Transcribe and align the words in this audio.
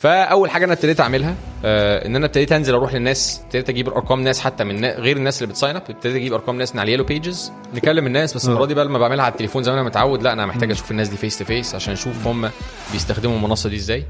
فأول 0.00 0.50
حاجة 0.50 0.64
أنا 0.64 0.72
ابتديت 0.72 1.00
أعملها 1.00 1.34
آه 1.64 2.06
إن 2.06 2.16
أنا 2.16 2.26
ابتديت 2.26 2.52
أنزل 2.52 2.74
أروح 2.74 2.94
للناس 2.94 3.40
ابتديت 3.44 3.68
أجيب 3.68 3.88
أرقام 3.88 4.20
ناس 4.20 4.40
حتى 4.40 4.64
من 4.64 4.80
نا- 4.80 4.98
غير 4.98 5.16
الناس 5.16 5.42
اللي 5.42 5.52
بت 5.52 5.60
sign 5.60 5.76
up 5.76 5.82
ابتديت 5.88 6.16
أجيب 6.16 6.32
أرقام 6.34 6.58
ناس 6.58 6.74
من 6.74 6.80
على 6.80 6.88
ال 6.88 6.90
yellow 6.90 7.04
pages 7.04 7.52
نكلم 7.74 8.06
الناس 8.06 8.34
بس 8.34 8.48
المرة 8.48 8.64
دي 8.66 8.74
بقى 8.74 8.84
لما 8.84 8.98
بعملها 8.98 9.24
على 9.24 9.32
التليفون 9.32 9.62
زي 9.62 9.70
ما 9.72 9.76
أنا 9.80 9.86
متعود 9.88 10.22
لأ 10.22 10.32
أنا 10.32 10.46
محتاج 10.46 10.70
أشوف 10.70 10.90
الناس 10.90 11.08
دي 11.08 11.16
face 11.16 11.38
to 11.38 11.44
face 11.44 11.74
عشان 11.74 11.92
أشوف 11.92 12.26
هم 12.26 12.50
بيستخدموا 12.92 13.36
المنصة 13.36 13.68
دي 13.68 13.76
إزاي. 13.76 14.04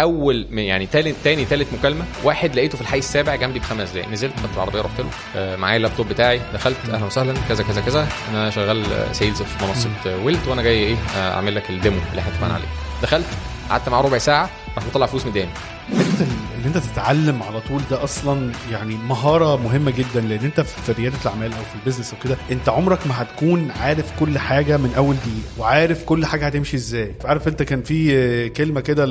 أول 0.00 0.46
يعني 0.58 0.86
تالت 0.86 1.16
تاني 1.24 1.44
تالت 1.44 1.66
مكالمة 1.78 2.04
واحد 2.24 2.54
لقيته 2.56 2.76
في 2.76 2.82
الحي 2.82 2.98
السابع 2.98 3.34
جنبي 3.34 3.58
بخمس 3.58 3.90
دقايق 3.90 4.08
نزلت 4.08 4.32
خدت 4.40 4.54
العربية 4.54 4.80
رحت 4.80 5.00
له 5.00 5.06
آه 5.36 5.56
معايا 5.56 5.76
اللابتوب 5.76 6.08
بتاعي 6.08 6.40
دخلت 6.54 6.76
أهلا 6.92 7.04
وسهلا 7.06 7.34
كذا 7.48 7.64
كذا 7.64 7.80
كذا 7.80 8.08
أنا 8.30 8.50
شغال 8.50 8.84
sales 9.12 9.42
في 9.42 9.66
منصة 9.66 9.90
Wuilt 10.24 10.48
وأنا 10.48 10.62
جاي 10.62 10.74
إيه 10.78 10.96
آه، 11.16 11.34
أعمل 11.34 11.54
لك 11.54 11.70
ال 11.70 11.75
demo 11.75 11.96
اللي 12.10 12.20
إحنا 12.20 12.32
اتفقنا 12.32 12.54
عليه. 12.54 12.64
دخلت 13.02 13.26
قعدت 13.70 13.88
معاه 13.88 14.02
ربع 14.02 14.18
ساعة 14.18 14.50
راح 14.76 14.86
مطلع 14.86 15.06
فلوس 15.06 15.26
مداني 15.26 15.50
حتة 15.88 16.26
إن 16.56 16.62
أنت 16.66 16.78
تتعلم 16.78 17.42
على 17.42 17.60
طول 17.60 17.80
ده 17.90 18.04
أصلا 18.04 18.52
يعني 18.70 18.94
مهارة 18.94 19.56
مهمة 19.56 19.90
جدا 19.90 20.20
لأن 20.20 20.44
أنت 20.44 20.60
في 20.60 20.92
ريادة 20.92 21.16
الأعمال 21.22 21.52
أو 21.52 21.62
في 21.62 21.74
ال 21.80 21.84
business 21.84 22.14
وكده 22.14 22.36
أنت 22.50 22.68
عمرك 22.68 23.06
ما 23.06 23.22
هتكون 23.22 23.70
عارف 23.70 24.12
كل 24.20 24.38
حاجة 24.38 24.76
من 24.76 24.92
أول 24.96 25.16
دقيقة 25.16 25.58
وعارف 25.58 26.04
كل 26.04 26.26
حاجة 26.26 26.46
هتمشي 26.46 26.76
إزاي. 26.76 27.14
عارف 27.24 27.48
أنت 27.48 27.62
كان 27.62 27.82
في 27.82 28.16
آه، 28.16 28.48
كلمة 28.48 28.80
كده 28.80 29.06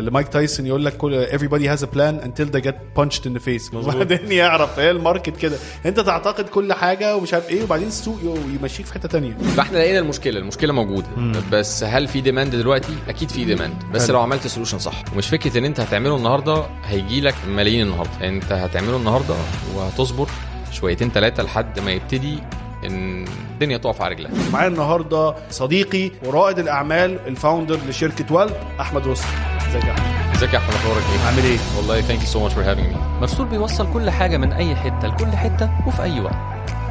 لمايك 0.00 0.28
تايسون 0.28 0.66
يقول 0.66 0.84
لك 0.84 0.96
كل 0.96 1.26
everybody 1.26 1.76
has 1.78 1.82
a 1.82 1.86
plan 1.86 2.24
until 2.26 2.56
they 2.56 2.60
get 2.68 2.74
punched 3.00 3.22
in 3.26 3.38
the 3.38 3.42
face. 3.48 3.74
وبعدين 3.74 4.32
يعرف 4.32 4.78
هي 4.78 4.90
ال 4.90 4.97
market 4.97 5.36
كده. 5.36 5.56
أنت 5.86 6.00
تعتقد 6.00 6.48
كل 6.48 6.72
حاجة 6.72 7.16
ومش 7.16 7.34
عارف 7.34 7.48
إيه 7.48 7.62
وبعدين 7.62 7.88
السوق 7.88 8.18
يمشيك 8.60 8.86
في 8.86 8.92
حتة 8.94 9.08
تانية. 9.08 9.36
فإحنا 9.56 9.78
لقينا 9.78 9.98
المشكلة 9.98 10.38
المشكلة 10.40 10.72
موجودة. 10.72 11.08
بس 11.52 11.84
هل 11.84 12.08
في 12.08 12.20
demand 12.20 12.56
دلوقتي؟ 12.56 12.92
أكيد 13.08 13.30
في 13.30 13.44
demand 13.44 13.74
بس 13.92 14.06
حلو. 14.06 14.16
لو 14.16 14.22
عملت 14.22 14.46
solution 14.46 14.78
صح. 14.78 15.04
ومش 15.14 15.28
فكرة 15.28 15.58
إن 15.58 15.64
أنت 15.64 15.80
هتعمله 15.80 16.17
النهارده 16.18 16.64
هيجي 16.84 17.20
لك 17.20 17.34
ملايين 17.48 17.86
النهارده. 17.86 18.28
انت 18.28 18.52
هتعمله 18.52 18.96
النهارده 18.96 19.34
وهتصبر 19.74 20.28
شويتين 20.72 21.10
ثلاثة 21.10 21.42
لحد 21.42 21.80
ما 21.80 21.90
يبتدي 21.90 22.38
إن 22.84 23.24
الدنيا 23.52 23.76
تقف 23.76 24.02
على 24.02 24.14
رجلها 24.14 24.30
معايا 24.52 24.68
النهارده 24.68 25.34
صديقي 25.50 26.10
ورائد 26.24 26.58
الأعمال 26.58 27.18
ال 27.26 27.33
founder 27.33 27.78
لشركة 27.88 28.34
Wuilt 28.34 28.54
أحمد 28.80 29.06
رستم 29.06 29.28
إزيك 29.68 29.84
يا 29.84 29.90
أحمد؟ 29.92 30.34
إزيك 30.36 30.54
يا 30.54 30.58
أحمد؟ 30.58 30.74
أخبارك 30.74 31.02
إيه؟ 31.12 31.26
عامل 31.26 31.44
إيه؟ 31.44 31.58
والله 31.76 32.00
thank 32.00 32.20
you 32.20 32.26
so 32.26 32.40
much 32.40 32.54
for 32.54 32.64
having 32.64 32.86
me 32.86 32.96
مرسول 33.20 33.46
بيوصل 33.46 33.92
كل 33.92 34.10
حاجة 34.10 34.36
من 34.36 34.52
أي 34.52 34.76
حتة 34.76 35.08
لكل 35.08 35.36
حتة 35.36 35.70
وفي 35.86 36.02
أي 36.02 36.20
وقت. 36.20 36.34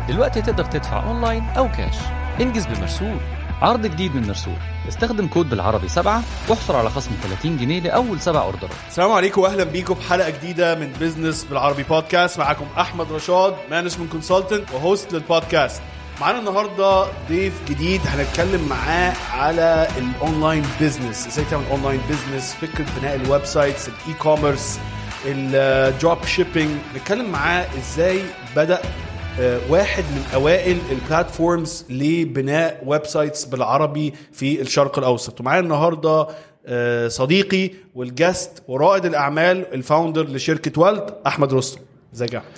دلوقتي 0.10 0.42
تقدر 0.42 0.66
تدفع 0.66 1.04
أونلاين 1.10 1.44
أو 1.58 1.72
كاش 1.72 1.96
انجز 2.42 2.66
بمرسول. 2.66 3.18
عرض 3.62 3.86
جديد 3.86 4.16
من 4.16 4.28
مرسول. 4.28 4.54
استخدم 4.88 5.28
كود 5.28 5.50
بالعربي 5.50 5.88
سبعة 5.88 6.24
واحصل 6.50 6.76
على 6.76 6.90
خصم 6.90 7.12
30 7.24 7.58
جنيه 7.58 7.80
لأول 7.80 8.22
سبع 8.22 8.42
أوردرات. 8.42 8.72
السلام 8.90 9.12
عليكم 9.12 9.42
واهلا 9.42 9.64
بيكم 9.64 9.96
في 9.96 10.10
حلقة 10.10 10.30
جديدة 10.30 10.76
من 10.76 10.94
بزنس 11.02 11.44
بالعربي 11.44 11.84
بودكاست 11.84 12.40
معاكم 12.40 12.66
أحمد 12.80 13.12
رشاد 13.12 13.56
management 13.72 14.12
consultant 14.12 14.72
و 14.74 14.82
host 14.82 15.14
لل 15.14 15.29
podcast 15.29 15.82
معانا 16.22 16.40
النهارده 16.40 17.06
ضيف 17.30 17.54
جديد 17.70 18.02
هنتكلم 18.08 18.68
معاه 18.70 19.14
على 19.34 19.88
ال 19.98 20.07
online 20.07 20.64
business 20.82 21.28
إزاي 21.28 21.46
تعمل 21.46 21.64
online 21.72 22.02
business 22.10 22.54
فكرة 22.54 22.86
بناء 23.00 23.16
ال 23.16 23.46
websites 23.46 23.88
ال 23.88 24.14
e-commerce 24.20 24.80
ال 25.26 25.46
drop 25.46 26.26
shipping 26.26 26.72
نتكلم 26.96 27.30
معاه 27.32 27.66
إزاي 27.78 28.22
بدأ 28.56 28.82
واحد 29.70 30.04
من 30.04 30.24
أوائل 30.34 30.78
ال 30.92 31.01
platforms 31.01 31.86
لبناء 31.90 32.84
websites 32.86 33.46
بالعربي 33.46 34.14
في 34.34 34.62
الشرق 34.62 34.98
الأوسط. 35.00 35.40
ومعايا 35.42 35.60
النهارده 35.60 36.28
آه، 36.70 37.08
صديقي 37.08 37.72
وال 37.96 38.15
guest 38.15 38.64
ورائد 38.68 39.06
الأعمال 39.06 39.74
ال 39.74 39.80
founder 39.80 40.26
لشركة 40.28 40.82
Wuilt 40.82 41.14
أحمد 41.28 41.54
رستم. 41.54 41.82
إزيك 42.16 42.34
يا 42.34 42.38
أحمد؟ 42.38 42.52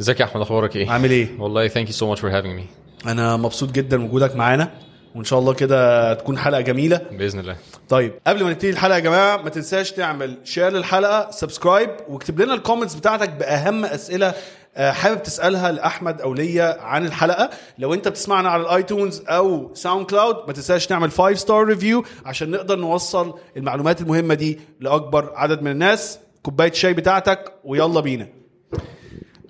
إزيك 0.00 0.20
يا 0.20 0.24
أحمد 0.24 0.42
أخبارك 0.42 0.76
إيه؟ 0.76 0.90
عامل 0.90 1.10
إيه؟ 1.10 1.28
والله 1.38 1.68
thank 1.68 1.86
you 1.86 1.92
so 1.92 2.08
much 2.08 2.20
for 2.20 2.30
having 2.38 2.54
me 2.54 2.64
أنا 3.06 3.36
مبسوط 3.36 3.70
جدا 3.72 3.96
بوجودك 3.96 4.36
معانا 4.36 4.70
وإن 5.14 5.24
شاء 5.24 5.38
الله 5.38 5.54
كده 5.54 6.14
تكون 6.14 6.38
حلقة 6.38 6.60
جميلة. 6.60 7.00
بإذن 7.12 7.40
الله. 7.40 7.56
طيب 7.88 8.12
قبل 8.26 8.44
ما 8.44 8.50
نبتدي 8.50 8.70
الحلقة 8.70 8.94
يا 8.94 9.00
جماعة 9.00 9.36
ما 9.36 9.50
تنساش 9.50 9.92
تعمل 9.92 10.36
share 10.44 10.68
للحلقة 10.68 11.30
subscribe 11.30 11.90
واكتب 12.08 12.40
لنا 12.40 12.54
ال 12.54 12.58
comments 12.58 12.94
بتاعتك 12.94 13.28
بأهم 13.30 13.84
أسئلة 13.84 14.26
آه، 14.28 14.34
حابب 14.80 15.22
تسألها 15.22 15.72
لأحمد 15.72 16.20
أو 16.20 16.34
ليا 16.34 16.80
عن 16.82 17.06
الحلقة؟ 17.06 17.50
لو 17.78 17.94
أنت 17.94 18.08
بتسمعنا 18.08 18.48
على 18.48 18.62
ال 18.62 18.71
iTunes 18.71 19.22
أو 19.28 19.74
SoundCloud 19.74 20.36
ما 20.46 20.52
تنساش 20.52 20.86
تعمل 20.86 21.10
5 21.10 21.34
star 21.34 21.64
review 21.64 22.04
عشان 22.26 22.50
نقدر 22.50 22.76
نوصل 22.78 23.34
المعلومات 23.56 24.00
المهمة 24.00 24.34
دي 24.34 24.60
لأكبر 24.80 25.32
عدد 25.34 25.62
من 25.62 25.70
الناس. 25.70 26.18
كوباية 26.42 26.70
الشاي 26.70 26.94
بتاعتك 26.94 27.52
ويلا 27.64 28.00
بينا. 28.00 28.28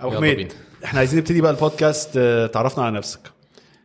أبو 0.00 0.08
يلا 0.08 0.16
حميد. 0.16 0.52
إحنا 0.84 0.98
عايزين 0.98 1.18
نبتدي 1.18 1.40
بقى 1.40 1.50
البودكاست 1.50 2.10
آه، 2.16 2.46
تعرفنا 2.46 2.84
على 2.84 2.96
نفسك. 2.96 3.20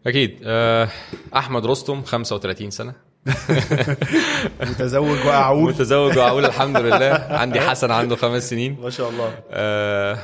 أكيد. 0.07 0.39
آه، 0.43 0.87
أحمد 1.35 1.65
رستم 1.65 2.01
35 2.03 2.71
سنة. 2.71 2.93
متزوج 4.61 5.17
وأعول. 5.25 5.69
متزوج 5.69 6.17
وأعول 6.17 6.45
الحمد 6.45 6.77
لله. 6.77 7.27
عندي 7.29 7.59
حسن 7.69 7.91
عنده 7.91 8.15
خمس 8.15 8.49
سنين. 8.49 8.77
ما 8.81 8.89
شاء 8.89 9.09
الله. 9.09 9.33
آه، 9.51 10.17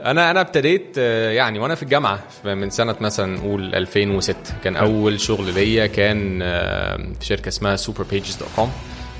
أنا 0.00 0.30
أنا 0.30 0.40
ابتديت 0.40 0.94
آه، 0.98 1.30
يعني 1.30 1.58
وأنا 1.58 1.74
في 1.74 1.82
الجامعة 1.82 2.20
من 2.44 2.70
سنة 2.70 2.96
مثلا 3.00 3.36
نقول 3.36 3.74
2006 3.74 4.36
كان 4.64 4.76
أول 4.76 5.20
شغل 5.20 5.54
ليا 5.54 5.86
كان 5.86 6.40
آه، 6.42 6.96
في 7.20 7.26
شركة 7.26 7.48
اسمها 7.48 7.76
Superpages 7.76 8.36
dot 8.36 8.48
com 8.56 8.72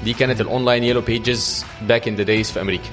دي 0.05 0.12
كانت 0.12 0.41
ال 0.41 0.47
online 0.47 0.85
yellow 0.85 1.01
pages 1.01 1.65
back 1.83 2.09
in 2.09 2.15
the 2.15 2.23
days 2.23 2.51
في 2.51 2.61
أمريكا. 2.61 2.89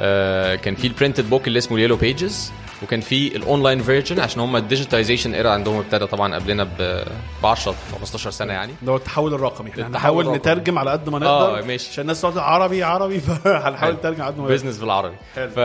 آه، 0.00 0.54
كان 0.54 0.74
في 0.74 0.86
ال 0.86 0.91
printed 0.91 1.30
book 1.30 1.48
اللي 1.48 1.58
اسمه 1.58 1.80
yellow 1.80 1.96
pages 1.96 2.52
وكان 2.82 3.00
في 3.00 3.36
ال 3.36 3.43
online 3.43 3.82
version 3.82 4.20
عشان 4.20 4.40
هم 4.40 4.56
ال 4.56 4.62
digitization 4.62 5.34
era 5.34 5.50
عندهم 5.50 5.76
ابتدى 5.78 6.06
طبعا 6.06 6.34
قبلنا 6.34 6.64
ب 6.78 7.04
10 7.44 7.74
15 8.00 8.30
سنة 8.30 8.52
يعني. 8.52 8.72
اللي 8.80 8.90
هو 8.92 8.96
التحول 8.96 9.34
الرقمي. 9.34 9.70
إحنا 9.70 9.86
هنحاول. 9.86 10.32
نترجم 10.32 10.78
على 10.78 10.90
قد 10.90 11.08
ما 11.08 11.18
نقدر 11.18 11.58
آه، 11.58 11.62
ماشي. 11.62 11.90
عشان 11.90 12.02
الناس 12.02 12.20
تقعد 12.20 12.38
عربي 12.38 12.82
عربي 12.82 13.20
فهنحاول 13.20 13.94
نترجم 13.98 14.22
على 14.22 14.30
قد 14.32 14.36
ما 14.38 14.42
نقدر. 14.44 14.54
بزنس 14.54 14.78
بالعربي. 14.78 15.16
ف 15.34 15.58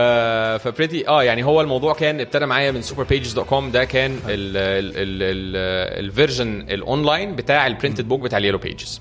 ف 0.62 0.69
pretty 0.69 1.08
آه 1.08 1.22
يعني 1.22 1.44
هو 1.44 1.60
الموضوع 1.60 1.94
كان 1.94 2.20
ابتدى 2.20 2.46
معايا 2.46 2.70
من 2.70 2.82
Superpages 2.82 3.32
dot 3.32 3.46
com 3.46 3.70
ده 3.70 3.84
كان 3.84 4.18
ال 5.98 6.06
version 6.06 6.60
ال 6.70 6.79
online 6.79 7.36
بتاع 7.36 7.66
ال 7.66 7.71
printed 7.71 8.08
book 8.08 8.20
بتاع 8.20 8.38
ال 8.38 8.41
yellow 8.41 8.58
pages. 8.58 9.00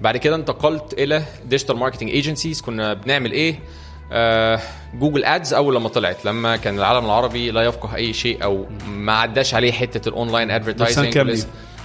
بعد 0.00 0.16
كده 0.16 0.36
انتقلت 0.36 0.92
إلى 0.98 1.22
digital 1.46 1.76
marketing 1.76 2.10
agencies 2.10 2.60
كنا 2.60 2.94
بنعمل 2.94 3.32
إيه؟ 3.32 3.58
Google 4.94 5.24
Ads 5.24 5.54
أول 5.54 5.74
لما 5.74 5.88
طلعت 5.88 6.24
لما 6.24 6.56
كان 6.56 6.78
العالم 6.78 7.04
العربي 7.04 7.50
لا 7.50 7.62
يفقه 7.62 7.94
أي 7.96 8.12
شيء 8.12 8.44
أو 8.44 8.66
ما 8.88 9.12
عداش 9.12 9.54
عليه 9.54 9.72
حتة 9.72 10.08
ال 10.08 10.14
online 10.14 10.50
advertising؟ 10.50 11.12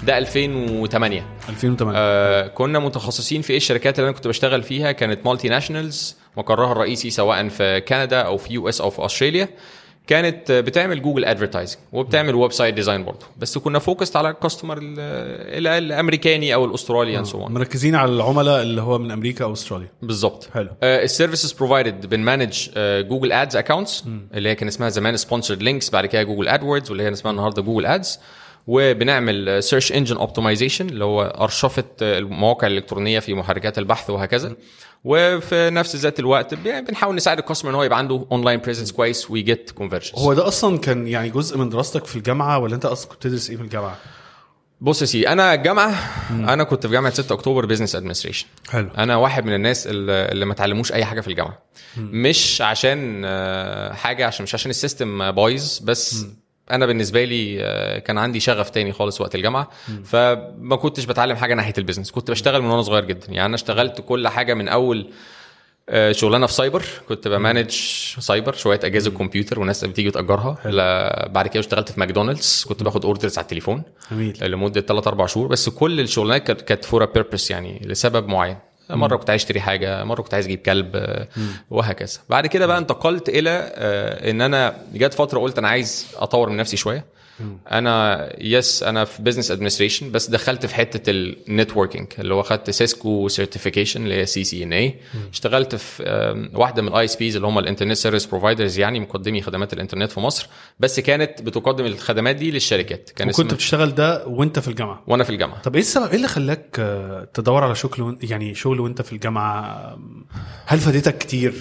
ده 0.03 0.18
2008 0.18 1.25
2008 1.50 2.00
آه 2.00 2.47
كنا 2.47 2.79
متخصصين 2.79 3.41
في 3.41 3.50
إيه 3.50 3.58
الشركات 3.58 4.00
اللي 4.00 4.09
أنا 4.09 4.16
كنت 4.18 4.28
بشتغل 4.28 4.63
فيها 4.63 4.91
كانت 4.91 5.25
multinationals 5.25 6.16
مقرها 6.38 6.72
الرئيسي 6.72 7.09
سواء 7.09 7.47
في 7.47 7.81
كندا 7.81 8.22
أو 8.22 8.38
في 8.38 8.53
US 8.53 8.81
أو 8.81 8.90
في 8.90 9.06
استراليا 9.06 9.50
كانت 10.09 10.52
بتعمل 10.52 11.02
Google 11.01 11.25
advertising 11.25 11.79
وبتعمل 11.92 12.36
website 12.35 12.73
design 12.73 13.03
برضه. 13.03 13.25
بس 13.38 13.58
كنا 13.58 13.80
focused 13.79 14.16
على 14.16 14.30
ال 14.29 14.35
customer 14.35 14.78
ال- 14.78 14.96
ال- 15.00 15.68
الأمريكاني 15.68 16.53
أو 16.53 16.66
الأسترالي 16.66 17.18
and 17.17 17.25
so 17.25 17.40
مركزين 17.47 17.96
على 17.96 18.12
العملاء 18.12 18.62
اللي 18.62 18.81
هو 18.81 18.97
من 18.97 19.12
أمريكا 19.12 19.46
أو 19.46 19.53
أستراليا. 19.53 19.88
بالظبط 20.02 20.50
حلو. 20.53 20.70
ال 20.84 20.91
services 20.91 21.51
provided 21.51 22.06
بن 22.06 22.22
manage 22.22 22.69
Google 22.78 23.31
Ads 23.31 23.56
accounts 23.56 24.03
اللي 24.34 24.50
هي 24.50 24.56
كان 24.56 24.68
اسمها 24.68 24.90
زمان 24.90 25.18
sponsored 25.17 25.63
links 25.63 25.90
بعد 25.90 26.06
كده 26.06 26.24
Google 26.23 26.47
AdWords 26.47 26.90
واللي 26.90 27.03
هي 27.03 27.12
اسمها 27.12 27.31
النهارده 27.31 27.62
Google 27.62 27.85
Ads 27.85 28.19
وبنعمل 28.68 29.64
search 29.63 29.91
engine 29.91 30.17
optimization 30.17 30.90
اللي 30.90 31.03
هو 31.06 31.22
ارشفه 31.22 31.84
آه، 32.02 32.18
المواقع 32.18 32.68
الإلكترونية 32.68 33.20
في 33.20 33.34
محركات 33.34 33.78
البحث 33.78 34.09
وهكذا. 34.09 34.56
وفي 35.03 35.69
نفس 35.69 35.95
ذات 35.95 36.19
الوقت 36.19 36.53
بنحاول 36.53 37.15
نساعد 37.15 37.37
ال 37.40 37.43
customer 37.43 37.72
إن 37.71 37.75
هو 37.75 37.84
يبقى 37.84 37.97
عنده 37.97 38.25
online 38.31 38.59
presence 38.59 38.91
كويس 38.91 39.31
وي 39.31 39.47
get 39.47 39.72
conversions 39.72 40.11
هو 40.19 40.34
ده 40.34 40.47
أصلا 40.47 40.78
كان 40.78 41.07
يعني 41.07 41.29
جزء 41.29 41.57
من 41.57 41.69
دراستك 41.69 42.05
في 42.05 42.16
الجامعة 42.16 42.59
ولا 42.59 42.75
أنت 42.75 42.85
أصلا 42.85 43.09
كنت 43.11 43.23
تدرس 43.23 43.49
إيه 43.49 43.57
في 43.57 43.63
الجامعة؟ 43.63 43.97
بص 44.81 45.01
يا 45.01 45.05
سيدي 45.07 45.29
أنا 45.29 45.53
الجامعة 45.53 45.93
أنا 46.31 46.63
كنت 46.63 46.87
في 46.87 46.93
جامعة 46.93 47.13
6 47.13 47.34
أكتوبر 47.34 47.66
business 47.66 47.96
administration 47.96 48.46
حلو. 48.69 48.90
أنا 48.97 49.16
واحد 49.16 49.46
من 49.46 49.53
الناس 49.53 49.87
اللي 49.91 50.46
ما 50.46 50.53
اتعلموش 50.53 50.91
أي 50.93 51.05
حاجة 51.05 51.22
في 51.22 51.28
الجامعة. 51.28 51.59
مش 51.97 52.61
عشان 52.61 53.22
آه، 53.25 53.93
حاجة 53.93 54.28
عشان 54.28 54.43
مش 54.43 54.53
عشان 54.53 54.69
ال 54.70 54.78
system 54.78 55.31
بايظ 55.31 55.79
بس 55.84 56.25
أنا 56.71 56.85
بالنسبة 56.85 57.23
لي 57.25 57.57
آه، 57.63 57.99
كان 57.99 58.17
عندي 58.17 58.39
شغف 58.39 58.69
تاني 58.69 58.91
خالص 58.91 59.21
وقت 59.21 59.35
الجامعة. 59.35 59.69
فما 60.05 60.75
كنتش 60.75 61.05
بتعلم 61.05 61.35
حاجة 61.35 61.53
ناحية 61.53 61.73
ال 61.78 61.81
business. 61.81 62.11
كنت 62.11 62.31
بشتغل 62.31 62.61
من 62.61 62.69
وأنا 62.69 62.81
صغير 62.81 63.05
جدا. 63.05 63.27
يعني 63.27 63.45
أنا 63.45 63.55
اشتغلت 63.55 64.01
كل 64.07 64.27
حاجة 64.27 64.53
من 64.53 64.67
أول 64.67 65.07
آه، 65.89 66.11
شغلانة 66.11 66.45
في 66.47 66.53
سايبر. 66.53 66.83
كنت 67.09 67.27
ب 67.28 67.34
manage 67.34 67.70
cyber 68.20 68.53
شوية 68.53 68.79
أجهزة 68.83 69.11
كمبيوتر 69.11 69.59
وناس 69.59 69.85
بتيجي 69.85 70.11
تأجرها 70.11 70.58
بعد 71.27 71.47
كده 71.47 71.59
اشتغلت 71.59 71.91
في 71.91 71.99
ماكدونالدز. 71.99 72.66
كنت 72.69 72.83
باخد 72.83 73.05
orders 73.05 73.37
على 73.37 73.43
التليفون 73.43 73.83
جميل. 74.11 74.37
لمدة 74.41 74.81
3 74.81 75.07
4 75.07 75.27
شهور. 75.27 75.47
بس 75.47 75.69
كل 75.69 75.99
الشغلانات 75.99 76.43
كانت 76.47 76.61
كانت 76.61 76.85
for 76.85 77.05
purpose 77.05 77.52
يعني 77.51 77.81
لسبب 77.85 78.27
معين. 78.27 78.57
مرة 78.91 79.16
كنت 79.18 79.30
عايز 79.30 79.41
أشتري 79.41 79.62
حاجة 79.62 80.03
مرة 80.03 80.22
كنت 80.22 80.34
عايز 80.34 80.46
أجيب 80.46 80.59
كلب 80.59 81.26
وهكذا. 81.70 82.20
بعد 82.30 82.47
كده 82.47 82.66
بقى 82.68 82.78
انتقلت 82.78 83.30
إلى 83.30 83.50
آه، 83.76 84.32
إن 84.32 84.41
أنا 84.41 84.76
جت 84.94 85.14
فترة 85.14 85.40
قلت 85.40 85.58
أنا 85.58 85.68
عايز 85.70 86.08
أطور 86.18 86.50
من 86.50 86.58
نفسي 86.58 86.78
شوية. 86.78 87.06
أنا 87.72 88.30
yes 88.40 88.84
أنا 88.84 89.06
في 89.06 89.22
business 89.22 89.52
administration 89.52 90.11
بس 90.12 90.30
دخلت 90.30 90.66
في 90.66 90.76
حتة 90.76 91.12
ال 91.11 91.20
networking 91.20 92.08
اللي 92.20 92.34
هو 92.34 92.44
خدت 92.44 92.70
Cisco 92.70 93.28
certification 93.28 94.03
اللي 94.03 94.16
هي 94.16 94.26
CCNA 94.26 94.96
اشتغلت 95.32 95.76
في 95.76 96.50
واحدة 96.53 96.82
من 96.82 96.88
ال 96.87 97.05
ISPs 97.05 97.35
اللي 97.36 97.47
هم 97.47 97.59
ال 97.59 97.63
internet 97.63 97.93
service 97.93 98.26
providers 98.26 98.79
يعني 98.80 99.00
مقدمي 99.00 99.41
خدمات 99.41 99.74
الإنترنت 99.74 100.12
في 100.12 100.20
مصر. 100.20 100.47
بس 100.80 101.00
كانت 101.00 101.41
بتقدم 101.41 101.86
الخدمات 101.86 102.36
دي 102.36 102.52
للشركات. 102.52 103.09
كان 103.16 103.30
وكنت 103.30 103.53
بتشتغل 103.53 103.96
ده 103.96 104.28
وأنت 104.28 104.59
في 104.59 104.68
الجامعة؟ 104.68 105.03
وأنا 105.08 105.24
في 105.24 105.30
الجامعة. 105.30 105.62
طب 105.62 105.76
إيه 105.76 105.82
السبب؟ 105.82 106.08
إيه 106.08 106.16
اللي 106.16 106.28
خلاك 106.28 106.76
آه، 106.80 107.28
تدور 107.34 107.64
على 107.64 107.76
شغل 107.76 108.18
يعني 108.22 108.56
شغل 108.56 108.80
وأنت 108.80 109.02
في 109.02 109.14
الجامعة؟ 109.14 109.97
هل 110.66 110.80
فادتك 110.80 111.18
كتير؟ 111.18 111.53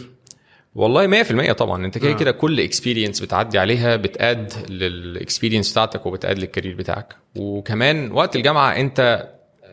والله 0.78 1.22
100% 1.24 1.52
طبعا. 1.52 1.84
انت 1.86 1.98
كده 1.98 2.10
آه. 2.10 2.16
كده 2.16 2.30
كل 2.30 2.60
experience 2.60 3.20
بتعدي 3.20 3.58
عليها 3.58 3.96
بت 3.96 4.19
add 4.19 4.52
لل 4.70 4.87
experience 4.87 5.72
بتاعتك 5.72 6.06
وبت 6.06 6.22
add 6.22 6.38
لل 6.38 6.47
career 6.47 6.74
بتاعك. 6.74 7.16
وكمان 7.36 8.12
وقت 8.12 8.36
الجامعة 8.36 8.70
انت 8.76 9.28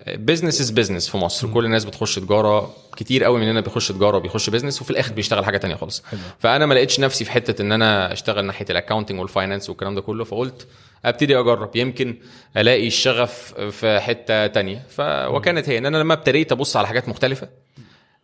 business 0.07 0.61
is 0.61 0.71
business 0.71 1.09
في 1.09 1.17
مصر. 1.17 1.47
كل 1.53 1.65
الناس 1.65 1.85
بتخش 1.85 2.15
تجارة 2.15 2.73
كتير 2.97 3.23
قوي 3.23 3.39
مننا 3.39 3.61
بيخش 3.61 3.87
تجارة 3.87 4.17
وبيخش 4.17 4.49
business 4.49 4.81
وفي 4.81 4.91
الآخر 4.91 5.13
بيشتغل 5.13 5.45
حاجة 5.45 5.57
تانية 5.57 5.75
خالص. 5.75 6.03
فأنا 6.39 6.65
ما 6.65 6.73
لقيتش 6.73 6.99
نفسي 6.99 7.25
في 7.25 7.31
حتة 7.31 7.61
إن 7.61 7.71
أنا 7.71 8.13
أشتغل 8.13 8.45
ناحية 8.45 8.65
ال 8.69 8.74
accounting 8.74 9.19
وال 9.19 9.30
finance 9.30 9.69
والكلام 9.69 9.95
ده 9.95 10.01
كله. 10.01 10.23
فقلت 10.23 10.67
أبتدي 11.05 11.39
أجرب. 11.39 11.75
يمكن 11.75 12.17
ألاقي 12.57 12.87
الشغف 12.87 13.53
في 13.71 13.99
حتة 13.99 14.47
تانية. 14.47 14.83
ف... 14.89 15.01
وكانت 15.01 15.69
هي 15.69 15.77
إن 15.77 15.85
أنا 15.85 15.97
لما 15.97 16.13
ابتديت 16.13 16.51
أبص 16.51 16.77
على 16.77 16.87
حاجات 16.87 17.09
مختلفة 17.09 17.47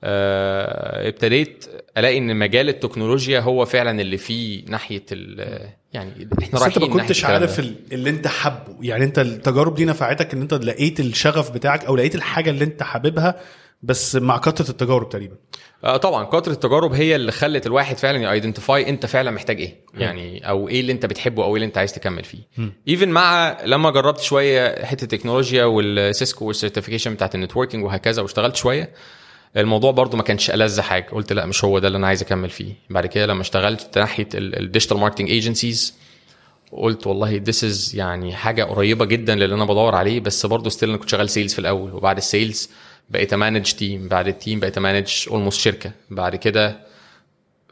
ابتديت 0.04 1.66
ألاقي 1.98 2.18
إن 2.18 2.36
مجال 2.36 2.70
التكنولوجيا 2.70 3.40
هو 3.40 3.66
فعلا 3.66 4.02
اللي 4.02 4.18
فيه 4.18 4.66
ناحية 4.68 5.06
ال 5.12 5.40
يعني 5.94 6.28
إحنا 6.44 6.60
بس 6.60 6.64
أنت 6.64 6.78
ما 6.78 6.88
كنتش 6.88 7.26
عارف 7.26 7.60
اللي 7.92 8.10
أنت 8.10 8.28
حابه. 8.28 8.76
يعني 8.82 9.04
أنت 9.04 9.20
التجارب 9.20 9.76
دي 9.76 9.86
نفعتك 9.86 10.34
إن 10.34 10.42
أنت 10.42 10.54
لقيت 10.54 11.00
الشغف 11.00 11.52
بتاعك 11.52 11.86
أو 11.86 11.96
لقيت 11.96 12.16
الحاجة 12.16 12.50
اللي 12.50 12.64
أنت 12.64 12.84
حاببها 12.84 13.40
بس 13.84 14.16
مع 14.16 14.38
كثرة 14.38 14.70
التجارب 14.70 15.10
تقريبا. 15.10 15.36
آه 15.84 15.98
طبعا 15.98 16.24
كتر 16.24 16.52
التجارب 16.52 16.94
هي 16.94 17.16
اللي 17.16 17.32
خلت 17.32 17.68
الواحد 17.68 17.98
فعلا 17.98 18.18
ي 18.18 18.26
identify 18.26 18.90
أنت 18.90 19.06
فعلا 19.06 19.32
محتاج 19.32 19.60
إيه 19.60 19.76
يعني 19.94 20.50
أو 20.50 20.70
إيه 20.70 20.80
اللي 20.82 20.92
أنت 20.92 21.06
بتحبه 21.06 21.44
أو 21.44 21.50
إيه 21.50 21.56
اللي 21.56 21.66
أنت 21.66 21.78
عايز 21.78 21.94
تكمل 21.94 22.24
فيه. 22.24 22.40
even 22.88 23.10
مع 23.10 23.58
لما 23.66 23.92
جربت 23.92 24.20
شوية 24.20 24.86
حتة 24.86 25.04
التكنولوجيا 25.04 25.66
والسيسكو 25.66 26.46
وال 26.46 26.55
certification 26.55 27.14
بتاعت 27.14 27.36
ال 27.36 27.40
networking 27.40 27.84
وهكذا 27.84 28.22
واشتغلت 28.22 28.56
شوية 28.56 28.90
الموضوع 29.58 29.92
برضو 29.92 30.18
ما 30.18 30.24
كانش 30.24 30.50
ألذ 30.52 30.82
حاجة. 30.82 31.06
قلت 31.12 31.34
لا 31.34 31.46
مش 31.46 31.66
هو 31.66 31.80
ده 31.80 31.88
اللي 31.88 31.98
أنا 31.98 32.08
عايز 32.08 32.22
أكمل 32.22 32.50
فيه. 32.50 32.74
بعد 32.90 33.06
كده 33.06 33.26
لما 33.26 33.42
اشتغلت 33.42 33.98
ناحية 33.98 34.28
ال 34.34 34.42
digital 34.42 34.98
marketing 34.98 35.30
agencies 35.30 35.94
قلت 36.72 37.08
والله 37.08 37.40
this 37.40 37.62
is 37.64 37.96
يعني 37.96 38.36
حاجة 38.36 38.64
قريبة 38.64 39.06
جدا 39.06 39.36
للي 39.36 39.56
أنا 39.56 39.66
بدور 39.66 39.96
عليه 39.96 40.20
بس 40.20 40.46
برضه 40.46 40.70
still 40.70 40.90
أنا 40.90 40.98
كنت 40.98 41.10
شغال 41.10 41.30
sales 41.30 41.54
في 41.54 41.60
الأول. 41.60 41.94
وبعد 41.94 42.18
ال 42.18 42.27
sales 42.27 42.70
بقيت 43.10 43.34
أ 43.34 43.39
manage 43.39 43.72
team 43.72 44.08
بعد 44.08 44.28
ال 44.28 44.34
team 44.34 44.60
بقيت 44.60 44.78
أ 44.78 44.85
manage 44.85 45.26
almost 45.32 45.60
شركة. 45.60 45.92
بعد 46.10 46.36
كده 46.36 46.80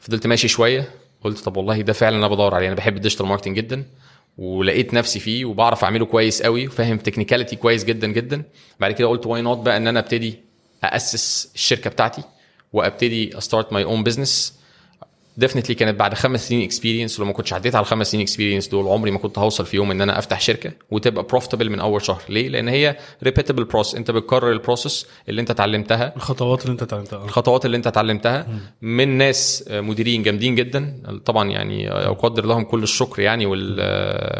فضلت 0.02 0.28
ماشي 0.28 0.48
شوية. 0.48 0.90
قلت 1.24 1.40
طب 1.40 1.58
والله 1.58 1.82
ده 1.82 1.94
فعلا 1.94 2.18
أنا 2.18 2.28
بدور 2.28 2.56
عليه. 2.56 2.68
أنا 2.68 2.76
بحب 2.76 2.96
ال 2.96 2.99
digital 2.99 3.26
marketing 3.26 3.56
جدا 3.58 3.84
ولقيت 4.38 4.94
نفسي 4.94 5.20
فيه 5.20 5.46
وبعرف 5.46 5.84
أعمله 5.84 6.06
كويس 6.06 6.42
قوي 6.42 6.68
وفاهم 6.68 6.98
technicality 6.98 7.56
كويس 7.56 7.84
جدا 7.84 8.08
جدا. 8.08 8.44
بعد 8.80 8.92
كده 8.92 9.08
قلت 9.08 9.26
why 9.26 9.42
not 9.42 9.58
بقى 9.58 9.78
إن 9.78 9.88
أنا 9.88 10.00
أبتدي 10.00 10.49
اسس 10.84 11.52
الشركة 11.56 11.90
بتاعتي 11.90 12.24
وأبتدي 12.74 13.38
start 13.38 13.74
my 13.74 13.84
own 13.84 14.04
business 14.04 14.60
definitely 15.38 15.76
كانت 15.76 16.00
بعد 16.00 16.14
خمس 16.14 16.48
سنين 16.48 16.62
experience 16.64 17.20
ولو 17.20 17.28
ما 17.28 17.34
كنتش 17.34 17.54
عديت 17.54 17.76
على 17.76 17.84
الخمس 17.84 18.12
سنين 18.12 18.22
experience 18.22 18.68
دول 18.68 18.88
عمري 18.88 19.12
ما 19.12 19.18
كنت 19.18 19.38
هوصل 19.40 19.66
في 19.66 19.78
يوم 19.78 19.92
إن 19.92 20.02
أنا 20.02 20.20
أفتح 20.20 20.42
شركة 20.42 20.72
وتبقى 20.92 21.24
profitable 21.24 21.70
من 21.70 21.80
أول 21.80 22.02
شهر. 22.02 22.22
ليه؟ 22.30 22.50
لأن 22.50 22.68
هي 22.68 22.98
repeatable 23.24 23.64
process 23.64 23.96
أنت 23.96 24.12
بتكرر 24.12 24.52
ال 24.52 24.59
process 24.59 25.08
اللي 25.30 25.42
أنت 25.42 25.52
اتعلمتها. 25.52 26.14
الخطوات 26.16 26.62
اللي 26.62 26.72
أنت 26.72 26.84
اتعلمتها. 26.84 27.26
الخطوات 27.26 27.66
اللي 27.66 27.78
أنت 27.78 27.88
اتعلمتها 27.88 28.48
من 28.82 29.18
ناس 29.18 29.66
مديرين 29.70 30.24
جامدين 30.24 30.56
جدا. 30.56 31.02
طبعا 31.26 31.50
يعني 31.50 31.92
أقدر 31.92 32.46
لهم 32.46 32.64
كل 32.64 32.84
الشكر 32.84 33.22
يعني 33.22 33.46
وال 33.46 33.80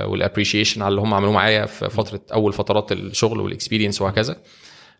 وال 0.06 0.17
appreciation 0.17 0.82
على 0.82 0.90
اللي 0.90 1.02
هم 1.02 1.14
عملوه 1.14 1.32
معايا 1.32 1.66
في 1.66 1.90
فترة 1.90 2.22
أول 2.34 2.54
فترات 2.54 2.92
الشغل 2.92 3.40
وال 3.40 3.50
experience 3.50 4.02
وهكذا. 4.02 4.36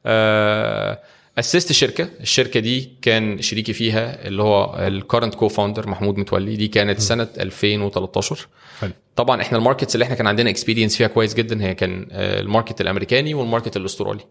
آه، 0.06 1.00
أسست 1.40 1.72
شركة. 1.72 2.10
الشركة 2.22 2.60
دي 2.60 2.92
كان 3.02 3.42
شريكي 3.42 3.74
فيها 3.74 4.28
اللي 4.28 4.44
هو 4.44 4.76
ال 4.88 5.36
current 5.36 5.48
co-founder 5.48 5.90
محمود 5.90 6.18
متولي. 6.18 6.56
دي 6.56 6.68
كانت 6.68 7.00
سنة 7.00 7.28
2013 7.40 8.48
حلو. 8.82 8.92
طبعا 9.16 9.42
إحنا 9.42 9.58
ال 9.58 9.62
markets 9.62 9.96
اللي 9.96 10.04
إحنا 10.04 10.16
كان 10.16 10.28
عندنا 10.28 10.50
experience 10.50 10.98
فيها 10.98 11.08
كويس 11.08 11.34
جدا 11.34 11.64
هي 11.64 11.74
كان 11.76 12.08
آه، 12.12 12.40
ال 12.42 12.47
market 12.47 12.82
الأمريكاني 12.82 13.34
وال 13.34 13.45
market 13.45 13.78
الأسترالي. 13.78 14.26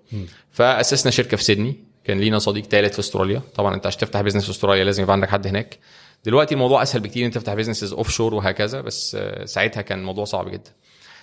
فأسسنا 0.50 1.10
شركة 1.10 1.36
في 1.36 1.44
سيدني. 1.44 1.76
كان 2.04 2.20
لينا 2.20 2.38
صديق 2.38 2.64
ثالث 2.64 2.92
في 2.92 2.98
أستراليا. 2.98 3.42
طبعا 3.54 3.74
أنت 3.74 3.86
عشان 3.86 4.00
تفتح 4.00 4.20
business 4.20 4.44
في 4.44 4.50
أستراليا 4.50 4.84
لازم 4.84 5.02
يبقى 5.02 5.12
عندك 5.12 5.28
حد 5.28 5.46
هناك. 5.46 5.78
دلوقتي 6.24 6.54
الموضوع 6.54 6.82
أسهل 6.82 7.00
بكتير 7.00 7.26
انت 7.26 7.34
تفتح 7.34 7.54
businesses 7.54 7.92
offshore 7.92 8.34
وهكذا 8.34 8.80
بس 8.80 9.16
آه، 9.20 9.44
ساعتها 9.44 9.80
كان 9.82 9.98
الموضوع 9.98 10.24
صعب 10.24 10.50
جدا. 10.50 10.70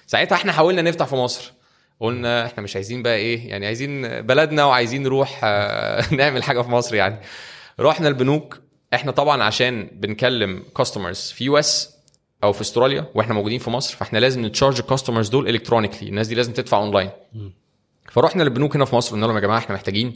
ساعتها 0.08 0.36
إحنا 0.36 0.52
حاولنا 0.52 0.82
نفتح 0.82 1.06
في 1.06 1.16
مصر. 1.16 1.54
قلنا 2.00 2.46
إحنا 2.46 2.64
مش 2.64 2.76
عايزين 2.76 3.04
بقى 3.04 3.16
إيه 3.16 3.50
يعني 3.50 3.66
عايزين 3.66 4.22
بلدنا 4.22 4.66
وعايزين 4.66 5.04
نروح 5.04 5.42
آه، 5.44 6.14
نعمل 6.16 6.44
حاجة 6.44 6.62
في 6.62 6.70
مصر 6.70 6.96
يعني. 6.96 7.20
رحنا 7.80 8.08
البنوك 8.08 8.62
إحنا 8.94 9.12
طبعا 9.12 9.44
عشان 9.44 9.90
بنكلم 9.94 10.64
customers 10.78 11.32
في 11.32 11.44
US 11.44 11.96
أو 12.44 12.54
في 12.54 12.62
أستراليا 12.62 13.06
وإحنا 13.16 13.34
موجودين 13.34 13.60
في 13.60 13.70
مصر 13.70 13.96
فإحنا 13.96 14.20
لازم 14.20 14.46
ن 14.46 14.51
charge 14.51 14.80
ال 14.80 14.85
customers 14.85 15.30
دول 15.30 15.50
electronically 15.50 16.10
الناس 16.10 16.28
دي 16.28 16.36
لازم 16.36 16.54
تدفع 16.54 16.78
اونلاين 16.78 17.10
فرحنا 18.12 18.44
للبنوك 18.44 18.76
هنا 18.76 18.86
في 18.86 18.96
مصر 18.96 19.12
قلنا 19.12 19.26
لهم 19.26 19.36
يا 19.36 19.42
جماعة 19.42 19.58
إحنا 19.58 19.76
محتاجين 19.76 20.16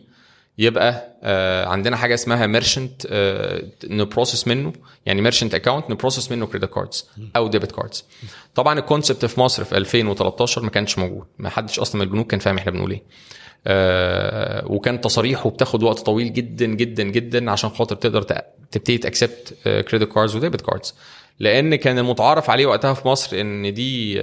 يبقى 0.59 1.15
آه 1.23 1.65
عندنا 1.65 1.97
حاجة 1.97 2.13
اسمها 2.13 2.45
merchant 2.47 3.07
آه 3.09 3.63
ن 3.89 3.97
process 3.97 4.47
منه. 4.47 4.73
يعني 5.05 5.21
merchant 5.21 5.53
account 5.55 5.89
ن 5.89 5.95
process 5.95 6.31
منه 6.31 6.45
credit 6.45 6.73
cards 6.73 7.05
أو 7.35 7.47
debit 7.47 7.71
cards 7.71 8.05
طبعا 8.55 8.79
ال 8.79 8.85
concept 8.85 9.25
في 9.25 9.39
مصر 9.39 9.63
في 9.63 9.77
2013 9.77 10.61
ما 10.63 10.69
كانش 10.69 10.97
موجود. 10.97 11.25
ما 11.37 11.49
حدش 11.49 11.79
أصلا 11.79 12.01
من 12.01 12.07
البنوك 12.07 12.31
كان 12.31 12.39
فاهم 12.39 12.57
إحنا 12.57 12.71
بنقول 12.71 12.91
إيه. 12.91 13.03
آه 13.67 14.65
وكان 14.67 15.01
تصاريحه 15.01 15.49
بتاخد 15.49 15.83
وقت 15.83 15.99
طويل 15.99 16.33
جدا 16.33 16.65
جدا 16.65 17.03
جدا 17.03 17.51
عشان 17.51 17.69
خاطر 17.69 17.95
تقدر 17.95 18.21
تق- 18.21 18.45
تبتدي 18.71 18.97
ت 18.97 19.05
accept 19.05 19.53
credit 19.63 20.13
cards 20.13 20.35
و 20.35 20.40
debit 20.40 20.61
cards 20.61 20.95
لأن 21.39 21.75
كان 21.75 21.97
المتعارف 21.99 22.49
عليه 22.49 22.65
وقتها 22.65 22.93
في 22.93 23.07
مصر 23.07 23.41
إن 23.41 23.73
دي 23.73 24.19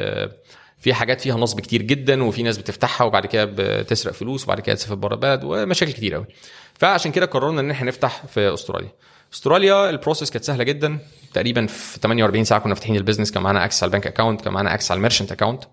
في 0.78 0.94
حاجات 0.94 1.20
فيها 1.20 1.36
نصب 1.36 1.60
كتير 1.60 1.82
جدا 1.82 2.24
وفي 2.24 2.42
ناس 2.42 2.58
بتفتحها 2.58 3.04
وبعد 3.04 3.26
كده 3.26 3.44
بتسرق 3.44 4.12
فلوس 4.12 4.44
وبعد 4.44 4.60
كده 4.60 4.74
تسافر 4.74 4.94
بره 4.94 5.14
البلد 5.14 5.40
ومشاكل 5.44 5.92
كتير 5.92 6.14
قوي 6.14 6.26
فعشان 6.74 7.12
كده 7.12 7.26
قررنا 7.26 7.60
إن 7.60 7.70
إحنا 7.70 7.88
نفتح 7.88 8.26
في 8.26 8.54
أستراليا. 8.54 8.92
أستراليا 9.34 9.90
ال 9.90 9.95
process 9.95 10.30
كانت 10.30 10.44
سهلة 10.44 10.64
جدا. 10.64 10.98
تقريبا 11.34 11.66
في 11.66 11.98
48 12.00 12.44
ساعة 12.44 12.60
كنا 12.60 12.74
فاتحين 12.74 12.96
ال 12.96 13.00
business 13.00 13.32
كان 13.32 13.42
معانا 13.42 13.64
access 13.64 13.82
على 13.82 13.90
ال 13.90 13.94
bank 13.94 14.06
account 14.06 14.40
كان 14.40 14.52
معانا 14.52 14.74
access 14.74 14.90
على 14.90 14.98
ال 14.98 15.02
merchant 15.02 15.32
account 15.32 15.64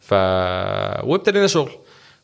ف 0.00 0.12
وابتدينا 1.04 1.46
شغل. 1.46 1.70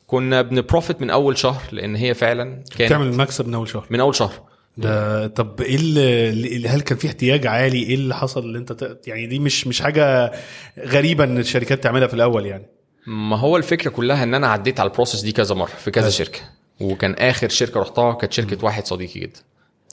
كنا 0.06 0.42
بن 0.42 0.57
profit 0.57 1.00
من 1.00 1.10
أول 1.10 1.38
شهر 1.38 1.62
لأن 1.72 1.96
هي 1.96 2.14
فعلا 2.14 2.62
كانت 2.78 2.90
تعمل 2.90 3.16
مكسب 3.16 3.48
من 3.48 3.54
أول 3.54 3.68
شهر. 3.68 3.86
من 3.90 4.00
أول 4.00 4.14
شهر. 4.14 4.32
ده 4.78 5.26
طب 5.26 5.60
إيه 5.60 5.76
اللي 5.76 6.68
هل 6.68 6.80
كان 6.80 6.98
في 6.98 7.06
احتياج 7.06 7.46
عالي؟ 7.46 7.82
إيه 7.82 7.94
اللي 7.94 8.14
حصل 8.14 8.40
اللي 8.40 8.58
أنت 8.58 8.72
ت- 8.72 9.08
يعني 9.08 9.26
دي 9.26 9.38
مش 9.38 9.66
مش 9.66 9.80
حاجة 9.82 10.32
غريبة 10.78 11.24
إن 11.24 11.38
الشركات 11.38 11.82
تعملها 11.82 12.08
في 12.08 12.14
الأول 12.14 12.46
يعني. 12.46 12.66
ما 13.06 13.36
هو 13.38 13.56
الفكرة 13.56 13.90
كلها 13.90 14.22
إن 14.22 14.34
أنا 14.34 14.46
عديت 14.48 14.80
على 14.80 14.90
ال 14.90 14.94
process 14.94 15.20
دي 15.20 15.32
كذا 15.32 15.54
مرة 15.54 15.66
في 15.66 15.90
كذا. 15.90 16.10
شركة 16.10 16.40
وكان 16.80 17.12
آخر 17.14 17.48
شركة 17.48 17.80
رحتها 17.80 18.12
كانت 18.12 18.32
شركة 18.32 18.64
واحد 18.64 18.86
صديقي 18.86 19.20
جدا. 19.20 19.40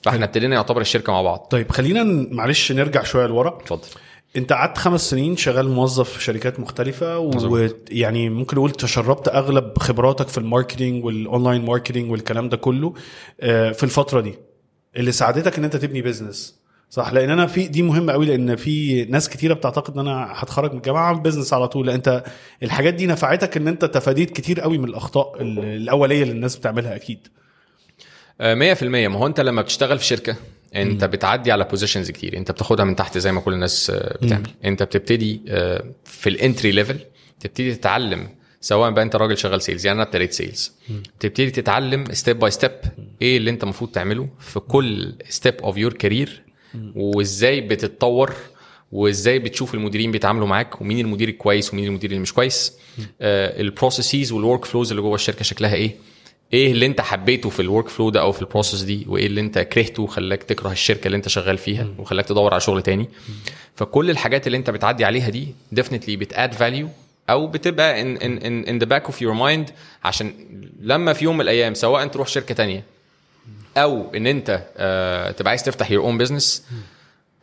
فإحنا 0.04 0.26
ابتدينا 0.26 0.56
يعتبر 0.56 0.82
الشركة 0.82 1.14
مع 1.14 1.22
بعض. 1.22 1.40
طيب 1.40 1.72
خلينا 1.72 2.04
معلش 2.32 2.72
نرجع 2.72 3.04
شوية 3.04 3.26
لورا. 3.26 3.58
اتفضل. 3.62 3.88
أنت 4.36 4.54
قعدت 4.54 4.78
خمس 4.78 5.10
سنين 5.10 5.38
شغال 5.38 5.70
موظف 5.70 6.10
في 6.10 6.24
شركات 6.24 6.60
مختلفة 6.60 7.18
ويعني 7.20 8.30
ممكن 8.30 8.58
نقول 8.58 8.72
تشربت 8.72 9.28
أغلب 9.28 9.78
خبراتك 9.80 10.28
في 10.28 10.38
ال 10.38 10.44
marketing 10.44 11.06
وال 11.06 11.21
online 11.21 11.66
marketing 11.66 12.12
والكلام 12.12 12.50
ده 12.50 12.58
كله 12.58 12.94
آه، 13.42 13.72
في 13.72 13.84
الفترة 13.84 14.22
دي. 14.22 14.36
اللي 14.98 15.12
ساعدتك 15.12 15.58
إن 15.58 15.64
أنت 15.64 15.76
تبني 15.76 16.02
business 16.02 16.56
صح؟ 16.90 17.14
لأن 17.14 17.30
أنا 17.30 17.48
في 17.48 17.68
دي 17.68 17.82
مهمة 17.82 18.14
قوي 18.14 18.26
لأن 18.26 18.56
في 18.56 19.06
ناس 19.06 19.30
كتيرة 19.30 19.54
بتعتقد 19.54 19.94
إن 19.94 20.08
أنا 20.08 20.28
هتخرج 20.36 20.72
من 20.72 20.78
الجامعة 20.78 21.02
أعمل 21.08 21.20
business 21.20 21.54
على 21.54 21.68
طول. 21.68 21.88
لأ 21.88 21.96
أنت 21.96 22.24
الحاجات 22.64 22.94
دي 22.94 23.08
نفعتك 23.08 23.58
إن 23.58 23.68
أنت 23.68 23.86
تفاديت 23.86 24.32
كتير 24.32 24.62
قوي 24.62 24.78
من 24.78 24.86
الأخطاء 24.90 25.42
ال- 25.42 25.60
الأولية 25.60 26.22
اللي 26.24 26.34
الناس 26.34 26.56
بتعملها 26.56 26.96
أكيد. 26.96 27.28
آه، 28.42 28.56
100% 28.56 28.84
ما 29.08 29.18
هو 29.20 29.28
أنت 29.28 29.40
لما 29.40 29.62
بتشتغل 29.62 30.00
في 30.00 30.06
شركة 30.06 30.36
أنت 30.76 31.04
بتعدي 31.04 31.52
على 31.52 31.64
positions 31.64 32.12
كتير. 32.12 32.38
أنت 32.38 32.52
بتاخدها 32.52 32.86
من 32.86 32.96
تحت 32.96 33.18
زي 33.18 33.32
ما 33.32 33.42
كل 33.42 33.54
الناس 33.54 33.90
آه، 33.90 34.18
بتعمل. 34.22 34.48
أنت 34.66 34.84
بتبتدي 34.84 35.42
آه، 35.48 35.84
في 36.06 36.30
ال 36.30 36.37
entry 36.37 36.72
level 36.72 37.00
تبتدي 37.40 37.76
تتعلم 37.76 38.28
سواء 38.66 38.92
بقى 38.92 39.04
انت 39.04 39.16
راجل 39.16 39.38
شغال 39.38 39.62
sales 39.62 39.86
يعني 39.86 39.96
أنا 39.96 40.04
ابتديت 40.08 40.34
sales 40.34 40.72
تبتدي 41.20 41.52
تتعلم 41.52 42.04
step 42.14 42.40
by 42.40 42.52
step 42.52 42.72
إيه 43.22 43.38
اللي 43.38 43.50
انت 43.52 43.64
المفروض 43.64 43.92
تعمله 43.92 44.30
في 44.40 44.60
كل 44.60 45.16
step 45.30 45.56
of 45.64 45.78
your 45.78 45.94
career 45.94 46.42
وازاي 46.96 47.62
بتتطور 47.62 48.34
وازاي 48.92 49.40
بتشوف 49.40 49.74
المديرين 49.74 50.12
بيتعاملوا 50.12 50.48
معاك 50.48 50.82
ومين 50.82 51.00
المدير 51.00 51.30
الكويس 51.30 51.74
ومين 51.74 51.86
المدير 51.86 52.10
اللي 52.10 52.22
مش 52.22 52.34
كويس. 52.34 52.74
آه 53.22 53.62
ال 53.62 53.67
processes 53.67 54.20
وال 54.20 54.32
workflows 54.32 54.90
اللي 54.92 55.02
جوه 55.02 55.16
الشركة 55.16 55.44
شكلها 55.44 55.74
إيه؟ 55.74 55.96
إيه 56.54 56.72
اللي 56.72 56.86
انت 56.86 57.02
حبيته 57.02 57.50
في 57.50 57.62
ال 57.62 57.88
workflow 57.90 58.10
ده 58.10 58.22
أو 58.22 58.32
في 58.32 58.42
ال 58.42 58.47
process 58.47 58.82
دي؟ 58.82 59.06
وايه 59.08 59.26
اللي 59.28 59.42
انت 59.42 59.60
كرهته 59.60 60.04
وخلاك 60.04 60.44
تكره 60.44 60.72
الشركة 60.72 61.06
اللي 61.06 61.18
انت 61.18 61.28
شغال 61.28 61.58
فيها 61.58 61.88
وخلاك 61.98 62.26
تدور 62.26 62.52
على 62.54 62.62
شغل 62.62 62.82
تاني؟ 62.82 63.10
فكل 63.76 64.10
الحاجات 64.10 64.48
اللي 64.48 64.58
انت 64.58 64.70
بتعدي 64.70 65.06
عليها 65.06 65.30
دي 65.30 65.48
definitely 65.72 66.16
بت 66.16 66.31
add 66.31 66.54
value 66.54 66.90
أو 67.30 67.48
بتبقى 67.48 68.02
in 68.02 68.18
in 68.18 68.38
in 68.38 68.64
in 68.64 68.80
the 68.80 68.86
back 68.86 69.06
of 69.06 69.22
your 69.22 69.34
mind 69.34 69.70
عشان 70.04 70.34
لما 70.82 71.14
في 71.14 71.26
يوم 71.26 71.36
من 71.36 71.42
الأيام 71.42 71.74
سواء 71.74 72.08
تروح 72.08 72.28
شركة 72.28 72.56
تانية 72.56 72.84
أو 73.78 74.16
إن 74.16 74.28
أنت 74.28 74.64
آه 74.78 75.32
تبقى 75.32 75.50
عايز 75.50 75.64
تفتح 75.64 75.92
your 75.92 76.04
own 76.06 76.18
business 76.18 76.66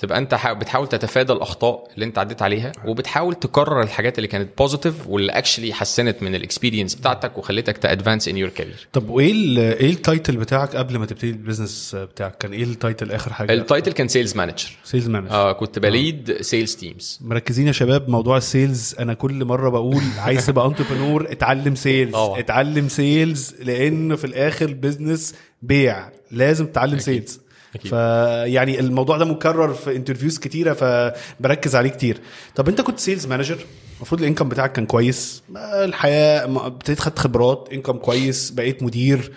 تبقى 0.02 0.18
انت 0.18 0.35
حا- 0.35 0.52
بتحاول 0.52 0.88
تتفادى 0.88 1.32
الأخطاء 1.32 1.88
اللي 1.94 2.04
انت 2.04 2.18
عديت 2.18 2.42
عليها 2.42 2.73
وبتحاول 2.87 3.35
تكرر 3.35 3.82
الحاجات 3.82 4.18
اللي 4.18 4.28
كانت 4.28 4.59
positive 4.59 5.07
واللي 5.09 5.32
actually 5.33 5.75
حسنت 5.75 6.23
من 6.23 6.35
ال 6.35 6.40
experience 6.40 6.95
بتاعتك 6.94 7.38
وخلتك 7.38 7.78
ت 7.79 7.85
advance 7.85 8.29
in 8.29 8.37
your 8.37 8.49
career 8.49 8.88
طب 8.92 9.09
وإيه 9.11 9.59
إيه 9.59 9.90
ال 9.91 9.98
title 9.98 10.37
بتاعك 10.37 10.76
قبل 10.76 10.97
ما 10.99 11.06
تبتدي 11.06 11.30
ال 11.31 11.38
business 11.38 11.95
بتاعك؟ 11.97 12.37
كان 12.38 12.52
إيه 12.52 12.62
ال 12.62 12.71
title 12.71 13.12
آخر 13.12 13.32
حاجة؟ 13.32 13.52
ال 13.52 13.59
title 13.59 13.93
كان 13.92 14.09
sales 14.09 14.37
manager 14.37 14.71
sales 14.85 15.09
manager 15.09 15.31
آه 15.30 15.52
كنت 15.52 15.78
ب 15.79 15.90
lead 15.90 16.37
sales 16.43 16.75
teams 16.76 17.19
مركزين 17.23 17.66
يا 17.66 17.73
شباب 17.73 18.09
موضوع 18.09 18.37
ال 18.37 18.46
sales 18.46 18.95
أنا 18.99 19.14
كل 19.14 19.44
مرة 19.44 19.68
بقول 19.71 20.02
عايز 20.18 20.47
تبقى 20.47 20.66
entrepreneur 20.67 21.33
اتعلم 21.32 21.75
sales 21.75 22.12
طبعا. 22.12 22.38
اتعلم 22.38 22.88
sales 22.88 23.55
لأن 23.62 24.16
في 24.16 24.25
الآخر 24.25 24.73
business 24.73 25.35
بيع. 25.62 26.09
لازم 26.30 26.66
تتعلم 26.66 26.99
sales. 26.99 27.41
فيعني 27.81 28.81
الموضوع 28.81 29.17
ده 29.17 29.25
مكرر 29.25 29.75
في 29.75 29.97
interviews 29.97 30.38
كتيرة 30.38 30.73
فبركز 30.73 31.76
عليه 31.76 31.91
كتير. 31.91 32.21
طب 32.55 32.69
أنت 32.69 32.81
كنت 32.81 32.99
sales 32.99 33.26
manager 33.26 33.59
المفروض 33.97 34.21
ال 34.21 34.25
income 34.25 34.49
بتاعك 34.49 34.73
كان 34.73 34.87
كويس 34.87 35.43
الحياة 35.57 36.67
ابتديت 36.67 37.00
خدت 37.00 37.19
خبرات 37.19 37.69
income 37.73 37.93
كويس 37.93 38.50
بقيت 38.50 38.83
مدير. 38.83 39.33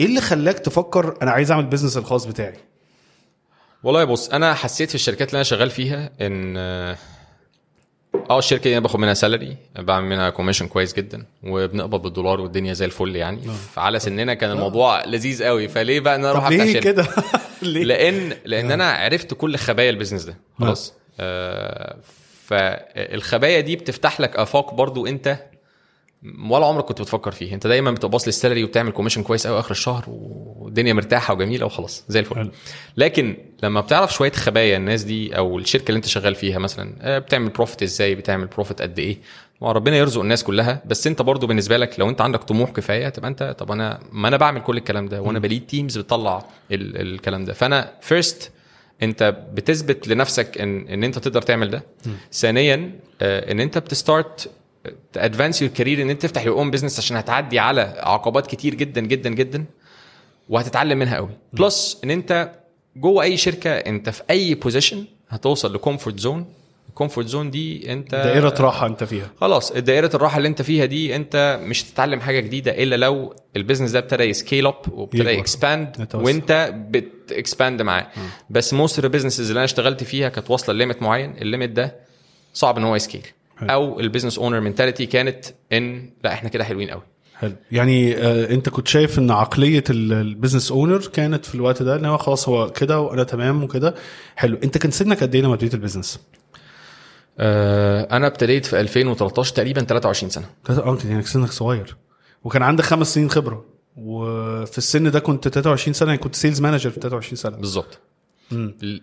إيه 0.00 0.06
اللي 0.06 0.20
خلاك 0.20 0.58
تفكر 0.58 1.16
أنا 1.22 1.30
عايز 1.30 1.50
أعمل 1.50 1.66
business 1.66 1.96
الخاص 1.96 2.24
بتاعي؟ 2.24 2.54
والله 3.82 4.04
بص 4.04 4.28
أنا 4.28 4.54
حسيت 4.54 4.88
في 4.88 4.94
الشركات 4.94 5.28
اللي 5.28 5.36
أنا 5.36 5.44
شغال 5.44 5.70
فيها 5.70 6.10
إن 6.20 6.56
آه 8.30 8.38
الشركة 8.38 8.62
دي 8.62 8.72
أنا 8.72 8.80
باخد 8.80 9.00
منها 9.00 9.14
salary 9.14 9.56
بعمل 9.78 10.06
منها 10.08 10.30
commission 10.30 10.68
كويس 10.68 10.94
جدا 10.94 11.24
وبنقبض 11.44 12.02
بالدولار 12.02 12.40
والدنيا 12.40 12.72
زي 12.72 12.84
الفل 12.84 13.16
يعني. 13.16 13.40
فعلى 13.72 13.98
سننا 13.98 14.34
كان 14.34 14.50
الموضوع 14.50 15.04
لذيذ 15.04 15.44
قوي. 15.44 15.68
فليه 15.68 16.00
بقى 16.00 16.14
إن 16.14 16.20
أنا 16.20 16.30
أروح 16.30 16.46
افتح 16.46 16.64
ليه 16.64 16.72
شركه 16.72 16.84
كده؟ 16.84 17.06
لأن 17.62 18.32
لأن 18.44 18.70
أنا 18.70 18.90
عرفت 18.90 19.34
كل 19.34 19.56
خبايا 19.56 19.90
ال 19.90 19.94
business 19.94 20.24
ده. 20.24 20.36
خلاص. 20.58 20.94
آه 21.20 21.96
فالخبايا 22.46 23.60
دي 23.60 23.76
بتفتح 23.76 24.20
لك 24.20 24.36
آفاق 24.36 24.74
برضو 24.74 25.06
أنت 25.06 25.38
ولا 26.48 26.66
عمرك 26.66 26.84
كنت 26.84 27.00
بتفكر 27.02 27.30
فيه. 27.30 27.54
انت 27.54 27.66
دايما 27.66 27.90
بتبص 27.90 28.26
لل 28.26 28.36
salary 28.36 28.64
وبتعمل 28.64 28.92
commission 28.92 29.22
كويس 29.22 29.46
قوي 29.46 29.58
آخر 29.58 29.70
الشهر 29.70 30.04
والدنيا 30.08 30.92
مرتاحة 30.92 31.34
وجميلة 31.34 31.66
وخلاص 31.66 32.04
زي 32.08 32.20
الفل. 32.20 32.50
لكن 32.96 33.36
لما 33.62 33.80
بتعرف 33.80 34.14
شوية 34.14 34.32
خبايا 34.32 34.76
الناس 34.76 35.02
دي 35.02 35.36
أو 35.36 35.58
الشركة 35.58 35.88
اللي 35.88 35.96
انت 35.96 36.06
شغال 36.06 36.34
فيها 36.34 36.58
مثلا 36.58 36.94
آه، 37.00 37.18
بتعمل 37.18 37.48
profit 37.48 37.82
إزاي؟ 37.82 38.14
بتعمل 38.14 38.46
profit 38.46 38.82
قد 38.82 38.98
إيه؟ 38.98 39.16
ما 39.62 39.72
ربنا 39.72 39.96
يرزق 39.96 40.20
الناس 40.20 40.44
كلها. 40.44 40.82
بس 40.86 41.06
انت 41.06 41.22
برضو 41.22 41.46
بالنسبة 41.46 41.76
لك 41.76 42.00
لو 42.00 42.08
انت 42.08 42.20
عندك 42.20 42.42
طموح 42.44 42.70
كفاية 42.70 43.08
تبقى 43.08 43.28
انت 43.28 43.56
طب 43.58 43.72
أنا 43.72 44.00
ما 44.12 44.28
أنا 44.28 44.36
بعمل 44.36 44.60
كل 44.60 44.76
الكلام 44.76 45.06
ده 45.08 45.22
وأنا 45.22 45.38
ب 45.38 45.44
lead 45.44 45.66
teams 45.66 45.98
بتطلع 45.98 46.44
ال- 46.72 47.00
الكلام 47.14 47.44
ده. 47.44 47.52
فأنا 47.52 47.92
first 48.00 48.52
انت 49.02 49.36
بتثبت 49.54 50.08
لنفسك 50.08 50.58
إن 50.60 50.88
إن 50.88 51.04
انت 51.04 51.18
تقدر 51.18 51.42
تعمل 51.42 51.70
ده. 51.70 51.82
ثانيا 52.32 52.92
آه، 53.22 53.52
إن 53.52 53.60
انت 53.60 53.78
بت 53.78 53.99
start 53.99 54.50
to 55.12 55.23
advance 55.23 55.62
your 55.62 55.70
career 55.70 56.02
إن 56.02 56.10
أنت 56.10 56.22
تفتح 56.22 56.44
your 56.44 56.58
own 56.58 56.70
business 56.70 56.98
عشان 56.98 57.16
هتعدي 57.16 57.58
على 57.58 57.80
عقبات 57.98 58.46
كتير 58.46 58.74
جدا 58.74 59.00
جدا 59.00 59.30
جدا 59.30 59.64
وهتتعلم 60.48 60.98
منها 60.98 61.16
قوي. 61.16 61.30
plus 61.52 62.00
إن 62.04 62.10
أنت 62.10 62.50
جوه 62.96 63.24
أي 63.24 63.36
شركة 63.36 63.70
أنت 63.70 64.10
في 64.10 64.22
أي 64.30 64.54
بوزيشن 64.54 65.04
هتوصل 65.28 65.74
ل 65.74 65.80
comfort 65.80 66.20
zone 66.20 66.46
ال 66.88 66.93
comfort 66.93 67.26
zone 67.26 67.50
دي 67.50 67.92
أنت 67.92 68.10
دائرة 68.10 68.54
راحة 68.60 68.86
أنت 68.86 69.04
فيها. 69.04 69.30
خلاص 69.40 69.72
دائرة 69.72 70.10
الراحة 70.14 70.36
اللي 70.36 70.48
أنت 70.48 70.62
فيها 70.62 70.84
دي 70.84 71.16
أنت 71.16 71.60
مش 71.62 71.84
هتتعلم 71.84 72.20
حاجة 72.20 72.40
جديدة 72.40 72.82
إلا 72.82 72.96
لو 72.96 73.34
ال 73.56 73.60
business 73.60 73.90
ده 73.90 73.98
ابتدى 73.98 74.24
ي 74.24 74.31
scale 74.31 74.66
up 74.66 74.74
وابتدى. 74.92 75.30
ي 75.30 75.40
expand. 75.40 76.08
وأنت 76.14 76.74
بت 76.90 77.13
expand 77.13 77.82
معاه. 77.82 78.06
بس 78.50 78.74
most 78.74 78.98
ال 79.04 79.08
businesses 79.08 79.48
اللي 79.48 79.58
أنا 79.58 79.64
اشتغلت 79.64 80.04
فيها 80.04 80.28
كانت 80.28 80.50
واصلة 80.50 80.74
ل 80.74 80.79
limit 80.79 81.02
معين 81.02 81.34
ال 81.38 81.43
limit 81.43 81.70
ده 81.70 81.96
صعب 82.54 82.78
إن 82.78 82.84
هو 82.84 82.96
ي 82.96 83.01
scale 83.01 83.26
حلو. 83.56 83.70
أو 83.70 84.00
ال 84.00 84.04
business 84.04 84.38
owner 84.38 84.60
mentality 84.60 85.06
كانت 85.06 85.44
إن 85.72 86.10
لا 86.24 86.32
إحنا 86.32 86.48
كده 86.48 86.64
حلوين 86.64 86.90
قوي. 86.90 87.02
حلو. 87.34 87.52
يعني 87.72 88.16
آه 88.16 88.50
أنت 88.50 88.68
كنت 88.68 88.88
شايف 88.88 89.18
إن 89.18 89.30
عقلية 89.30 89.84
ال- 89.90 90.12
ال 90.12 90.18
business 90.18 90.70
owner 90.72 90.98
كانت 91.06 91.44
في 91.44 91.54
الوقت 91.54 91.82
ده 91.82 91.96
إن 91.96 92.04
هو 92.04 92.16
خلاص 92.18 92.48
هو 92.48 92.70
كده 92.70 93.00
وأنا 93.00 93.24
تمام 93.24 93.64
وكده. 93.64 93.94
حلو. 94.36 94.58
أنت 94.64 94.78
كان 94.78 94.90
سنك 94.90 95.22
قد 95.22 95.34
إيه 95.34 95.42
لما 95.42 95.54
ابتديت 95.54 95.74
ال 95.74 95.79
business؟ 95.79 96.20
آه 97.38 98.16
أنا 98.16 98.26
ابتديت 98.26 98.66
في 98.66 98.80
2013 98.80 99.54
تقريبا 99.54 99.80
23 99.80 100.30
سنة. 100.30 100.46
آه 100.70 100.98
يعني 101.08 101.22
سنك 101.22 101.50
صغير. 101.50 101.96
وكان 102.44 102.62
عندك 102.62 102.84
خمس 102.84 103.14
سنين 103.14 103.30
خبرة. 103.30 103.64
وفي 103.96 104.78
السن 104.78 105.10
ده 105.10 105.20
كنت 105.20 105.48
23 105.48 105.94
سنة 105.94 106.08
يعني 106.08 106.22
كنت 106.22 106.34
sales 106.34 106.60
manager 106.60 106.90
في 106.90 107.00
23 107.00 107.36
سنة. 107.36 107.56
بالظبط. 107.56 107.98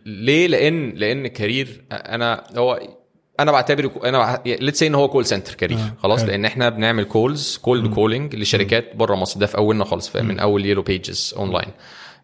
ليه؟ 0.06 0.48
لأن 0.48 0.90
لأن 0.90 1.28
career 1.28 1.84
أنا 1.92 2.44
هو 2.58 2.80
أنا 3.40 3.52
بعتبره 3.52 3.92
أنا 4.06 4.42
let's 4.46 4.80
say 4.80 4.88
إن 4.88 4.96
هو 4.96 5.08
call 5.10 5.26
center 5.26 5.54
career 5.54 5.78
آه، 5.78 5.94
خلاص. 6.04 6.24
لأن 6.24 6.46
إحنا 6.46 6.70
بنعمل 6.70 7.04
calls 7.04 7.58
cold 7.62 7.94
calling 7.94 8.36
لشركات 8.36 8.96
بره 8.96 9.16
مصر. 9.16 9.40
ده 9.40 9.46
في 9.46 9.58
أولنا 9.58 9.84
خالص 9.86 10.16
من 10.16 10.40
أول 10.40 10.66
Yellow 10.66 10.82
Pages 10.82 11.34
online 11.38 11.72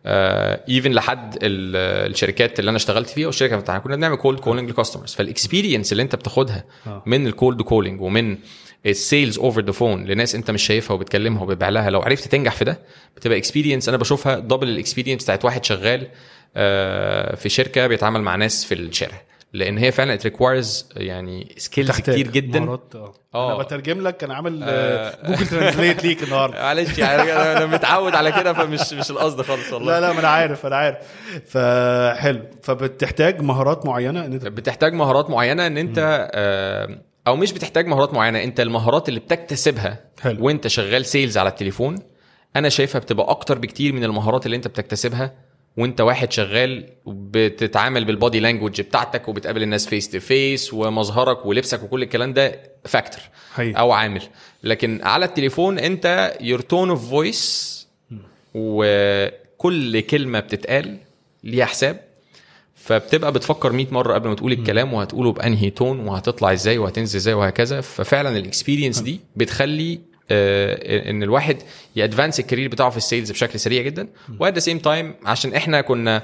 even 0.05 0.91
لحد 0.91 1.35
ال- 1.43 2.09
الشركات 2.11 2.59
اللي 2.59 2.69
أنا 2.69 2.77
اشتغلت 2.77 3.09
فيها 3.09 3.25
والشركة 3.27 3.55
بتاعتنا 3.57 3.83
كنا 3.83 3.95
بنعمل 3.95 4.15
cold 4.15 4.39
calling 4.39 4.69
ل 4.69 4.74
customers 4.74 5.13
فال 5.13 5.26
experience 5.26 5.91
اللي 5.91 6.03
أنت 6.03 6.15
بتاخدها 6.15 6.63
آه. 6.87 7.03
من 7.05 7.27
ال 7.27 7.34
cold 7.34 7.61
calling 7.61 8.01
ومن 8.01 8.37
ال 8.85 8.94
sales 8.94 9.39
over 9.39 9.61
the 9.61 9.71
phone 9.71 10.05
لناس 10.05 10.35
أنت 10.35 10.51
مش 10.51 10.63
شايفها 10.63 10.95
وبتكلمها 10.95 11.43
وبتبيع 11.43 11.69
لها 11.69 11.89
لو 11.89 12.01
عرفت 12.01 12.27
تنجح 12.27 12.55
في 12.55 12.65
ده 12.65 12.79
بتبقى 13.17 13.37
experience 13.37 13.89
أنا 13.89 13.97
بشوفها 13.97 14.39
double 14.39 14.67
ال 14.69 14.74
experience 14.74 15.23
بتاعت 15.23 15.45
واحد 15.45 15.65
شغال 15.65 16.07
آه، 16.55 17.35
في 17.35 17.49
شركة 17.49 17.87
بيتعامل 17.87 18.21
مع 18.21 18.35
ناس 18.35 18.65
في 18.65 18.73
الشارع. 18.73 19.21
لأن 19.53 19.77
هي 19.77 19.91
فعلا 19.91 20.13
it 20.13 20.23
requires 20.23 20.89
يعني 20.95 21.55
skills 21.57 21.91
كتير 21.91 22.27
جدا. 22.27 22.59
مهارات، 22.59 22.95
آه. 22.95 23.13
آه. 23.35 23.55
أنا 23.55 23.63
بترجم 23.63 24.01
لك 24.01 24.23
أنا 24.23 24.33
عامل 24.35 24.59
آه، 24.63 25.27
Google 25.27 25.47
Translate 25.47 26.03
ليك 26.03 26.23
النهارده. 26.23 26.61
معلش 26.63 26.97
يعني 26.97 27.21
أنا 27.21 27.57
أنا 27.57 27.65
متعود 27.65 28.15
على 28.15 28.31
كده 28.31 28.53
فمش 28.53 28.93
مش 28.93 29.11
القصد 29.11 29.41
خالص 29.41 29.73
والله. 29.73 29.99
لا 29.99 30.07
لا 30.07 30.13
ما 30.13 30.19
أنا 30.19 30.27
عارف 30.27 30.65
أنا 30.65 30.75
عارف. 30.75 30.97
فحلو. 31.47 32.41
فبتحتاج 32.63 33.41
مهارات 33.41 33.85
معينة 33.85 34.25
إن 34.25 34.33
أنت 34.33 34.47
بتحتاج 34.47 34.93
مهارات 34.93 35.29
معينة 35.29 35.67
إن 35.67 35.77
أنت 35.77 36.29
آه، 36.33 36.99
أو 37.27 37.35
مش 37.35 37.53
بتحتاج 37.53 37.87
مهارات 37.87 38.13
معينة 38.13 38.43
أنت 38.43 38.59
المهارات 38.59 39.09
اللي 39.09 39.19
بتكتسبها 39.19 39.99
حلو. 40.21 40.45
وأنت 40.45 40.67
شغال 40.67 41.05
sales 41.05 41.37
على 41.37 41.49
التليفون 41.49 41.95
أنا 42.55 42.69
شايفها 42.69 42.99
بتبقى 42.99 43.29
أكتر 43.29 43.57
بكتير 43.59 43.93
من 43.93 44.03
المهارات 44.03 44.45
اللي 44.45 44.57
أنت 44.57 44.67
بتكتسبها 44.67 45.48
وانت 45.77 46.01
واحد 46.01 46.31
شغال 46.31 46.85
بتتعامل 47.07 48.05
بال 48.05 48.17
body 48.17 48.39
language 48.39 48.81
بتاعتك 48.81 49.27
وبتقابل 49.27 49.63
الناس 49.63 49.87
face 49.87 50.09
to 50.09 50.19
face 50.19 50.73
ومظهرك 50.73 51.45
ولبسك 51.45 51.83
وكل 51.83 52.03
الكلام 52.03 52.33
ده 52.33 52.59
factor. 52.85 53.21
أو 53.75 53.91
عامل. 53.91 54.21
لكن 54.63 54.99
على 55.03 55.25
التليفون 55.25 55.79
انت 55.79 56.37
your 56.41 56.59
tone 56.59 56.89
of 56.89 57.09
voice 57.09 57.69
وكل 58.55 59.99
كلمة 59.99 60.39
بتتقال 60.39 60.97
ليها 61.43 61.65
حساب. 61.65 62.09
فبتبقى 62.75 63.31
بتفكر 63.31 63.71
100 63.71 63.87
مرة 63.91 64.13
قبل 64.13 64.29
ما 64.29 64.35
تقول 64.35 64.51
الكلام 64.51 64.93
وهتقوله 64.93 65.31
بأنهي 65.31 65.69
tone 65.69 65.99
وهتطلع 65.99 66.53
إزاي 66.53 66.77
وهتنزل 66.77 67.15
إزاي 67.15 67.33
وهكذا. 67.33 67.81
ففعلا 67.81 68.37
ال 68.37 68.43
experience 68.43 68.99
دي 68.99 69.19
بتخلي 69.35 69.99
إن 70.31 71.23
الواحد 71.23 71.57
ي 71.95 72.01
advance 72.01 72.39
ال 72.39 72.43
career 72.43 72.67
بتاعه 72.69 72.89
في 72.89 72.97
ال 72.97 73.03
sales 73.03 73.31
بشكل 73.31 73.59
سريع 73.59 73.81
جدا. 73.81 74.07
و 74.39 74.44
at 74.44 74.53
the 74.53 74.59
same 74.59 74.79
time 74.79 75.15
عشان 75.25 75.53
إحنا 75.53 75.81
كنا 75.81 76.21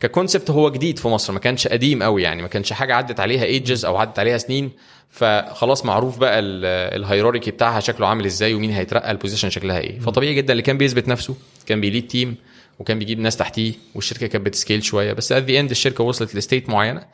ك 0.00 0.06
concept 0.06 0.50
هو 0.50 0.70
جديد 0.70 0.98
في 0.98 1.08
مصر 1.08 1.32
ما 1.32 1.38
كانش 1.38 1.68
قديم 1.68 2.02
قوي 2.02 2.22
يعني 2.22 2.42
ما 2.42 2.48
كانش 2.48 2.72
حاجة 2.72 2.94
عدت 2.94 3.20
عليها 3.20 3.44
ages 3.44 3.84
أو 3.84 3.96
عدت 3.96 4.18
عليها 4.18 4.38
سنين. 4.38 4.70
فخلاص 5.10 5.84
معروف 5.84 6.18
بقى 6.18 6.38
ال 6.40 6.51
hierarchy 6.51 7.50
بتاعها 7.50 7.80
شكله 7.80 8.06
عامل 8.06 8.24
إزاي 8.24 8.54
ومين 8.54 8.70
هيترقى 8.70 9.10
ال 9.10 9.14
position 9.14 9.50
شكلها 9.50 9.78
إيه. 9.78 9.98
فطبيعي 9.98 10.34
جدا 10.34 10.52
اللي 10.52 10.62
كان 10.62 10.78
بيثبت 10.78 11.08
نفسه 11.08 11.36
كان 11.66 11.80
بي 11.80 11.89
lead 11.89 12.06
team 12.06 12.36
وكان 12.78 12.98
بيجيب 12.98 13.18
ناس 13.18 13.36
تحتيه 13.36 13.72
والشركة 13.94 14.26
كانت 14.26 14.46
بت 14.46 14.57
scale 14.57 14.84
شوية. 14.84 15.12
بس 15.12 15.32
at 15.32 15.42
the 15.42 15.60
end 15.60 15.70
الشركة 15.70 16.04
وصلت 16.04 16.34
ل 16.34 16.40
state 16.40 16.68
معينة. 16.68 17.04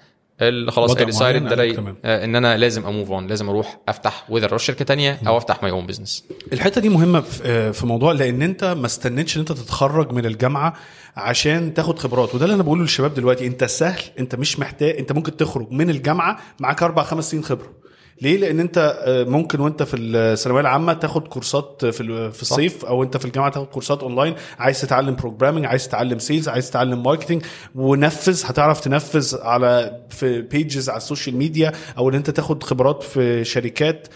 خلاص 0.70 0.96
I 0.96 1.04
decided 1.04 1.48
ده 1.48 1.72
تمام. 1.72 1.96
آه، 2.04 2.24
إن 2.24 2.36
أنا 2.36 2.56
لازم 2.56 2.86
a 2.86 2.91
move 2.91 3.10
on 3.10 3.26
لازم 3.26 3.48
أروح 3.48 3.80
أفتح 3.88 4.24
whether 4.28 4.48
أروح 4.48 4.60
شركه 4.62 4.84
تانية 4.84 5.20
أو 5.26 5.36
أفتح 5.36 5.62
my 5.62 5.70
own 5.72 5.86
business 5.86 6.24
الحتة 6.52 6.80
دي 6.80 6.88
مهمة 6.88 7.20
في 7.20 7.40
آه، 7.44 7.70
في 7.70 7.86
موضوع 7.86 8.12
لأن 8.12 8.42
أنت 8.42 8.64
ما 8.64 8.86
استنيتش 8.86 9.36
إن 9.36 9.40
أنت 9.40 9.52
تتخرج 9.52 10.12
من 10.12 10.26
الجامعة 10.26 10.74
عشان 11.16 11.74
تاخد 11.74 11.98
خبرات. 11.98 12.34
وده 12.34 12.44
اللي 12.44 12.54
أنا 12.54 12.62
بقوله 12.62 12.82
للشباب 12.82 13.14
دلوقتي 13.14 13.46
أنت 13.46 13.64
سهل 13.64 14.00
أنت 14.18 14.34
مش 14.34 14.58
محتاج 14.58 14.96
أنت 14.98 15.12
ممكن 15.12 15.36
تخرج 15.36 15.70
من 15.72 15.90
الجامعة 15.90 16.38
معاك 16.60 16.82
أربع 16.82 17.02
خمس 17.02 17.30
سنين 17.30 17.44
خبرة. 17.44 17.79
ليه؟ 18.22 18.36
لأن 18.38 18.60
أنت 18.60 18.98
آه، 19.04 19.24
ممكن 19.24 19.60
وأنت 19.60 19.82
في 19.82 19.96
الثانوية 19.96 20.60
العامة 20.60 20.92
تاخد 20.92 21.28
كورسات 21.28 21.84
في 21.84 22.30
في 22.32 22.42
الصيف 22.42 22.84
أو 22.84 23.02
أنت 23.02 23.16
في 23.16 23.24
الجامعة 23.24 23.50
تاخد 23.50 23.66
كورسات 23.66 24.02
أونلاين 24.02 24.34
عايز 24.58 24.80
تتعلم 24.80 25.14
programming 25.16 25.64
عايز 25.66 25.88
تتعلم 25.88 26.18
sales 26.18 26.48
عايز 26.48 26.70
تتعلم 26.70 27.02
marketing 27.02 27.42
ونفذ 27.74 28.42
هتعرف 28.46 28.80
تنفذ 28.80 29.36
على 29.42 30.00
في 30.10 30.40
pages 30.42 30.88
على 30.88 30.96
السوشيال 30.96 31.36
ميديا 31.36 31.72
أو 31.98 32.08
إن 32.08 32.14
أنت 32.14 32.30
تاخد 32.30 32.62
خبرات 32.62 33.02
في 33.02 33.44
شركات. 33.44 34.08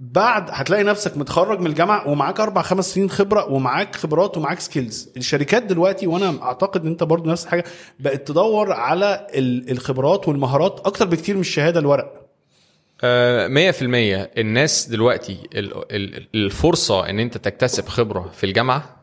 بعد 0.00 0.46
هتلاقي 0.50 0.82
نفسك 0.84 1.16
متخرج 1.16 1.60
من 1.60 1.66
الجامعة 1.66 2.08
ومعاك 2.08 2.40
أربع 2.40 2.62
خمس 2.62 2.94
سنين 2.94 3.10
خبرة 3.10 3.52
ومعاك 3.52 3.96
خبرات 3.96 4.36
ومعاك 4.36 4.60
skills 4.60 5.08
الشركات 5.16 5.62
دلوقتي 5.62 6.06
وأنا 6.06 6.42
أعتقد 6.42 6.80
إن 6.82 6.86
أنت 6.90 7.02
برضو 7.02 7.30
نفس 7.30 7.44
الحاجة 7.44 7.64
بقت 8.00 8.28
تدور 8.28 8.72
على 8.72 9.26
ال- 9.34 9.70
الخبرات 9.70 10.28
والمهارات 10.28 10.80
أكتر 10.86 11.06
بكتير 11.06 11.34
من 11.34 11.40
الشهادة 11.40 11.80
الورق. 11.80 12.23
آه، 13.02 13.48
100% 13.48 14.30
الناس 14.38 14.88
دلوقتي 14.88 15.36
ال- 15.54 15.92
ال- 15.92 16.26
الفرصة 16.34 17.10
إن 17.10 17.18
أنت 17.20 17.36
تكتسب 17.38 17.88
خبرة 17.88 18.30
في 18.36 18.44
الجامعة 18.44 18.96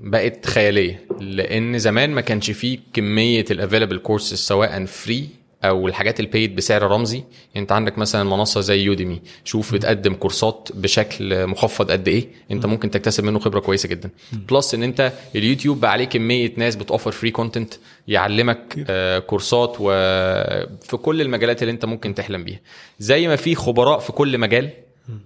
بقت 0.00 0.46
خيالية 0.46 1.04
لأن 1.20 1.78
زمان 1.78 2.10
ما 2.10 2.20
كانش 2.20 2.50
فيه 2.50 2.78
كمية 2.92 3.44
ال 3.50 3.55
available 3.55 3.98
courses 3.98 4.38
سواء 4.38 4.84
free 4.84 5.28
أو 5.64 5.88
الحاجات 5.88 6.20
ال 6.20 6.27
paid 6.27 6.56
بسعر 6.56 6.82
رمزي. 6.82 7.16
يعني 7.16 7.28
أنت 7.56 7.72
عندك 7.72 7.98
مثلا 7.98 8.24
منصة 8.24 8.60
زي 8.60 8.80
Udemy 8.82 9.20
شوف 9.44 9.74
بتقدم 9.74 10.14
كورسات 10.14 10.68
بشكل 10.74 11.46
مخفض 11.46 11.90
قد 11.90 12.08
إيه. 12.08 12.28
أنت 12.50 12.66
ممكن 12.66 12.90
تكتسب 12.90 13.24
منه 13.24 13.38
خبرة 13.38 13.60
كويسة 13.60 13.88
جدا. 13.88 14.10
plus 14.32 14.74
إن 14.74 14.82
أنت 14.82 15.12
اليوتيوب 15.36 15.80
بقى 15.80 15.92
عليه 15.92 16.04
كمية 16.04 16.52
ناس 16.56 16.76
بتوفر 16.76 17.10
free 17.10 17.30
content 17.30 17.74
يعلمك 18.08 18.84
آه 18.90 19.18
كورسات 19.18 19.76
وفي 19.80 20.96
كل 21.02 21.20
المجالات 21.20 21.62
اللي 21.62 21.72
أنت 21.72 21.84
ممكن 21.84 22.14
تحلم 22.14 22.44
بيها. 22.44 22.60
زي 22.98 23.28
ما 23.28 23.36
في 23.36 23.54
خبراء 23.54 23.98
في 23.98 24.12
كل 24.12 24.38
مجال 24.38 24.70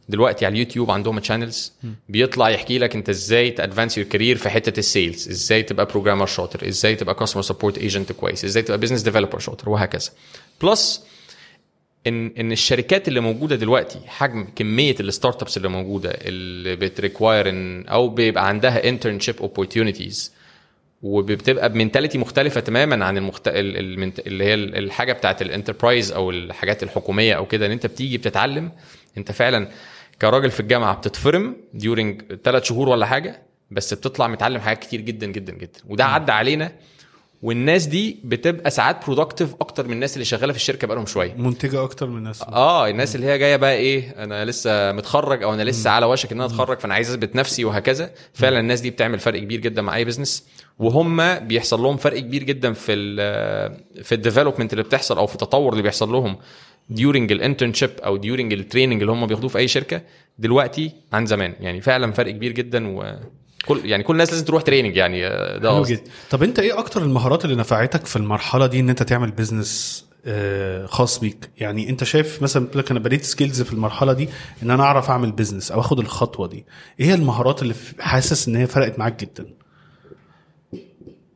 دلوقتي 0.09 0.47
على 0.47 0.52
اليوتيوب 0.52 0.90
عندهم 0.90 1.18
channels 1.19 1.73
بيطلع 2.09 2.50
يحكي 2.50 2.78
لك 2.78 2.95
انت 2.97 3.09
إزاي 3.09 3.50
ت 3.50 3.57
advance 3.57 3.99
your 3.99 4.07
career 4.07 4.37
في 4.37 4.49
حتة 4.50 4.78
ال 4.79 4.87
sales 4.87 5.29
إزاي 5.28 5.62
تبقى 5.62 5.87
programmer 5.87 6.26
شاطر 6.26 6.68
إزاي 6.68 6.95
تبقى 6.95 7.14
customer 7.15 7.43
support 7.43 7.79
agent 7.79 8.12
كويس 8.12 8.45
إزاي 8.45 8.62
تبقى 8.62 8.78
business 8.79 9.03
developer 9.03 9.38
شاطر 9.38 9.68
وهكذا. 9.71 10.11
plus 10.62 11.05
ان 12.06 12.33
إن 12.38 12.52
الشركات 12.52 13.09
اللي 13.09 13.21
موجودة 13.21 13.56
دلوقتي 13.56 13.99
حجم 14.06 14.47
كمية 14.56 14.95
ال 15.00 15.43
startups 15.43 15.57
اللي 15.56 15.68
موجودة 15.68 16.11
اللي 16.11 16.76
بت 16.76 16.93
require 16.93 17.49
ان 17.49 17.87
أو 17.87 18.09
بيبقى 18.09 18.49
عندها 18.49 18.88
internship 18.88 19.37
opportunities 19.41 20.33
وبتبقى 21.02 21.73
ب 21.73 21.77
mentality 21.77 22.19
مختلفة 22.18 22.61
تماما 22.61 23.04
عن 23.04 23.16
المخت... 23.16 23.49
اللي 23.49 24.45
هي 24.45 24.54
ال- 24.54 24.76
الحاجة 24.76 25.12
بتاعت 25.12 25.42
ال 25.43 25.49
enterprise 25.49 26.12
أو 26.12 26.30
الحاجات 26.30 26.83
الحكومية 26.83 27.35
أو 27.35 27.47
كده 27.47 27.66
إن 27.66 27.71
أنت 27.71 27.87
بتيجي 27.87 28.18
بتتعلم 28.18 28.71
انت 29.19 29.33
فعلا 29.33 29.69
كراجل 30.23 30.51
في 30.51 30.61
الجامعة 30.61 30.95
بتتفرم 30.95 31.57
during 31.75 32.23
ثلاث 32.45 32.65
شهور 32.65 32.89
ولا 32.89 33.07
حاجة 33.07 33.43
بس 33.71 33.95
بتطلع 33.95 34.27
متعلم 34.29 34.61
حاجات 34.61 34.79
كتير 34.79 35.01
جدا 35.01 35.27
جدا 35.27 35.53
جدا. 35.53 35.81
وده 35.89 36.05
عدى 36.05 36.33
علينا 36.33 36.73
والناس 37.43 37.87
دي 37.87 38.21
بتبقى 38.25 38.71
ساعات 38.71 39.07
productive 39.07 39.55
أكتر 39.61 39.87
من 39.87 39.93
الناس 39.93 40.15
اللي 40.15 40.25
شغالة 40.25 40.53
في 40.53 40.59
الشركة 40.59 40.87
بقالهم 40.87 41.07
شوية. 41.07 41.35
منتجة 41.35 41.85
أكتر 41.85 42.07
من 42.07 42.17
الناس. 42.19 42.43
آه 42.43 42.89
الناس 42.89 43.17
اللي 43.17 43.27
هي 43.27 43.39
جاية 43.39 43.57
بقى 43.57 43.75
إيه 43.75 44.25
أنا 44.25 44.45
لسه 44.45 44.93
متخرج 44.93 45.43
أو 45.43 45.55
أنا 45.55 45.63
لسه 45.63 45.91
على 45.91 46.07
وشك 46.07 46.33
إن 46.33 46.41
أنا 46.41 46.47
أتخرج 46.47 46.79
فأنا 46.79 46.95
عايز 46.95 47.11
أثبت 47.11 47.37
نفسي 47.37 47.65
وهكذا. 47.65 48.11
فعلا 48.35 48.61
الناس 48.61 48.81
دي 48.81 48.91
بتعمل 48.91 49.19
فرق 49.19 49.41
كبير 49.41 49.61
جدا 49.61 49.83
مع 49.83 49.97
أي 49.97 50.05
business 50.05 50.47
وهم 50.79 51.39
بيحصل 51.39 51.81
لهم 51.83 51.97
فرق 51.97 52.19
كبير 52.19 52.43
جدا 52.43 52.73
في 52.73 52.93
ال 52.93 54.05
في 54.05 54.15
ال 54.15 54.19
development 54.19 54.73
اللي 54.73 54.85
بتحصل 54.85 55.19
أو 55.19 55.27
في 55.27 55.35
التطور 55.35 55.73
اللي 55.73 55.83
بيحصل 55.83 56.13
لهم. 56.13 56.37
during 56.91 57.33
ال 57.33 57.38
internship 57.38 57.91
أو 58.04 58.17
during 58.17 58.52
ال 58.52 58.58
training 58.58 59.00
اللي 59.00 59.13
هم 59.13 59.26
بياخدوه 59.26 59.49
في 59.50 59.58
أي 59.58 59.69
شركة 59.69 60.02
دلوقتي 60.39 60.93
عن 61.13 61.26
زمان. 61.26 61.54
يعني 61.61 61.80
فعلا 61.80 62.13
فرق 62.13 62.30
كبير 62.30 62.52
جدا 62.52 62.89
وكل 62.89 63.80
يعني 63.84 64.02
كل 64.02 64.13
الناس 64.13 64.32
لازم 64.32 64.45
تروح 64.45 64.63
training 64.63 64.97
يعني 64.97 65.26
آه، 65.26 65.58
ده. 65.58 65.82
جدا. 65.87 66.02
طب 66.30 66.43
أنت 66.43 66.58
إيه 66.58 66.78
أكتر 66.78 67.02
المهارات 67.02 67.45
اللي 67.45 67.56
نفعتك 67.56 68.06
في 68.06 68.17
المرحلة 68.17 68.67
دي 68.67 68.80
إن 68.80 68.89
أنت 68.89 69.02
تعمل 69.02 69.30
business 69.30 70.06
آه، 70.28 70.87
خاص 70.87 71.19
بيك؟ 71.19 71.50
يعني 71.58 71.89
أنت 71.89 72.04
شايف 72.04 72.43
مثلا 72.43 72.69
لك 72.75 72.91
أنا 72.91 73.00
بنيت 73.00 73.23
skills 73.25 73.63
في 73.63 73.73
المرحلة 73.73 74.13
دي 74.13 74.28
إن 74.63 74.71
أنا 74.71 74.82
أعرف 74.82 75.11
أعمل 75.11 75.32
business 75.32 75.73
أو 75.73 75.80
أخد 75.80 75.99
الخطوة 75.99 76.47
دي. 76.49 76.65
إيه 77.00 77.06
هي 77.06 77.15
المهارات 77.15 77.63
اللي 77.63 77.75
حاسس 78.00 78.49
إن 78.49 78.56
هي 78.56 78.67
فرقت 78.67 78.99
معاك 78.99 79.21
جدا؟ 79.21 79.47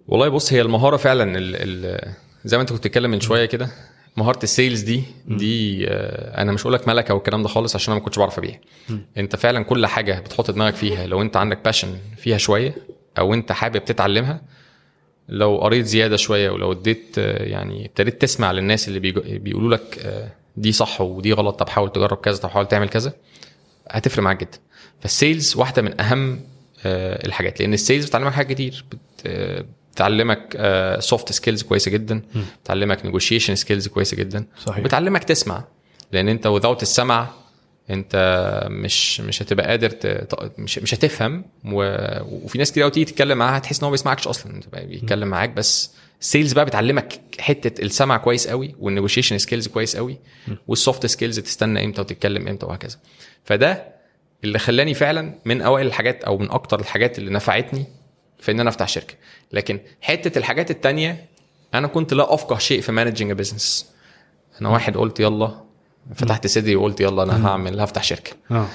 والله 0.09 0.29
بص 0.29 0.53
هي 0.53 0.61
المهارة 0.61 0.97
فعلا 0.97 1.39
ال 1.39 1.57
ال 1.57 2.01
زي 2.45 2.57
ما 2.57 2.61
أنت 2.61 2.71
كنت 2.71 2.79
بتتكلم 2.81 3.11
من 3.11 3.21
شوية 3.21 3.45
كده 3.47 3.71
مهارة 4.21 4.43
ال 4.43 4.49
sales 4.49 4.81
دي 4.81 5.03
دي 5.27 5.87
آه، 5.89 6.43
أنا 6.43 6.53
مش 6.53 6.63
هقول 6.63 6.73
لك 6.73 6.89
ملكة 6.89 7.15
والكلام 7.15 7.43
ده 7.43 7.49
خالص 7.49 7.75
عشان 7.75 7.93
أنا 7.93 8.01
ما 8.01 8.05
كنتش 8.05 8.19
بعرف 8.19 8.39
أبيع. 8.39 8.61
أنت 9.17 9.37
فعلا 9.37 9.65
كل 9.65 9.87
حاجة 9.87 10.21
بتحط 10.21 10.51
دماغك 10.51 10.75
فيها 10.75 11.07
لو 11.07 11.23
أنت 11.23 11.37
عندك 11.37 11.59
passion 11.65 11.99
فيها 12.17 12.39
شوية 12.39 12.75
أو 13.19 13.35
أنت 13.35 13.53
حابب 13.53 13.85
تتعلمها 13.85 14.43
لو 15.29 15.59
قريت 15.59 15.87
زيادة 15.87 16.17
شوية 16.17 16.51
ولو 16.51 16.73
اديت 16.73 17.15
آه، 17.19 17.43
يعني 17.45 17.87
ابتديت 17.87 18.23
تسمع 18.23 18.53
للناس 18.53 18.89
اللي 18.89 19.01
بيقولوا 19.39 19.77
لك 19.77 19.99
آه، 20.05 20.29
دي 20.57 20.73
صح 20.73 21.01
ودي 21.01 21.33
غلط 21.33 21.59
طب 21.59 21.69
حاول 21.69 21.93
تجرب 21.93 22.17
كذا 22.17 22.37
طب 22.37 22.49
حاول 22.49 22.69
تعمل 22.69 22.89
كذا 22.89 23.13
هتفرق 23.91 24.23
معاك 24.25 24.41
جدا. 24.41 24.59
فال 25.01 25.17
sales 25.17 25.57
واحدة 25.57 25.83
من 25.83 26.01
أهم 26.01 26.41
الحاجات 26.87 27.61
لأن 27.61 27.75
ال 27.75 27.80
sales 27.80 28.07
بتعلمك 28.07 28.33
حاجات 28.33 28.53
كتير 28.53 28.85
بتعلمك 29.95 30.57
soft 31.01 31.33
skills 31.33 31.63
كويسة 31.63 31.91
جدا 31.91 32.23
بتعلمك 32.65 33.05
negotiation 33.05 33.55
skills 33.55 33.89
كويسة 33.89 34.17
جدا 34.17 34.47
صحيح. 34.67 34.85
بتعلمك 34.85 35.25
تسمع 35.25 35.65
لأن 36.13 36.29
أنت 36.29 36.49
without 36.49 36.83
السمع 36.83 37.29
أنت 37.91 38.67
مش 38.71 39.21
مش 39.21 39.43
هتبقى 39.43 39.67
قادر 39.67 39.91
ت... 39.91 40.35
مش 40.59 40.79
مش 40.79 40.95
هتفهم 40.95 41.45
و... 41.65 41.83
وفي 42.45 42.59
ناس 42.59 42.71
كتير 42.71 42.83
قوي 42.83 42.91
تيجي 42.93 43.05
تتكلم 43.13 43.39
معاها 43.39 43.59
هتحس 43.59 43.79
إن 43.79 43.85
هو 43.85 43.89
ما 43.91 43.93
بيسمعكش 43.93 44.27
أصلا 44.29 44.61
بيتكلم 44.73 45.29
معاك 45.29 45.51
بس 45.51 45.91
ال 46.21 46.26
sales 46.26 46.53
بقى 46.53 46.65
بتعلمك 46.65 47.21
حتة 47.39 47.83
السمع 47.83 48.17
كويس 48.17 48.49
قوي 48.49 48.75
وال 48.79 48.88
negotiation 48.88 49.39
skills 49.39 49.69
كويس 49.69 49.97
قوي 49.97 50.19
وال 50.69 50.82
soft 50.82 51.07
skills 51.07 51.41
تستنى 51.41 51.85
إمتى 51.85 52.01
وتتكلم 52.01 52.49
إمتى 52.49 52.67
وهكذا. 52.67 52.97
فده 53.45 53.85
اللي 54.45 54.59
خلاني 54.59 54.95
فعلا 54.95 55.35
من 55.45 55.63
أوائل 55.63 55.87
الحاجات 55.87 56.25
أو 56.25 56.39
من 56.39 56.51
أكتر 56.51 56.81
الحاجات 56.81 57.19
اللي 57.19 57.31
نفعتني 57.31 57.85
في 58.41 58.51
إن 58.51 58.61
أنا 58.61 58.71
أفتح 58.71 58.89
شركة. 58.89 59.15
لكن 59.53 59.81
حتة 60.01 60.39
الحاجات 60.39 60.71
التانية 60.71 61.25
أنا 61.75 61.87
كنت 61.87 62.15
لا 62.15 62.35
أفقه 62.35 62.59
شيء 62.59 62.81
في 62.81 62.93
managing 62.93 63.33
business 63.33 63.91
أنا 64.61 64.69
واحد 64.69 64.97
قلت 64.97 65.21
يلا 65.21 65.71
فتحت 66.15 66.47
صدري 66.47 66.77
وقلت 66.77 67.01
يلا 67.01 67.23
أنا 67.23 67.49
هعمل 67.49 67.81
هفتح 67.81 68.03
شركة. 68.03 68.31
آه. 68.51 68.67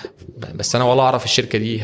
بس 0.55 0.75
أنا 0.75 0.83
ولا 0.83 1.01
أعرف 1.01 1.25
الشركة 1.25 1.59
دي. 1.59 1.81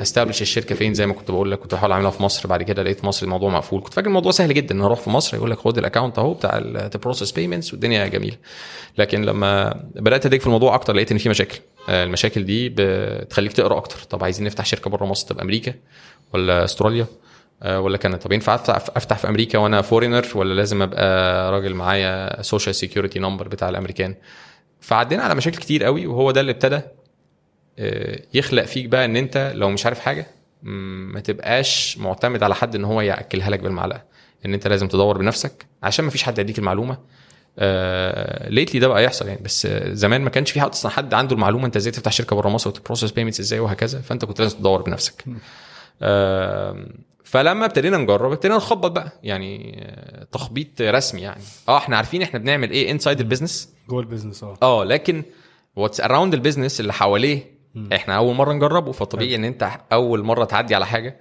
ه 0.00 0.04
establish 0.04 0.42
الشركة 0.42 0.74
فين؟ 0.74 0.94
زي 0.94 1.06
ما 1.06 1.12
كنت 1.12 1.30
بقول 1.30 1.50
لك 1.50 1.58
كنت 1.58 1.74
بحاول 1.74 1.92
أعملها 1.92 2.10
في 2.10 2.22
مصر. 2.22 2.48
بعد 2.48 2.62
كده 2.62 2.82
لقيت 2.82 3.00
في 3.00 3.06
مصر 3.06 3.24
الموضوع 3.26 3.50
مقفول. 3.50 3.82
كنت 3.82 3.94
فاكر 3.94 4.06
الموضوع 4.08 4.32
سهل 4.32 4.54
جدا 4.54 4.74
إن 4.74 4.80
أروح 4.80 5.00
في 5.00 5.10
مصر 5.10 5.36
يقول 5.36 5.50
لك 5.50 5.58
خد 5.58 5.78
ال 5.78 5.83
account 5.83 6.18
أهو 6.18 6.34
بتاع 6.34 6.58
ال 6.58 6.67
process 6.67 7.32
payments 7.32 7.72
والدنيا 7.72 8.06
جميلة. 8.06 8.36
لكن 8.98 9.22
لما 9.24 9.84
بدأت 9.94 10.26
أ 10.26 10.29
dig 10.29 10.40
في 10.40 10.46
الموضوع 10.46 10.74
أكتر 10.74 10.92
لقيت 10.94 11.12
إن 11.12 11.18
في 11.18 11.28
مشاكل. 11.28 11.58
آه، 11.88 12.04
المشاكل 12.04 12.44
دي 12.44 12.72
بتخليك 12.76 13.52
تقرأ 13.52 13.76
أكتر. 13.76 13.96
طب 14.10 14.24
عايزين 14.24 14.46
نفتح 14.46 14.64
شركة 14.66 14.90
بره 14.90 15.04
مصر 15.04 15.26
تبقى 15.28 15.44
أمريكا؟ 15.44 15.74
ولا 16.32 16.64
أستراليا؟ 16.64 17.06
آه، 17.62 17.80
ولا 17.80 17.96
كندا؟ 17.98 18.16
طب 18.16 18.32
ينفع 18.32 18.54
افتح 18.54 19.18
في 19.18 19.28
أمريكا 19.28 19.58
وأنا 19.58 19.82
foreigner 19.82 20.26
ولا 20.34 20.54
لازم 20.54 20.82
أبقى 20.82 21.52
راجل 21.52 21.74
معايا 21.74 22.42
social 22.42 22.74
security 22.74 23.18
number 23.18 23.48
بتاع 23.48 23.68
الأمريكان؟ 23.68 24.14
فعدينا 24.80 25.22
على 25.22 25.34
مشاكل 25.34 25.58
كتير 25.58 25.84
قوي 25.84 26.06
وهو 26.06 26.30
ده 26.30 26.40
اللي 26.40 26.52
ابتدى 26.52 26.80
آه، 27.78 28.22
يخلق 28.34 28.64
فيك 28.64 28.86
بقى 28.86 29.04
إن 29.04 29.16
أنت 29.16 29.52
لو 29.54 29.70
مش 29.70 29.86
عارف 29.86 30.00
حاجة 30.00 30.26
ما 30.62 31.20
تبقاش 31.20 31.98
معتمد 31.98 32.42
على 32.42 32.54
حد 32.54 32.74
إن 32.74 32.84
هو 32.84 33.00
يأكلها 33.00 33.50
لك 33.50 33.60
بالمعلقة. 33.60 34.02
إن 34.46 34.54
أنت 34.54 34.66
لازم 34.66 34.88
تدور 34.88 35.18
بنفسك 35.18 35.66
عشان 35.82 36.04
ما 36.04 36.10
فيش 36.10 36.22
حد 36.22 36.38
يديك 36.38 36.58
المعلومة. 36.58 36.98
آه 37.58 38.48
lately 38.48 38.80
ده 38.80 38.88
بقى 38.88 39.04
يحصل 39.04 39.28
يعني 39.28 39.40
بس 39.44 39.66
زمان 39.86 40.20
ما 40.20 40.30
كانش 40.30 40.50
في 40.50 40.60
حد 40.60 40.68
أصلا 40.70 40.92
حد 40.92 41.14
عنده 41.14 41.34
المعلومة 41.34 41.66
أنت 41.66 41.76
إزاي 41.76 41.92
تفتح 41.92 42.12
شركة 42.12 42.36
بره 42.36 42.48
مصر 42.48 42.70
وت 42.70 42.79
process 42.79 43.10
payments 43.10 43.40
إزاي 43.40 43.58
وهكذا 43.60 44.00
فأنت 44.00 44.24
كنت 44.24 44.40
لازم 44.40 44.58
تدور 44.58 44.82
بنفسك. 44.82 45.24
فلما 47.24 47.64
ابتدينا 47.66 47.96
نجرب 47.96 48.32
ابتدينا 48.32 48.56
نخبط 48.56 48.90
بقى. 48.90 49.12
يعني 49.22 49.76
آه، 49.84 50.24
تخبيط 50.32 50.80
رسمي 50.80 51.20
يعني. 51.20 51.42
آه 51.68 51.76
إحنا 51.76 51.96
عارفين 51.96 52.22
إحنا 52.22 52.38
بنعمل 52.38 52.70
إيه 52.70 52.90
inside 52.90 53.20
ال 53.20 53.25
business 53.25 53.68
جوه 53.88 54.00
ال 54.00 54.05
business 54.05 54.42
آه. 54.44 54.56
آه 54.62 54.84
لكن 54.84 55.22
what's 55.76 56.00
around 56.00 56.34
ال 56.34 56.39
business 56.39 56.80
اللي 56.80 56.92
حواليه 56.92 57.52
إحنا 57.92 58.16
أول 58.16 58.34
مرة 58.34 58.52
نجربه. 58.52 58.92
فطبيعي 58.92 59.34
إن 59.34 59.44
أنت 59.44 59.70
أول 59.92 60.22
مرة 60.22 60.44
تعدي 60.44 60.74
على 60.74 60.86
حاجة. 60.86 61.16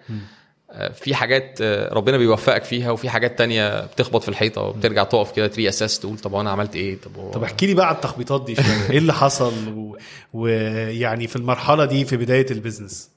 آه، 0.71 0.91
في 0.91 1.15
حاجات 1.15 1.57
آه، 1.61 1.93
ربنا 1.93 2.17
بيوفقك 2.17 2.63
فيها 2.63 2.91
وفي 2.91 3.09
حاجات 3.09 3.37
تانية 3.37 3.85
بتخبط 3.85 4.21
في 4.23 4.29
الحيطة 4.29 4.61
وبترجع 4.61 5.03
تقف 5.03 5.31
كده 5.31 5.47
ت 5.47 5.69
reassess 5.69 5.99
تقول 5.99 6.17
طب 6.19 6.35
أنا 6.35 6.51
عملت 6.51 6.75
إيه؟ 6.75 6.97
طب 7.01 7.17
هو- 7.17 7.31
طب 7.31 7.43
احكي 7.43 7.65
لي 7.67 7.73
بقى 7.73 7.87
على 7.87 7.95
التخبيطات 7.95 8.45
دي 8.45 8.55
شوية. 8.55 8.89
إيه 8.89 8.97
اللي 8.97 9.13
حصل؟ 9.13 9.53
و- 9.77 9.97
ويعني 10.33 11.27
في 11.27 11.35
المرحلة 11.35 11.85
دي 11.85 12.05
في 12.05 12.17
بداية 12.17 12.45
ال 12.51 12.58
business 12.58 13.09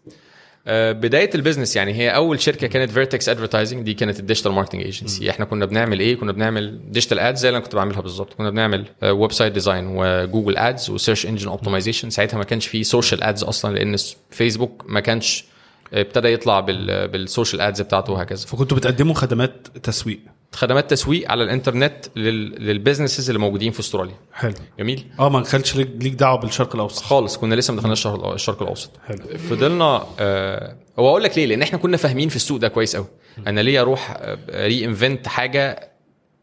بداية 0.67 1.31
ال 1.35 1.40
business 1.40 1.77
يعني 1.77 1.95
هي 1.95 2.11
أول 2.11 2.41
شركة 2.41 2.67
كانت 2.67 2.91
Vertex 2.91 3.29
Advertising 3.29 3.83
دي 3.83 3.95
كانت 3.95 4.21
ال 4.21 4.25
digital 4.25 4.53
marketing 4.53 4.83
agency 4.83 5.31
إحنا 5.31 5.45
كنا 5.45 5.67
بنعمل 5.67 6.01
إيه؟ 6.01 6.17
كنا 6.17 6.33
بنعمل 6.33 6.81
digital 6.91 7.19
ads 7.19 7.41
زي 7.41 7.49
اللي 7.49 7.57
أنا 7.57 7.65
كنت 7.65 7.75
بعملها 7.75 8.01
بالظبط. 8.01 8.35
كنا 8.35 8.51
بنعمل 8.51 8.85
website 9.03 9.53
design 9.53 9.87
و 9.89 9.99
Google 9.99 10.57
Ads 10.57 10.91
و 10.91 10.96
search 10.96 11.27
engine 11.27 11.49
optimization 11.49 12.11
ساعتها 12.11 12.39
ما 12.39 12.45
كانش 12.45 12.67
في 12.67 12.85
social 12.85 13.23
ads 13.23 13.45
أصلا 13.45 13.75
لأن 13.75 13.97
فيسبوك 14.31 14.85
ما 14.89 15.01
كانش 15.01 15.45
ابتدى 15.93 16.29
يطلع 16.33 16.61
بال 16.61 17.09
بال 17.09 17.22
social 17.22 17.61
ads 17.61 17.81
بتاعته 17.83 18.13
وهكذا. 18.13 18.47
فكنتوا 18.47 18.77
بتقدموا 18.77 19.15
خدمات 19.15 19.67
تسويق. 19.83 20.19
خدمات 20.57 20.91
تسويق 20.91 21.31
على 21.31 21.45
الإنترنت 21.45 21.95
لل- 22.17 22.67
للبيزنسز 22.67 23.31
اللي 23.31 23.39
موجودين 23.41 23.73
في 23.73 23.81
أستراليا. 23.81 24.15
حلو. 24.33 24.55
جميل. 24.79 25.07
آه 25.21 25.29
ما 25.29 25.41
كانش 25.43 25.77
ليك 25.77 26.13
دعوة 26.15 26.41
بالشرق 26.41 26.75
الأوسط. 26.75 27.03
خالص 27.03 27.37
كنا 27.37 27.55
لسه 27.55 27.73
ما 27.75 27.81
دخلناش 27.81 28.07
الشرق 28.07 28.63
الأوسط. 28.63 28.91
حلو. 29.07 29.19
فضلنا 29.51 30.07
آه 30.21 30.77
هو 30.99 31.09
أقول 31.09 31.23
لك 31.23 31.39
ليه؟ 31.39 31.47
لأن 31.47 31.63
إحنا 31.63 31.79
كنا 31.79 31.97
فاهمين 31.97 32.29
في 32.29 32.37
السوق 32.37 32.59
ده 32.59 32.69
كويس 32.69 32.97
قوي 32.97 33.07
أنا 33.47 33.61
ليه 33.61 33.81
أروح 33.81 34.17
reinvent 34.51 35.29
حاجة 35.29 35.91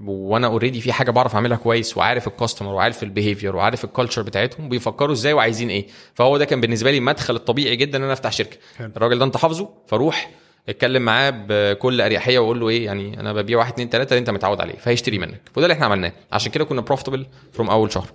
وأنا 0.05 0.47
already 0.47 0.81
في 0.81 0.91
حاجة 0.93 1.11
بعرف 1.11 1.35
أعملها 1.35 1.57
كويس 1.57 1.97
وعارف 1.97 2.27
ال 2.27 2.32
customer 2.32 2.73
وعارف 2.73 3.03
ال 3.03 3.09
behavior 3.09 3.55
وعارف 3.55 3.83
ال 3.83 3.88
culture 3.88 4.21
بتاعتهم 4.21 4.69
بيفكروا 4.69 5.11
إزاي 5.13 5.33
وعايزين 5.33 5.69
إيه. 5.69 5.87
فهو 6.13 6.37
ده 6.37 6.45
كان 6.45 6.61
بالنسبة 6.61 6.91
لي 6.91 6.97
المدخل 6.97 7.35
الطبيعي 7.35 7.75
جدا 7.75 7.97
إن 7.97 8.03
أنا 8.03 8.13
أفتح 8.13 8.31
شركة. 8.31 8.57
حلو. 8.77 8.91
الراجل 8.97 9.19
ده 9.19 9.25
أنت 9.25 9.37
حافظه؟ 9.37 9.69
فروح 9.87 10.31
اتكلم 10.69 11.01
معاه 11.01 11.45
بكل 11.47 12.01
أريحية 12.01 12.39
وأقول 12.39 12.59
له 12.59 12.69
إيه 12.69 12.85
يعني 12.85 13.19
أنا 13.19 13.33
ببيع 13.33 13.57
واحد 13.57 13.71
اتنين 13.73 13.89
تلاتة 13.89 14.09
اللي 14.09 14.19
أنت 14.19 14.29
متعود 14.29 14.61
عليه 14.61 14.73
فهيشتري 14.75 15.17
منك. 15.17 15.41
وده 15.55 15.65
اللي 15.65 15.73
إحنا 15.73 15.85
عملناه. 15.85 16.13
عشان 16.31 16.51
كده 16.51 16.63
كنا 16.63 16.81
profitable 16.81 17.25
from 17.53 17.69
أول 17.69 17.91
شهر. 17.91 18.07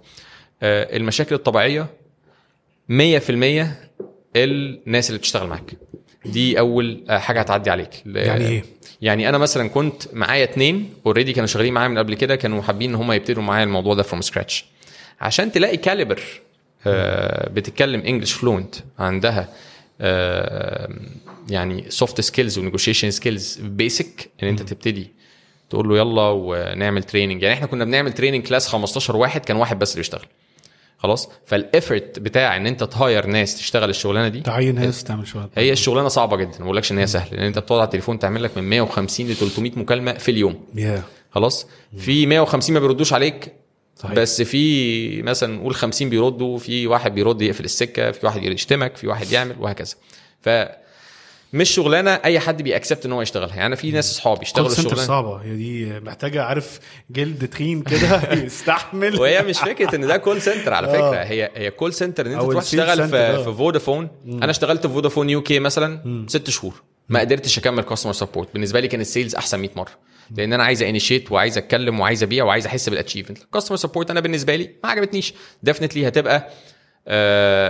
آه 0.62 0.96
المشاكل 0.96 1.34
الطبيعية 1.34 1.86
100% 2.90 3.66
الناس 4.36 5.08
اللي 5.10 5.18
بتشتغل 5.18 5.48
معاك. 5.48 5.72
دي 6.24 6.58
أول 6.58 7.04
آه، 7.08 7.18
حاجة 7.18 7.40
هتعدي 7.40 7.70
عليك. 7.70 7.90
يعني 8.06 8.46
إيه؟ 8.48 8.64
يعني 9.02 9.28
أنا 9.28 9.38
مثلا 9.38 9.68
كنت 9.68 10.02
معايا 10.14 10.44
اتنين 10.44 10.90
already 11.06 11.32
كانوا 11.32 11.46
شغالين 11.46 11.74
معايا 11.74 11.88
من 11.88 11.98
قبل 11.98 12.14
كده 12.14 12.36
كانوا 12.36 12.62
حابين 12.62 12.90
إن 12.90 12.94
هم 12.96 13.12
يبتدوا 13.12 13.42
معايا 13.42 13.64
الموضوع 13.64 13.94
ده 13.94 14.02
from 14.02 14.20
scratch 14.20 14.64
عشان 15.20 15.52
تلاقي 15.52 15.76
caliber 15.76 16.20
بتتكلم 17.50 18.00
English 18.00 18.32
fluent 18.32 18.74
عندها 18.98 19.40
آه، 19.40 19.48
يعني 21.50 21.84
soft 21.88 22.20
skills 22.20 22.58
و 22.58 22.63
negotiation 22.63 23.10
skills 23.10 23.58
basic 23.62 24.30
إن 24.42 24.48
أنت 24.48 24.62
تبتدي 24.62 25.10
تقول 25.70 25.88
له 25.88 25.96
يلا 25.96 26.28
ونعمل 26.28 27.02
training 27.02 27.42
يعني 27.42 27.54
إحنا 27.54 27.66
كنا 27.66 27.84
بنعمل 27.84 28.12
training 28.12 28.46
class 28.46 28.68
15 28.68 29.16
واحد 29.16 29.44
كان 29.44 29.56
واحد 29.56 29.78
بس 29.78 29.90
اللي 29.92 30.00
بيشتغل. 30.00 30.26
خلاص؟ 30.98 31.28
فال 31.46 31.64
effort 31.64 32.18
بتاع 32.18 32.56
إن 32.56 32.66
أنت 32.66 32.84
ت 32.84 32.93
hire 32.93 33.26
ناس 33.26 33.56
تشتغل 33.58 33.90
الشغلانة 33.90 34.28
دي 34.28 34.40
تعين 34.40 34.74
ناس 34.74 35.04
تعمل 35.04 35.26
شوية 35.26 35.50
هي 35.56 35.72
الشغلانة 35.72 36.08
صعبة 36.08 36.36
جدا 36.36 36.58
ما 36.58 36.64
بقولكش 36.64 36.92
إن 36.92 36.98
هي 36.98 37.06
سهلة. 37.06 37.30
لأن 37.36 37.46
أنت 37.46 37.58
بتقعد 37.58 37.78
على 37.78 37.86
التليفون 37.86 38.18
تعمل 38.18 38.42
لك 38.42 38.58
من 38.58 38.64
150 38.64 39.26
ل 39.26 39.34
300 39.34 39.72
مكالمة 39.76 40.12
في 40.12 40.30
اليوم. 40.30 40.64
خلاص؟ 41.30 41.66
في 41.98 42.26
150 42.26 42.74
ما 42.74 42.80
بيردوش 42.80 43.12
عليك 43.12 43.52
صحيح. 43.96 44.14
بس 44.14 44.42
في 44.42 45.22
مثلا 45.22 45.56
نقول 45.56 45.74
50 45.74 46.10
بيردوا 46.10 46.58
في 46.58 46.86
واحد 46.86 47.14
بيرد 47.14 47.42
يقفل 47.42 47.64
السكة 47.64 48.10
في 48.10 48.26
واحد 48.26 48.42
يشتمك 48.42 48.96
في 48.96 49.06
واحد 49.06 49.32
يعمل 49.32 49.56
وهكذا. 49.60 49.94
ف 50.40 50.48
مش 51.52 51.70
شغلانة 51.70 52.10
أي 52.10 52.40
حد 52.40 52.62
بي 52.62 52.73
accept 52.73 53.06
إن 53.06 53.12
هو 53.12 53.22
يشتغلها. 53.22 53.54
يعني 53.54 53.66
أنا 53.66 53.76
في 53.76 53.90
ناس 53.90 54.10
أصحابي 54.10 54.42
اشتغلوا 54.42 54.70
الشغلانه 54.70 55.02
صعبة. 55.06 55.36
هي 55.36 55.56
دي 55.56 56.00
محتاجة 56.00 56.42
عارف 56.42 56.80
جلد 57.10 57.48
تخين 57.48 57.82
كده 57.82 58.32
يستحمل. 58.44 59.20
وهي 59.20 59.42
مش 59.42 59.58
فكرة 59.58 59.96
إن 59.96 60.06
ده 60.06 60.16
call 60.16 60.42
center 60.42 60.74
على 60.74 60.86
آه. 60.86 60.92
فكره 60.92 61.22
هي 61.22 61.50
هي 61.54 61.70
call 61.70 61.92
center 61.92 62.26
إن 62.26 62.32
أنت 62.32 62.42
تروح 62.42 62.64
تشتغل 62.64 62.96
center، 62.96 63.16
آه. 63.16 63.36
في, 63.36 63.44
في 63.44 63.56
فودافون 63.56 64.08
أنا 64.26 64.50
اشتغلت 64.50 64.86
في 64.86 64.92
فودافون 64.92 65.30
UK 65.30 65.58
مثلا 65.58 66.24
ست 66.28 66.50
شهور. 66.50 66.82
ما 67.08 67.20
قدرتش 67.20 67.58
أكمل 67.58 67.82
customer 67.82 68.12
support 68.12 68.48
بالنسبة 68.52 68.80
لي 68.80 68.88
كان 68.88 69.00
ال 69.00 69.06
sales 69.06 69.34
أحسن 69.34 69.58
100 69.58 69.70
مرة. 69.76 69.90
لأن 70.36 70.52
أنا 70.52 70.64
عايز 70.64 70.82
initiate 70.82 71.32
وعايز 71.32 71.58
اتكلم 71.58 72.00
وعايز 72.00 72.22
ابيع 72.22 72.44
وعايز 72.44 72.66
احس 72.66 72.88
بال 72.88 72.96
achievement 72.96 73.38
customer 73.52 73.76
support 73.76 74.10
أنا 74.10 74.20
بالنسبة 74.20 74.56
لي 74.56 74.70
ما 74.84 74.90
عجبتنيش. 74.90 75.34
definitely 75.62 76.08
هتبقى 76.08 76.50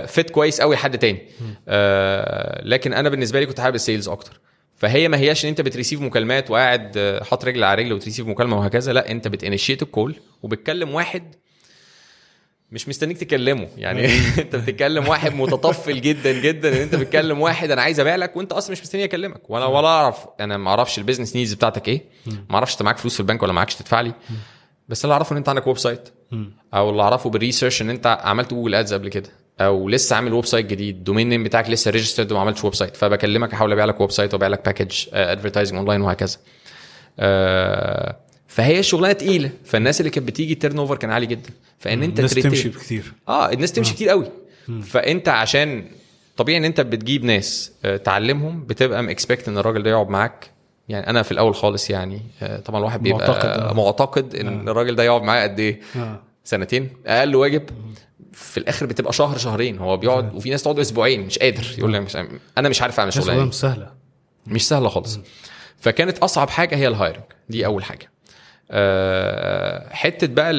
fit 0.07 0.29
كويس 0.29 0.61
قوي 0.61 0.77
حد 0.77 0.97
تاني. 0.97 1.21
آه 1.67 2.61
لكن 2.65 2.93
أنا 2.93 3.09
بالنسبة 3.09 3.39
لي 3.39 3.45
كنت 3.45 3.59
حابب 3.59 3.75
ال 3.75 3.81
sales 3.81 4.09
أكتر. 4.09 4.39
فهي 4.77 5.07
ما 5.07 5.17
هياش 5.17 5.45
ان 5.45 5.49
انت 5.49 5.61
بت 5.61 5.70
receive 5.70 6.01
مكالمات 6.01 6.51
وقاعد 6.51 6.97
آه، 6.97 7.23
حاطط 7.23 7.45
رجل 7.45 7.63
على 7.63 7.81
رجل 7.83 7.93
وت 7.93 8.01
receive 8.01 8.27
مكالمة 8.27 8.59
وهكذا. 8.59 8.93
لا 8.93 9.11
انت 9.11 9.27
بت 9.27 9.38
initiate 9.38 9.81
ال 9.81 9.88
call 9.88 10.15
وبتكلم 10.43 10.93
واحد 10.93 11.35
مش 12.71 12.89
مستنيك 12.89 13.17
تكلمه. 13.17 13.67
يعني 13.77 14.05
انت 14.41 14.55
بتتكلم 14.55 15.07
واحد 15.07 15.33
متطفل 15.33 16.01
جدا 16.01 16.41
جدا 16.41 16.69
إن 16.69 16.81
انت 16.81 16.95
بتكلم 16.95 17.41
واحد 17.41 17.71
أنا 17.71 17.81
عايز 17.81 17.99
أبيع 17.99 18.15
لك 18.15 18.35
وأنت 18.37 18.51
أصلا 18.51 18.71
مش 18.71 18.81
مستني 18.81 19.03
أكلمك. 19.03 19.49
ولا 19.49 19.65
ولا 19.65 19.87
أعرف 19.87 20.17
أنا 20.39 20.57
ما 20.57 20.69
أعرفش 20.69 20.97
ال 20.97 21.01
business 21.01 21.35
needs 21.35 21.53
بتاعتك 21.53 21.87
إيه. 21.87 22.05
ما 22.49 22.55
أعرفش 22.55 22.73
أنت 22.73 22.81
معاك 22.81 22.97
فلوس 22.97 23.13
في 23.13 23.19
البنك 23.19 23.43
ولا 23.43 23.53
معاكش 23.53 23.75
تدفع 23.75 24.01
لي. 24.01 24.13
بس 24.89 25.05
اللي 25.05 25.13
أعرفه 25.13 25.31
إن 25.33 25.37
أنت 25.37 25.49
عندك 25.49 25.67
website. 25.67 26.09
أو 26.73 26.89
اللي 26.89 27.01
أعرفه 27.01 27.29
بال 27.29 27.39
research 27.39 27.81
إن 27.81 27.89
أنت 27.89 28.19
عملت 28.23 28.53
Google 28.53 28.75
Ads 28.75 28.93
قبل 28.93 29.09
كده. 29.09 29.29
أو 29.59 29.89
لسه 29.89 30.15
عامل 30.15 30.33
website 30.33 30.65
جديد. 30.65 30.95
ال 30.95 31.00
domain 31.00 31.29
name 31.29 31.43
بتاعك 31.43 31.69
لسه 31.69 31.91
registered 31.91 32.31
وما 32.31 32.41
عملتش 32.41 32.63
website. 32.63 32.97
فبكلمك 32.97 33.53
أحاول 33.53 33.71
أبيع 33.71 33.85
لك 33.85 34.01
website 34.01 34.33
وأبيع 34.33 34.47
لك 34.47 34.65
package 34.65 35.05
advertising 35.13 35.77
online 35.77 36.01
وهكذا. 36.01 36.37
آه، 37.19 38.17
فهي 38.57 38.79
الشغلانه 38.79 39.13
تقيلة. 39.13 39.49
فالناس 39.65 39.99
اللي 40.01 40.09
كانت 40.09 40.27
بتيجي 40.27 40.53
ال 40.53 40.77
turnover 40.77 40.97
كان 40.97 41.11
عالي 41.11 41.25
جدا. 41.25 41.49
فإن 41.79 42.03
أنت 42.03 42.17
الناس 42.19 42.33
تمشي 42.33 42.69
كتير 42.69 43.13
آه 43.27 43.51
الناس 43.51 43.71
تمشي 43.71 43.93
كتير 43.93 44.09
قوي. 44.09 44.31
فأنت 44.83 45.29
عشان 45.29 45.85
طبيعي 46.37 46.57
إن 46.57 46.65
أنت 46.65 46.81
بتجيب 46.81 47.23
ناس 47.23 47.71
آه، 47.85 47.97
تعلمهم 47.97 48.65
بتبقى 48.65 49.03
م 49.03 49.09
expect 49.09 49.47
إن 49.47 49.57
الراجل 49.57 49.83
ده 49.83 49.89
يقعد 49.89 50.09
معاك. 50.09 50.51
يعني 50.89 51.09
أنا 51.09 51.23
في 51.23 51.31
الأول 51.31 51.55
خالص 51.55 51.89
يعني 51.89 52.21
آه، 52.41 52.59
طبعا 52.59 52.79
الواحد 52.79 53.03
بيبقى 53.03 53.27
معتقد، 53.27 53.47
معتقد, 53.47 53.63
آه. 53.63 53.73
معتقد 53.73 54.35
إن 54.35 54.69
الراجل 54.69 54.95
ده 54.95 55.03
يقعد 55.03 55.21
معاه 55.21 55.43
قد 55.43 55.59
إيه؟ 55.59 55.79
آه. 55.95 56.21
سنتين. 56.43 56.89
أقل 57.05 57.35
واجب. 57.35 57.63
في 58.31 58.57
الآخر 58.57 58.85
بتبقى 58.85 59.13
شهر 59.13 59.37
شهرين. 59.37 59.77
هو 59.77 59.97
بيقعد 59.97 60.35
وفي 60.35 60.49
ناس 60.49 60.63
تقعد 60.63 60.79
أسبوعين 60.79 61.21
مش 61.21 61.39
قادر. 61.39 61.75
يقول 61.77 61.91
لي 61.91 61.99
مش 61.99 62.15
أنا 62.57 62.69
مش 62.69 62.81
عارف 62.81 62.99
أعمل 62.99 63.13
شغلانة. 63.13 63.45
مش 63.45 63.53
سهلة. 63.53 63.91
مش 64.47 64.67
سهلة 64.67 64.89
خالص. 64.89 65.19
فكانت 65.77 66.17
أصعب 66.17 66.49
حاجة 66.49 66.75
هي 66.75 66.87
ال 66.87 66.92
hiring 66.92 67.23
دي 67.49 67.65
أول 67.65 67.83
حاجة. 67.83 68.05
آه، 68.05 68.16
حتة 69.91 70.27
بقى 70.27 70.53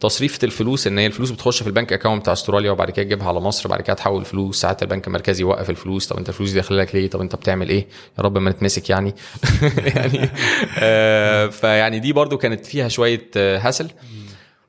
تصريفة 0.00 0.38
الفلوس 0.44 0.86
إن 0.86 0.98
هي 0.98 1.06
الفلوس 1.06 1.30
بتخش 1.30 1.62
في 1.62 1.66
البنك 1.66 1.92
account 1.92 2.20
بتاع 2.22 2.32
أستراليا 2.32 2.70
وبعد 2.70 2.90
كده 2.90 3.04
تجيبها 3.04 3.28
على 3.28 3.40
مصر 3.40 3.68
بعد 3.68 3.80
كده 3.80 3.96
تحول 3.96 4.20
الفلوس 4.20 4.60
ساعات 4.60 4.82
البنك 4.82 5.06
المركزي 5.06 5.42
يوقف 5.42 5.70
الفلوس 5.70 6.06
طب 6.06 6.16
أنت 6.16 6.28
الفلوس 6.28 6.50
دي 6.50 6.54
داخلة 6.56 6.78
لك 6.82 6.94
ليه؟ 6.94 7.10
طب 7.10 7.20
أنت 7.20 7.36
بتعمل 7.36 7.68
إيه؟ 7.68 7.86
يا 8.18 8.22
رب 8.22 8.38
ما 8.38 8.50
نتمسك 8.50 8.90
يعني. 8.90 9.14
يعني 9.96 10.30
آه، 10.78 11.46
فيعني 11.46 11.98
دي 11.98 12.12
برضو 12.12 12.38
كانت 12.38 12.66
فيها 12.66 12.88
شوية 12.88 13.30
آه، 13.36 13.58
hassle. 13.58 13.90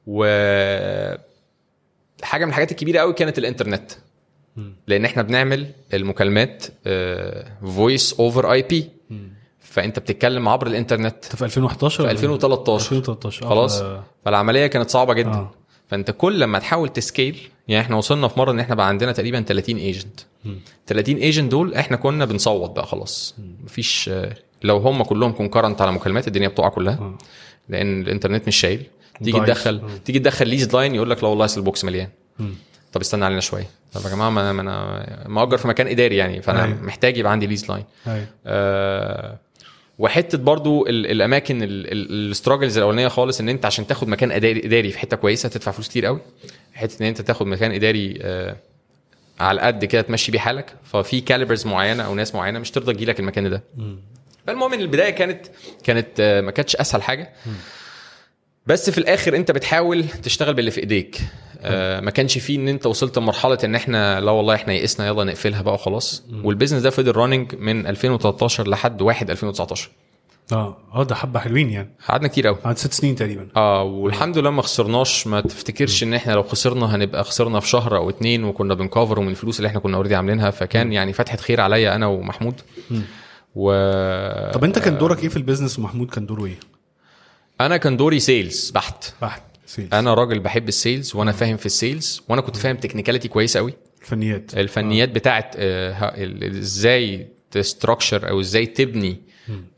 و 0.07 0.23
حاجة 2.23 2.45
من 2.45 2.49
الحاجات 2.49 2.71
الكبيرة 2.71 2.99
قوي 2.99 3.13
كانت 3.13 3.37
الإنترنت. 3.37 3.91
لأن 4.87 5.05
إحنا 5.05 5.21
بنعمل 5.21 5.67
المكالمات 5.93 6.65
voice 7.61 8.13
over 8.13 8.51
IP 8.51 8.89
فأنت 9.71 9.99
بتتكلم 9.99 10.49
عبر 10.49 10.67
الإنترنت. 10.67 11.15
انت 11.25 11.35
في 11.35 11.45
2011 11.45 11.97
في 11.97 12.03
ولا 12.03 12.11
2013 12.11 12.85
2013 12.95 13.45
آه، 13.45 13.49
خلاص. 13.49 13.81
ف- 13.81 13.99
فالعملية 14.25 14.67
كانت 14.67 14.89
صعبة 14.89 15.13
جدا. 15.13 15.29
آه. 15.33 15.51
فأنت 15.87 16.11
كل 16.11 16.39
لما 16.39 16.59
تحاول 16.59 16.89
ت 16.89 16.97
scale 16.97 17.37
يعني 17.67 17.81
إحنا 17.85 17.95
وصلنا 17.95 18.27
في 18.27 18.39
مرة 18.39 18.51
إن 18.51 18.59
إحنا 18.59 18.75
بقى 18.75 18.87
عندنا 18.87 19.11
تقريبا 19.11 19.41
30 19.41 19.77
agent 19.77 20.19
30 20.87 21.15
agent 21.15 21.51
دول 21.51 21.73
إحنا 21.73 21.97
كنا 21.97 22.25
بنصوت 22.25 22.69
بقى 22.75 22.85
خلاص. 22.87 23.35
مفيش 23.63 24.09
آه، 24.13 24.33
لو 24.63 24.77
هم 24.77 25.03
كلهم 25.03 25.31
concurrent 25.31 25.81
على 25.81 25.91
مكالمات 25.91 26.27
الدنيا 26.27 26.47
بتقع 26.47 26.69
كلها. 26.69 27.13
لأن 27.69 28.01
الإنترنت 28.01 28.47
مش 28.47 28.55
شايل. 28.55 28.83
تيجي. 29.23 29.39
تدخل 29.39 29.81
تيجي 30.05 30.19
تدخل 30.19 30.47
leased 30.47 30.75
line 30.75 30.95
يقول 30.95 31.09
لك 31.09 31.23
لا 31.23 31.29
والله 31.29 31.45
أصل 31.45 31.59
ال 31.59 31.66
box 31.66 31.85
مليان. 31.85 32.09
طب 32.93 33.01
استنى 33.01 33.25
علينا 33.25 33.41
شوية. 33.41 33.67
طب 33.93 34.01
يا 34.05 34.09
جماعة 34.09 34.29
ما 34.29 34.49
أنا 34.61 35.25
مأجر 35.27 35.57
في 35.57 35.67
مكان 35.67 35.87
إداري 35.87 36.15
يعني 36.17 36.41
فأنا 36.41 36.63
أيوة. 36.63 36.81
محتاج 36.81 37.17
يبقى 37.17 37.31
عندي 37.31 37.47
leased 37.47 37.71
line 37.71 37.83
أيوة. 38.07 38.25
آه 38.45 39.37
وحتة 39.99 40.37
برضو 40.37 40.87
ال- 40.87 41.07
الأماكن 41.11 41.63
ال 41.63 41.75
struggles 41.75 42.77
الأولانية 42.77 43.07
خالص 43.07 43.39
إن 43.39 43.49
أنت 43.49 43.65
عشان 43.65 43.87
تاخد 43.87 44.07
مكان 44.07 44.31
اداري 44.31 44.91
في 44.91 44.99
حتة 44.99 45.17
كويسة 45.17 45.49
تدفع 45.49 45.71
فلوس 45.71 45.87
كتير 45.89 46.05
قوي. 46.05 46.19
حتة 46.73 47.01
إن 47.03 47.07
أنت 47.07 47.21
تاخد 47.21 47.47
مكان 47.47 47.71
إداري 47.71 48.19
آه 48.21 48.55
على 49.39 49.61
قد 49.61 49.85
كده 49.85 50.01
تمشي 50.01 50.31
بيه 50.31 50.39
حالك. 50.39 50.75
ففي 50.83 51.21
calibers 51.21 51.67
معينة 51.67 52.03
أو 52.03 52.15
ناس 52.15 52.35
معينة 52.35 52.59
مش 52.59 52.71
ترضى 52.71 52.93
تجيلك 52.93 53.19
المكان 53.19 53.49
ده. 53.49 53.63
فالمهم 54.47 54.73
إن 54.73 54.79
البداية 54.79 55.09
كانت 55.09 55.45
كانت 55.83 56.07
آه، 56.19 56.41
ما 56.41 56.51
كانتش 56.51 56.75
أسهل 56.75 57.03
حاجة. 57.03 57.33
بس 58.65 58.89
في 58.89 58.97
الآخر 58.97 59.35
أنت 59.35 59.51
بتحاول 59.51 60.05
تشتغل 60.07 60.53
باللي 60.53 60.71
في 60.71 60.79
إيديك. 60.79 61.19
آه 61.61 61.99
ما 61.99 62.11
كانش 62.11 62.37
فيه 62.37 62.55
إن 62.57 62.67
أنت 62.67 62.85
وصلت 62.85 63.17
لمرحلة 63.17 63.57
إن 63.63 63.75
إحنا 63.75 64.19
لا 64.21 64.31
والله 64.31 64.55
إحنا 64.55 64.73
يئسنا 64.73 65.07
يلا 65.07 65.23
نقفلها 65.23 65.61
بقى 65.61 65.73
وخلاص. 65.73 66.23
وال 66.43 66.51
business 66.51 66.81
ده 66.81 66.89
فضل 66.89 67.15
running 67.15 67.55
من 67.55 67.87
2013 67.87 68.67
لحد 68.67 69.01
1 69.01 69.29
2019 69.29 69.89
آه 70.51 70.77
آه 70.93 71.03
ده 71.03 71.15
حبة 71.15 71.39
حلوين 71.39 71.69
يعني. 71.69 71.89
قعدنا 72.09 72.27
كتير 72.27 72.47
قوي 72.47 72.55
قعد 72.63 72.77
ست 72.77 72.93
سنين 72.93 73.15
تقريبا. 73.15 73.47
آه 73.55 73.83
والحمد 73.83 74.37
لله 74.37 74.49
ما 74.49 74.61
خسرناش. 74.61 75.27
ما 75.27 75.41
تفتكرش 75.41 76.03
إن 76.03 76.13
إحنا 76.13 76.31
لو 76.33 76.43
خسرنا 76.43 76.95
هنبقى 76.95 77.23
خسرنا 77.23 77.59
في 77.59 77.67
شهر 77.69 77.97
أو 77.97 78.09
اتنين 78.09 78.43
وكنا 78.43 78.73
بنكفر 78.73 79.19
من 79.19 79.29
الفلوس 79.29 79.57
اللي 79.57 79.67
إحنا 79.67 79.79
كنا 79.79 79.97
already 79.97 80.15
عاملينها. 80.15 80.51
فكان 80.51 80.93
يعني 80.93 81.13
فتحة 81.13 81.37
خير 81.37 81.61
عليا 81.61 81.95
أنا 81.95 82.07
ومحمود. 82.07 82.61
و 83.55 83.71
طب 84.51 84.63
أنت 84.63 84.79
كان 84.79 84.97
دورك 84.97 85.23
إيه 85.23 85.29
في 85.29 85.37
ال 85.37 85.42
business 85.42 85.79
ومحمود 85.79 86.09
كان 86.09 86.25
دوره 86.25 86.45
إيه؟ 86.45 86.59
أنا 87.61 87.77
كان 87.77 87.97
دوري 87.97 88.19
sales 88.19 88.69
بحت. 88.69 89.13
واحد 89.21 89.41
sales 89.69 89.93
أنا 89.93 90.13
راجل 90.13 90.39
بحب 90.39 90.67
ال 90.67 90.75
sales 90.75 91.15
وأنا 91.15 91.31
فاهم 91.31 91.57
في 91.57 91.65
ال 91.65 91.75
sales 91.75 92.21
وأنا 92.29 92.41
كنت 92.41 92.55
فاهم 92.57 92.75
technicality 92.77 93.27
كويسه 93.27 93.59
قوي 93.59 93.73
الفنيات. 94.01 94.57
الفنيات 94.57 95.09
بتاعت 95.09 95.55
آه، 95.57 95.91
ه- 95.91 96.05
ال- 96.23 96.57
إزاي 96.57 97.27
ت 97.51 97.59
structure 97.59 98.29
أو 98.29 98.39
إزاي 98.39 98.65
تبني 98.65 99.17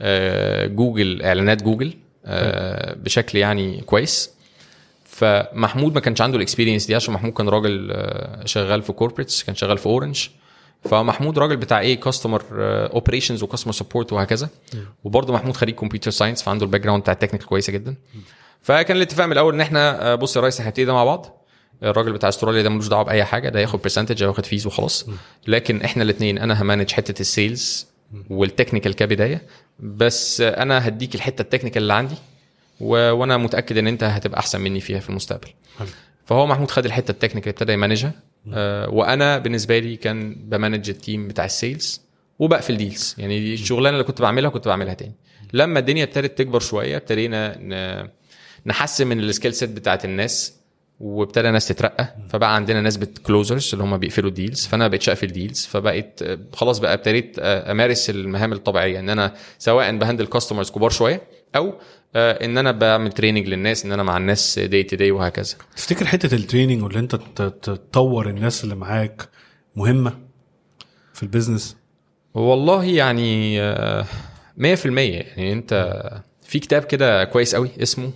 آه، 0.02 0.66
جوجل 0.68 1.22
إعلانات 1.22 1.64
جوجل 1.64 1.94
آه، 2.26 2.94
بشكل 2.96 3.38
يعني 3.38 3.82
كويس. 3.82 4.30
فمحمود 5.06 5.94
ما 5.94 6.00
كانش 6.00 6.22
عنده 6.22 6.38
ال 6.38 6.42
experience 6.42 6.86
دي 6.86 6.96
عشان 6.96 7.14
محمود 7.14 7.34
كان 7.34 7.50
راجل 7.50 7.90
آه، 7.92 8.46
شغال 8.46 8.82
في 8.82 8.94
corporates 8.94 9.44
كان 9.44 9.56
شغال 9.56 9.78
في 9.78 9.86
Orange 9.86 10.28
فمحمود 10.84 11.40
راجل 11.40 11.58
بتاع 11.58 11.80
إيه 11.80 12.00
customer 12.00 12.44
operations 12.94 13.44
و 13.44 13.47
customer 13.47 13.74
support 13.74 14.14
وهكذا. 14.14 14.50
وبرضه 15.04 15.34
محمود 15.34 15.56
خريج 15.58 15.76
computer 15.76 16.12
science 16.12 16.44
فعنده 16.44 16.66
ال 16.66 16.82
background 16.82 17.02
بتاع 17.02 17.14
ال 17.14 17.17
technical 17.17 17.48
كويسة 17.48 17.74
جدا. 17.74 17.96
فكان 18.62 18.98
الاتفاق 18.98 19.26
من 19.26 19.32
الأول 19.32 19.54
إن 19.54 19.62
إحنا 19.62 20.12
آه، 20.12 20.16
بص 20.16 20.36
يا 20.36 20.42
ريس 20.42 20.56
إحنا 20.60 20.68
هنبتدي 20.70 20.86
ده 20.86 20.94
مع 20.94 21.04
بعض. 21.04 21.38
الراجل 21.84 22.14
بتاع 22.14 22.30
أستراليا 22.30 22.62
ده 22.64 22.70
ملوش 22.70 22.88
دعوة 22.88 23.04
بأي 23.04 23.24
حاجة 23.24 23.50
ده 23.50 23.60
ياخد 23.60 23.82
percentage 23.82 24.24
أو 24.24 24.30
ياخد 24.30 24.46
fees 24.46 24.68
وخلاص 24.68 25.06
لكن 25.48 25.82
إحنا 25.82 26.04
الاثنين 26.04 26.38
أنا 26.38 26.62
ه 26.62 26.66
manage 26.66 26.92
حتة 26.92 27.22
ال 27.22 27.33
sales 27.33 27.88
وال 28.30 28.42
technical 28.42 28.96
كبداية 28.96 29.42
بس 29.80 30.42
أنا 30.42 30.88
هديك 30.88 31.16
الحتة 31.16 31.42
ال 31.42 31.46
technical 31.46 31.82
اللي 31.82 31.94
عندي 31.94 32.16
و... 32.80 33.12
وأنا 33.12 33.38
متأكد 33.38 33.78
إن 33.78 33.88
أنت 33.88 34.04
هتبقى 34.04 34.40
أحسن 34.40 34.62
مني 34.62 34.80
فيها 34.80 35.00
في 35.00 35.10
المستقبل. 35.10 35.48
حلو. 35.80 35.88
فهو 36.26 36.46
محمود 36.48 36.72
خد 36.72 36.86
الحتة 36.86 37.12
ال 37.12 37.16
technical 37.16 37.50
ابتدى 37.50 37.74
ي 37.74 37.78
manage 37.78 38.03
ها. 38.03 38.12
آه 38.54 38.90
وأنا 38.90 39.38
بالنسبة 39.38 39.80
لي 39.80 39.96
كان 39.96 40.36
ب 40.36 40.43
manage 40.43 40.90
ال 40.90 40.97
team 40.97 41.28
بتاع 41.28 41.46
ال 41.46 41.55
sales 41.55 42.02
وبقفل 42.40 42.78
deals 42.78 43.16
يعني 43.18 43.40
دي 43.40 43.54
الشغلانة 43.54 43.96
اللي 43.98 44.04
كنت 44.08 44.22
بعملها 44.22 44.50
كنت 44.50 44.68
بعملها 44.68 44.94
تاني. 44.94 45.14
لما 45.54 45.80
الدنيا 45.80 46.04
ابتدت 46.04 46.38
تكبر 46.38 46.60
شوية 46.60 46.98
ابتدينا 46.98 47.58
ن... 47.60 48.08
نحسن 48.66 49.08
من 49.08 49.20
ال 49.20 49.25
skill 49.25 49.54
set 49.54 49.70
بتاعت 49.70 50.06
الناس 50.06 50.54
وابتدى 51.00 51.52
ناس 51.52 51.68
تترقى. 51.68 52.16
فبقى 52.30 52.56
عندنا 52.56 52.82
ناس 52.82 52.98
بت 52.98 53.14
closers 53.14 53.70
اللي 53.74 53.84
هم 53.84 53.98
بيقفلوا 53.98 54.32
deals 54.32 54.66
فأنا 54.66 54.88
بقتش 54.88 55.10
اقفل 55.10 55.28
deals 55.28 55.66
فبقيت 55.66 56.20
آه، 56.22 56.40
خلاص 56.54 56.80
بقى 56.80 56.94
ابتديت 56.94 57.36
آه، 57.40 57.72
أمارس 57.72 58.10
المهام 58.10 58.54
الطبيعية. 58.54 59.00
إن 59.00 59.10
أنا 59.10 59.34
سواء 59.60 59.98
ب 59.98 60.02
handle 60.02 60.26
customers 60.26 60.72
كبار 60.72 60.90
شوية 60.90 61.22
أو 61.56 61.74
آه، 62.16 62.46
إن 62.46 62.58
أنا 62.58 62.72
بعمل 62.72 63.12
training 63.12 63.48
للناس 63.48 63.86
إن 63.86 63.92
أنا 63.92 64.04
مع 64.04 64.18
الناس 64.18 64.60
day 64.60 64.84
to 64.84 64.96
day 64.96 65.12
وهكذا. 65.12 65.56
تفتكر 65.76 66.06
حتة 66.06 66.36
ال 66.36 66.41
training 66.41 66.84
واللي 66.84 67.00
أنت 67.00 67.16
تطور 67.62 68.30
الناس 68.30 68.64
اللي 68.64 68.76
معاك 68.76 69.30
مهمة 69.76 70.20
في 71.14 71.24
ال 71.24 71.30
business 71.30 71.78
والله 72.34 72.84
يعني 72.84 73.62
آه، 73.62 74.06
100% 74.58 74.66
يعني 74.86 75.54
أنت 75.54 76.02
في 76.44 76.60
كتاب 76.60 76.84
كده 76.84 77.24
كويس 77.24 77.56
قوي 77.56 77.70
اسمه 77.82 78.12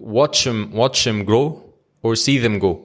watch 0.00 0.46
watch 0.72 1.08
them 1.08 1.22
grow 1.24 1.74
or 2.04 2.14
see 2.14 2.38
them 2.38 2.58
go 2.58 2.80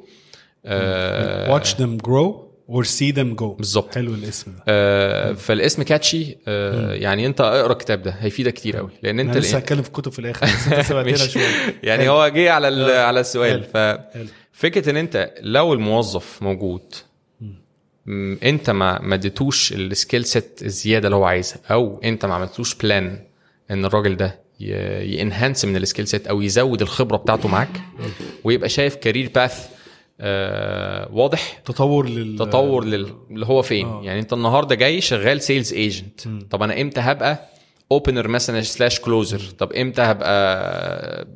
watch 1.47 1.67
them 1.77 1.97
grow 2.07 2.45
or 2.71 2.83
see 2.83 3.11
them 3.15 3.35
go. 3.41 3.43
بالظبط. 3.57 3.95
حلو 3.95 4.13
الاسم 4.13 4.51
ده. 4.51 4.63
آه، 4.67 5.33
فالاسم 5.33 5.83
catchy 5.83 6.37
آه، 6.47 6.93
يعني 6.93 7.25
انت 7.25 7.41
اقرأ 7.41 7.71
الكتاب 7.73 8.01
ده 8.01 8.11
هيفيدك 8.11 8.53
كتير 8.53 8.77
قوي. 8.77 8.89
لأن 9.03 9.19
انت 9.19 9.37
لسه 9.37 9.57
هتكلم 9.57 9.81
في 9.81 9.87
الكتب 9.87 10.11
في 10.11 10.19
الآخر 10.19 10.45
بس 10.45 10.91
انت. 10.91 11.17
شوية. 11.31 11.43
يعني 11.83 12.03
حلو. 12.03 12.11
هو 12.11 12.27
جه 12.27 12.51
على 12.51 12.67
ال- 12.67 12.91
على 12.91 13.19
السؤال. 13.19 13.63
ففكرة 13.63 14.89
إن 14.89 14.97
انت 14.97 15.33
لو 15.41 15.73
الموظف 15.73 16.41
موجود 16.43 16.93
انت 18.43 18.69
ما 18.69 19.01
ما 19.01 19.15
اديتوش 19.15 19.73
ال 19.73 19.82
skill 19.82 20.25
set 20.25 20.59
الزيادة 20.63 21.07
اللي 21.07 21.15
هو 21.15 21.23
عايزها 21.25 21.59
أو 21.71 21.99
انت 22.03 22.25
ما 22.25 22.33
عملتلوش 22.33 22.75
plan 22.75 23.19
إن 23.71 23.85
الراجل 23.85 24.17
ده 24.17 24.39
ي 24.59 24.72
enhance 24.72 25.65
من 25.65 25.75
ال 25.75 25.80
skill 25.80 26.07
set 26.07 26.27
أو 26.27 26.41
يزود 26.41 26.81
الخبرة 26.81 27.17
بتاعته 27.17 27.49
معاك 27.49 27.81
ويبقى 28.43 28.69
شايف 28.69 28.95
career 28.95 29.31
path 29.35 29.67
واضح؟ 31.13 31.61
تطور 31.65 32.09
لل 32.09 32.37
تطور 32.39 32.85
لل... 32.85 33.13
اللي 33.31 33.45
هو 33.45 33.61
فين؟ 33.61 33.85
آه. 33.87 34.01
يعني 34.03 34.19
أنت 34.19 34.33
النهارده 34.33 34.75
جاي 34.75 35.01
شغال 35.01 35.41
sales 35.41 35.73
agent 35.73 36.21
طب 36.51 36.63
أنا 36.63 36.81
إمتى 36.81 36.99
هبقى 36.99 37.49
opener 37.91 38.27
مثلا 38.27 38.61
slash 38.61 38.99
closer 38.99 39.39
طب 39.57 39.73
إمتى 39.73 40.01
هبقى 40.01 41.27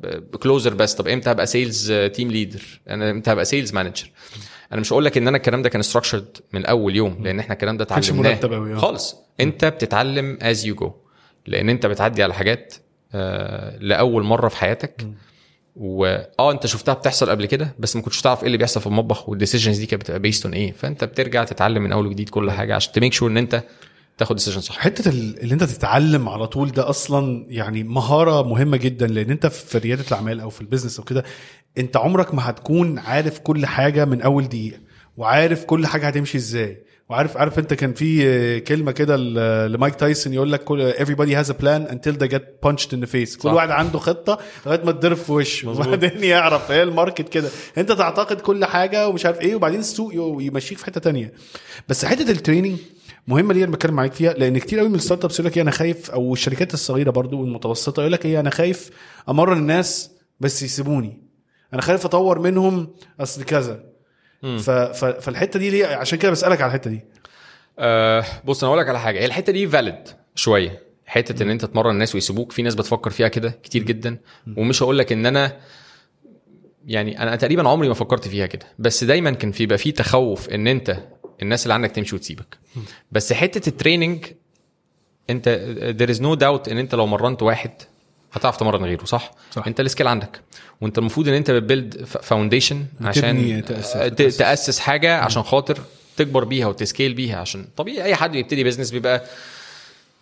closer 0.42 0.74
بس 0.74 0.94
طب 0.94 1.08
إمتى 1.08 1.30
هبقى 1.30 1.46
sales 1.46 1.92
team 1.92 2.30
leader 2.30 2.62
أنا 2.88 3.10
إمتى 3.10 3.32
هبقى 3.32 3.44
sales 3.44 3.72
manager 3.72 4.10
أنا 4.72 4.80
مش 4.80 4.92
هقول 4.92 5.04
لك 5.04 5.16
إن 5.18 5.28
أنا 5.28 5.36
الكلام 5.36 5.62
ده 5.62 5.68
كان 5.68 5.82
structured 5.82 6.36
من 6.52 6.66
أول 6.66 6.96
يوم 6.96 7.18
لأن 7.24 7.38
إحنا 7.38 7.52
الكلام 7.54 7.76
ده 7.76 7.84
اتعلمناه. 7.84 8.30
آه. 8.76 8.78
خالص. 8.78 9.16
انت 9.40 9.64
بتتعلم 9.64 10.38
as 10.42 10.64
you 10.66 10.74
go 10.74 10.92
لأن 11.46 11.68
أنت 11.68 11.86
بتعدي 11.86 12.22
على 12.22 12.34
حاجات 12.34 12.74
آه 12.74 12.89
لأول 13.80 14.22
مرة 14.22 14.48
في 14.48 14.56
حياتك. 14.56 15.06
واه 15.76 16.50
أنت 16.50 16.66
شفتها 16.66 16.94
بتحصل 16.94 17.30
قبل 17.30 17.46
كده 17.46 17.74
بس 17.78 17.96
ما 17.96 18.02
كنتش 18.02 18.20
تعرف 18.22 18.40
إيه 18.40 18.46
اللي 18.46 18.58
بيحصل 18.58 18.80
في 18.80 18.86
المطبخ 18.86 19.28
وال 19.28 19.37
decisions 19.37 19.78
دي 19.78 19.86
كانت 19.86 20.02
بتبقى 20.02 20.20
based 20.20 20.44
on 20.46 20.54
إيه. 20.54 20.72
فأنت 20.72 21.04
بترجع 21.04 21.44
تتعلم 21.44 21.82
من 21.82 21.92
أول 21.92 22.06
وجديد 22.06 22.28
كل 22.28 22.50
حاجة 22.50 22.74
عشان 22.74 22.92
ت 22.92 22.96
make 22.96 23.12
sure 23.12 23.30
إن 23.30 23.36
أنت 23.36 23.62
تاخد 24.18 24.36
decision 24.36 24.60
صح. 24.60 24.78
حتة 24.78 25.08
ال- 25.08 25.40
اللي 25.42 25.54
أنت 25.54 25.64
تتعلم 25.64 26.28
على 26.28 26.46
طول 26.46 26.70
ده 26.72 26.88
أصلا 26.90 27.46
يعني 27.48 27.82
مهارة 27.84 28.42
مهمة 28.48 28.76
جدا 28.76 29.06
لأن 29.06 29.30
أنت 29.30 29.46
في 29.46 29.78
ريادة 29.78 30.04
الأعمال 30.08 30.40
أو 30.40 30.50
في 30.50 30.60
البيزنس 30.60 30.98
أو 30.98 31.04
كده 31.04 31.24
أنت 31.78 31.96
عمرك 31.96 32.34
ما 32.34 32.50
هتكون 32.50 32.98
عارف 32.98 33.38
كل 33.38 33.66
حاجة 33.66 34.04
من 34.04 34.20
أول 34.22 34.48
دقيقة 34.48 34.78
وعارف 35.16 35.64
كل 35.64 35.86
حاجة 35.86 36.06
هتمشي 36.06 36.38
إزاي. 36.38 36.82
وعارف 37.10 37.36
عارف 37.36 37.58
انت 37.58 37.74
كان 37.74 37.92
في 37.92 38.26
آه، 38.26 38.58
كلمة 38.58 38.92
كده 38.92 39.16
لمايك 39.66 39.94
تايسون 39.94 40.34
يقول 40.34 40.52
لك 40.52 40.64
كل 40.64 40.92
everybody 40.92 41.44
has 41.44 41.50
a 41.50 41.54
plan 41.54 41.92
until 41.92 42.12
they 42.12 42.28
get 42.28 42.42
punched 42.66 42.88
in 42.92 43.00
the 43.04 43.10
face. 43.12 43.38
كل. 43.38 43.48
واحد 43.48 43.70
عنده 43.70 43.98
خطة 43.98 44.38
لغاية 44.66 44.84
ما 44.84 44.92
تضرب 44.92 45.16
في 45.16 45.32
وشه. 45.32 45.70
وبعدين 45.70 46.24
يعرف 46.24 46.70
هي 46.70 46.82
ال 46.82 46.89
market 46.89 47.28
كده. 47.28 47.48
انت 47.78 47.92
تعتقد 47.92 48.40
كل 48.40 48.64
حاجة 48.64 49.08
ومش 49.08 49.26
عارف 49.26 49.40
إيه 49.40 49.54
وبعدين 49.54 49.80
السوق 49.80 50.12
يمشيك 50.42 50.78
في 50.78 50.84
حتة 50.86 51.00
تانية. 51.00 51.32
بس 51.88 52.04
حتة 52.04 52.30
ال 52.30 52.35
training 52.35 52.78
مهمة 53.28 53.54
ليه 53.54 53.64
أنا 53.64 53.72
بتكلم 53.72 53.94
معاك 53.94 54.12
فيها 54.12 54.32
لأن 54.32 54.58
كتير 54.58 54.78
قوي 54.78 54.88
من 54.88 54.94
ال 54.94 55.24
startups 55.24 55.40
يقول 55.40 55.50
لك 55.50 55.56
إيه 55.56 55.62
أنا 55.62 55.70
خايف 55.70 56.10
أو 56.10 56.32
الشركات 56.32 56.74
الصغيرة 56.74 57.10
برضو 57.10 57.40
والمتوسطة 57.40 58.00
يقول 58.00 58.12
لك 58.12 58.26
إيه 58.26 58.40
أنا 58.40 58.50
خايف 58.50 58.90
أمرن 59.28 59.58
الناس 59.58 60.10
بس 60.40 60.62
يسيبوني. 60.62 61.22
أنا 61.72 61.82
خايف 61.82 62.04
أطور 62.04 62.38
منهم 62.38 62.94
أصل 63.20 63.42
كذا. 63.42 63.89
ف... 64.42 64.70
ف... 64.70 65.04
فالحتة 65.04 65.58
دي 65.58 65.70
ليه؟ 65.70 65.86
عشان 65.86 66.18
كده 66.18 66.30
بسألك 66.30 66.60
على 66.60 66.68
الحتة 66.68 66.90
دي. 66.90 67.00
آه 67.78 68.24
بص 68.44 68.64
أنا 68.64 68.68
أقول 68.68 68.80
لك 68.80 68.88
على 68.88 69.00
حاجة. 69.00 69.20
هي 69.20 69.24
الحتة 69.24 69.52
دي 69.52 69.68
valid 69.68 70.08
شوية. 70.34 70.82
حتة 71.06 71.42
إن 71.42 71.50
أنت 71.50 71.64
تمرن 71.64 71.90
الناس 71.90 72.14
ويسيبوك. 72.14 72.52
في 72.52 72.62
ناس 72.62 72.74
بتفكر 72.74 73.10
فيها 73.10 73.28
كده 73.28 73.58
كتير 73.62 73.82
جدا. 73.82 74.18
ومش 74.56 74.82
هقول 74.82 74.98
لك 74.98 75.12
إن 75.12 75.26
أنا 75.26 75.56
يعني 76.86 77.22
أنا 77.22 77.36
تقريبا 77.36 77.68
عمري 77.68 77.88
ما 77.88 77.94
فكرت 77.94 78.28
فيها 78.28 78.46
كده. 78.46 78.66
بس 78.78 79.04
دايما 79.04 79.30
كان 79.30 79.52
في 79.52 79.62
يبقى 79.62 79.78
في 79.78 79.92
تخوف 79.92 80.48
إن 80.48 80.66
أنت 80.66 80.96
الناس 81.42 81.62
اللي 81.62 81.74
عندك 81.74 81.90
تمشي 81.90 82.14
وتسيبك. 82.14 82.58
بس 83.12 83.32
حتة 83.32 83.68
ال 83.68 83.74
training 83.74 84.24
أنت 85.30 85.48
there 85.98 86.14
is 86.14 86.18
no 86.18 86.40
doubt 86.40 86.70
إن 86.70 86.78
أنت 86.78 86.94
لو 86.94 87.06
مرنت 87.06 87.42
واحد 87.42 87.70
هتعرف 88.32 88.56
تمرن 88.56 88.84
غيره 88.84 89.04
صح؟ 89.04 89.32
صح. 89.52 89.66
انت 89.66 89.80
ال 89.80 89.84
skill 89.84 90.06
عندك. 90.06 90.40
وانت 90.80 90.98
المفروض 90.98 91.28
ان 91.28 91.34
انت 91.34 91.50
بت 91.50 91.65
build 91.65 92.04
foundation 92.04 92.84
عشان 93.00 93.22
تبني، 93.22 93.62
تأسس- 93.62 94.14
تأسس. 94.16 94.36
تأسس 94.36 94.78
حاجة 94.78 95.16
عشان 95.18 95.42
خاطر 95.42 95.78
تكبر 96.16 96.44
بيها 96.44 96.66
وت 96.66 96.80
scale 96.80 97.14
بيها 97.14 97.36
عشان 97.36 97.64
طبيعي 97.76 98.04
أي 98.04 98.14
حد 98.14 98.32
بيبتدي 98.32 98.64
business 98.64 98.90
بيبقى 98.90 99.22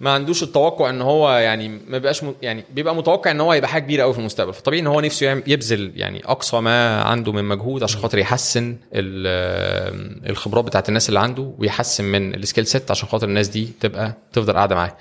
ما 0.01 0.11
عندوش 0.11 0.42
التوقع 0.42 0.90
إن 0.90 1.03
هو 1.03 1.31
يعني 1.33 1.68
ما 1.68 1.79
بيبقاش 1.99 2.25
م... 2.25 2.35
يعني 2.42 2.64
بيبقى 2.75 2.94
متوقع 2.94 3.31
إن 3.31 3.40
هو 3.40 3.53
يبقى 3.53 3.68
حاجة 3.68 3.83
كبيرة 3.83 4.03
قوي 4.03 4.12
في 4.12 4.18
المستقبل. 4.18 4.53
فطبيعي 4.53 4.83
إن 4.83 4.87
هو 4.87 5.01
نفسه 5.01 5.42
يبذل 5.47 5.92
يعني 5.97 6.25
أقصى 6.25 6.61
ما 6.61 7.03
عنده 7.03 7.33
من 7.33 7.44
مجهود 7.44 7.83
عشان 7.83 8.01
خاطر 8.01 8.18
يحسن 8.18 8.77
ال- 8.94 10.31
الخبرات 10.31 10.64
بتاعت 10.64 10.88
الناس 10.88 11.09
اللي 11.09 11.21
عنده 11.21 11.53
ويحسن 11.59 12.05
من 12.05 12.35
ال 12.35 12.40
skill 12.40 12.66
set 12.66 12.90
عشان 12.90 13.09
خاطر 13.09 13.29
الناس 13.29 13.49
دي 13.49 13.68
تبقى 13.81 14.14
تفضل 14.33 14.53
قاعدة 14.53 14.75
معاه. 14.75 14.97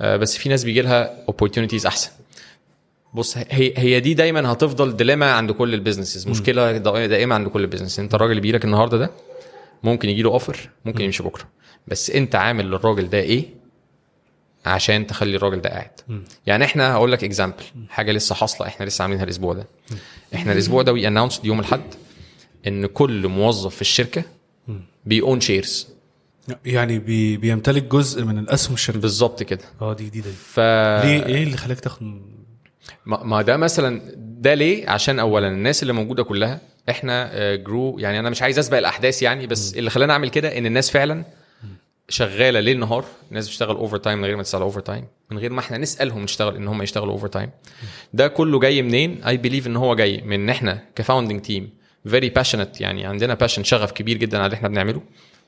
آه، 0.00 0.16
بس 0.16 0.36
في 0.36 0.48
ناس 0.48 0.64
بيجي 0.64 0.80
لها 0.80 1.16
opportunities 1.30 1.86
أحسن. 1.86 2.10
بص 3.14 3.36
هي 3.36 3.72
هي 3.76 4.00
دي 4.00 4.14
دايما 4.14 4.52
هتفضل 4.52 4.96
dilemma 4.96 5.32
عند 5.32 5.52
كل 5.52 5.74
ال 5.74 5.78
businesses. 5.78 6.28
مشكلة 6.28 6.72
دا- 6.78 7.06
دائمه 7.06 7.34
عند 7.34 7.48
كل 7.48 7.60
ال 7.60 7.64
business. 7.64 7.98
انت 7.98 8.14
الراجل 8.14 8.30
اللي 8.30 8.40
بيجيلك 8.42 8.64
النهارده 8.64 8.98
ده 8.98 9.10
ممكن 9.82 10.08
يجي 10.08 10.22
له 10.22 10.30
offer 10.30 10.70
ممكن 10.84 11.04
يمشي 11.04 11.22
بكرة. 11.22 11.44
بس 11.88 12.10
انت 12.10 12.34
عامل 12.34 12.64
للراجل 12.66 13.08
ده 13.10 13.18
إيه؟ 13.18 13.44
عشان 14.66 15.06
تخلي 15.06 15.36
الراجل 15.36 15.60
ده 15.60 15.70
قاعد. 15.70 15.90
يعني 16.46 16.64
إحنا 16.64 16.92
هقول 16.94 17.12
لك 17.12 17.24
example 17.24 17.62
حاجة 17.88 18.12
لسه 18.12 18.34
حاصلة 18.34 18.66
إحنا 18.66 18.84
لسه 18.84 19.02
عاملينها 19.02 19.24
الأسبوع 19.24 19.52
ده. 19.54 19.66
إحنا 20.34 20.52
الأسبوع 20.52 20.82
ده 20.82 20.92
we 20.92 21.08
announce 21.08 21.40
يوم 21.44 21.60
الأحد 21.60 21.80
إن 22.66 22.86
كل 22.86 23.28
موظف 23.28 23.74
في 23.74 23.80
الشركة 23.80 24.22
بي 25.06 25.20
own 25.20 25.40
shares 25.40 25.88
يعني 26.64 26.98
بي 26.98 27.36
بيمتلك 27.36 27.82
جزء 27.84 28.24
من 28.24 28.38
الأسهم 28.38 28.74
الشركة. 28.74 28.98
بالظبط 29.00 29.42
كده. 29.42 29.64
آه 29.82 29.92
دي 29.92 30.04
جديده 30.04 30.30
دي. 30.30 30.36
ف 30.36 30.58
ليه 30.60 31.26
إيه 31.26 31.42
اللي 31.42 31.56
خلاك 31.56 31.80
تاخد 31.80 32.20
ما 33.06 33.22
ما 33.24 33.42
ده 33.42 33.56
مثلا 33.56 34.00
ده 34.16 34.54
ليه؟ 34.54 34.90
عشان 34.90 35.18
اولا 35.18 35.48
الناس 35.48 35.82
اللي 35.82 35.92
موجودة 35.92 36.22
كلها 36.22 36.60
إحنا 36.90 37.30
آه، 37.32 37.56
grow 37.56 37.98
يعني 37.98 38.18
أنا 38.18 38.30
مش 38.30 38.42
عايز 38.42 38.58
أسبق 38.58 38.78
الأحداث 38.78 39.22
يعني 39.22 39.46
بس 39.46 39.74
اللي 39.76 39.90
خلاني 39.90 40.12
أعمل 40.12 40.30
كده 40.30 40.58
إن 40.58 40.66
الناس 40.66 40.90
فعلا 40.90 41.24
شغالة 42.08 42.60
ليل 42.60 42.78
نهار 42.78 43.04
الناس 43.30 43.46
بتشتغل 43.46 43.76
overtime 43.76 44.18
من 44.18 44.24
غير 44.24 44.36
ما 44.36 44.42
تشتغل 44.42 44.62
overtime 44.62 45.04
من 45.30 45.38
غير 45.38 45.52
ما 45.52 45.60
إحنا 45.60 45.78
نسألهم 45.78 46.22
نشتغل 46.22 46.56
إن 46.56 46.68
هم 46.68 46.82
يشتغلوا 46.82 47.12
overtime 47.12 47.50
ده 48.12 48.28
كله 48.28 48.58
جاي 48.60 48.82
منين؟ 48.82 49.24
I 49.24 49.36
believe 49.36 49.66
إن 49.66 49.76
هو 49.76 49.94
جاي 49.94 50.20
من 50.20 50.32
ان 50.32 50.48
إحنا 50.48 50.82
ك 50.96 51.01
founding 51.01 51.40
team 51.40 51.70
very 52.06 52.28
passionate 52.28 52.80
يعني 52.80 53.06
عندنا 53.06 53.34
passion 53.34 53.64
شغف 53.64 53.92
كبير 53.92 54.16
جدا 54.16 54.38
على 54.38 54.46
اللي 54.46 54.54
إحنا 54.54 54.68
بنعمله. 54.68 55.02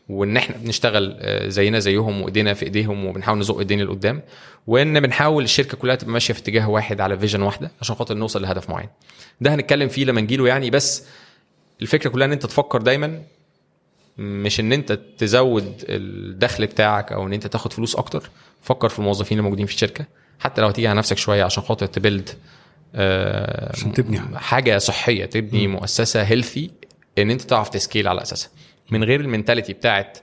وإن 0.09 0.37
إحنا 0.37 0.57
بنشتغل 0.57 1.17
آه، 1.21 1.49
زينا 1.49 1.79
زيهم 1.79 2.23
وإيدينا 2.23 2.55
في 2.55 2.65
إيديهم 2.65 3.07
وبنحاول 3.07 3.39
نزق 3.39 3.59
الدنيا 3.59 3.85
لقدام 3.85 4.23
وإن 4.67 5.01
بنحاول 5.01 5.45
الشركة 5.45 5.77
كلها 5.77 5.95
تبقى 5.95 6.13
ماشية 6.13 6.35
في 6.35 6.41
اتجاه 6.41 6.71
واحد 6.71 7.01
على 7.01 7.19
vision 7.19 7.43
واحدة 7.43 7.71
عشان 7.81 7.97
خاطر 7.97 8.15
نوصل 8.15 8.43
لهدف 8.43 8.71
معين. 8.71 8.89
ده 9.41 9.55
هنتكلم 9.55 9.89
فيه 9.89 10.05
لما 10.05 10.21
نجيله 10.21 10.49
يعني 10.49 10.71
بس 10.71 11.05
الفكرة 11.83 12.11
كلها 12.11 12.27
إن 12.27 12.33
أنت 12.33 12.47
تفكر 12.47 12.83
دايما 12.83 13.23
مش 14.19 14.61
إن 14.61 14.73
أنت 14.73 14.93
تزود 15.19 15.85
الدخل 15.89 16.67
بتاعك 16.67 17.13
أو 17.13 17.27
إن 17.27 17.33
أنت 17.33 17.47
تاخد 17.47 17.73
فلوس 17.73 17.97
أكتر. 17.97 18.31
فكر 18.63 18.89
في 18.89 18.99
الموظفين 18.99 19.39
اللي 19.39 19.43
موجودين 19.43 19.67
في 19.67 19.75
الشركة 19.75 20.05
حتى 20.39 20.61
لو 20.61 20.69
هتيجي 20.69 20.89
على 20.89 20.99
نفسك 20.99 21.17
شوية 21.19 21.45
عشان 21.45 21.63
خاطر 21.63 21.87
ت 21.87 21.94
build 21.94 22.31
آه، 22.95 23.73
عشان 23.73 23.93
تبني. 23.93 24.21
حاجة 24.39 24.79
صحية 24.79 25.25
تبني 25.25 25.67
مؤسسة 25.67 26.23
healthy 26.23 26.71
إن 27.19 27.31
أنت 27.31 27.43
تعرف 27.43 27.69
ت 27.69 27.75
scale 27.75 28.09
على 28.09 28.23
أساسها. 28.23 28.51
من 28.91 29.05
غير 29.05 29.21
ال 29.21 29.26
mentality 29.26 29.73
بتاعت 29.73 30.19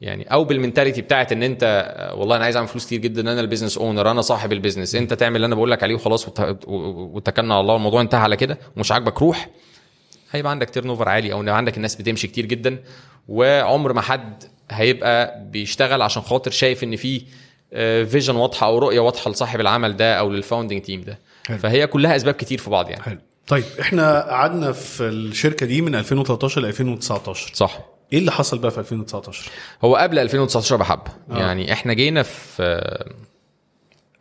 يعني 0.00 0.32
أو 0.32 0.44
بال 0.44 0.55
mentality 0.55 1.02
بتاعت 1.02 1.32
إن 1.32 1.42
أنت 1.42 1.92
آه، 1.96 2.14
والله 2.14 2.36
أنا 2.36 2.44
عايز 2.44 2.56
أعمل 2.56 2.68
فلوس 2.68 2.86
كتير 2.86 3.00
جدا 3.00 3.20
أنا 3.20 3.40
ال 3.40 3.44
business 3.44 3.78
owner 3.78 4.10
أنا 4.10 4.20
صاحب 4.20 4.52
البيزنس 4.52 4.94
أنت 4.94 5.14
تعمل 5.14 5.36
اللي 5.36 5.46
أنا 5.46 5.54
بقول 5.54 5.70
لك 5.70 5.82
عليه 5.82 5.94
وخلاص 5.94 6.28
واتكلنا 6.66 7.54
على 7.54 7.60
الله 7.60 7.76
الموضوع 7.76 8.00
انتهى 8.00 8.20
على 8.20 8.36
كده 8.36 8.58
ومش 8.76 8.92
عاجبك 8.92 9.22
روح. 9.22 9.48
هيبقى 10.30 10.50
عندك 10.50 10.70
turnover 10.70 11.08
عالي 11.08 11.32
أو 11.32 11.48
عندك 11.48 11.76
الناس 11.76 11.96
بتمشي 11.96 12.28
كتير 12.28 12.46
جدا 12.46 12.78
وعمر 13.28 13.92
ما 13.92 14.00
حد 14.00 14.44
هيبقى 14.70 15.44
بيشتغل 15.50 16.02
عشان 16.02 16.22
خاطر 16.22 16.50
شايف 16.50 16.84
إن 16.84 16.96
في 16.96 17.22
vision 18.04 18.36
واضحة 18.36 18.66
أو 18.66 18.78
رؤية 18.78 19.00
واضحة 19.00 19.30
لصاحب 19.30 19.60
العمل 19.60 19.96
ده 19.96 20.14
أو 20.18 20.30
لل 20.30 20.40
founding 20.40 20.82
team 20.82 21.00
ده. 21.00 21.18
حلو. 21.46 21.58
فهي 21.58 21.86
كلها 21.86 22.16
أسباب 22.16 22.34
كتير 22.34 22.58
في 22.58 22.70
بعض 22.70 22.90
يعني. 22.90 23.02
حلو. 23.02 23.18
طيب 23.46 23.64
إحنا 23.80 24.20
قعدنا 24.30 24.72
في 24.72 25.08
الشركة 25.08 25.66
دي 25.66 25.82
من 25.82 25.94
2013 25.94 26.60
ل 26.60 26.66
2019 26.66 27.54
صح. 27.54 27.97
إيه 28.12 28.18
اللي 28.18 28.32
حصل 28.32 28.58
بقى 28.58 28.70
في 28.70 28.78
2019 28.78 29.50
هو 29.84 29.96
قبل 29.96 30.18
2019 30.18 30.76
بحب 30.76 31.00
يعني 31.30 31.72
إحنا 31.72 31.92
جينا 31.92 32.22
في 32.22 32.62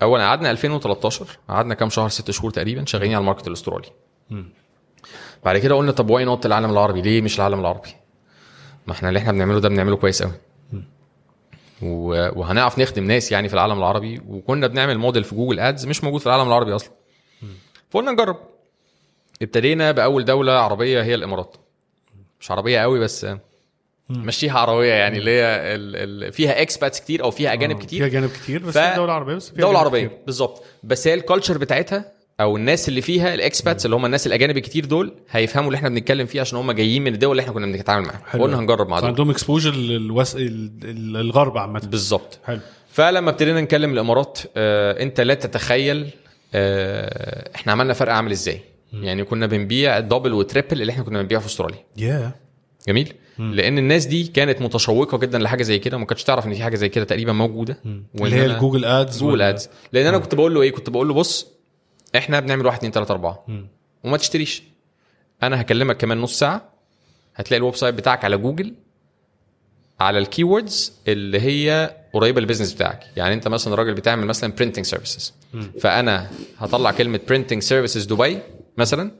اولا 0.01 0.23
قعدنا 0.23 0.51
2013 0.51 1.27
قعدنا 1.49 1.73
كام 1.73 1.89
شهر 1.89 2.09
ست 2.09 2.31
شهور 2.31 2.51
تقريبا 2.51 2.85
شغالين 2.85 3.11
على 3.13 3.19
ال 3.21 3.25
market 3.25 3.47
الأسترالي. 3.47 3.87
بعد 5.45 5.57
كده 5.57 5.75
قلنا 5.75 5.91
طب 5.91 6.09
why 6.09 6.25
not 6.25 6.45
العالم 6.45 6.69
العربي؟ 6.71 7.01
ليه 7.01 7.21
مش 7.21 7.35
العالم 7.39 7.59
العربي؟ 7.59 7.89
ما 8.87 8.93
إحنا 8.93 9.09
اللي 9.09 9.19
إحنا 9.19 9.31
بنعمله 9.31 9.59
ده 9.59 9.69
بنعمله 9.69 9.95
كويس 9.97 10.23
قوي 10.23 10.31
و- 11.81 12.39
وهنعرف 12.39 12.79
نخدم 12.79 13.03
ناس 13.03 13.31
يعني 13.31 13.47
في 13.47 13.53
العالم 13.53 13.77
العربي 13.77 14.21
وكنا 14.27 14.67
بنعمل 14.67 14.97
موديل 14.97 15.23
في 15.23 15.35
Google 15.35 15.59
Ads 15.59 15.85
مش 15.85 16.03
موجود 16.03 16.19
في 16.21 16.27
العالم 16.27 16.47
العربي 16.47 16.75
أصلا. 16.75 16.91
فقلنا 17.89 18.11
نجرب. 18.11 18.37
ابتدينا 19.41 19.91
بأول 19.91 20.25
دولة 20.25 20.51
عربية 20.59 21.01
هي 21.03 21.15
الإمارات. 21.15 21.55
مش 22.39 22.51
عربية 22.51 22.79
قوي 22.79 22.99
بس 22.99 23.27
مشيها 24.09 24.59
عربية 24.59 24.93
يعني 24.93 25.17
اللي 25.17 25.31
هي 25.31 25.43
ال- 25.75 26.23
ال- 26.25 26.33
فيها 26.33 26.61
expats 26.61 26.99
كتير 26.99 27.23
أو 27.23 27.31
فيها 27.31 27.53
أجانب 27.53 27.75
آه، 27.75 27.81
كتير. 27.81 27.99
فيها 27.99 28.07
أجانب 28.07 28.29
كتير 28.29 28.63
بس 28.63 28.77
ف- 28.77 28.95
دولة 28.95 29.13
عربية 29.13 29.35
بس 29.35 29.49
فيها 29.49 29.61
دولة 29.61 29.79
عربية. 29.79 30.21
بالظبط. 30.25 30.63
بس 30.83 31.07
هي 31.07 31.13
ال 31.13 31.19
culture 31.19 31.57
بتاعتها 31.57 32.11
أو 32.41 32.57
الناس 32.57 32.89
اللي 32.89 33.01
فيها 33.01 33.33
ال 33.33 33.40
expats 33.40 33.85
اللي 33.85 33.95
هم 33.95 34.05
الناس 34.05 34.27
الأجانب 34.27 34.57
الكتير 34.57 34.85
دول 34.85 35.13
هيفهموا 35.31 35.67
اللي 35.67 35.77
إحنا 35.77 35.89
بنتكلم 35.89 36.25
فيه 36.25 36.41
عشان 36.41 36.57
هم 36.57 36.71
جايين 36.71 37.03
من 37.03 37.13
الدول 37.13 37.31
اللي 37.31 37.41
إحنا 37.41 37.53
كنا 37.53 37.65
بنتعامل 37.65 38.05
معاها. 38.05 38.21
حلو. 38.27 38.43
قلنا 38.43 38.59
هنجرب 38.59 38.89
مع 38.89 38.99
دول. 38.99 39.07
فعندهم 39.09 39.29
exposure 39.29 39.71
للوس... 39.71 40.35
الغرب 40.39 41.57
عامة. 41.57 41.79
بالظبط. 41.79 42.39
حلو. 42.45 42.59
فلما 42.91 43.29
ابتدينا 43.29 43.61
نكلم 43.61 43.93
الإمارات 43.93 44.39
آه 44.57 45.03
أنت 45.03 45.21
لا 45.21 45.33
تتخيل 45.33 46.09
آه 46.55 47.49
إحنا 47.55 47.71
عملنا 47.71 47.93
فرق 47.93 48.13
عامل 48.13 48.31
إزاي. 48.31 48.61
يعني 48.93 49.23
كنا 49.23 49.45
بنبيع 49.45 49.97
ال 49.97 50.02
double 50.02 50.33
و 50.33 50.40
triple 50.40 50.81
اللي 50.81 50.91
إحنا 50.91 51.03
كنا 51.03 51.21
بنبيعه 51.21 51.41
في 51.41 51.47
أستراليا. 51.47 51.79
يا 51.97 52.31
جميل. 52.87 53.13
لأن 53.39 53.77
الناس 53.77 54.05
دي 54.05 54.23
كانت 54.23 54.61
متشوقة 54.61 55.17
جدا 55.17 55.39
لحاجة 55.39 55.63
زي 55.63 55.79
كده 55.79 55.97
وما 55.97 56.05
كانتش 56.05 56.23
تعرف 56.23 56.45
إن 56.47 56.53
في 56.53 56.63
حاجة 56.63 56.75
زي 56.75 56.89
كده 56.89 57.05
تقريبا 57.05 57.33
موجودة. 57.33 57.77
اللي 58.25 58.35
هي 58.35 58.45
ال 58.55 58.59
Google 58.59 58.85
Ads 58.85 59.19
Google 59.19 59.41
Ads 59.41 59.69
لأن 59.93 60.05
أنا 60.07 60.17
كنت 60.17 60.35
بقول 60.35 60.53
له 60.53 60.61
إيه؟ 60.61 60.71
كنت 60.71 60.89
بقول 60.89 61.07
له 61.07 61.13
بص 61.13 61.47
إحنا 62.15 62.39
بنعمل 62.39 62.65
1 62.65 62.77
2 62.77 62.91
3 62.93 63.11
4 63.11 63.45
وما 64.03 64.17
تشتريش. 64.17 64.63
أنا 65.43 65.61
هكلمك 65.61 65.97
كمان 65.97 66.17
نص 66.17 66.39
ساعة 66.39 66.73
هتلاقي 67.35 67.59
ال 67.59 67.75
website 67.75 67.95
بتاعك 67.95 68.25
على 68.25 68.37
جوجل 68.37 68.73
على 69.99 70.19
ال 70.19 70.27
keywords 70.27 70.93
اللي 71.07 71.41
هي 71.41 71.95
قريبة 72.13 72.41
لل 72.41 72.47
business 72.47 72.73
بتاعك. 72.73 73.03
يعني 73.15 73.33
أنت 73.33 73.47
مثلا 73.47 73.75
راجل 73.75 73.93
بتعمل 73.93 74.25
مثلا 74.25 74.53
printing 74.53 74.85
services 74.85 75.33
فأنا 75.79 76.29
هطلع 76.57 76.91
كلمة 76.91 77.19
printing 77.27 77.61
services 77.61 78.05
دبي 78.05 78.39
مثلا. 78.77 79.11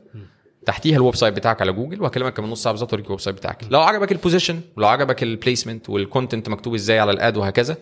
تحتيها 0.67 0.95
ال 0.95 1.15
website 1.15 1.33
بتاعك 1.33 1.61
على 1.61 1.71
جوجل 1.71 2.01
وهكلمك 2.01 2.33
كمان 2.33 2.49
نص 2.49 2.63
ساعة 2.63 2.73
بالظبط 2.73 2.93
اوريك 2.93 3.05
ال 3.05 3.19
website 3.19 3.35
بتاعك. 3.35 3.63
لو 3.69 3.81
عجبك 3.81 4.11
ال 4.11 4.17
position 4.17 4.61
ولو 4.77 4.87
عجبك 4.87 5.23
ال 5.23 5.30
placement 5.30 5.89
وال 5.89 6.02
content 6.02 6.49
مكتوب 6.49 6.73
إزاي 6.73 6.99
على 6.99 7.11
ال 7.11 7.20
ad 7.20 7.37
وهكذا 7.37 7.77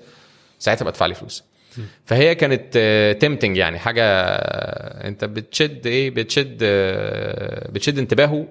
ساعتها 0.59 0.83
بقى 0.83 0.91
ادفع 0.91 1.05
لي 1.05 1.13
فلوس. 1.15 1.43
فهي 2.05 2.35
كانت 2.35 2.77
tempting 3.21 3.57
يعني 3.57 3.79
حاجة 3.79 4.03
آه، 4.03 5.07
انت 5.07 5.25
بتشد 5.25 5.87
إيه 5.87 6.09
بتشد 6.11 6.57
آه، 6.61 7.71
بتشد 7.71 7.97
انتباهه 7.97 8.47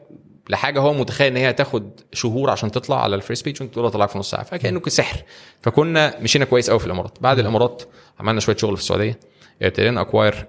لحاجة 0.51 0.81
هو 0.81 0.93
متخيل 0.95 1.27
إن 1.27 1.37
هي 1.37 1.51
هتاخد 1.51 2.01
شهور 2.13 2.51
عشان 2.51 2.71
تطلع 2.71 3.03
على 3.03 3.17
ال 3.17 3.22
first 3.22 3.45
page 3.45 3.63
وانت 3.63 3.75
تقول 3.75 3.91
طلعك 3.91 4.09
في 4.09 4.19
نص 4.19 4.31
ساعة. 4.31 4.43
فكأنه 4.43 4.83
سحر 4.89 5.23
فكنا 5.61 6.15
مشينا 6.21 6.45
كويس 6.45 6.71
قوي 6.71 6.79
في 6.79 6.87
الإمارات. 6.87 7.19
بعد 7.21 7.39
الإمارات 7.39 7.83
عملنا 8.21 8.41
شوية 8.41 8.57
شغل 8.57 8.77
في 8.77 8.83
السعودية. 8.83 9.19
ابتدينا 9.63 10.01
acquire 10.01 10.47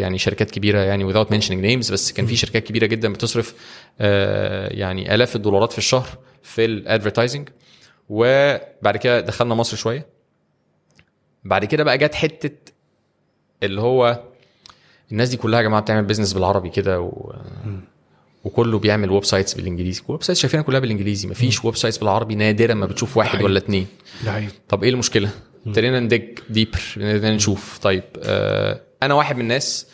يعني 0.00 0.18
شركات 0.18 0.50
كبيرة 0.50 0.78
يعني 0.80 1.12
without 1.12 1.26
mentioning 1.28 1.62
names 1.84 1.92
بس 1.92 2.12
كان 2.12 2.26
في 2.26 2.36
شركات 2.36 2.64
كبيرة 2.64 2.86
جدا 2.86 3.12
بتصرف 3.12 3.54
آه، 4.00 4.68
يعني 4.74 5.14
آلاف 5.14 5.36
الدولارات 5.36 5.72
في 5.72 5.78
الشهر 5.78 6.08
في 6.42 6.64
ال 6.64 6.71
advertising 6.71 7.48
وبعد 8.08 8.96
كده 8.96 9.20
دخلنا 9.20 9.54
مصر 9.54 9.76
شوية. 9.76 10.06
بعد 11.44 11.64
كده 11.64 11.84
بقى 11.84 11.98
جت 11.98 12.14
حتة 12.14 12.72
اللي 13.62 13.80
هو 13.80 14.22
الناس 15.12 15.28
دي 15.28 15.36
كلها 15.36 15.58
يا 15.60 15.64
جماعة 15.64 15.82
بتعمل 15.82 16.04
business 16.04 16.32
بالعربي 16.32 16.68
كده 16.68 17.00
و... 17.00 17.32
وكله 18.44 18.78
بيعمل 18.78 19.10
websites 19.10 19.54
بالإنجليزي. 19.54 20.02
ال 20.06 20.22
websites 20.22 20.40
شايفينها 20.40 20.64
كلها 20.64 20.80
بالإنجليزي 20.80 21.28
مفيش 21.28 21.64
websites 21.64 21.98
بالعربي 21.98 22.34
نادرا 22.34 22.74
ما 22.74 22.86
بتشوف 22.86 23.16
واحد. 23.16 23.42
ولا 23.44 23.58
اتنين. 23.58 23.86
طب 24.68 24.84
إيه 24.84 24.90
المشكلة؟ 24.90 25.30
ابتدينا 25.66 26.00
ن 26.00 26.10
dig 26.10 26.38
deeper 26.50 26.80
ابتدينا 26.96 27.34
نشوف 27.34 27.78
طيب 27.78 28.02
آه 28.22 28.80
أنا 29.02 29.14
واحد 29.14 29.36
من 29.36 29.42
الناس 29.42 29.86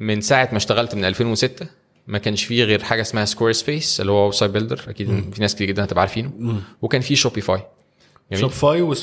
من 0.00 0.20
ساعة 0.20 0.48
ما 0.52 0.56
اشتغلت 0.56 0.94
من 0.94 1.04
2006 1.04 1.66
ما 2.06 2.18
كانش 2.18 2.44
فيه 2.44 2.64
غير 2.64 2.82
حاجة 2.84 3.00
اسمها 3.00 3.24
Squarespace 3.24 4.00
اللي 4.00 4.12
هو 4.12 4.24
website 4.24 4.50
builder 4.50 4.80
أكيد 4.88 5.34
في 5.34 5.40
ناس 5.40 5.54
كتير 5.54 5.66
جدا 5.68 5.84
هتبقى 5.84 6.00
عارفينه 6.00 6.60
وكان 6.82 7.00
في 7.00 7.16
Shopify. 7.16 7.60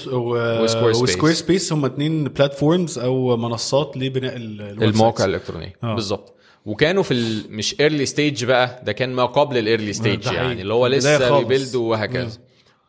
و... 0.08 0.64
و 1.04 1.34
Squarespace. 1.34 1.74
هم 1.74 1.86
اتنين 1.86 2.24
platforms 2.24 3.00
أو 3.00 3.38
منصات 3.38 3.98
لبناء 3.98 4.36
المواقع. 4.36 5.26
الإلكترونية 5.26 5.76
آه. 5.84 5.96
بالظبط 5.96 6.34
وكانوا 6.66 7.04
في 7.04 7.14
ال... 7.14 7.44
مش 7.50 7.76
early 7.80 8.06
stage 8.06 8.46
بقى 8.46 8.82
ده 8.86 8.92
كان 8.92 9.14
ما 9.14 9.26
قبل 9.26 9.58
ال 9.58 9.64
early 9.64 9.94
stage. 9.94 10.26
يعني 10.26 10.62
اللي 10.62 10.74
هو 10.74 10.88
لسه. 10.88 11.40
بي 11.40 11.50
build 11.50 11.76
وهكذا 11.76 12.32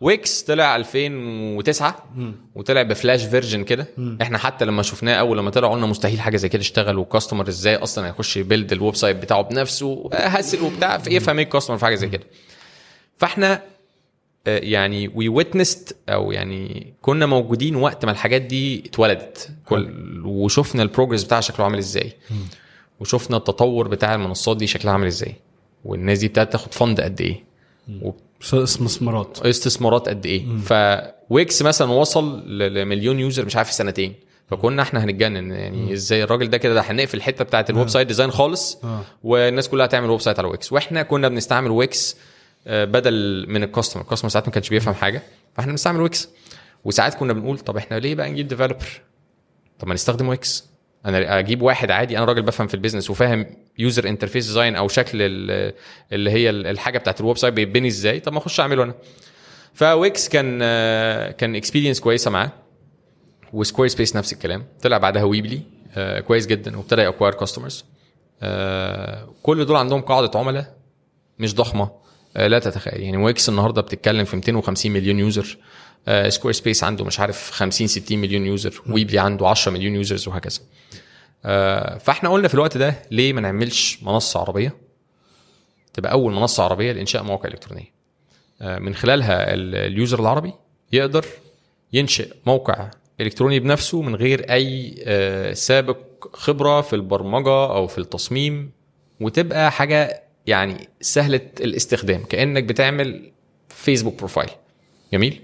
Wix 0.01 0.43
طلع 0.43 0.77
2009 0.77 2.05
وطلع 2.55 2.83
ب 2.83 2.90
Flash 2.90 3.25
version 3.25 3.65
كده. 3.65 3.87
إحنا 4.23 4.39
حتى 4.39 4.65
لما 4.65 4.83
شفناه 4.83 5.15
أول 5.15 5.39
لما 5.39 5.51
طلع 5.51 5.69
قلنا 5.73 5.87
مستحيل 5.87 6.21
حاجة 6.21 6.37
زي 6.37 6.49
كده 6.49 6.63
تشتغل 6.63 6.99
وال 6.99 7.09
customer 7.09 7.49
إزاي 7.49 7.77
أصلا 7.77 8.07
هيخش 8.07 8.37
ي 8.37 8.43
build 8.43 8.73
ال 8.73 8.97
website 8.97 9.17
بتاعه 9.17 9.43
بنفسه 9.43 10.09
هسل 10.13 10.63
وبتاع 10.63 10.99
في 10.99 11.11
يفهم 11.11 11.39
إيه 11.39 11.45
ال 11.45 11.48
customer 11.48 11.79
في 11.79 11.85
حاجة 11.85 11.95
زي 11.95 12.09
كده. 12.09 12.25
فاحنا 13.17 13.63
آه، 14.47 14.59
يعني 14.59 15.09
we 15.09 15.29
witnessed 15.29 15.97
أو 16.09 16.33
يعني 16.33 16.93
كنا 17.03 17.27
موجودين 17.27 17.77
وقت 17.77 18.05
ما 18.05 18.11
الحاجات 18.11 18.43
دي 18.43 18.83
اتولدت 18.87 19.51
كل 19.67 20.23
وشفنا 20.27 20.83
ال 20.83 20.87
progress 20.87 21.25
بتاعها 21.25 21.41
شكله 21.41 21.65
عامل 21.65 21.79
إزاي. 21.79 22.13
وشفنا 23.01 23.37
التطور 23.37 23.89
بتاع 23.89 24.15
المنصات 24.15 24.57
دي 24.57 24.67
شكلها 24.67 24.93
عامل 24.93 25.07
إزاي. 25.07 25.35
والناس 25.85 26.19
دي 26.19 26.27
ابتدت 26.27 26.53
تاخد 26.53 26.75
fund 26.75 27.01
قد 27.01 27.21
إيه. 27.21 27.45
استثمارات 28.53 29.39
استثمارات 29.47 30.09
قد 30.09 30.27
إيه. 30.27 30.47
ف 30.59 30.85
Wix 30.85 31.63
مثلا 31.63 31.91
وصل 31.93 32.59
لمليون 32.59 33.21
user 33.21 33.45
مش 33.45 33.57
عارف 33.57 33.69
في 33.69 33.75
سنتين. 33.75 34.15
فكنا 34.51 34.83
إحنا 34.83 35.05
هنتجنن. 35.05 35.53
يعني 35.53 35.93
إزاي 35.93 36.23
الراجل 36.25 36.51
ده 36.51 36.59
كده 36.59 36.75
ده 36.75 36.81
هنقفل 36.81 37.17
الحتة 37.17 37.45
بتاعت 37.45 37.71
ال 37.71 37.89
website 37.89 38.09
design 38.09 38.31
خالص 38.31 38.79
آه. 38.85 39.01
والناس 39.23 39.69
كلها 39.69 39.87
هتعمل 39.87 40.11
website 40.11 40.39
على 40.39 40.49
Wix. 40.49 40.73
وإحنا 40.73 41.03
كنا 41.03 41.29
بنستعمل 41.29 41.71
Wix 41.71 42.17
آه، 42.67 42.85
بدل 42.85 43.47
من 43.49 43.63
ال 43.63 43.67
customer. 43.67 44.03
ال 44.03 44.06
customer 44.06 44.31
ساعات 44.31 44.49
ما 44.49 44.53
كانش 44.55 44.69
بيفهم 44.69 44.95
حاجة 44.95 45.23
فإحنا 45.55 45.73
بنستعمل 45.73 46.01
Wix. 46.01 46.29
وساعات 46.85 47.15
كنا 47.15 47.33
بنقول 47.33 47.59
طب 47.59 47.77
إحنا 47.77 47.99
ليه 47.99 48.15
بقى 48.15 48.31
نجيب 48.31 48.49
developer 48.49 48.87
طب 49.79 49.89
ما 49.89 49.95
نستخدم 49.95 50.29
Wix. 50.29 50.65
أنا 51.07 51.39
أجيب 51.39 51.63
واحد 51.63 51.91
عادي 51.91 52.19
أنا 52.19 52.25
راجل 52.25 52.43
بفهم 52.43 52.67
في 52.67 52.75
ال 52.75 52.79
business 52.79 53.11
وفاهم 53.11 53.47
user 53.79 54.09
interface 54.09 54.47
design 54.47 54.77
أو 54.77 54.89
شكل 54.89 55.19
ال- 55.23 55.75
اللي 56.13 56.31
هي 56.31 56.51
الحاجة 56.51 56.99
بتاعت 56.99 57.21
ال 57.21 57.39
website 57.39 57.55
بيتبني 57.55 57.89
إزاي 57.89 58.21
طب 58.21 58.33
ما 58.33 58.39
اخش 58.39 58.61
اعمله 58.61 58.83
أنا. 58.83 58.95
ف 59.75 59.88
Wix 59.88 60.29
كان 60.29 60.59
كان 61.31 61.57
experience 61.57 62.01
كويسة 62.01 62.31
معاه 62.31 62.53
و 63.53 63.89
Squarespace 63.89 64.17
نفس 64.17 64.33
الكلام. 64.33 64.65
طلع 64.83 64.99
بعدها 64.99 65.23
Weebly 65.23 65.61
آه 65.97 66.21
كويس 66.21 66.47
جدا 66.47 66.77
وابتدى 66.77 67.03
ي 67.03 67.07
acquire 67.07 67.35
customers 67.35 67.85
آه 68.43 69.29
كل 69.43 69.65
دول 69.65 69.77
عندهم 69.77 70.01
قاعدة 70.01 70.39
عملاء 70.39 70.75
مش 71.39 71.55
ضخمة 71.55 71.91
آه 72.37 72.47
لا 72.47 72.59
تتخيل. 72.59 73.01
يعني 73.03 73.17
Wix 73.17 73.49
النهارده 73.49 73.83
بتتكلم 73.83 74.25
في 74.25 74.37
250 74.37 74.93
مليون 74.93 75.19
user 75.19 75.57
Squarespace 76.29 76.85
عنده 76.85 77.05
مش 77.05 77.21
عارف 77.21 77.51
50 77.51 77.87
60 77.87 78.19
مليون 78.19 78.47
user 78.47 78.83
Weebly 78.91 79.19
عنده 79.19 79.49
10 79.49 79.73
مليون 79.73 79.95
users 79.95 80.29
وهكذا. 80.29 80.61
فاحنا 81.99 82.29
قلنا 82.29 82.49
في 82.49 82.55
الوقت 82.55 82.77
ده 82.77 82.95
ليه 83.11 83.33
ما 83.33 83.41
نعملش 83.41 83.99
منصة 84.03 84.41
عربية؟ 84.41 84.77
تبقى 85.95 86.13
أول 86.13 86.33
منصة 86.33 86.63
عربية 86.65 86.93
لإنشاء 86.93 87.23
مواقع 87.23 87.49
إلكترونية. 87.49 87.93
آه 88.63 88.79
من 88.79 88.95
خلالها 88.95 89.55
ال- 89.55 89.75
ال 89.75 89.84
user 89.84 90.21
العربي 90.21 90.53
يقدر 90.93 91.27
ينشئ 91.93 92.33
موقع 92.47 92.91
إلكتروني 93.21 93.61
بنفسه 93.61 94.03
من 94.03 94.15
غير 94.17 94.51
أي 94.53 94.95
آه، 95.07 95.53
سابق 95.53 95.97
خبرة 96.33 96.81
في 96.81 96.93
البرمجة 96.97 97.67
أو 97.67 97.87
في 97.87 97.99
التصميم 97.99 98.71
وتبقى 99.21 99.73
حاجة 99.73 100.23
يعني 100.47 100.89
سهلة 101.01 101.41
الاستخدام 101.61 102.25
كأنك 102.25 102.65
بتعمل 102.65 103.33
فيسبوك 103.69 104.19
profile 104.19 104.51
جميل؟ 105.13 105.41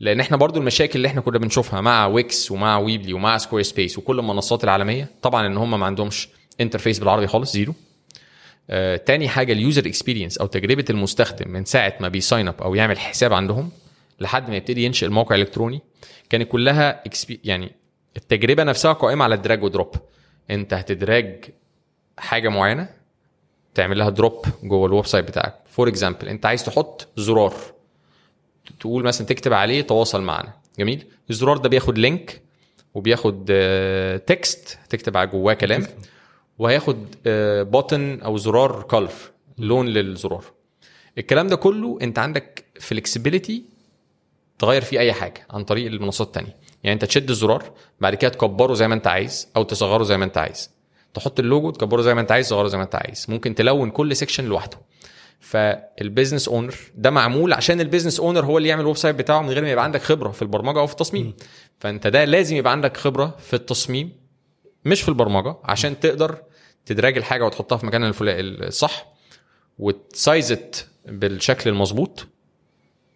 لأن 0.00 0.20
إحنا 0.20 0.36
برضو 0.36 0.60
المشاكل 0.60 0.96
اللي 0.96 1.08
إحنا 1.08 1.20
كنا 1.20 1.38
بنشوفها 1.38 1.80
مع 1.80 2.06
Wix 2.06 2.50
ومع 2.50 2.78
Weebly 2.78 3.12
ومع 3.12 3.38
Squarespace 3.38 3.98
وكل 3.98 4.18
المنصات 4.18 4.64
العالمية 4.64 5.08
طبعا 5.22 5.46
إن 5.46 5.56
هم 5.56 5.80
ما 5.80 5.86
عندهمش 5.86 6.28
interface 6.60 6.98
بالعربي 6.98 7.26
خالص 7.26 7.52
zero. 7.52 7.74
آه، 8.70 8.96
تاني 8.96 9.28
حاجة 9.28 9.52
ال 9.52 9.59
user 9.59 9.86
experience 9.86 10.38
أو 10.38 10.46
تجربة 10.46 10.84
المستخدم 10.90 11.50
من 11.50 11.64
ساعة 11.64 11.94
ما 12.00 12.08
بي 12.08 12.21
sign 12.21 12.48
up 12.48 12.62
أو 12.62 12.74
يعمل 12.74 12.98
حساب 12.98 13.32
عندهم 13.32 13.70
لحد 14.20 14.50
ما 14.50 14.56
يبتدي 14.56 14.84
ينشئ 14.84 15.06
الموقع 15.06 15.34
الإلكتروني 15.34 15.80
كانت 16.30 16.48
كلها 16.48 17.02
يعني 17.44 17.72
التجربة 18.16 18.62
نفسها 18.62 18.92
قائمة 18.92 19.24
على 19.24 19.34
ال 19.34 19.40
drag 19.40 19.62
و 19.62 19.68
drop 19.68 19.94
أنت 20.50 20.74
هت 20.74 20.97
drag 20.97 21.44
حاجة 22.18 22.48
معينة 22.48 22.88
تعمل 23.74 23.98
لها 23.98 24.10
drop 24.10 24.46
جوه 24.62 24.86
ال 24.86 25.06
website 25.06 25.24
بتاعك. 25.28 25.54
for 25.70 25.88
example 25.88 26.28
أنت 26.28 26.46
عايز 26.46 26.64
تحط 26.64 27.08
زرار. 27.16 27.54
تقول 28.80 29.04
مثلا 29.04 29.26
تكتب 29.26 29.52
عليه 29.52 29.82
تواصل 29.82 30.22
معنا. 30.22 30.52
جميل؟ 30.78 31.04
الزرار 31.30 31.56
ده 31.56 31.68
بياخد 31.68 31.98
link 31.98 32.42
وبياخد 32.94 33.44
text 34.26 34.78
تكتب 34.88 35.16
على 35.16 35.30
جواه 35.30 35.54
كلام 35.54 35.86
وهياخد 36.58 37.06
button 37.70 38.20
أو 38.20 38.36
زرار 38.36 38.82
color 38.82 39.12
لون 39.58 39.88
للزرار. 39.88 40.44
الكلام 41.18 41.46
ده 41.48 41.56
كله 41.56 41.98
أنت 42.02 42.18
عندك 42.18 42.64
flexibility 42.80 43.64
تغير 44.58 44.82
فيه 44.82 44.98
أي 44.98 45.12
حاجة 45.12 45.46
عن 45.50 45.64
طريق 45.64 45.86
المنصات 45.86 46.26
التانية. 46.26 46.56
يعني 46.84 46.94
أنت 46.94 47.04
تشد 47.04 47.30
الزرار 47.30 47.72
بعد 48.00 48.14
كده 48.14 48.30
تكبره 48.30 48.74
زي 48.74 48.88
ما 48.88 48.94
أنت 48.94 49.06
عايز 49.06 49.48
أو 49.56 49.62
تصغره 49.62 50.02
زي 50.02 50.16
ما 50.16 50.24
أنت 50.24 50.38
عايز. 50.38 50.70
تحط 51.14 51.40
اللوجو 51.40 51.70
تكبره 51.70 52.02
زي 52.02 52.14
ما 52.14 52.20
أنت 52.20 52.32
عايز 52.32 52.46
تصغره 52.46 52.68
زي 52.68 52.76
ما 52.78 52.84
أنت 52.84 52.94
عايز. 52.94 53.26
ممكن 53.28 53.54
تلون 53.54 53.90
كل 53.90 54.16
section 54.16 54.44
لوحده. 54.44 54.78
فال 55.40 55.62
business 55.62 56.48
owner 56.48 56.74
ده 56.94 57.10
معمول 57.10 57.52
عشان 57.52 57.80
ال 57.80 57.84
business 57.84 58.20
owner 58.20 58.44
هو 58.44 58.58
اللي 58.58 58.68
يعمل 58.68 58.82
ال 58.82 58.96
website 58.96 59.16
بتاعه 59.16 59.42
من 59.42 59.50
غير 59.50 59.62
ما 59.62 59.70
يبقى 59.70 59.84
عندك 59.84 60.02
خبرة 60.02 60.30
في 60.30 60.42
البرمجة 60.42 60.78
أو 60.80 60.86
في 60.86 60.92
التصميم. 60.92 61.34
فأنت 61.78 62.06
ده 62.06 62.24
لازم 62.24 62.56
يبقى 62.56 62.72
عندك 62.72 62.96
خبرة 62.96 63.36
في 63.40 63.54
التصميم 63.54 64.12
مش 64.84 65.02
في 65.02 65.08
البرمجة 65.08 65.56
عشان 65.64 66.00
تقدر 66.00 66.38
ت 66.86 66.92
drag 66.92 67.16
الحاجة 67.16 67.44
وتحطها 67.44 67.76
في 67.78 67.86
مكانها 67.86 68.12
الصح 68.20 69.06
وت 69.78 70.05
size 70.05 70.60
it 70.60 70.88
بالشكل 71.08 71.70
المظبوط 71.70 72.26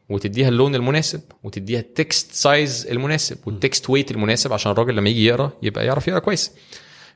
وتديها 0.09 0.49
اللون 0.49 0.75
المناسب 0.75 1.21
وتديها 1.45 1.81
ال 1.81 1.91
text 1.91 2.33
size 2.33 2.87
المناسب 2.87 3.39
وال 3.47 3.62
text 3.62 3.91
weight 3.91 4.11
المناسب 4.11 4.53
عشان 4.53 4.73
الراجل 4.73 4.97
لما 4.97 5.09
يجي 5.11 5.25
يقرأ 5.27 5.51
يبقى 5.63 5.87
يعرف 5.87 6.09
يقرأ 6.09 6.19
كويس. 6.19 6.53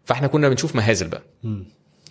فإحنا 0.05 0.27
كنا 0.27 0.49
بنشوف 0.49 0.75
مهازل 0.77 1.09
بقى. 1.09 1.23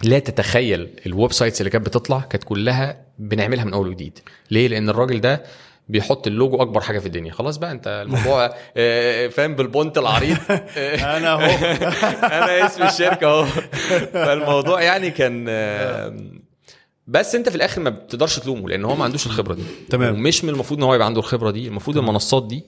لا 0.04 0.20
تتخيل 0.20 0.90
ال 1.06 1.32
websites 1.32 1.62
اللي 1.62 1.70
كانت 1.70 1.86
بتطلع 1.86 2.20
كانت 2.20 2.44
كلها 2.44 3.06
بنعملها 3.20 3.64
من 3.66 3.74
أول 3.74 3.88
وجديد. 3.88 4.20
ليه؟ 4.52 4.68
لأن 4.68 4.90
الراجل 4.90 5.22
ده 5.22 5.44
بيحط 5.90 6.28
اللوجو 6.28 6.62
أكبر 6.62 6.82
حاجة 6.82 7.00
في 7.00 7.06
الدنيا. 7.06 7.32
خلاص 7.32 7.58
بقى 7.58 7.72
أنت 7.72 7.88
الموضوع 7.88 8.46
آه، 8.78 9.28
فاهم؟ 9.28 9.56
بال 9.56 9.64
bold 9.64 9.81
font 9.81 9.98
العريض. 9.98 10.38
آه، 10.50 11.18
أنا 11.18 11.34
أهو. 11.34 11.42
أنا 12.38 12.66
اسم 12.66 12.84
الشركة 12.84 13.28
أهو. 13.28 13.46
فالموضوع 14.14 14.82
يعني 14.82 15.12
كان 15.12 15.46
آه، 15.50 16.18
بس 17.08 17.36
أنت 17.36 17.50
في 17.50 17.56
الآخر 17.56 17.82
ما 17.82 17.90
بتقدرش 17.90 18.40
تلومه 18.40 18.70
لأن 18.70 18.86
هو 18.86 18.96
ما 18.96 19.04
عندوش 19.04 19.26
الخبرة 19.26 19.54
دي. 19.54 19.64
تمام. 19.90 20.14
ومش 20.16 20.44
من 20.44 20.50
المفروض 20.50 20.80
إن 20.80 20.84
هو 20.84 20.96
يبقى 20.96 21.08
عنده 21.08 21.20
الخبرة 21.20 21.52
دي. 21.52 21.68
المفروض 21.68 21.98
المنصات 21.98 22.48
دي 22.48 22.64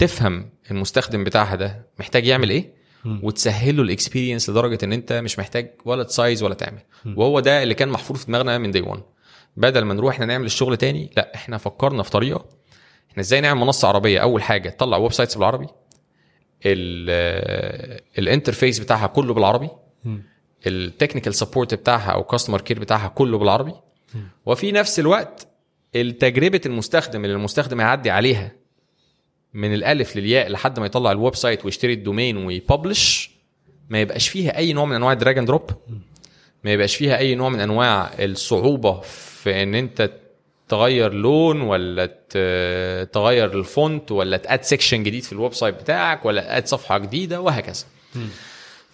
تفهم 0.00 0.50
المستخدم 0.70 1.24
بتاعها 1.24 1.56
ده 1.56 1.86
محتاج 1.98 2.26
يعمل 2.26 2.50
إيه؟ 2.50 2.79
وتسهله 3.04 3.82
ال 3.82 3.88
experience 3.88 4.50
لدرجة 4.50 4.78
إن 4.84 4.92
أنت 4.92 5.12
مش 5.12 5.38
محتاج 5.38 5.70
ولا 5.84 6.02
ت 6.02 6.10
size 6.10 6.42
ولا 6.42 6.54
تعمل. 6.54 6.80
وهو 7.16 7.40
ده 7.40 7.62
اللي 7.62 7.74
كان 7.74 7.88
محفور 7.88 8.16
في 8.16 8.26
دماغنا 8.26 8.58
من 8.58 8.70
day 8.70 8.82
1 8.82 9.02
بدل 9.56 9.82
ما 9.84 9.94
نروح 9.94 10.14
إحنا 10.14 10.26
نعمل 10.26 10.46
الشغل 10.46 10.76
تاني 10.76 11.10
لا 11.16 11.34
إحنا 11.34 11.58
فكرنا 11.58 12.02
في 12.02 12.10
طريقة. 12.10 12.44
إحنا 13.10 13.20
إزاي 13.20 13.40
نعمل 13.40 13.60
منصة 13.60 13.88
عربية؟ 13.88 14.18
أول 14.18 14.42
حاجة 14.42 14.68
تطلع 14.68 14.96
websites 14.96 15.34
بالعربي. 15.34 15.66
ال- 16.66 18.00
ال 18.18 18.24
interface 18.24 18.78
بتاعها 18.78 19.06
كله 19.06 19.34
بالعربي. 19.34 19.68
ال 20.66 20.73
technical 20.73 21.34
support 21.34 21.74
بتاعها 21.74 22.10
أو 22.10 22.24
customer 22.24 22.60
care 22.60 22.78
بتاعها 22.80 23.08
كله 23.08 23.38
بالعربي. 23.38 23.72
وفي 24.46 24.72
نفس 24.72 25.00
الوقت 25.00 25.46
التجربة 25.96 26.60
المستخدم 26.66 27.24
اللي 27.24 27.36
المستخدم 27.36 27.80
هيعدي 27.80 28.10
عليها 28.10 28.52
من 29.54 29.74
الألف 29.74 30.16
للياء 30.16 30.48
لحد 30.48 30.80
ما 30.80 30.86
يطلع 30.86 31.12
ال 31.12 31.34
website 31.34 31.64
ويشتري 31.64 31.92
ال 31.92 31.98
domain 31.98 32.36
وي 32.36 32.57
publish 32.57 33.30
ما 33.90 34.00
يبقاش 34.00 34.28
فيها 34.28 34.56
أي 34.56 34.72
نوع 34.72 34.84
من 34.84 34.96
أنواع 34.96 35.12
ال 35.12 35.17
drag 35.17 35.38
and 35.38 35.46
drop 35.46 35.70
ما 36.64 36.72
يبقاش 36.72 36.96
فيها 36.96 37.18
أي 37.18 37.34
نوع 37.34 37.48
من 37.48 37.60
أنواع 37.60 38.10
الصعوبة 38.18 39.00
في 39.00 39.62
إن 39.62 39.74
أنت 39.74 40.10
تغير 40.68 41.12
لون 41.12 41.60
ولا 41.60 42.06
تغير 43.12 43.58
ال 43.58 43.69
font 43.69 44.12
ولا 44.12 44.36
ت 44.36 44.42
add 44.42 44.62
section 44.62 45.02
جديد 45.02 45.22
في 45.22 45.32
ال 45.32 45.54
website 45.54 45.74
بتاعك 45.74 46.24
ولا 46.24 46.42
ت 46.42 46.48
add 46.48 46.66
صفحة 46.66 46.98
جديدة 46.98 47.40
وهكذا. 47.40 47.84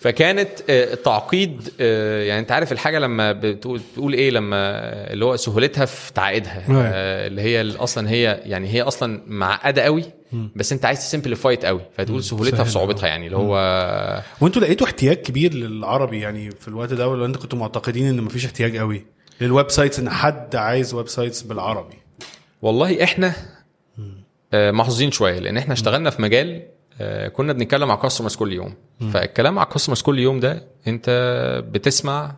فكانت 0.07 0.51
آه، 0.71 0.95
تعقيد 0.95 1.73
آه، 1.81 2.23
يعني 2.23 2.41
انت 2.41 2.53
عارف 2.53 2.73
الحاجة 2.73 2.99
لما 2.99 3.33
بتقول 3.33 3.81
تقول 3.95 4.13
إيه 4.13 4.31
لما 4.31 4.57
اللي 5.13 5.25
هو 5.25 5.37
سهولتها 5.37 5.85
في 5.85 6.13
تعقيدها 6.13 6.63
Right. 6.67 6.71
آه، 6.71 7.27
اللي 7.27 7.43
هي 7.43 7.77
أصلا 7.77 8.11
هي 8.11 8.41
يعني 8.45 8.69
هي 8.69 8.83
أصلا 8.83 9.23
معقدة 9.27 9.83
قوي 9.83 10.05
بس 10.57 10.73
انت 10.73 10.85
عايز 10.85 10.99
ت 10.99 11.05
simplify 11.05 11.53
it 11.53 11.64
قوي 11.65 11.81
فتقول 11.99 12.25
سهولتها 12.25 12.65
في 12.65 12.71
صعوبتها 12.71 13.07
يعني 13.07 13.27
اللي 13.27 13.37
هو 13.37 13.55
وانتوا 14.41 14.63
لقيتوا 14.63 14.87
احتياج 14.87 15.17
كبير 15.17 15.55
للعربي 15.55 16.21
يعني 16.21 16.51
في 16.51 16.69
الوقت 16.69 16.93
ده 16.93 17.09
ولا 17.09 17.27
أنتوا 17.27 17.43
كنتوا 17.43 17.59
معتقدين 17.59 18.09
إن 18.09 18.21
مفيش 18.21 18.45
احتياج 18.45 18.77
قوي 18.77 19.07
لل 19.41 19.71
websites 19.71 19.99
إن 19.99 20.11
حد 20.11 20.57
عايز 20.57 20.95
websites 20.95 21.43
بالعربي؟ 21.43 21.97
والله 22.63 23.05
إحنا 23.05 23.33
محظوظين 24.55 25.11
شوية 25.11 25.39
لأن 25.39 25.57
إحنا 25.57 25.73
اشتغلنا 25.73 26.11
في 26.11 26.23
مجال 26.23 26.63
كنا 27.33 27.53
بنتكلم 27.53 27.89
مع 27.89 27.95
customers 27.97 28.37
كل 28.37 28.53
يوم. 28.53 28.75
فالكلام 29.13 29.55
مع 29.55 29.65
customers 29.64 30.03
كل 30.03 30.19
يوم 30.19 30.41
ده 30.41 30.63
انت 30.87 31.11
بتسمع 31.71 32.35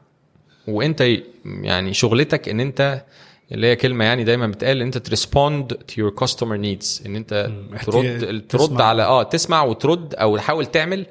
وانت 0.69 1.05
يعني 1.45 1.95
شغلتك 1.95 2.49
ان 2.49 2.61
انت 2.61 3.05
اللي 3.53 3.67
هي 3.67 3.77
كلمة 3.77 4.05
يعني 4.05 4.25
دايما 4.25 4.47
بتقال 4.47 4.77
ان 4.77 4.83
انت 4.83 4.99
to 4.99 5.16
respond 5.16 5.75
to 5.75 6.01
your 6.01 6.11
customer 6.11 6.57
needs 6.57 7.03
ان 7.07 7.17
انت 7.17 7.51
ترد 7.87 8.45
ترد 8.49 8.63
تسمع. 8.69 8.85
على 8.85 9.03
آه 9.03 9.23
تسمع 9.23 9.63
وترد 9.63 10.15
أو 10.15 10.37
تحاول 10.37 10.67
تعمل 10.67 11.07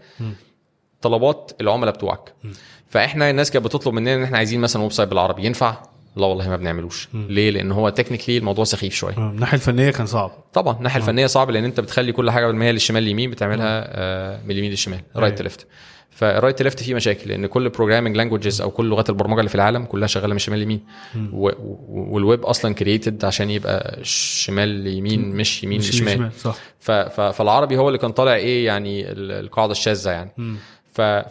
طلبات 1.01 1.51
العملاء 1.61 1.93
بتوعك. 1.93 2.33
فاحنا 2.89 3.29
الناس 3.29 3.51
كانت 3.51 3.65
بتطلب 3.65 3.93
مننا 3.93 4.15
ان 4.15 4.23
إحنا 4.23 4.37
عايزين 4.37 4.59
مثلا 4.59 4.81
website 4.81 5.09
بالعربي. 5.09 5.45
ينفع؟ 5.45 5.77
لا 6.17 6.25
والله 6.25 6.49
ما 6.49 6.55
بنعملوش. 6.57 7.07
ليه؟ 7.13 7.49
لأن 7.51 7.71
هو 7.71 7.89
technically 7.89 8.37
الموضوع 8.37 8.63
سخيف 8.65 8.93
شوية. 8.93 9.17
آه، 9.17 9.29
الناحية 9.29 9.55
الفنية 9.57 9.91
كان 9.91 10.05
صعب. 10.05 10.31
طبعا 10.53 10.77
الناحية 10.77 10.99
الفنية 11.01 11.25
صعب 11.27 11.49
لأن 11.51 11.63
أنت 11.63 11.79
بتخلي 11.79 12.11
كل 12.11 12.31
حاجة 12.31 12.47
باليمين 12.47 12.71
للشمال 12.71 13.03
اليمين 13.03 13.31
بتعملها 13.31 13.83
آه، 13.87 14.39
من 14.45 14.51
اليمين 14.51 14.71
للشمال 14.71 14.99
right 15.15 15.41
left 15.41 15.67
فال 16.09 16.24
right 16.24 16.61
left 16.61 16.83
فيه 16.83 16.93
مشاكل 16.95 17.29
لأن 17.29 17.45
كل 17.45 17.69
programming 17.69 18.15
languages 18.17 18.61
أو 18.61 18.71
كل 18.71 18.85
لغات 18.89 19.09
البرمجة 19.09 19.39
اللي 19.39 19.49
في 19.49 19.55
العالم 19.55 19.85
كلها 19.85 20.07
شغالة 20.07 20.33
من 20.33 20.39
شمال 20.39 20.59
ليمين 20.59 20.79
و- 21.33 21.47
و- 21.49 21.79
والويب 22.13 22.45
أصلا 22.45 22.73
created 22.73 23.25
عشان 23.25 23.49
يبقى 23.49 23.99
شمال 24.03 24.87
يمين 24.87 25.29
مش 25.35 25.63
يمين 25.63 25.77
مش 25.79 25.91
شمال 25.99 26.13
شمال. 26.13 26.31
صح. 26.33 26.55
فالعربي 27.31 27.77
هو 27.77 27.87
اللي 27.87 27.99
كان 27.99 28.11
طالع 28.11 28.33
إيه 28.35 28.65
يعني 28.65 29.11
ال- 29.11 29.31
القاعدة 29.31 29.71
الشاذة 29.71 30.11
يعني. 30.11 30.31
ف- 30.37 30.41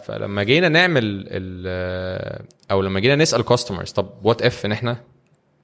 فلما 0.05 0.43
جينا 0.43 0.69
نعمل 0.69 1.03
ال- 1.27 2.45
أو 2.71 2.81
لما 2.81 2.99
جينا 2.99 3.15
نسأل 3.15 3.41
customers 3.41 3.91
طب 3.91 4.09
what 4.23 4.41
if 4.41 4.65
إن 4.65 4.71
إحنا 4.71 4.97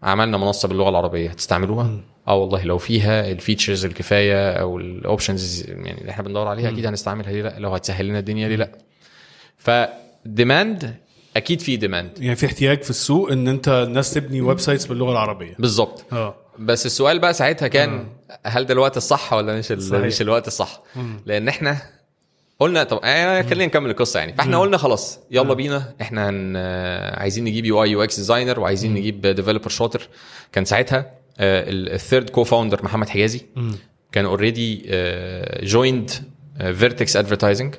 عملنا 0.04 0.38
منصة 0.38 0.68
باللغة 0.68 0.90
العربية 0.90 1.30
هتستعملوها؟ 1.30 2.00
آه 2.28 2.36
والله 2.36 2.64
لو 2.64 2.78
فيها 2.78 3.32
ال 3.32 3.38
features 3.38 3.86
الكفاية 3.86 4.52
أو 4.52 4.78
ال 4.80 4.90
options 4.90 5.66
يعني 5.70 6.02
اللي 6.02 6.12
إحنا 6.12 6.24
بندور 6.24 6.48
عليها 6.48 6.70
أكيد 6.70 6.86
هنستعملها 6.86 7.32
ليه؟ 7.32 7.42
لأ 7.42 7.60
لو 7.60 7.70
هتسهل 7.70 8.06
لنا 8.08 8.20
الدنيا 8.20 8.48
ليه؟ 8.50 8.56
لأ. 8.56 8.72
ف 9.58 9.77
demand 9.77 10.96
أكيد 11.38 11.62
في 11.62 11.78
demand 11.78 12.12
يعني 12.20 12.36
في 12.36 12.46
احتياج 12.46 12.82
في 12.82 12.90
السوق 12.90 13.32
إن 13.32 13.48
أنت 13.48 13.68
الناس 13.68 14.14
تبني 14.14 14.42
websites 14.42 14.86
باللغة 14.86 15.12
العربية. 15.12 15.56
بالظبط. 15.60 16.06
آه. 16.14 16.36
بس 16.60 16.86
السؤال 16.86 17.20
بقى 17.20 17.34
ساعتها 17.34 17.68
كان 17.68 18.08
هل 18.46 18.66
ده 18.66 18.74
الوقت 18.74 18.98
الصح 18.98 19.34
ولا 19.34 19.58
مش 19.60 19.66
صحيح. 19.66 20.06
مش 20.06 20.22
الوقت 20.22 20.48
الصح؟ 20.48 20.82
لأن 21.26 21.48
إحنا 21.48 21.78
قلنا 22.64 22.84
طب 22.84 23.00
آه 23.04 23.42
خلينا 23.42 23.66
نكمل 23.66 23.90
القصة 23.90 24.20
يعني. 24.20 24.34
فإحنا 24.34 24.60
قلنا 24.60 24.78
خلاص 24.78 25.20
يلا 25.32 25.54
بينا. 25.54 25.94
إحنا 26.02 26.30
هن 26.30 26.54
آه، 26.58 27.20
عايزين 27.20 27.44
نجيب 27.44 27.66
UI 27.66 27.84
UX 27.84 28.18
designer 28.18 28.60
وعايزين 28.60 28.94
نجيب 28.94 29.22
developer 29.22 29.70
شاطر. 29.70 30.10
كان 30.52 30.66
ساعتها 30.66 31.12
ال 31.40 32.30
third 32.30 32.44
co-founder 32.44 32.84
محمد 32.84 33.10
حجازي 33.10 33.42
كان 34.12 34.26
already 34.26 34.86
joined 35.64 36.12
Vertex 36.58 37.16
Advertising 37.18 37.76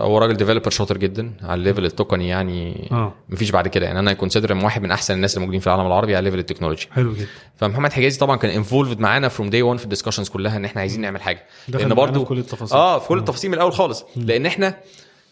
هو 0.00 0.18
راجل 0.18 0.34
developer 0.34 0.70
شاطر 0.70 0.96
جدا 0.96 1.32
على 1.42 1.58
ال 1.58 1.62
level 1.62 1.84
التقني 1.84 2.28
يعني 2.28 2.88
آه. 2.92 3.14
مفيش 3.28 3.50
بعد 3.50 3.68
كده. 3.68 3.86
يعني 3.86 3.98
أنا 3.98 4.12
consider 4.12 4.64
واحد 4.64 4.82
من 4.82 4.90
أحسن 4.90 5.14
الناس 5.14 5.34
اللي 5.34 5.40
موجودين 5.40 5.60
في 5.60 5.66
العالم 5.66 5.86
العربي 5.86 6.16
على 6.16 6.24
level 6.24 6.38
ال 6.38 6.42
technology. 6.42 6.88
حلو 6.92 7.12
جدا. 7.14 7.26
فمحمد 7.56 7.92
حجازي 7.92 8.18
طبعا 8.18 8.36
كان 8.36 8.50
involved 8.50 9.00
معانا 9.00 9.28
from 9.28 9.50
day 9.50 9.62
1 9.62 9.78
في 9.78 9.84
ال 9.84 9.88
discussions 9.88 10.28
كلها 10.28 10.56
إن 10.56 10.64
إحنا 10.64 10.80
عايزين 10.80 11.00
نعمل 11.00 11.22
حاجة. 11.22 11.42
لأن 11.68 11.94
برضو 11.94 12.20
في 12.20 12.26
كل 12.26 12.38
التفاصيل. 12.38 12.78
آه 12.78 12.98
في 12.98 13.08
كل 13.08 13.18
التفاصيل 13.18 13.50
من 13.50 13.56
الأول 13.56 13.72
خالص. 13.72 14.04
لأن 14.16 14.46
إحنا 14.46 14.74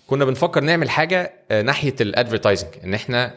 كنا 0.06 0.24
بنفكر 0.24 0.60
نعمل 0.60 0.90
حاجة 0.90 1.32
آه، 1.50 1.62
ناحية 1.62 1.94
ال 2.00 2.06
advertising 2.06 2.70
إن 2.84 2.94
إحنا 2.94 3.34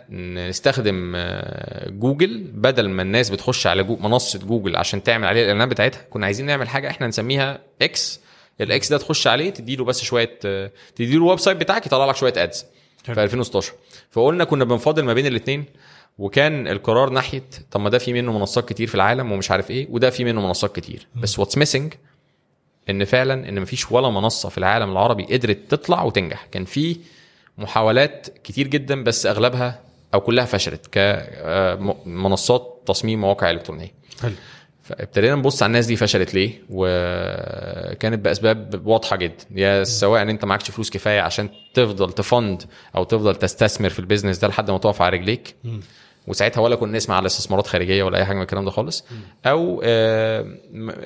نستخدم 0.49 1.13
آه، 1.15 1.89
جوجل 1.89 2.43
بدل 2.53 2.89
ما 2.89 3.01
الناس 3.01 3.29
بتخش 3.29 3.67
على 3.67 3.83
جو 3.83 3.95
منصة 3.95 4.39
جوجل 4.39 4.75
عشان 4.75 5.03
تعمل 5.03 5.27
عليها 5.27 5.43
الإعلانات 5.43 5.67
بتاعتها. 5.67 6.01
كنا 6.09 6.25
عايزين 6.25 6.45
نعمل 6.45 6.69
حاجة 6.69 6.89
إحنا 6.89 7.07
نسميها 7.07 7.59
X 7.81 8.19
ال 8.61 8.75
X 8.75 8.89
ده 8.89 8.97
تخش 8.97 9.27
عليه 9.27 9.49
تديله 9.49 9.85
بس 9.85 10.03
شوية 10.03 10.39
آه، 10.45 10.71
تديله 10.95 11.15
ال 11.17 11.39
website 11.39 11.57
بتاعك 11.57 11.85
يطلع 11.85 12.05
لك 12.05 12.15
شوية 12.15 12.33
ads 12.37 12.65
في 13.03 13.11
2016 13.23 13.73
فقلنا 14.11 14.43
كنا 14.43 14.63
بنفاضل 14.65 15.03
ما 15.03 15.13
بين 15.13 15.25
الاثنين 15.25 15.65
وكان 16.17 16.67
القرار 16.67 17.09
ناحية 17.09 17.43
طب 17.71 17.79
ما 17.81 17.89
ده 17.89 17.97
في 17.97 18.13
منه 18.13 18.37
منصات 18.37 18.69
كتير 18.69 18.87
في 18.87 18.95
العالم 18.95 19.31
ومش 19.31 19.51
عارف 19.51 19.71
إيه 19.71 19.87
وده 19.89 20.09
في 20.09 20.23
منه 20.23 20.41
منصات 20.41 20.75
كتير. 20.75 21.07
بس 21.15 21.39
what's 21.39 21.57
missing 21.57 21.93
إن 22.89 23.05
فعلا 23.05 23.49
إن 23.49 23.61
مفيش 23.61 23.91
ولا 23.91 24.09
منصة 24.09 24.49
في 24.49 24.57
العالم 24.57 24.91
العربي 24.91 25.23
قدرت 25.23 25.59
تطلع 25.69 26.03
وتنجح. 26.03 26.45
كان 26.51 26.65
في 26.65 26.97
محاولات 27.57 28.27
كتير 28.43 28.67
جدا 28.67 29.03
بس 29.03 29.25
أغلبها 29.25 29.79
أو 30.13 30.21
كلها 30.21 30.45
فشلت 30.45 30.87
كمنصات 30.91 32.81
تصميم 32.85 33.21
مواقع 33.21 33.51
إلكترونية. 33.51 33.93
حلو. 34.21 34.33
فابتدينا 34.97 35.35
نبص 35.35 35.63
على 35.63 35.67
الناس 35.69 35.85
دي 35.85 35.95
فشلت 35.95 36.33
ليه 36.33 36.61
وكانت 36.69 38.25
بأسباب 38.25 38.81
واضحة 38.87 39.15
جدا. 39.15 39.45
يا 39.55 39.83
سواء 39.83 40.21
إن 40.21 40.29
أنت 40.29 40.45
معكش 40.45 40.71
فلوس 40.71 40.89
كفاية 40.89 41.21
عشان 41.21 41.49
تفضل 41.73 42.11
ت 42.13 42.23
fund 42.23 42.63
أو 42.95 43.03
تفضل 43.03 43.35
تستثمر 43.35 43.89
في 43.89 43.99
ال 43.99 44.03
business 44.03 44.37
ده 44.37 44.47
لحد 44.47 44.71
ما 44.71 44.77
تقف 44.77 45.01
على 45.01 45.17
رجليك 45.17 45.55
وساعتها 46.27 46.61
ولا 46.61 46.75
كنا 46.75 46.97
نسمع 46.97 47.15
على 47.15 47.25
استثمارات 47.25 47.67
خارجية 47.67 48.03
ولا 48.03 48.17
أي 48.17 48.25
حاجة 48.25 48.35
من 48.35 48.41
الكلام 48.41 48.65
ده 48.65 48.71
خالص. 48.71 49.05
أو 49.45 49.81
آه، 49.85 50.45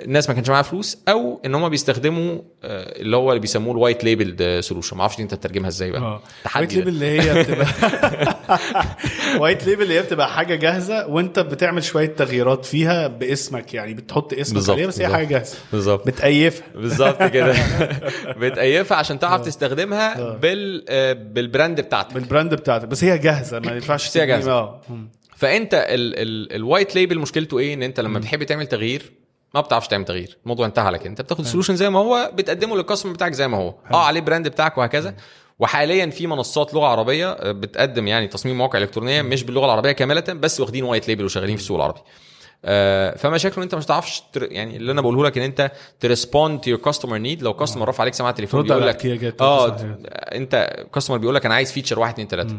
الناس 0.05 0.29
ما 0.29 0.35
كانش 0.35 0.49
معاها 0.49 0.61
فلوس 0.61 0.97
أو 1.09 1.41
إن 1.45 1.55
هم 1.55 1.69
بيستخدموا 1.69 2.37
آه، 2.63 3.01
اللي 3.01 3.17
هو 3.17 3.29
اللي 3.31 3.39
بيسموه 3.41 3.73
ال 3.73 3.78
white 3.78 4.03
label 4.03 4.63
solution 4.63 4.95
ما 4.97 5.01
أعرفش 5.01 5.19
أنت 5.19 5.33
تترجمها 5.33 5.67
إزاي 5.67 5.91
بقى. 5.91 6.01
آه. 6.01 6.13
white 6.13 6.23
تحدي 6.43 6.75
label. 6.75 6.87
اللي 6.87 7.21
هي 7.21 7.43
بتبقى 7.43 7.67
white 9.39 9.65
label 9.67 9.81
اللي 9.83 9.93
هي 9.93 10.01
بتبقى 10.01 10.29
حاجة 10.29 10.55
جاهزة 10.55 11.07
وأنت 11.07 11.39
بتعمل 11.39 11.83
شوية 11.83 12.05
تغييرات 12.15 12.65
فيها 12.65 13.07
باسمك 13.07 13.73
يعني 13.73 13.93
بتحط 13.93 14.33
اسمك 14.33 14.69
عليها 14.69 14.87
بس 14.87 15.01
هي. 15.01 15.07
حاجة 15.07 15.25
جاهزة. 15.25 15.57
بالظبط. 15.71 16.07
بتأيفها 16.07 16.67
بالظبط 16.75 17.23
كده. 17.23 17.53
بتأيفها 18.41 18.97
عشان 18.97 19.19
تعرف 19.19 19.41
تستخدمها 19.45 20.31
بال 20.35 20.85
آه، 20.89 21.13
بال 21.13 21.33
brand 21.33 21.81
بتاعتك. 21.81 22.13
بال 22.13 22.25
brand 22.25 22.53
بتاعتك. 22.53 22.87
بس 22.87 23.03
هي 23.03 23.17
جاهزة 23.17 23.59
ما 23.59 23.71
ينفعش 23.75 24.17
هي. 24.17 24.51
آه. 24.51 24.81
مم. 24.89 25.09
فأنت 25.45 25.73
ال- 25.73 26.19
ال- 26.19 26.55
ال 26.55 26.62
white 26.62 26.95
label 26.95 27.19
مشكلته 27.19 27.59
إيه؟ 27.59 27.73
إن 27.73 27.83
أنت 27.83 27.99
لما 27.99 28.19
بتحب 28.19 28.43
تعمل 28.43 28.67
تغيير 28.67 29.11
ما 29.53 29.61
بتعرفش 29.61 29.87
تعمل 29.87 30.05
تغيير. 30.05 30.37
الموضوع 30.43 30.65
انتهى 30.65 30.99
كده. 30.99 31.09
أنت 31.09 31.21
بتاخد 31.21 31.39
ال 31.39 31.43
solution 31.43 31.75
زي 31.75 31.89
ما 31.89 31.99
هو 31.99 32.31
بتقدمه 32.33 32.75
لل 32.75 32.83
customer 32.83 33.13
بتاعك 33.13 33.33
زي 33.33 33.47
ما 33.47 33.57
هو. 33.57 33.75
آه 33.93 34.05
عليه 34.05 34.21
brand 34.21 34.47
بتاعك 34.47 34.77
وهكذا. 34.77 35.15
وحاليا 35.59 36.05
في 36.09 36.27
منصات 36.27 36.73
لغة 36.73 36.85
عربية 36.87 37.31
آه، 37.31 37.51
بتقدم 37.51 38.07
يعني 38.07 38.27
تصميم 38.27 38.57
مواقع 38.57 38.79
إلكترونية 38.79 39.21
مش 39.21 39.43
باللغة 39.43 39.65
العربية 39.65 39.91
كاملة 39.91 40.23
بس 40.29 40.59
واخدين 40.59 40.83
white 40.83 41.07
label 41.07 41.25
وشغالين 41.25 41.55
في 41.55 41.61
السوق 41.61 41.77
العربي. 41.77 41.99
آه، 42.65 43.17
فمشاكله 43.17 43.57
إن 43.57 43.63
أنت 43.63 43.75
مش 43.75 43.85
هتعرفش 43.85 44.23
تر... 44.33 44.51
يعني 44.51 44.77
اللي 44.77 44.91
أنا 44.91 45.01
بقوله 45.01 45.23
لك 45.23 45.37
إن 45.37 45.43
أنت 45.43 45.71
to 45.99 46.13
respond 46.13 46.59
to 46.61 46.69
your 46.69 46.79
customer 46.79 47.17
need 47.17 47.43
لو 47.43 47.53
customer 47.53 47.87
رفع 47.89 48.01
عليك 48.01 48.13
سماعة 48.13 48.31
على 48.31 48.45
بيقول 48.63 48.87
لك 48.87 48.95
آه. 49.41 49.77
أنت 50.35 50.85
customer 50.93 51.17
بيقول 51.17 51.35
لك 51.35 51.45
أنا 51.45 51.55
عايز 51.55 51.71
feature 51.71 51.99
واحد 51.99 52.13
اتنين 52.13 52.27
تلاتة. 52.27 52.55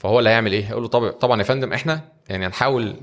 فهو 0.00 0.18
اللي 0.18 0.30
هيعمل 0.30 0.52
إيه؟ 0.52 0.64
هيقول 0.64 0.82
له 0.82 0.88
طبعا 0.88 1.10
طبعا 1.10 1.38
يا 1.38 1.44
فندم 1.44 1.72
إحنا 1.72 2.00
يعني 2.28 2.46
هنحاول 2.46 2.96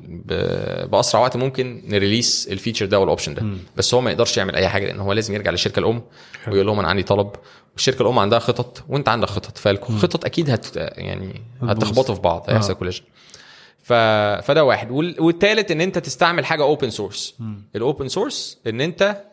بأسرع 0.91 1.22
وقت 1.22 1.38
ممكن 1.38 1.82
ن 1.88 1.95
release 1.95 2.47
ال 2.51 2.56
feature 2.56 2.86
ده 2.86 3.00
وال 2.99 3.08
option 3.08 3.34
ده. 3.34 3.45
بس 3.76 3.93
هو 3.93 4.02
ما 4.02 4.12
يقدرش 4.12 4.38
يعمل 4.38 4.56
أي 4.56 4.68
حاجة 4.68 4.86
لأن 4.86 5.00
هو 5.00 5.14
لازم 5.14 5.34
يرجع 5.36 5.52
للشركة 5.52 5.80
الأم 5.80 6.02
ويقول 6.48 6.66
لهم 6.68 6.80
أنا 6.80 6.88
عندي 6.88 7.04
طلب. 7.04 7.32
والشركة 7.74 8.02
الأم 8.02 8.20
عندها 8.20 8.39
خطط 8.39 8.84
وأنت 8.89 9.10
عندك 9.10 9.28
خطط. 9.28 9.58
فالخطط 9.58 10.26
أكيد 10.26 10.50
هت 10.50 10.76
يعني 10.76 11.41
هتخبطوا 11.62 12.16
في 12.16 12.22
بعض 12.22 12.45
هيحصل 12.50 12.74
آه. 12.74 12.76
collision 12.76 13.03
ف... 13.84 13.93
فده 14.48 14.64
واحد. 14.64 14.91
وال... 14.91 15.22
والتالت 15.22 15.72
إن 15.72 15.82
أنت 15.82 15.98
تستعمل 15.98 16.45
حاجة 16.45 16.64
open 16.63 16.89
source 16.89 17.36
ال 17.76 17.82
open 17.82 18.07
source 18.07 18.59
إن 18.68 18.82
أنت 18.82 19.24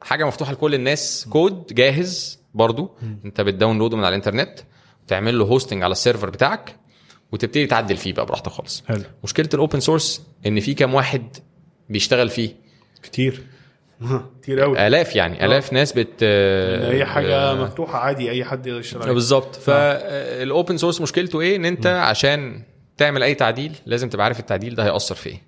حاجة 0.00 0.24
مفتوحة 0.24 0.52
لكل 0.52 0.74
الناس 0.74 1.26
كود 1.30 1.66
جاهز 1.74 2.38
برضو. 2.54 2.90
أنت 3.24 3.40
بت 3.40 3.50
download 3.50 3.91
ه 3.91 3.96
من 3.96 4.04
على 4.04 4.08
الإنترنت 4.16 4.58
تعمل 5.06 5.38
له 5.38 5.44
hosting 5.44 5.82
على 5.82 5.92
ال 5.92 5.97
server 5.97 6.30
بتاعك. 6.30 6.79
وتبتدي 7.32 7.66
تعدل 7.66 7.96
فيه 7.96 8.12
بقى 8.12 8.26
براحتك 8.26 8.48
خالص. 8.52 8.84
حلو. 8.88 9.02
مشكلة 9.24 9.48
ال 9.54 9.59
open 9.59 9.80
source 9.80 10.22
إن 10.46 10.60
في 10.60 10.74
كام 10.74 10.94
واحد 10.94 11.36
بيشتغل 11.88 12.28
فيه؟ 12.28 12.50
كتير. 13.02 13.42
كتير 14.42 14.60
قوي 14.60 14.86
آلاف 14.86 15.16
يعني. 15.16 15.44
آلاف 15.44 15.72
ناس 15.72 15.92
بت 15.92 16.22
إن 16.22 16.92
هي 16.96 17.04
حاجة 17.04 17.36
آه، 17.36 17.54
مفتوحة 17.54 17.98
عادي 17.98 18.30
أي 18.30 18.44
حد 18.44 18.66
يقدر 18.66 18.80
يشتغل 18.80 19.02
عليها. 19.02 19.14
بالظبط. 19.14 19.56
فال 19.56 19.96
open 19.96 20.76
source 20.76 21.00
مشكلته 21.00 21.40
إيه؟ 21.40 21.56
إن 21.56 21.64
أنت 21.64 21.86
عشان 21.86 22.62
تعمل 22.96 23.22
أي 23.22 23.34
تعديل 23.34 23.72
لازم 23.86 24.08
تبقى 24.08 24.24
عارف 24.24 24.40
التعديل 24.40 24.74
ده 24.74 24.84
هيأثر 24.84 25.14
في 25.14 25.28
إيه. 25.28 25.42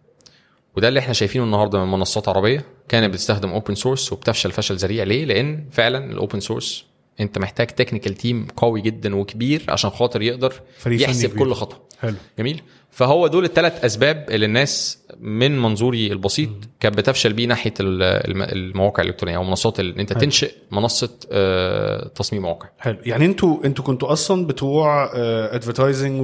وده 0.77 0.89
اللي 0.89 1.01
إحنا 1.01 1.13
شايفينه 1.13 1.45
النهارده 1.45 1.85
من 1.85 1.91
منصات 1.91 2.29
عربية 2.29 2.65
كانت 2.89 3.13
بتستخدم 3.13 3.49
open 3.51 3.75
source 3.75 4.13
وبتفشل 4.13 4.53
فشل 4.53 4.75
ذريع. 4.77 5.05
ليه؟ 5.05 5.25
لأن 5.25 5.65
فعلا 5.73 6.13
ال 6.13 6.18
open 6.18 6.41
source 6.41 6.85
انت 7.23 7.39
محتاج 7.39 7.67
technical 7.67 8.15
team 8.15 8.47
قوي 8.57 8.81
جدا 8.81 9.17
وكبير 9.17 9.63
عشان 9.69 9.91
خاطر 9.91 10.23
يقدر 10.23 10.53
يحسب. 10.87 11.39
كل 11.39 11.53
خطوة. 11.53 11.79
حلو. 12.01 12.15
جميل. 12.39 12.63
فهو 12.91 13.27
دول 13.27 13.45
الثلاث 13.45 13.85
أسباب 13.85 14.27
اللي 14.31 14.47
الناس 14.47 14.99
من 15.21 15.59
منظوري 15.63 16.13
البسيط 16.13 16.49
كانت 16.81 16.99
بتفشل 16.99 17.33
بيه 17.33 17.47
ناحية 17.47 17.75
ال- 17.81 18.03
الم- 18.03 18.43
المواقع 18.43 19.03
الإلكترونية 19.03 19.37
أو 19.37 19.45
منصات 19.45 19.81
إن 19.81 19.99
أنت 20.01 20.13
تنشئ 20.13 20.53
منصة 20.71 21.11
آه، 21.33 22.09
تصميم 22.09 22.43
مواقع. 22.43 22.69
حلو. 22.79 22.97
يعني 23.07 23.25
أنتوا 23.25 23.65
أنتوا 23.65 23.85
كنتوا 23.85 24.13
أصلا 24.13 24.47
بتوع 24.47 25.11
advertising 25.55 26.21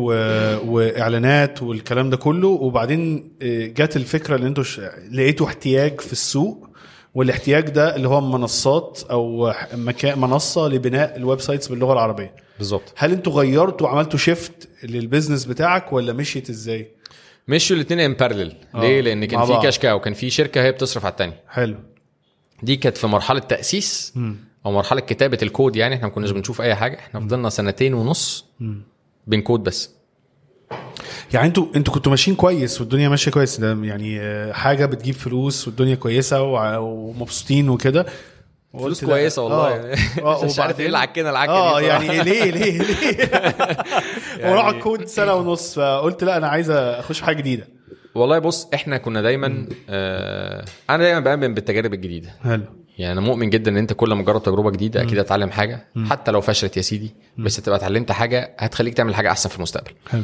وإعلانات 0.66 1.62
والكلام 1.62 2.10
ده 2.10 2.16
كله 2.16 2.48
وبعدين 2.48 3.32
آه، 3.42 3.66
جت 3.66 3.96
الفكرة 3.96 4.36
اللي 4.36 4.46
أنتوا 4.46 4.64
ش- 4.64 4.80
لقيتوا 5.12 5.46
احتياج 5.46 6.00
في 6.00 6.12
السوق 6.12 6.67
والاحتياج 7.18 7.70
ده 7.70 7.96
اللي 7.96 8.08
هو 8.08 8.20
منصات 8.20 9.00
أو 9.10 9.52
مكان 9.74 10.18
منصة 10.18 10.68
لبناء 10.68 11.16
ال 11.16 11.40
websites 11.40 11.68
باللغة 11.68 11.92
العربية. 11.92 12.34
بالظبط. 12.58 12.92
هل 12.96 13.12
أنتوا 13.12 13.32
غيرتوا 13.32 13.88
عملتوا 13.88 14.18
shift 14.18 14.68
لل 14.84 14.96
business 14.96 15.44
بتاعك 15.44 15.92
ولا 15.92 16.12
مشيت 16.12 16.50
إزاي؟ 16.50 16.90
مشوا 17.48 17.76
الاثنين 17.76 18.00
in 18.00 18.14
parallel 18.14 18.52
ليه؟ 18.74 19.00
لأن 19.00 19.24
كان 19.24 19.44
في. 19.44 19.58
cash 19.62 19.78
cow 19.78 20.00
كان 20.00 20.14
في 20.14 20.30
شركة 20.30 20.62
هي 20.62 20.72
بتصرف 20.72 21.04
على 21.04 21.12
الثانية 21.12 21.40
حلو. 21.48 21.76
دي 22.62 22.76
كانت 22.76 22.96
في 22.96 23.06
مرحلة 23.06 23.40
تأسيس 23.40 24.14
أو 24.66 24.72
مرحلة 24.72 25.00
كتابة 25.00 25.38
الكود 25.42 25.76
يعني 25.76 25.94
إحنا 25.94 26.06
ما 26.06 26.12
كناش 26.12 26.30
بنشوف 26.30 26.60
أي 26.60 26.74
حاجة. 26.74 26.98
إحنا 26.98 27.20
فضلنا 27.20 27.48
سنتين 27.48 27.94
ونص 27.94 28.46
بنكود 29.26 29.62
بس. 29.62 29.97
يعني 31.32 31.46
أنتوا 31.46 31.66
أنتوا 31.76 31.94
كنتوا 31.94 32.10
ماشيين 32.10 32.36
كويس 32.36 32.80
والدنيا 32.80 33.08
ماشية 33.08 33.30
كويس. 33.30 33.60
ده 33.60 33.78
يعني 33.82 34.20
آه، 34.20 34.52
حاجة 34.52 34.86
بتجيب 34.86 35.14
فلوس 35.14 35.68
والدنيا 35.68 35.94
كويسة 35.94 36.42
ومبسوطين 36.78 37.68
وكده. 37.68 38.06
فلوس. 38.72 39.04
كويسة 39.04 39.42
والله. 39.42 39.92
آه، 40.22 40.44
مش 40.44 40.58
عارف 40.58 40.80
إيه 40.80 40.86
العكينه 40.86 41.30
العكه 41.30 41.52
آه 41.52 41.80
يعني. 41.80 42.06
ليه 42.22 42.50
ليه 42.50 42.50
ليه؟ 42.50 42.82
يعني- 44.38 44.52
وراح 44.54 44.70
كود 44.80 45.04
سنة 45.04 45.34
ونص 45.34 45.74
فقلت 45.74 46.24
لا 46.24 46.36
أنا 46.36 46.48
عايز 46.48 46.70
أخش 46.70 47.18
في 47.18 47.24
حاجة 47.24 47.36
جديدة. 47.36 47.68
والله 48.14 48.38
بص 48.38 48.68
إحنا 48.74 48.98
كنا 48.98 49.22
دايما 49.22 49.66
آه 49.90 50.64
أنا 50.90 51.02
دايما 51.02 51.20
بأمن 51.20 51.54
بالتجارب 51.54 51.94
الجديدة. 51.94 52.30
حلو. 52.44 52.62
يعني 52.98 53.12
أنا 53.12 53.20
مؤمن 53.20 53.50
جدا 53.50 53.70
إن 53.70 53.76
أنت 53.76 53.92
كل 53.92 54.12
ما 54.12 54.22
تجرب 54.22 54.42
تجربة 54.42 54.70
جديدة 54.70 55.02
أكيد 55.02 55.18
هتتعلم 55.18 55.50
حاجة. 55.50 55.84
حتى 56.10 56.30
لو 56.30 56.40
فشلت 56.40 56.76
يا 56.76 56.82
سيدي 56.82 57.14
بس 57.38 57.56
تبقى 57.56 57.78
اتعلمت 57.78 58.12
حاجة 58.12 58.54
هتخليك 58.58 58.94
تعمل 58.94 59.14
حاجة 59.14 59.30
أحسن 59.30 59.48
في 59.48 59.56
المستقبل. 59.56 59.90
حلو 60.10 60.22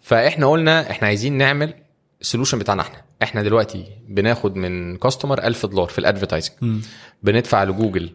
فاحنا 0.00 0.46
قلنا 0.50 0.90
إحنا 0.90 1.08
عايزين 1.08 1.32
نعمل 1.38 1.74
ال 2.20 2.24
solution 2.24 2.58
بتاعنا 2.58 2.82
إحنا. 2.82 3.02
إحنا 3.22 3.42
دلوقتي 3.42 3.86
بناخد 4.08 4.56
من 4.56 4.96
customer 4.96 5.42
1000 5.44 5.66
دولار 5.66 5.88
في 5.88 5.98
ال 5.98 6.05
advertising 6.05 6.82
بندفع 7.22 7.64
لجوجل 7.64 8.10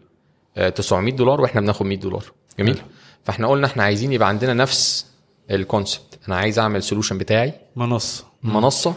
آه، 0.56 0.68
900 0.68 1.12
دولار 1.14 1.40
وإحنا 1.40 1.60
بناخد 1.60 1.86
100 1.86 1.96
دولار. 1.98 2.24
جميل. 2.58 2.78
فاحنا 3.24 3.46
قلنا 3.48 3.66
إحنا 3.66 3.82
عايزين 3.82 4.12
يبقى 4.12 4.28
عندنا 4.28 4.54
نفس 4.54 5.06
ال 5.50 5.59
concept 5.59 6.18
أنا 6.28 6.36
عايز 6.36 6.58
اعمل 6.58 6.82
solution 6.82 7.18
بتاعي. 7.18 7.52
منصة. 7.76 8.24
منصة. 8.42 8.94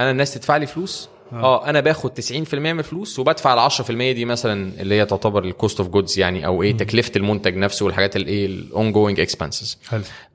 أنا 0.00 0.10
الناس 0.10 0.34
تدفع 0.34 0.56
لي 0.56 0.66
فلوس. 0.66 1.08
آه. 1.32 1.68
أنا 1.70 1.80
باخد 1.80 2.20
90% 2.20 2.54
من 2.54 2.78
الفلوس 2.78 3.18
وبدفع 3.18 3.66
ال 3.66 3.70
10% 3.70 3.90
دي 3.90 4.24
مثلا 4.24 4.80
اللي 4.82 4.94
هي 4.94 5.04
تعتبر 5.06 5.44
ال 5.44 5.51
cost 5.51 5.80
of 5.80 5.88
goods 5.88 6.18
يعني 6.18 6.46
أو 6.46 6.62
إيه 6.62 6.76
تكلفة 6.76 7.12
المنتج 7.16 7.56
نفسه 7.56 7.84
والحاجات 7.86 8.16
الايه 8.16 8.46
ال 8.46 8.92
ongoing 8.92 9.20
expenses 9.20 9.78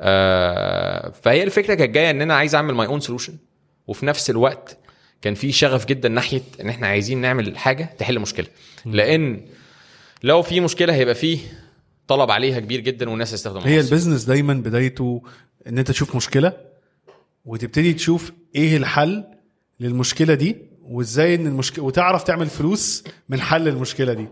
آه 0.02 1.10
فهي 1.24 1.44
الفكرة 1.44 1.74
كانت 1.74 1.92
جاية 1.92 2.10
إن 2.10 2.22
أنا 2.22 2.34
عايز 2.36 2.56
أعمل 2.56 2.74
my 2.74 2.88
own 2.88 3.00
solution 3.00 3.34
وفي 3.88 4.06
نفس 4.06 4.30
الوقت 4.30 4.78
كان 5.22 5.34
في 5.34 5.52
شغف 5.52 5.86
جدا 5.86 6.10
ناحية 6.10 6.42
إن 6.62 6.70
إحنا 6.70 6.88
عايزين 6.88 7.22
نعمل 7.22 7.58
حاجة 7.58 7.90
تحل 7.98 8.20
مشكلة. 8.20 8.48
لأن 8.86 9.42
لو 10.24 10.42
في 10.42 10.60
مشكلة 10.60 10.94
هيبقى 10.94 11.16
فيه 11.16 11.38
طلب 12.08 12.32
عليها 12.32 12.60
كبير 12.60 12.80
جدا 12.80 13.10
والناس 13.10 13.34
هتستخدم 13.34 13.60
هي 13.60 13.80
ال 13.80 13.85
business 13.85 14.24
دايما 14.24 14.54
بدايته 14.54 15.24
إن 15.68 15.78
أنت 15.78 15.92
تشوف 15.92 16.16
مشكلة 16.16 16.54
وتبتدي 17.46 17.94
تشوف 17.94 18.32
إيه 18.56 18.78
الحل 18.78 19.24
للمشكلة 19.80 20.34
دي 20.34 20.56
وازاي 20.86 21.36
إن 21.36 21.48
المشكلة 21.48 21.86
وتعرف 21.86 22.24
تعمل 22.24 22.48
فلوس 22.48 23.04
من 23.30 23.42
حل 23.42 23.68
المشكلة 23.68 24.14
دي. 24.14 24.28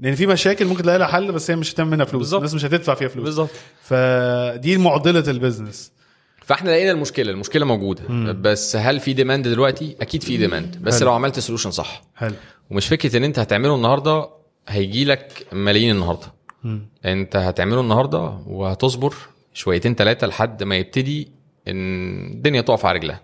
لأن 0.00 0.14
في 0.14 0.26
مشاكل 0.26 0.64
ممكن 0.64 0.82
تلاقي 0.82 0.98
لها 0.98 1.06
حل 1.06 1.32
بس 1.32 1.50
هي 1.50 1.56
مش 1.56 1.74
هتعمل 1.74 1.90
منها 1.90 2.04
فلوس. 2.04 2.20
بالظبط. 2.20 2.40
الناس 2.40 2.54
مش 2.54 2.64
هتدفع 2.64 2.94
فيها 2.94 3.08
فلوس. 3.08 3.24
بالظبط. 3.24 3.50
فدي 3.82 4.78
معضلة 4.78 5.30
ال 5.30 5.36
business. 5.36 5.92
فإحنا 6.44 6.70
لقينا 6.70 6.90
المشكلة 6.90 7.30
المشكلة 7.30 7.64
موجودة. 7.64 8.32
بس 8.32 8.76
هل 8.76 9.00
في 9.00 9.12
demand 9.12 9.48
دلوقتي؟ 9.48 9.96
أكيد 10.00 10.22
في 10.22 10.36
demand 10.36 10.76
بس 10.82 10.98
حلو. 10.98 11.08
لو 11.08 11.14
عملت 11.14 11.38
solution 11.38 11.70
صح. 11.70 12.02
حلو. 12.16 12.34
ومش 12.70 12.86
فكرة 12.86 13.16
إن 13.16 13.24
أنت 13.24 13.38
هتعمله 13.38 13.74
النهارده 13.74 14.28
هيجي 14.68 15.04
لك 15.04 15.46
ملايين 15.52 15.94
النهارده. 15.94 16.26
أنت 17.04 17.36
هتعمله 17.36 17.80
النهارده 17.80 18.18
وهتصبر 18.46 19.14
شويتين 19.54 19.94
ثلاثة 19.94 20.26
لحد 20.26 20.62
ما 20.62 20.76
يبتدي 20.76 21.28
إن 21.68 22.26
الدنيا 22.32 22.60
تقف 22.60 22.86
على 22.86 22.98
رجلها. 22.98 23.20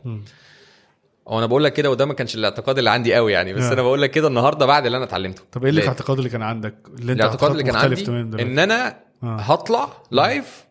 هو 1.29 1.39
أنا 1.39 1.47
بقول 1.47 1.65
لك 1.65 1.73
كده 1.73 1.91
وده 1.91 2.07
ما 2.07 2.15
كانش 2.15 2.35
الاعتقاد 2.35 2.79
اللي 2.79 2.91
عندي 2.91 3.15
قوي 3.15 3.33
يعني 3.33 3.53
بس 3.53 3.63
آه. 3.63 3.73
أنا 3.73 3.83
بقول 3.83 4.03
لك 4.03 4.11
كده 4.11 4.29
النهارده 4.29 4.67
بعد 4.67 4.87
اللي 4.87 4.97
أنا 4.97 5.05
اتعلمته. 5.05 5.43
طب 5.53 5.63
إيه 5.63 5.71
اللي؟ 5.71 5.83
الاعتقاد 5.83 6.19
اللي 6.19 6.31
كان 6.31 6.43
عندك؟ 6.43 6.75
اللي 6.99 7.13
أنت 7.13 7.21
الاعتقاد 7.21 7.51
اللي 7.51 7.63
كان 7.63 7.77
عندي 7.77 8.07
إن 8.43 8.59
أنا 8.59 8.97
آه. 9.23 9.37
هطلع 9.37 9.89
live 10.11 10.65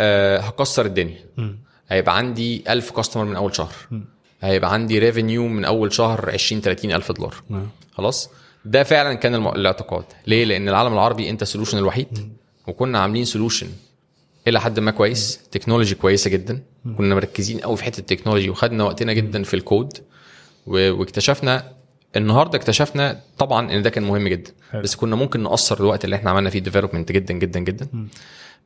آه 0.00 0.38
هكسر 0.38 0.86
الدنيا. 0.86 1.18
مم. 1.36 1.58
هيبقى 1.88 2.16
عندي 2.16 2.64
1000 2.68 2.90
customer 2.90 3.24
من 3.24 3.36
أول 3.36 3.56
شهر. 3.56 3.72
هيبقى 4.40 4.72
عندي 4.72 4.98
revenue 4.98 5.48
من 5.48 5.64
أول 5.64 5.92
شهر 5.92 6.30
20 6.30 6.62
30 6.62 6.92
ألف 6.92 7.12
دولار. 7.12 7.34
نعم. 7.48 7.68
خلاص؟ 7.92 8.30
ده 8.64 8.82
فعلا 8.82 9.14
كان. 9.14 9.34
الاعتقاد. 9.46 10.04
ليه؟ 10.26 10.44
لأن 10.44 10.68
العالم 10.68 10.92
العربي 10.92 11.30
أنت 11.30 11.42
ال 11.42 11.46
solution 11.46 11.78
الوحيد. 11.78 12.32
وكنا 12.66 12.98
عاملين 12.98 13.24
solution 13.24 13.68
إلى 14.48 14.60
حد 14.60 14.80
ما 14.80 14.90
كويس. 14.90 15.40
technology 15.50 15.94
كويسة 15.94 16.30
جدا. 16.30 16.62
كنا 16.98 17.14
مركزين 17.14 17.58
قوي 17.58 17.76
في 17.76 17.84
حتة 17.84 18.00
ال 18.00 18.05
technology 18.05 18.50
وخدنا 18.50 18.84
وقتنا 18.84 19.12
جدا 19.12 19.42
في 19.42 19.54
الكود. 19.54 19.92
واكتشفنا 20.66 21.72
النهارده 22.16 22.58
اكتشفنا 22.58 23.20
طبعا 23.38 23.72
إن 23.72 23.82
ده 23.82 23.90
كان 23.90 24.02
مهم 24.04 24.28
جدا. 24.28 24.50
حلو. 24.70 24.82
بس 24.82 24.96
كنا 24.96 25.16
ممكن 25.16 25.42
نقصر 25.42 25.80
الوقت 25.80 26.04
اللي 26.04 26.16
إحنا 26.16 26.30
عملنا 26.30 26.50
فيه 26.50 26.58
development 26.58 27.12
جدا 27.12 27.34
جدا 27.34 27.60
جدا. 27.60 27.88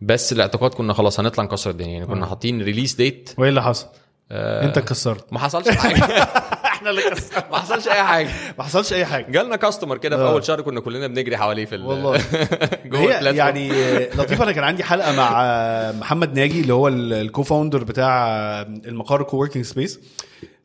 بس 0.00 0.32
الإعتقاد 0.32 0.74
كنا 0.74 0.92
خلاص 0.92 1.20
هنطلع 1.20 1.44
نكسر 1.44 1.70
الدنيا. 1.70 1.92
يعني 1.92 2.06
كنا 2.06 2.26
حاطين 2.26 2.62
release 2.62 2.94
date 2.94 3.30
وإيه 3.38 3.48
اللي 3.50 3.62
حصل؟ 3.62 3.86
آه 4.30 4.64
أنت 4.66 4.78
كسرت. 4.78 5.32
ما 5.32 5.38
حصلش 5.38 5.68
حاجة. 5.68 6.04
إحنا 6.88 6.90
اللي 6.90 7.02
كسرنا 7.10 7.44
ما 7.52 7.56
حصلش 7.58 7.88
أي 7.88 8.02
حاجة 8.02 8.28
ما 8.58 8.64
حصلش 8.64 8.92
أي 8.92 9.04
حاجة 9.04 9.26
جالنا 9.30 9.56
customer 9.56 9.96
كده 9.98 10.16
في 10.16 10.22
آه. 10.22 10.30
أول 10.32 10.44
شهر 10.44 10.60
كنا 10.60 10.80
كلنا 10.80 11.06
بنجري 11.06 11.36
حواليه 11.36 11.64
في 11.64 11.74
ال- 11.74 11.84
والله. 11.86 12.20
جوه. 12.86 13.12
يعني 13.12 13.68
لطيفة 14.14 14.44
أنا 14.44 14.52
كان 14.52 14.64
عندي 14.64 14.84
حلقة 14.84 15.16
مع 15.16 15.42
محمد 16.00 16.38
ناجي 16.38 16.60
اللي 16.60 16.72
هو 16.74 16.88
ال 16.88 17.42
co-founder 17.42 17.84
بتاع 17.84 18.26
المقر 18.62 19.22
co-working 19.22 19.64
space 19.64 20.00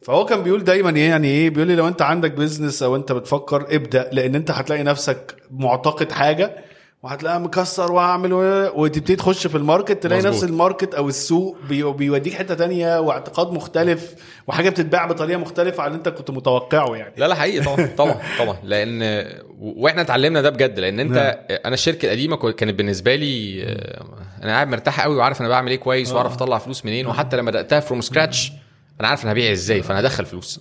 فهو 0.01 0.26
كان 0.26 0.43
بيقول 0.43 0.63
دايما 0.63 0.95
إيه 0.95 1.09
يعني 1.09 1.28
إيه 1.28 1.49
بيقول 1.49 1.67
لي 1.67 1.76
لو 1.76 1.88
أنت 1.88 2.01
عندك 2.01 2.32
business 2.32 2.84
أو 2.84 2.95
أنت 2.95 3.11
بتفكر 3.11 3.65
ابدأ 3.76 4.09
لأن 4.13 4.36
أنت 4.36 4.51
هتلاقي 4.51 4.84
نفسك 4.84 5.36
معتقد 5.51 6.11
حاجة 6.11 6.55
وهتلاقيها 7.03 7.39
مكسر 7.39 7.91
وهعمل 7.91 8.33
وتبتدي 8.75 9.15
تخش 9.15 9.47
في 9.47 9.55
ال 9.57 9.64
market 9.64 10.03
تلاقي 10.03 10.19
مظبوط. 10.19 10.33
نفس 10.33 10.43
ال 10.43 10.51
market 10.51 10.93
أو 10.93 11.09
السوق 11.09 11.57
بي- 11.69 11.93
بيوديك 11.93 12.33
حتة 12.33 12.53
تانية 12.55 12.99
واعتقاد 12.99 13.51
مختلف 13.53 14.13
وحاجة 14.47 14.69
بتتباع 14.69 15.05
بطريقة 15.05 15.37
مختلفة 15.39 15.83
عن 15.83 15.87
اللي 15.87 15.97
انت 15.97 16.09
كنت 16.09 16.31
متوقعه 16.31 16.95
يعني. 16.95 17.13
لا 17.17 17.27
لا 17.27 17.35
حقيقي 17.35 17.65
طبعا 17.65 17.85
طبعا 17.97 18.15
طبعا. 18.39 18.57
لأن 18.63 19.25
وإحنا 19.59 20.01
اتعلمنا 20.01 20.41
ده 20.41 20.49
بجد 20.49 20.79
لأن 20.79 20.99
انت 20.99 21.39
أنا 21.65 21.73
الشركة 21.73 22.05
القديمة 22.05 22.51
كانت 22.51 22.75
بالنسبة 22.75 23.15
لي 23.15 23.63
آه، 23.63 24.05
أنا 24.43 24.51
قاعد 24.51 24.67
مرتاح 24.67 25.01
قوي 25.01 25.15
وعارف 25.15 25.41
أنا 25.41 25.49
بعمل 25.49 25.71
إيه 25.71 25.77
كويس 25.79 26.11
وأعرف 26.11 26.33
أطلع 26.33 26.57
فلوس 26.57 26.85
منين 26.85 27.07
وحتى 27.07 27.37
لما 27.37 27.51
بدأتها 27.51 27.79
from 27.80 28.01
scratch 28.01 28.51
أنا 28.99 29.07
عارف 29.07 29.23
أنا 29.23 29.31
هبيع 29.31 29.51
إزاي 29.51 29.81
فأنا 29.83 29.99
ادخل 29.99 30.25
فلوس. 30.25 30.59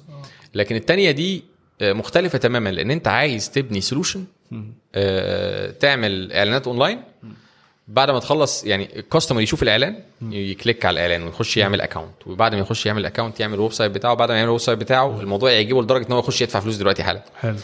لكن 0.55 0.77
التانية 0.77 1.11
دي 1.11 1.45
آه، 1.81 1.93
مختلفة 1.93 2.39
تماما 2.39 2.69
لأن 2.69 2.91
أنت 2.91 3.09
عايز 3.09 3.51
تبني 3.51 3.81
solution 3.81 4.25
تعمل 5.81 6.33
إعلانات 6.33 6.67
أونلاين. 6.67 7.01
بعد 7.89 8.11
ما 8.11 8.19
تخلص 8.19 8.65
يعني 8.65 8.99
ال 8.99 9.04
customer 9.04 9.41
يشوف 9.41 9.63
الإعلان 9.63 9.97
ي 10.31 10.40
click 10.40 10.85
على 10.85 10.95
الإعلان 10.95 11.23
ويخش 11.23 11.57
يعمل 11.57 11.81
account 11.81 12.27
وبعد 12.27 12.55
ما 12.55 12.61
يخش 12.61 12.87
يعمل 12.87 13.07
account 13.07 13.41
يعمل 13.41 13.61
website 13.61 13.93
بتاعه. 13.93 14.15
بعد 14.15 14.29
ما 14.29 14.35
يعمل 14.35 14.49
ال 14.49 14.61
website 14.61 14.79
بتاعه 14.79 15.21
الموضوع 15.21 15.51
يعجبه 15.51 15.83
لدرجة 15.83 16.07
إن 16.07 16.13
هو 16.13 16.19
يخش 16.19 16.43
يدفع 16.43 16.61
فلوس 16.61 16.77
دلوقتي 16.77 17.03
حالا. 17.03 17.23
حلو. 17.41 17.57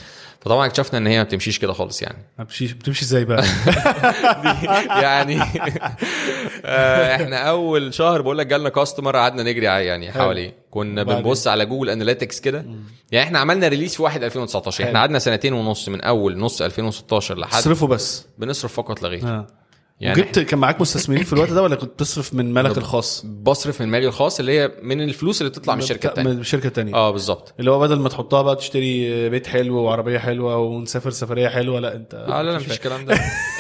فطبعا 0.45 0.67
اكتشفنا 0.67 0.99
إن 0.99 1.07
هي 1.07 1.19
ما 1.19 1.23
بتمشيش 1.23 1.59
كده 1.59 1.73
خالص 1.73 2.03
يعني. 2.03 2.19
بتمشي 2.39 2.75
بتمشي 2.75 3.05
إزاي 3.05 3.25
بقى؟ 3.25 3.45
يعني 5.03 5.41
آه، 6.65 7.15
إحنا 7.17 7.37
أول 7.37 7.95
شهر 7.95 8.23
بقول 8.23 8.39
لك 8.39 8.47
جالنا 8.47 8.69
customer 8.69 9.17
قعدنا 9.17 9.43
نجري 9.43 9.65
يعني 9.65 10.13
حواليه. 10.13 10.55
كنا؟ 10.71 11.03
بنبص 11.03 11.49
على 11.49 11.67
Google 11.67 11.91
Analytics 11.91 12.41
كده. 12.41 12.65
يعني 13.13 13.27
إحنا 13.27 13.39
عملنا 13.39 13.69
release 13.69 13.97
في 13.97 14.03
1 14.03 14.23
2019 14.23 14.79
حلو. 14.79 14.87
إحنا 14.89 14.99
قعدنا 14.99 15.19
سنتين 15.19 15.53
ونص 15.53 15.89
من 15.89 16.01
أول 16.01 16.39
نص 16.39 16.63
2016 16.63 17.39
لحد 17.39 17.61
تصرفه 17.61 17.87
بس. 17.87 18.27
بنصرف 18.39 18.73
فقط 18.73 19.03
لا 19.03 19.09
غير. 19.09 19.25
آه. 19.25 19.47
يعني 20.01 20.21
وجبت 20.23 20.39
كان 20.39 20.59
معاك 20.59 20.81
مستثمرين 20.81 21.25
في 21.25 21.33
الوقت 21.33 21.51
ده 21.51 21.63
ولا 21.63 21.77
كنت 21.77 21.91
بتصرف 21.91 22.35
من 22.35 22.53
مالك 22.53 22.79
الخاص؟ 22.79 23.27
بصرف 23.27 23.81
من 23.81 23.89
مالي 23.89 24.07
الخاص 24.07 24.41
اللي 24.41 24.61
هي 24.61 24.71
من 24.83 25.01
الفلوس 25.01 25.41
اللي 25.41 25.51
بتطلع 25.51 25.75
من 25.75 25.83
الشركة 25.83 26.07
الثانية 26.09 26.31
من 26.31 26.41
الشركة 26.41 26.67
الثانية 26.67 26.95
آه 26.95 27.11
بالظبط. 27.11 27.55
اللي 27.61 27.71
هو 27.71 27.81
بدل 27.81 27.99
ما 27.99 28.09
تحطها 28.09 28.43
بقى 28.43 28.57
تشتري 28.57 29.29
بيت 29.31 29.47
حلو 29.47 29.77
وعربية 29.77 30.19
حلوة 30.19 30.57
ونسافر 30.57 31.11
سفرية 31.11 31.49
حلوة 31.49 31.81
لا 31.81 31.95
انت 31.97 32.15
آه 32.15 32.43
لا 32.43 32.51
لا 32.51 32.57
مفيش 32.57 32.73
الكلام 32.77 33.05
ده. 33.05 33.15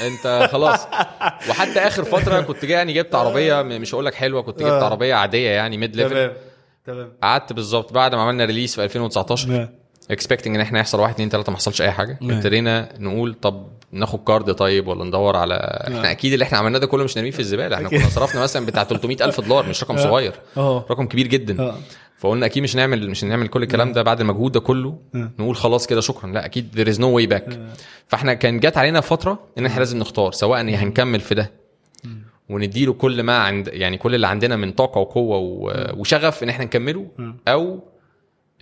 انت 0.06 0.48
خلاص. 0.52 0.80
وحتى 1.50 1.78
آخر 1.80 2.04
فترة 2.04 2.40
كنت 2.40 2.64
جاي 2.64 2.76
يعني 2.76 2.92
جبت 2.92 3.14
عربية 3.14 3.62
مش 3.62 3.94
هقول 3.94 4.04
لك 4.06 4.14
حلوة 4.14 4.42
كنت 4.42 4.58
جبت 4.58 4.68
آه. 4.70 4.84
عربية 4.84 5.14
عادية 5.14 5.50
يعني 5.50 5.76
mid 5.78 5.96
level 5.96 6.10
تمام 6.10 6.32
تمام. 6.86 7.12
قعدت 7.22 7.52
بالظبط 7.52 7.92
بعد 7.92 8.14
ما 8.14 8.22
عملنا 8.22 8.44
release 8.44 8.74
في 8.74 8.84
2019 8.84 9.48
نعم. 9.48 9.68
expecting 10.10 10.54
إن 10.54 10.60
إحنا 10.60 10.78
يحصل 10.80 11.00
واحد 11.00 11.14
اتنين 11.14 11.28
تلاتة 11.28 11.50
ما 11.50 11.56
حصلش 11.56 11.82
أي 11.82 11.90
حاجة. 11.90 12.18
نعم. 12.20 12.36
ابتدينا 12.36 12.88
نقول 12.98 13.34
طب 13.42 13.66
ناخد 13.94 14.24
كارد 14.24 14.54
طيب 14.54 14.88
ولا 14.88 15.04
ندور 15.04 15.36
على 15.36 15.54
إحنا 15.88 16.10
أكيد 16.10 16.32
اللي 16.32 16.42
إحنا 16.42 16.58
عملناه 16.58 16.78
ده 16.78 16.86
كله 16.86 17.04
مش 17.04 17.16
نرميه 17.16 17.30
في 17.30 17.40
الزبالة. 17.40 17.76
إحنا. 17.76 17.88
كنا 17.88 18.08
صرفنا 18.08 18.42
مثلا 18.42 18.66
بتاع 18.66 18.84
300 18.84 19.16
ألف 19.24 19.40
دولار 19.40 19.68
مش 19.68 19.82
رقم 19.82 19.96
صغير. 19.96 20.32
آه. 20.56 20.84
رقم 20.90 21.06
كبير 21.06 21.26
جدا. 21.26 21.62
آه. 21.62 21.76
فقلنا 22.18 22.46
أكيد 22.46 22.62
مش 22.62 22.76
نعمل 22.76 23.10
مش 23.10 23.24
نعمل 23.24 23.48
كل 23.48 23.62
الكلام 23.62 23.92
ده 23.92 24.02
بعد 24.02 24.20
المجهود 24.20 24.52
ده 24.52 24.60
كله. 24.60 24.98
نقول 25.14 25.56
خلاص 25.56 25.86
كده 25.86 26.00
شكرا. 26.00 26.30
لا 26.30 26.44
أكيد 26.44 26.68
there 26.74 26.94
is 26.94 26.98
no 26.98 27.04
way 27.04 27.34
back. 27.36 27.54
فاحنا 28.06 28.34
كان 28.34 28.60
جات 28.60 28.78
علينا 28.78 29.00
فترة 29.00 29.38
إن 29.58 29.66
إحنا 29.66 29.78
لازم 29.78 29.98
نختار 29.98 30.32
سواء 30.32 30.60
هنكمل 30.60 31.20
في 31.20 31.34
ده 31.34 31.50
ونديله 32.48 32.92
كل 32.92 33.22
ما 33.22 33.38
عند 33.38 33.68
يعني 33.72 33.98
كل 33.98 34.14
اللي 34.14 34.26
عندنا 34.26 34.56
من 34.56 34.72
طاقة 34.72 34.98
وقوة 34.98 35.38
وشغف 35.98 36.42
إن 36.42 36.48
إحنا 36.48 36.64
نكمله 36.64 37.06
أو 37.48 37.80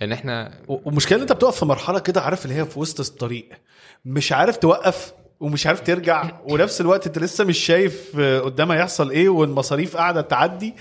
إن 0.01 0.11
إحنا 0.11 0.51
والمشكلة 0.67 1.17
إن 1.17 1.21
أنت 1.21 1.31
بتقف 1.31 1.59
في 1.59 1.65
مرحلة 1.65 1.99
كده 1.99 2.21
عارف 2.21 2.45
اللي 2.45 2.55
هي 2.55 2.65
في 2.65 2.79
وسط 2.79 2.99
الطريق. 2.99 3.49
مش 4.05 4.31
عارف 4.31 4.57
توقف 4.57 5.13
ومش 5.43 5.67
عارف 5.67 5.81
ترجع 5.81 6.31
ونفس 6.45 6.81
الوقت 6.81 7.07
انت 7.07 7.19
لسه 7.19 7.43
مش 7.43 7.57
شايف 7.57 8.11
آه، 8.19 8.39
قدام 8.39 8.71
هيحصل 8.71 9.11
إيه 9.11 9.29
والمصاريف 9.29 9.97
قاعدة 9.97 10.21
تعدي. 10.21 10.73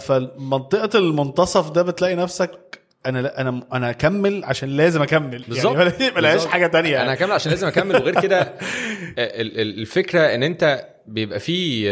فمنطقة 0.00 0.98
المنتصف 0.98 1.70
ده 1.70 1.82
بتلاقي 1.82 2.14
نفسك 2.14 2.80
أنا 3.06 3.18
لا 3.18 3.40
أنا 3.40 3.62
أنا 3.72 3.90
اكمل 3.90 4.44
عشان 4.44 4.68
لازم 4.68 5.02
أكمل. 5.02 5.44
بالظبط. 5.48 5.76
يعني 5.76 6.14
ملهاش. 6.16 6.46
حاجة 6.46 6.66
تانية. 6.66 7.02
أنا 7.02 7.14
هكمل 7.14 7.32
عشان 7.32 7.50
لازم 7.52 7.66
أكمل. 7.66 7.96
وغير 7.96 8.20
كده 8.20 8.40
ال- 9.18 9.80
الفكرة 9.80 10.20
إن 10.20 10.42
أنت 10.42 10.86
بيبقى 11.06 11.40
فيه 11.40 11.90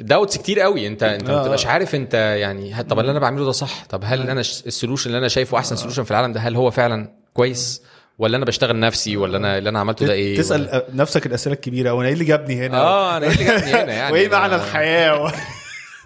doubts 0.00 0.38
كتير 0.38 0.60
قوي. 0.60 0.86
أنت 0.86 1.02
أنت 1.02 1.30
ما 1.30 1.36
آه. 1.38 1.42
بتبقاش 1.42 1.66
عارف 1.66 1.94
أنت 1.94 2.14
يعني 2.14 2.82
طب 2.82 2.98
اللي 2.98 3.10
أنا 3.10 3.18
بعمله 3.18 3.44
ده 3.44 3.52
صح؟ 3.52 3.84
طب 3.84 4.00
هل 4.04 4.30
أنا 4.30 4.40
ال 4.40 4.47
solution 4.47 5.06
اللي 5.10 5.18
أنا 5.18 5.28
شايفه 5.28 5.58
أحسن 5.58 5.76
solution 5.76 6.02
في 6.04 6.10
العالم 6.10 6.32
ده 6.32 6.40
هل 6.40 6.56
هو 6.56 6.70
فعلا 6.70 7.12
كويس؟ 7.34 7.82
ولا 8.20 8.36
أنا 8.36 8.44
بشتغل 8.44 8.80
نفسي 8.80 9.16
ولا 9.16 9.36
أنا 9.36 9.58
اللي 9.58 9.68
أنا 9.70 9.80
عملته 9.80 10.06
ده 10.06 10.12
إيه؟ 10.12 10.36
تسأل 10.38 10.60
ولا- 10.60 10.84
نفسك 10.94 11.26
الأسئلة 11.26 11.54
الكبيرة. 11.54 11.90
وأنا 11.92 12.08
إيه 12.08 12.14
اللي 12.14 12.24
جابني 12.24 12.66
هنا؟ 12.66 12.78
آه 12.78 13.16
أنا 13.16 13.26
إيه 13.26 13.32
اللي 13.32 13.44
جابني 13.44 13.70
هنا 13.72 13.92
يعني؟ 14.00 14.12
وإيه 14.12 14.28
معنى 14.28 14.54
الحياة؟ 14.54 15.22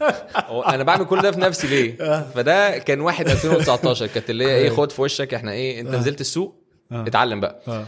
و... 0.53 0.63
أنا 0.63 0.83
بعمل 0.85 1.05
كل 1.05 1.21
ده 1.23 1.31
في 1.33 1.41
نفسي 1.41 1.67
ليه؟ 1.67 2.23
فده 2.35 2.79
كان 2.79 3.01
واحد 3.01 3.29
2019 3.29 4.07
كانت 4.07 4.31
اللي 4.31 4.45
هي 4.47 4.57
إيه 4.57 4.71
خد 4.71 4.93
في 4.93 5.03
وشك 5.03 5.35
إحنا 5.35 5.53
إيه 5.53 5.81
أنت 5.81 5.89
نزلت 5.95 6.21
السوق 6.21 6.55
اتعلم 6.93 7.41
بقى. 7.41 7.61
آه. 7.69 7.85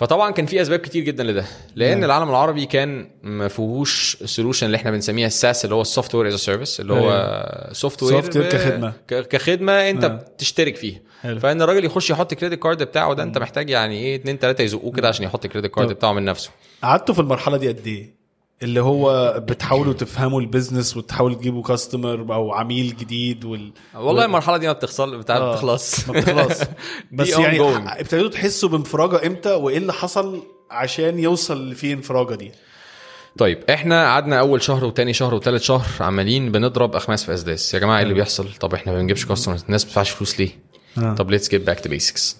فطبعا 0.00 0.30
كان 0.30 0.46
في 0.46 0.62
أسباب 0.62 0.78
كتير 0.78 1.04
جدا 1.04 1.24
لده 1.24 1.44
لأن 1.76 2.04
العالم 2.04 2.28
العربي 2.28 2.66
كان 2.66 3.10
ما 3.22 3.48
فيهوش 3.48 4.16
ال 4.22 4.27
solution 4.27 4.66
اللي 4.66 4.76
إحنا 4.76 4.90
بنسميها 4.90 5.26
ال 5.26 5.34
SaaS 5.34 5.64
اللي 5.64 5.74
هو 5.74 5.80
ال 5.80 5.84
software 5.84 6.14
as 6.14 6.23
a 6.23 6.28
service 6.28 6.80
اللي 6.80 6.92
هو 6.92 7.68
software 7.72 8.22
Software 8.22 8.52
كخدمة. 8.52 8.92
كخدمة 9.08 9.72
أنت 9.90 10.04
بتشترك 10.04 10.76
فيها. 10.76 11.00
فإن 11.22 11.62
الراجل 11.62 11.84
يخش 11.84 12.10
يحط 12.10 12.32
ال 12.32 12.36
credit 12.36 12.62
card 12.62 12.82
بتاعه 12.82 13.14
ده 13.14 13.22
أنت 13.22 13.38
محتاج 13.38 13.70
يعني 13.70 13.98
إيه 13.98 14.14
اتنين 14.16 14.38
تلاتة 14.38 14.62
يزقوه 14.62 14.92
كده 14.92 15.08
عشان 15.08 15.24
يحط 15.24 15.44
ال 15.44 15.48
credit 15.48 15.74
card. 15.74 15.88
بتاعه 15.92 16.12
من 16.12 16.24
نفسه. 16.24 16.50
قعدتوا 16.82 17.14
في 17.14 17.20
المرحلة 17.20 17.56
دي 17.56 17.68
قد 17.68 17.86
إيه؟ 17.86 18.19
اللي 18.62 18.80
هو 18.80 19.34
بتحاولوا 19.48 19.92
تفهموا 19.92 20.40
ال 20.40 20.46
business 20.46 20.96
وتحاولوا 20.96 21.36
تجيبوا 21.36 21.62
customer 21.62 22.34
أو 22.34 22.52
عميل 22.52 22.96
جديد 22.96 23.44
وال 23.44 23.72
والله 23.94 24.24
المرحلة 24.24 24.56
دي 24.56 24.66
ما 24.66 24.72
بتخسر 24.72 25.16
بتاع 25.16 25.36
آه. 25.36 25.52
بتخلص. 25.52 26.08
ما 26.08 26.20
بتخلص. 26.20 26.60
بس 27.12 27.28
يعني 27.28 27.60
ابتديتوا 28.00 28.28
تحسوا 28.28 28.68
بانفراجة 28.68 29.26
إمتى 29.26 29.52
وإيه 29.52 29.78
اللي 29.78 29.92
حصل 29.92 30.42
عشان 30.70 31.18
يوصل 31.18 31.70
لفي 31.70 31.92
انفراجة 31.92 32.34
دي؟ 32.34 32.52
طيب 33.38 33.64
إحنا 33.70 34.04
قعدنا 34.04 34.40
أول 34.40 34.62
شهر 34.62 34.84
وتاني 34.84 35.12
شهر 35.12 35.34
وتالت 35.34 35.62
شهر 35.62 35.86
عمالين 36.00 36.52
بنضرب 36.52 36.96
أخماس 36.96 37.24
في 37.24 37.34
أسداس. 37.34 37.74
يا 37.74 37.78
جماعة 37.78 37.96
إيه 37.96 38.02
اللي 38.02 38.14
بيحصل؟ 38.14 38.48
طب 38.60 38.74
إحنا 38.74 38.92
ما 38.92 38.98
بنجيبش 38.98 39.26
customers 39.26 39.62
الناس 39.62 39.82
ما 39.82 39.86
بتدفعش 39.86 40.10
فلوس 40.10 40.40
ليه؟ 40.40 40.50
آه. 40.98 41.14
طب 41.14 41.30
let's 41.30 41.48
get 41.48 41.66
back 41.66 41.80
to 41.80 41.88
basics 41.88 42.36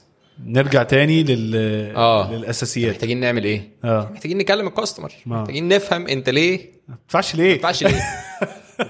نرجع 0.47 0.83
تاني 0.83 1.23
لل 1.23 1.57
آه. 1.97 2.33
للأساسيات. 2.33 2.91
محتاجين 2.95 3.21
نعمل 3.21 3.45
إيه؟ 3.45 3.69
آه. 3.85 4.09
محتاجين 4.13 4.39
نكلم 4.39 4.67
ال 4.67 4.72
customer 4.72 5.13
آه. 5.27 5.29
محتاجين 5.31 5.69
نفهم 5.69 6.07
أنت 6.07 6.29
ليه. 6.31 6.59
ما 6.89 6.95
ما 6.95 6.97
ينفعش 7.05 7.35
ليه 7.35 7.53
ينفعش 7.53 7.83
ليه. 7.85 8.03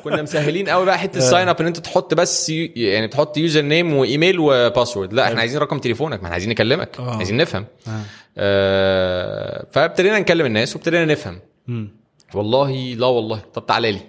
كنا 0.05 0.23
مسهلين 0.23 0.69
قوي 0.69 0.87
بقى 0.87 0.99
حتة 0.99 1.19
ال 1.19 1.25
sign 1.25 1.49
up 1.49 1.61
إن 1.61 1.67
أنت 1.67 1.77
تحط 1.81 2.15
بس 2.15 2.49
يعني 2.77 3.09
تحط 3.09 3.37
username 3.37 3.95
و 3.95 4.02
email 4.02 4.37
و 4.39 4.47
password 4.47 5.13
لا 5.13 5.29
إحنا 5.29 5.41
عايزين 5.41 5.61
رقم 5.61 5.79
تليفونك 5.79 6.19
ما 6.19 6.25
إحنا 6.25 6.33
عايزين 6.33 6.51
نكلمك. 6.51 6.97
آه. 6.99 7.17
عايزين 7.17 7.37
نفهم. 7.37 7.67
آه. 7.89 8.01
آه 8.39 9.67
فابتدينا 9.73 10.19
نكلم 10.19 10.47
الناس 10.47 10.77
وابتدينا 10.77 11.05
نفهم. 11.05 11.41
مم. 11.67 11.89
والله 12.35 12.73
لا 12.95 13.07
والله. 13.07 13.43
طب 13.55 13.67
تعالى 13.67 13.93
لي. 13.93 14.01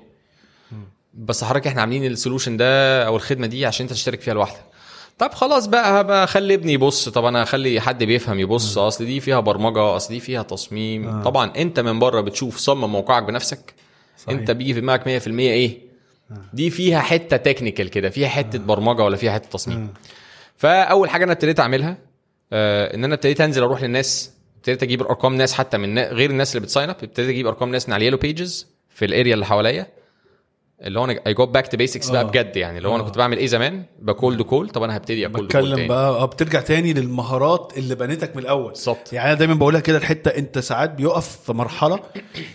بس 1.14 1.44
حضرتك 1.44 1.68
إحنا 1.68 1.82
عاملين 1.82 2.06
ال 2.06 2.11
solution 2.11 2.58
ده 2.58 3.04
أو 3.08 3.16
الخدمة 3.16 3.48
دي 3.48 3.66
عشان 3.66 3.84
أنت 3.86 3.94
تشترك 3.94 4.22
فيها 4.22 4.34
لوحدك. 4.34 4.62
طب 5.22 5.34
خلاص 5.34 5.66
بقى 5.66 6.02
هبقى 6.02 6.24
أخلي 6.24 6.54
ابني 6.54 6.74
يبص. 6.74 7.10
طب 7.10 7.26
أنا 7.26 7.44
أخلي 7.44 7.82
حد 7.82 8.04
بيفهم 8.04 8.40
يبص. 8.40 8.78
أصل 8.78 9.06
دي 9.06 9.20
فيها 9.20 9.40
برمجة 9.40 9.96
أصل 9.96 10.14
دي 10.14 10.20
فيها 10.20 10.44
تصميم. 10.44 11.08
آه. 11.08 11.24
طبعا 11.24 11.52
أنت 11.58 11.80
من 11.80 12.00
بره 12.00 12.22
بتشوف 12.22 12.58
صمم 12.58 12.92
موقعك 12.92 13.24
بنفسك. 13.24 13.74
صحيح. 14.18 14.40
أنت 14.40 14.52
بيجي 14.52 14.74
في 14.74 14.82
دماغك 14.82 15.04
100% 15.04 15.28
إيه؟ 15.40 15.78
دي 16.54 16.70
فيها 16.70 17.00
حتة 17.00 17.38
technical 17.38 17.90
كده 17.90 18.10
فيها 18.10 18.28
حتة 18.28 18.60
برمجة 18.60 19.04
ولا 19.04 19.18
فيها 19.18 19.32
حتة 19.32 19.50
تصميم. 19.50 19.94
فأول 20.56 21.10
حاجة 21.10 21.24
أنا 21.24 21.32
ابتديت 21.32 21.60
أعملها 21.60 21.98
آه 22.54 22.96
إن 22.96 23.04
أنا 23.04 23.16
ابتديت 23.16 23.42
أنزل 23.42 23.64
أروح 23.64 23.84
للناس. 23.84 24.32
ابتديت 24.58 24.84
أجيب 24.84 25.02
ارقام 25.02 25.36
ناس 25.36 25.54
حتى 25.54 25.78
من 25.78 26.00
غير 26.00 26.30
الناس 26.30 26.56
اللي 26.56 26.66
بت 26.66 26.74
sign 26.74 26.90
up 26.90 26.96
ابتديت 27.04 27.30
أجيب 27.30 27.48
أرقام 27.48 27.70
ناس 27.72 27.88
من 27.88 27.94
على 27.94 28.02
ال 28.02 28.04
yellow 28.04 28.18
pages 28.18 28.68
في 28.90 29.06
ال 29.06 29.11
area 29.11 29.34
اللي 29.34 29.46
حواليا. 29.46 29.88
اللي 30.84 31.00
هو 31.00 31.06
أنا 31.06 31.20
I 31.28 31.34
go 31.34 31.46
back 31.46 31.68
to 31.68 31.78
basics 31.78 32.10
بقى 32.10 32.22
آه. 32.22 32.26
بجد 32.26 32.58
يعني 32.58 32.78
اللي 32.78 32.90
هو 32.90 32.96
أنا 32.96 33.04
آه. 33.04 33.06
كنت 33.06 33.18
بعمل 33.18 33.38
إيه 33.38 33.48
زمان 33.48 33.84
ب 34.00 34.08
cold 34.08 34.42
call 34.42 34.70
طب 34.70 34.84
أنا 34.84 34.98
هبتدي 34.98 35.26
ا 35.26 35.31
cold 35.31 35.52
call 35.52 35.62
بتكلم 35.72 35.88
بقى 35.88 36.10
آه 36.10 36.26
بترجع 36.26 36.62
تاني 36.62 36.94
للمهارات 36.94 37.74
اللي 37.78 37.96
بنيتك 37.96 38.36
من 38.36 38.42
الأول 38.42 38.72
بالظبط. 38.72 39.14
يعني 39.14 39.28
أنا 39.30 39.38
دايما 39.40 39.54
بقولها 39.54 39.80
كده 39.80 39.98
الحتة 39.98 40.30
أنت 40.30 40.60
ساعات 40.60 40.90
بيقف 40.92 41.38
في 41.46 41.54
مرحلة 41.54 42.00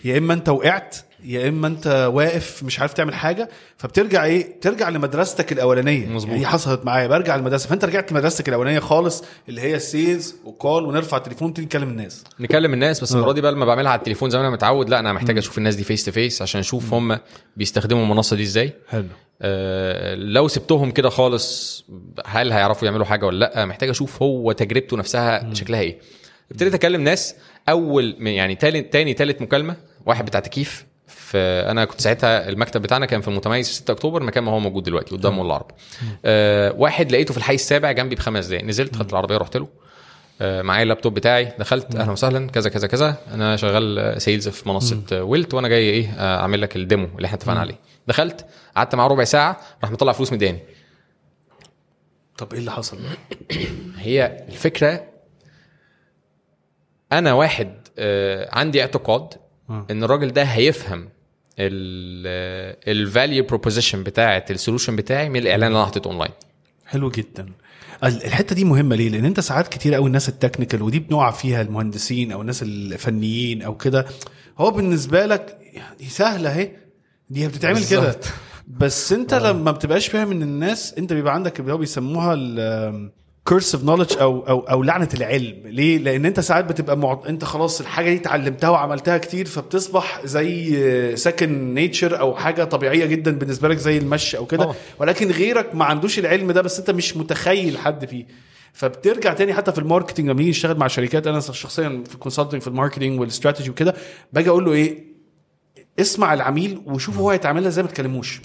يا 0.04 0.18
إما 0.18 0.34
أنت 0.34 0.48
وقعت 0.48 0.96
يا 1.26 1.48
إما 1.48 1.66
أنت 1.66 2.10
واقف 2.12 2.62
مش 2.62 2.80
عارف 2.80 2.92
تعمل 2.92 3.14
حاجة 3.14 3.48
فبترجع 3.76 4.24
إيه؟ 4.24 4.60
ترجع 4.60 4.88
لمدرستك 4.88 5.52
الأولانية. 5.52 6.06
مظبوط. 6.06 6.32
يعني 6.34 6.46
حصلت 6.46 6.84
معايا 6.84 7.06
برجع 7.06 7.36
للمدرسه 7.36 7.68
فأنت 7.68 7.84
رجعت 7.84 8.12
لمدرستك 8.12 8.48
الأولانية 8.48 8.78
خالص 8.78 9.24
اللي 9.48 9.60
هي 9.60 9.74
ال 9.74 9.84
sales 9.84 10.34
و 10.44 10.52
call 10.52 10.84
ونرفع 10.84 11.16
التليفون 11.16 11.54
تيجي 11.54 11.66
نكلم 11.66 11.88
الناس. 11.88 12.24
نكلم 12.40 12.72
الناس 12.74 13.00
بس 13.00 13.12
المرة 13.14 13.32
دي 13.32 13.40
بقى 13.40 13.52
لما 13.52 13.64
بعملها 13.64 13.90
على 13.90 13.98
التليفون 13.98 14.30
زي 14.30 14.38
ما 14.38 14.44
أنا 14.46 14.54
متعود 14.54 14.90
لا 14.90 14.98
أنا 15.00 15.12
محتاج 15.12 15.38
أشوف 15.38 15.58
الناس 15.58 15.74
دي 15.74 15.84
face 15.84 16.04
to 16.04 16.12
face 16.12 16.42
عشان 16.42 16.60
أشوف 16.60 16.94
هم 16.94 17.18
بيستخدموا 17.56 18.02
المنصة 18.02 18.36
دي 18.36 18.42
إزاي. 18.42 18.72
حلو. 18.88 19.04
آه، 19.42 20.14
لو 20.14 20.48
سبتهم 20.48 20.90
كده 20.90 21.08
خالص 21.08 21.84
هل 22.26 22.52
هيعرفوا 22.52 22.88
يعملوا 22.88 23.06
حاجة 23.06 23.26
ولا 23.26 23.38
لأ؟ 23.38 23.64
محتاج 23.66 23.88
أشوف 23.88 24.22
هو 24.22 24.52
تجربته 24.52 24.96
نفسها 24.96 25.54
شكلها 25.54 25.80
إيه. 25.80 25.98
ابتديت 26.50 26.74
أكلم 26.74 27.00
ناس 27.00 27.34
أول 27.68 28.16
يعني 28.20 28.54
تاني 28.54 28.82
تاني 28.82 29.14
تالت 29.14 29.42
مكالمة 29.42 29.76
واحد 30.06 30.26
بتاع 30.26 30.40
تكييف 30.40 30.85
في 31.26 31.38
أنا 31.70 31.84
كنت 31.84 32.00
ساعتها 32.00 32.48
المكتب 32.48 32.82
بتاعنا 32.82 33.06
كان 33.06 33.20
في 33.20 33.28
المتميز 33.28 33.68
في 33.68 33.74
6 33.74 33.92
أكتوبر 33.92 34.22
مكان 34.22 34.44
ما 34.44 34.52
هو 34.52 34.58
موجود 34.60 34.82
دلوقتي 34.82 35.16
قدام 35.16 35.36
مول 35.36 35.46
العرب 35.46 35.70
آه 36.24 36.72
واحد 36.72 37.12
لقيته 37.12 37.32
في 37.32 37.38
الحي 37.38 37.54
السابع 37.54 37.92
جنبي 37.92 38.14
بخمس 38.14 38.46
دقايق. 38.46 38.64
نزلت 38.64 38.96
خدت 38.96 39.10
العربية 39.10 39.36
رحت 39.36 39.56
له. 39.56 39.68
آه، 40.40 40.62
معايا 40.62 40.82
اللابتوب 40.82 41.14
بتاعي. 41.14 41.52
دخلت 41.58 41.96
أهلا 41.96 42.12
وسهلا 42.12 42.50
كذا 42.50 42.70
كذا 42.70 42.86
كذا. 42.86 43.16
أنا 43.34 43.56
شغال 43.56 44.14
sales 44.22 44.48
في 44.48 44.68
منصة 44.68 45.02
آه، 45.12 45.22
Wuilt 45.22 45.54
وأنا 45.54 45.68
جاي 45.68 45.90
إيه 45.90 46.10
آه، 46.10 46.40
أعمل 46.40 46.60
لك 46.60 46.76
ال 46.76 46.83
demo 46.83 47.08
اللي 47.16 47.26
إحنا 47.26 47.36
اتفقنا 47.36 47.60
عليه. 47.60 47.78
دخلت 48.08 48.46
قعدت 48.76 48.94
معاه 48.94 49.08
ربع 49.08 49.24
ساعة 49.24 49.60
راح 49.82 49.90
مطلع 49.90 50.12
فلوس 50.12 50.32
مديني 50.32 50.60
طب 52.38 52.52
إيه 52.52 52.60
اللي 52.60 52.70
حصل؟ 52.70 52.98
هي 53.96 54.44
الفكرة 54.48 55.04
أنا 57.12 57.32
واحد 57.32 57.88
آه، 57.98 58.48
عندي 58.52 58.80
اعتقاد 58.80 59.34
آه. 59.70 59.86
إن 59.90 60.04
الراجل 60.04 60.32
ده 60.32 60.42
هيفهم 60.42 61.08
ال 61.58 61.89
value 61.89 63.44
proposition 63.44 64.02
بتاعه 64.02 64.44
ال 64.50 64.55
solution 64.55 64.96
بتاعي 64.96 65.28
من 65.28 65.36
الإعلان 65.36 65.66
اللي 65.68 65.78
أنا 65.78 65.86
حطيته 65.86 66.08
اونلاين 66.08 66.32
حلو 66.86 67.10
جدا. 67.10 67.46
ال- 68.04 68.24
الحتة 68.24 68.54
دي 68.54 68.64
مهمة 68.64 68.96
ليه؟ 68.96 69.08
لأن 69.08 69.24
أنت 69.24 69.40
ساعات 69.40 69.68
كتير 69.68 69.94
قوي 69.94 70.06
الناس 70.06 70.28
ال 70.28 70.34
technical 70.34 70.82
ودي 70.82 70.98
بنقع 70.98 71.30
فيها 71.30 71.62
المهندسين 71.62 72.32
أو 72.32 72.40
الناس 72.40 72.62
الفنيين 72.62 73.62
أو 73.62 73.76
كده. 73.76 74.06
هو 74.58 74.70
بالنسبة 74.70 75.26
لك 75.26 75.58
دي 75.98 76.04
سهلة 76.08 76.50
أهي. 76.50 76.70
دي 77.30 77.48
بتتعمل 77.48 77.86
كده. 77.86 78.16
بس 78.68 79.12
أنت 79.12 79.34
لما 79.34 79.70
بتبقاش 79.70 80.08
فاهم 80.08 80.30
إن 80.30 80.42
الناس 80.42 80.94
أنت 80.94 81.12
بيبقى 81.12 81.34
عندك 81.34 81.60
اللي 81.60 81.72
هو 81.72 81.76
بيسموها 81.78 82.34
ال 82.38 83.10
curse 83.48 83.74
of 83.74 83.84
knowledge 83.84 84.12
أو 84.20 84.40
أو 84.48 84.60
أو 84.60 84.82
لعنة 84.82 85.08
العلم. 85.14 85.62
ليه؟ 85.64 85.98
لأن 85.98 86.26
أنت 86.26 86.40
ساعات 86.40 86.64
بتبقى 86.64 86.96
مع... 86.96 87.20
أنت 87.28 87.44
خلاص 87.44 87.80
الحاجة 87.80 88.10
دي 88.10 88.16
اتعلمتها 88.16 88.70
وعملتها 88.70 89.18
كتير 89.18 89.46
فبتصبح 89.46 90.20
زي 90.24 91.16
second 91.16 91.74
nature 91.74 92.20
أو 92.20 92.34
حاجة 92.36 92.64
طبيعية 92.64 93.06
جدا 93.06 93.30
بالنسبة 93.38 93.68
لك 93.68 93.76
زي 93.76 93.98
المشي 93.98 94.36
أو 94.38 94.46
كده. 94.46 94.74
ولكن 94.98 95.30
غيرك 95.30 95.74
ما 95.74 95.84
عندوش 95.84 96.18
العلم 96.18 96.52
ده 96.52 96.62
بس 96.62 96.78
أنت 96.78 96.90
مش 96.90 97.16
متخيل 97.16 97.78
حد 97.78 98.04
فيه. 98.04 98.26
فبترجع 98.72 99.32
تاني 99.34 99.54
حتى 99.54 99.72
في 99.72 99.78
ال 99.78 99.83
marketing 99.83 100.26
لما 100.28 100.38
نيجي 100.38 100.50
نشتغل 100.50 100.78
مع 100.78 100.86
شركات 100.86 101.26
أنا 101.26 101.40
شخصيا 101.40 102.02
في 102.08 102.14
ال 102.14 102.18
consulting 102.18 102.60
في 102.60 102.68
ال 102.68 102.73
marketing 102.73 103.20
والاستراتيجي 103.20 103.70
وكده 103.70 103.94
باجي 104.32 104.48
أقول 104.48 104.64
له 104.64 104.72
إيه؟ 104.72 105.04
اسمع 106.00 106.34
العميل 106.34 106.80
وشوف 106.86 107.18
هو 107.18 107.30
هيتعاملها 107.30 107.68
إزاي 107.68 107.84
ما 107.84 107.90
تكلموش. 107.90 108.40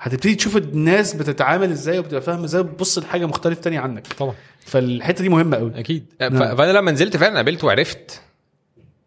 هتبتدي 0.00 0.34
تشوف 0.34 0.56
الناس 0.56 1.14
بتتعامل 1.14 1.70
إزاي 1.70 1.98
وبتبقى 1.98 2.22
فاهمة 2.22 2.44
إزاي 2.44 2.60
وتبص 2.60 2.98
لحاجة 2.98 3.26
مختلفة 3.26 3.60
تانية 3.60 3.80
عنك. 3.80 4.06
طبعا. 4.18 4.34
فالحتة 4.66 5.22
دي 5.22 5.28
مهمة 5.28 5.56
قوي 5.56 5.72
أكيد. 5.76 6.06
ف- 6.20 6.22
نعم. 6.22 6.56
فأنا 6.56 6.72
لما 6.72 6.90
نزلت 6.92 7.16
فعلا 7.16 7.36
قابلت 7.36 7.64
وعرفت. 7.64 8.20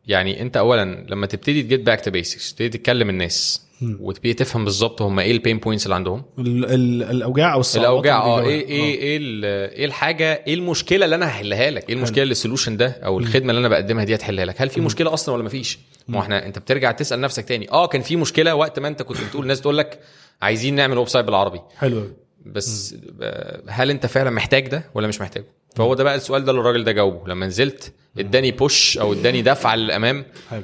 يعني 0.07 0.41
أنت 0.41 0.57
اولا 0.57 1.05
لما 1.09 1.25
تبتدي 1.27 1.63
ت 1.63 1.67
get 1.67 1.79
back 1.81 2.01
to 2.01 2.11
basics 2.11 2.51
تبتدي 2.53 2.69
تتكلم 2.69 3.09
الناس 3.09 3.65
وتبتدي 3.99 4.33
تفهم 4.33 4.63
بالظبط 4.65 5.01
هم 5.01 5.19
إيه 5.19 5.31
ال 5.31 5.36
pain 5.36 5.57
points 5.57 5.85
اللي 5.85 5.95
عندهم. 5.95 6.23
ال- 6.39 6.65
ال- 6.65 7.03
الأوجاع 7.03 7.53
أو 7.53 7.59
الصعوبات 7.59 7.89
الأوجاع 7.91 8.17
آه 8.25 8.39
اللي 8.39 8.49
إيه 8.49 8.65
بيواجهوها. 8.65 8.85
إيه 8.87 8.99
إيه 8.99 9.17
ال- 9.17 9.45
إيه 9.73 9.85
الحاجة 9.85 10.43
إيه 10.47 10.53
المشكلة 10.53 11.05
اللي 11.05 11.15
أنا 11.15 11.27
هحلها 11.27 11.69
لك؟ 11.71 11.89
إيه 11.89 11.95
المشكلة 11.95 12.23
اللي 12.23 12.31
ال 12.31 12.36
solution 12.36 12.77
ده 12.77 12.87
أو 12.87 13.19
الخدمة 13.19 13.49
اللي 13.49 13.59
أنا 13.59 13.67
بقدمها 13.67 14.03
دي 14.03 14.15
هتحلها 14.15 14.45
لك؟ 14.45 14.61
هل 14.61 14.69
في 14.69 14.81
مشكلة 14.81 15.13
أصلا 15.13 15.35
ولا 15.35 15.43
مفيش؟ 15.43 15.79
ما 16.07 16.17
هو 16.17 16.21
إحنا 16.21 16.45
أنت 16.45 16.59
بترجع 16.59 16.91
تسأل 16.91 17.21
نفسك 17.21 17.45
تاني 17.45 17.71
آه 17.71 17.87
كان 17.87 18.01
في 18.01 18.15
مشكلة 18.15 18.55
وقت 18.55 18.79
ما 18.79 18.87
أنت 18.87 19.01
كنت 19.01 19.17
بتقول 19.21 19.43
الناس 19.43 19.61
تقول 19.61 19.77
لك 19.77 19.99
عايزين 20.41 20.75
نعمل 20.75 20.97
website 20.97 21.25
بالعربي. 21.25 21.61
حلو 21.77 22.07
بس 22.45 22.95
آه، 23.21 23.61
هل 23.67 23.89
انت 23.89 24.05
فعلا 24.05 24.29
محتاج 24.29 24.67
ده 24.67 24.83
ولا 24.93 25.07
مش 25.07 25.21
محتاجه؟ 25.21 25.45
فهو 25.75 25.93
ده 25.93 26.03
بقى 26.03 26.15
السؤال 26.15 26.45
ده 26.45 26.51
اللي 26.51 26.61
الراجل 26.61 26.83
ده 26.83 26.91
جاوبه. 26.91 27.27
لما 27.27 27.45
نزلت 27.47 27.93
اداني 28.17 28.51
push 28.51 28.97
أو 28.97 29.13
اداني 29.13 29.41
دفعه 29.41 29.75
للأمام. 29.75 30.25
حلو. 30.49 30.63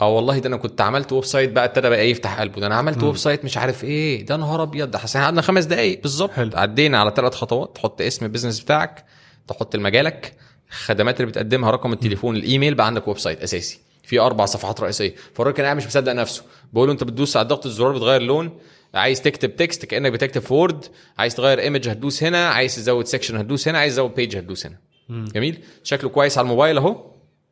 آه 0.00 0.08
والله 0.08 0.38
ده 0.38 0.48
أنا 0.48 0.56
كنت 0.56 0.80
عملت 0.80 1.12
website 1.12 1.50
بقى 1.52 1.64
ابتدى 1.64 1.88
بقى 1.88 2.10
يفتح 2.10 2.40
قلبه. 2.40 2.60
ده 2.60 2.66
أنا 2.66 2.74
عملت 2.74 3.02
website 3.02 3.44
مش 3.44 3.56
عارف 3.56 3.84
إيه. 3.84 4.26
ده 4.26 4.36
نهار 4.36 4.62
أبيض. 4.62 4.90
ده 4.90 4.98
احنا 4.98 5.22
قعدنا 5.24 5.42
خمس 5.42 5.64
دقايق. 5.64 6.02
بالظبط. 6.02 6.30
حلو. 6.30 6.50
عدينا 6.54 6.98
على 6.98 7.12
ثلاث 7.16 7.34
خطوات. 7.34 7.74
تحط 7.74 8.00
اسم 8.00 8.24
ال 8.24 8.28
business 8.28 8.60
بتاعك 8.60 9.04
تحط 9.48 9.74
المجالك 9.74 10.32
الخدمات 10.70 11.20
اللي 11.20 11.30
بتقدمها 11.30 11.70
رقم 11.70 11.92
التليفون 11.92 12.36
الإيميل 12.36 12.74
بقى 12.74 12.86
عندك 12.86 13.08
website 13.08 13.42
أساسي. 13.42 13.80
في 14.02 14.20
أربع 14.20 14.44
صفحات 14.44 14.80
رئيسية. 14.80 15.14
فالراجل 15.34 15.56
كان 15.56 15.64
قاعد 15.64 15.76
مش 15.76 15.86
مصدق 15.86 16.12
نفسه. 16.12 16.42
بقول 16.72 16.88
له 16.88 16.92
أنت 16.92 17.04
بتدوس 17.04 17.36
على 17.36 17.48
ضغط 17.48 17.66
الزرار 17.66 17.92
بتغير 17.92 18.22
لون؟ 18.22 18.58
عايز 18.94 19.22
تكتب 19.22 19.56
text 19.56 19.84
كأنك 19.84 20.12
بتكتب 20.12 20.40
في 20.40 20.54
Word 20.54 20.84
عايز 21.18 21.34
تغير 21.34 21.60
image 21.60 21.88
هتدوس 21.88 22.22
هنا 22.22 22.48
عايز 22.48 22.76
تزود 22.76 23.06
section 23.06 23.36
هتدوس 23.36 23.68
هنا 23.68 23.78
عايز 23.78 23.94
تزود 23.94 24.14
page 24.14 24.36
هتدوس 24.36 24.66
هنا. 24.66 24.76
جميل؟ 25.10 25.58
شكله 25.82 26.10
كويس 26.10 26.38
على 26.38 26.44
الموبايل 26.44 26.78
اهو 26.78 27.10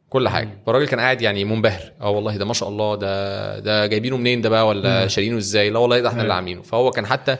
كل 0.08 0.28
حاجة. 0.28 0.62
فالراجل 0.66 0.88
كان 0.88 1.00
قاعد 1.00 1.22
يعني 1.22 1.44
منبهر. 1.44 1.92
آه 2.00 2.10
والله 2.10 2.36
ده 2.36 2.44
ما 2.44 2.54
شاء 2.54 2.68
الله 2.68 2.94
ده 2.94 3.58
ده 3.58 3.86
جايبينه 3.86 4.16
منين 4.16 4.40
ده 4.40 4.48
بقى؟ 4.48 4.68
ولا 4.68 5.06
شارينه 5.06 5.38
إزاي؟ 5.38 5.70
لا 5.70 5.78
والله 5.78 6.00
ده 6.00 6.08
إحنا 6.08 6.22
اللي 6.22 6.34
عاملينه. 6.34 6.62
فهو 6.62 6.90
كان 6.90 7.06
حتى 7.06 7.36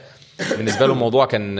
بالنسبة 0.57 0.85
له 0.85 0.93
الموضوع 0.93 1.25
كان 1.25 1.55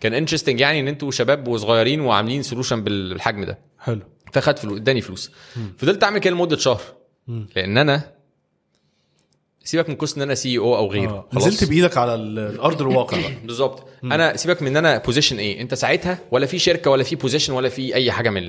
كان 0.00 0.14
interesting 0.14 0.60
يعني 0.60 0.80
إن 0.80 0.88
أنتوا 0.88 1.10
شباب 1.10 1.48
وصغيرين 1.48 2.00
وعاملين 2.00 2.42
solution 2.42 2.84
بالحجم 2.84 3.44
ده. 3.44 3.58
حلو. 3.78 4.00
فخد 4.32 4.58
فلوس 4.58 4.78
اداني 4.78 5.00
فلوس. 5.00 5.30
فضلت 5.78 6.04
أعمل 6.04 6.18
كده 6.18 6.34
لمدة 6.34 6.56
شهر. 6.56 6.82
لأن 7.56 7.78
أنا 7.78 8.15
سيبك 9.66 9.88
من 9.88 9.94
قصة 9.94 10.16
إن 10.16 10.22
أنا 10.22 10.34
CEO 10.34 10.76
أو 10.76 10.90
غيره. 10.90 11.10
آه. 11.10 11.38
نزلت 11.38 11.64
بإيدك 11.64 11.96
على 11.98 12.14
ال- 12.14 12.38
الأرض 12.38 12.80
الواقع 12.82 13.18
بالظبط. 13.44 13.86
أنا 14.04 14.36
سيبك 14.36 14.62
من 14.62 14.68
إن 14.68 14.76
أنا 14.76 14.98
position 14.98 15.38
إيه. 15.38 15.60
أنت 15.60 15.74
ساعتها 15.74 16.18
ولا 16.30 16.46
في 16.46 16.58
شركة 16.58 16.90
ولا 16.90 17.02
في 17.04 17.16
position 17.16 17.52
ولا 17.52 17.68
في 17.68 17.94
أي 17.94 18.12
حاجة 18.12 18.30
من 18.30 18.42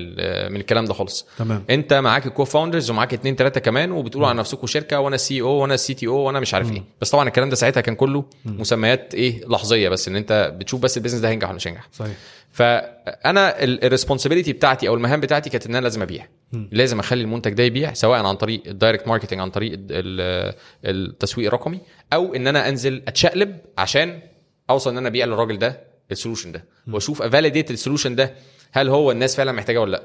من 0.52 0.56
الكلام 0.60 0.84
ده 0.84 0.94
خالص. 0.94 1.26
تمام. 1.38 1.64
أنت 1.70 1.94
معاك 1.94 2.26
ال 2.26 2.44
co-founders 2.44 2.90
ومعاك 2.90 3.14
اتنين 3.14 3.36
تلاتة 3.36 3.60
كمان 3.60 3.92
وبتقولوا 3.92 4.28
على 4.28 4.38
نفسكم 4.38 4.66
شركة 4.66 5.00
وأنا 5.00 5.16
CEO 5.16 5.48
وأنا 5.48 5.76
CTO 5.76 6.14
وأنا 6.16 6.40
مش 6.40 6.54
عارف 6.54 6.72
إيه. 6.72 6.84
بس 7.00 7.10
طبعا 7.10 7.28
الكلام 7.28 7.50
ده 7.50 7.56
ساعتها 7.56 7.80
كان 7.80 7.94
كله 7.94 8.24
مسميات 8.44 9.14
إيه؟ 9.14 9.44
لحظية 9.48 9.88
بس 9.88 10.08
إن 10.08 10.16
أنت 10.16 10.54
بتشوف 10.58 10.80
بس 10.80 10.96
ال 10.96 10.99
business 10.99 11.20
ده 11.20 11.28
هينجح 11.28 11.48
ولا 11.48 11.56
مش 11.56 11.68
هينجح. 11.68 11.88
صحيح. 11.92 12.12
فأنا 12.52 13.62
ال 13.64 13.70
responsibility 13.70 14.52
بتاعتي 14.52 14.88
أو 14.88 14.94
المهام 14.94 15.20
بتاعتي 15.20 15.50
كانت 15.50 15.66
إن 15.66 15.74
أنا 15.74 15.82
لازم 15.82 16.02
أبيع. 16.02 16.26
لازم 16.52 16.98
أخلي 16.98 17.22
المنتج 17.22 17.52
ده 17.52 17.62
يبيع 17.62 17.92
سواء 17.92 18.24
عن 18.24 18.34
طريق 18.34 18.62
ال 18.66 18.72
direct 18.72 19.08
marketing 19.08 19.40
عن 19.40 19.50
طريق 19.50 19.72
ال- 19.72 19.78
ال- 19.90 20.54
التسويق 20.84 21.46
الرقمي 21.46 21.80
أو 22.12 22.34
إن 22.34 22.46
أنا 22.46 22.68
أنزل 22.68 23.02
أتشقلب 23.08 23.56
عشان 23.78 24.20
أوصل 24.70 24.90
إن 24.90 24.98
أنا 24.98 25.08
أبيع 25.08 25.26
للراجل 25.26 25.58
ده 25.58 25.80
ال 26.12 26.16
solution 26.16 26.52
ده 26.52 26.64
وأشوف 26.92 27.22
أ 27.22 27.27
validate 27.27 27.70
ال 27.70 27.75
solution 27.75 28.14
ده 28.14 28.34
هل 28.72 28.88
هو 28.88 29.10
الناس 29.10 29.36
فعلا 29.36 29.52
محتاجاه 29.52 29.80
ولا 29.80 29.90
لأ. 29.90 30.02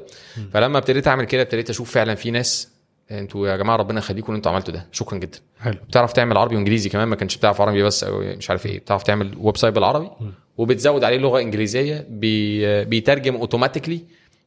فلما 0.54 0.78
ابتديت 0.78 1.08
أعمل 1.08 1.26
كده 1.26 1.42
ابتديت 1.42 1.70
أشوف 1.70 1.92
فعلا 1.92 2.16
في 2.16 2.32
ناس 2.32 2.70
أنتوا 3.12 3.48
يا 3.48 3.58
جماعة 3.58 3.76
ربنا 3.76 4.00
يخليكم 4.00 4.32
ان 4.32 4.36
أنتوا 4.36 4.52
عملتوا 4.52 4.74
ده. 4.74 4.88
شكرا 4.92 5.18
جدا. 5.18 5.38
حلو. 5.60 5.78
بتعرف 5.90 6.14
تعمل 6.14 6.38
عربي 6.38 6.56
وإنجليزي 6.56 6.90
كمان 6.90 7.08
ما 7.08 7.16
كانش 7.16 7.38
بتعرف 7.38 7.62
عربي 7.62 7.84
بس 7.84 8.04
أو 8.04 8.20
مش 8.20 8.50
عارف 8.50 8.66
إيه 8.66 8.80
بتعرف 8.80 9.04
تعمل 9.04 9.34
website 9.38 9.74
بالعربي 9.76 10.10
وبتزود 10.58 11.04
عليه 11.04 11.18
لغة 11.18 11.40
إنجليزية 11.42 12.06
بي 12.10 12.86
بيترجم 12.86 13.36
automatically 13.36 14.02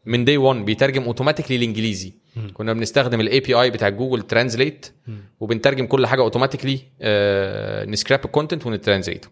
من 0.07 0.24
day 0.24 0.36
1 0.36 0.64
بيترجم 0.64 1.02
automatically 1.02 1.57
الانجليزي 1.57 2.12
كنا 2.54 2.72
بنستخدم 2.72 3.20
ال 3.20 3.40
API 3.40 3.70
بتاع 3.70 3.88
Google 3.88 4.22
Translate 4.22 4.86
وبنترجم 5.40 5.86
كل 5.86 6.07
حاجة 6.07 6.20
اوتوماتيكلي 6.20 6.80
نسكراب 7.90 8.24
الكونتنت 8.24 8.66
ونترانزليته 8.66 9.28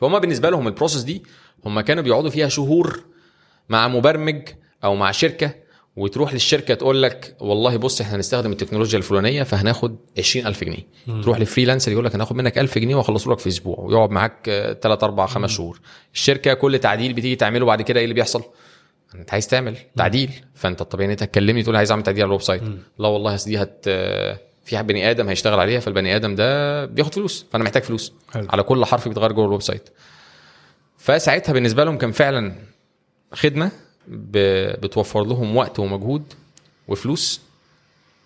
فهم 0.00 0.18
بالنسبة 0.18 0.50
لهم 0.50 0.66
ال 0.68 0.72
process 0.72 1.02
دي 1.02 1.22
هم 1.64 1.80
كانوا 1.80 2.02
بيقعدوا 2.02 2.30
فيها 2.30 2.48
شهور 2.48 3.04
مع 3.68 3.88
مبرمج 3.88 4.48
أو 4.84 4.94
مع 4.96 5.10
شركة 5.10 5.54
وتروح 5.96 6.32
للشركة 6.32 6.74
تقول 6.74 7.02
لك 7.02 7.36
والله 7.40 7.76
بص 7.76 8.00
إحنا 8.00 8.16
هنستخدم 8.16 8.52
التكنولوجيا 8.52 8.98
الفلانية 8.98 9.42
فهناخد 9.42 9.96
20000 10.18 10.64
جنيه. 10.64 10.86
تروح 11.22 11.38
لل 11.38 11.47
freelancer 11.47 11.92
يقول 11.92 12.04
لك 12.04 12.14
هناخد 12.14 12.36
منك 12.36 12.58
1000 12.58 12.78
جنيه 12.78 12.94
وأخلصه 12.94 13.30
لك 13.32 13.38
في 13.38 13.48
أسبوع 13.48 13.76
ويقعد 13.80 14.10
معاك 14.10 14.40
3 14.82 15.04
4 15.04 15.26
5 15.26 15.46
شهور. 15.46 15.80
الشركة 16.14 16.54
كل 16.54 16.78
تعديل 16.78 17.12
بتيجي 17.12 17.36
تعمله 17.36 17.66
بعد 17.66 17.82
كده 17.82 17.98
إيه 17.98 18.04
اللي 18.04 18.14
بيحصل؟ 18.14 18.42
انت 19.14 19.32
عايز 19.32 19.48
تعمل 19.48 19.76
تعديل 19.96 20.30
فانت 20.54 20.80
الطبيعي 20.80 21.06
ان 21.06 21.10
انت 21.10 21.24
تكلمني 21.24 21.62
تقول 21.62 21.76
عايز 21.76 21.90
اعمل 21.90 22.02
تعديل 22.02 22.22
على 22.22 22.28
ال 22.28 22.42
website. 22.42 22.62
لا 22.98 23.08
والله 23.08 23.38
دي 23.46 23.62
هت 23.62 23.88
في 24.64 24.82
بني 24.82 25.10
آدم 25.10 25.28
هيشتغل 25.28 25.60
عليها 25.60 25.80
فالبني 25.80 26.16
آدم 26.16 26.34
ده 26.34 26.84
بياخد 26.84 27.14
فلوس 27.14 27.46
فأنا 27.52 27.64
محتاج 27.64 27.82
فلوس. 27.82 28.12
حلو. 28.32 28.46
على 28.50 28.62
كل 28.62 28.84
حرف 28.84 29.08
بيتغير 29.08 29.32
جوه 29.32 29.46
ال 29.46 29.62
website. 29.62 29.88
فساعتها 30.98 31.52
بالنسبة 31.52 31.84
لهم 31.84 31.98
كان 31.98 32.12
فعلا 32.12 32.54
خدمة 33.32 33.70
بتوفر 34.08 35.24
لهم 35.24 35.56
وقت 35.56 35.78
ومجهود 35.78 36.22
وفلوس 36.88 37.40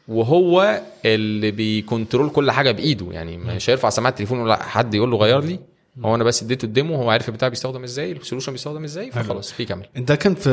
وهو 0.08 0.82
اللي 1.04 1.50
بي 1.50 1.68
control 1.68 2.30
كل 2.30 2.50
حاجة 2.50 2.70
بإيده. 2.70 3.06
يعني 3.10 3.36
مش 3.36 3.70
هيرفع 3.70 3.90
سماعة 3.90 4.10
التليفون 4.10 4.38
ولا 4.38 4.62
حد 4.62 4.94
يقول 4.94 5.10
له 5.10 5.16
غير 5.16 5.40
لي. 5.40 5.60
هو 6.04 6.14
أنا 6.14 6.24
بس 6.24 6.42
اديته 6.42 6.66
ال 6.66 6.72
demo 6.72 6.94
هو 6.96 7.10
عارف 7.10 7.28
البتاع 7.28 7.48
بيستخدم 7.48 7.82
إزاي 7.84 8.12
ال 8.12 8.17
solution 8.17 8.52
بيستخدم 8.52 8.84
إزاي 8.84 9.10
فخلاص 9.10 9.52
في 9.52 9.64
كمل. 9.64 9.86
انت 9.96 10.12
كان 10.12 10.34
في 10.34 10.50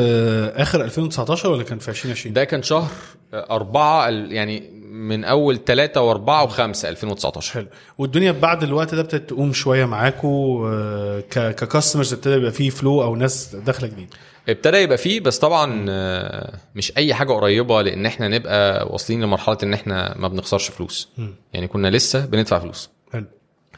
آخر 0.55 0.83
2019 0.83 1.49
ولا 1.51 1.63
كان 1.63 1.79
في 1.79 1.89
2020 1.89 2.33
ده 2.33 2.43
كان 2.43 2.63
شهر 2.63 2.87
أربعة 3.33 4.09
يعني 4.09 4.83
من 4.91 5.23
أول 5.23 5.59
ثلاثة 5.65 6.01
وأربعة 6.01 6.43
وخمسة 6.43 6.89
2019 6.89 7.53
حلو. 7.53 7.67
والدنيا 7.97 8.31
بعد 8.31 8.63
الوقت 8.63 8.95
ده 8.95 9.01
ابتدت 9.01 9.29
تقوم 9.29 9.53
شوية 9.53 9.85
معاكوا 9.85 10.67
آه، 10.69 11.19
ك 11.19 11.55
ك 11.55 11.61
customers 11.61 12.13
ابتدى 12.13 12.33
يبقى 12.35 12.51
فيه 12.51 12.69
flow 12.69 13.03
أو 13.03 13.15
ناس 13.15 13.55
داخلة 13.55 13.87
جديد. 13.87 14.07
ابتدى 14.49 14.77
يبقى 14.77 14.97
فيه 14.97 15.19
بس 15.19 15.37
طبعا 15.39 15.85
آه، 15.89 16.53
مش 16.75 16.97
أي 16.97 17.13
حاجة 17.13 17.33
قريبة 17.33 17.81
لأن 17.81 18.05
إحنا 18.05 18.27
نبقى 18.27 18.87
واصلين 18.89 19.21
لمرحلة 19.23 19.57
إن 19.63 19.73
إحنا 19.73 20.17
ما 20.17 20.27
بنخسرش 20.27 20.69
فلوس. 20.69 21.09
يعني 21.53 21.67
كنا 21.67 21.87
لسه 21.87 22.25
بندفع 22.25 22.59
فلوس. 22.59 22.89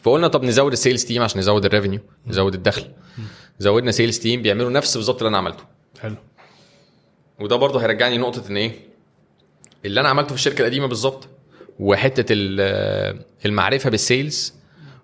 فقلنا 0.06 0.28
طب 0.28 0.44
نزود 0.44 0.72
ال 0.72 0.78
sales 0.78 1.06
team 1.06 1.22
عشان 1.22 1.40
نزود 1.40 1.66
ال 1.66 1.70
revenue 1.70 2.00
نزود 2.28 2.54
الدخل. 2.54 2.86
زودنا 3.60 3.92
sales 3.92 4.20
team 4.20 4.42
بيعملوا 4.42 4.70
نفس 4.70 4.98
بالظبط 4.98 5.18
اللي 5.18 5.28
أنا 5.30 5.38
عملته. 5.38 5.64
حلو. 6.02 6.16
وده 7.40 7.56
برضه 7.56 7.82
هيرجعني 7.82 8.18
نقطه 8.18 8.44
إن 8.50 8.58
إيه؟ 8.58 8.72
اللي 9.86 10.00
أنا 10.02 10.10
عملته 10.10 10.28
في 10.30 10.34
الشركة 10.36 10.62
القديمة 10.62 10.88
بالظبط 10.88 11.28
وحتة 11.80 12.26
ال- 12.32 13.20
المعرفة 13.46 13.90
بال 13.90 14.08
sales 14.08 14.54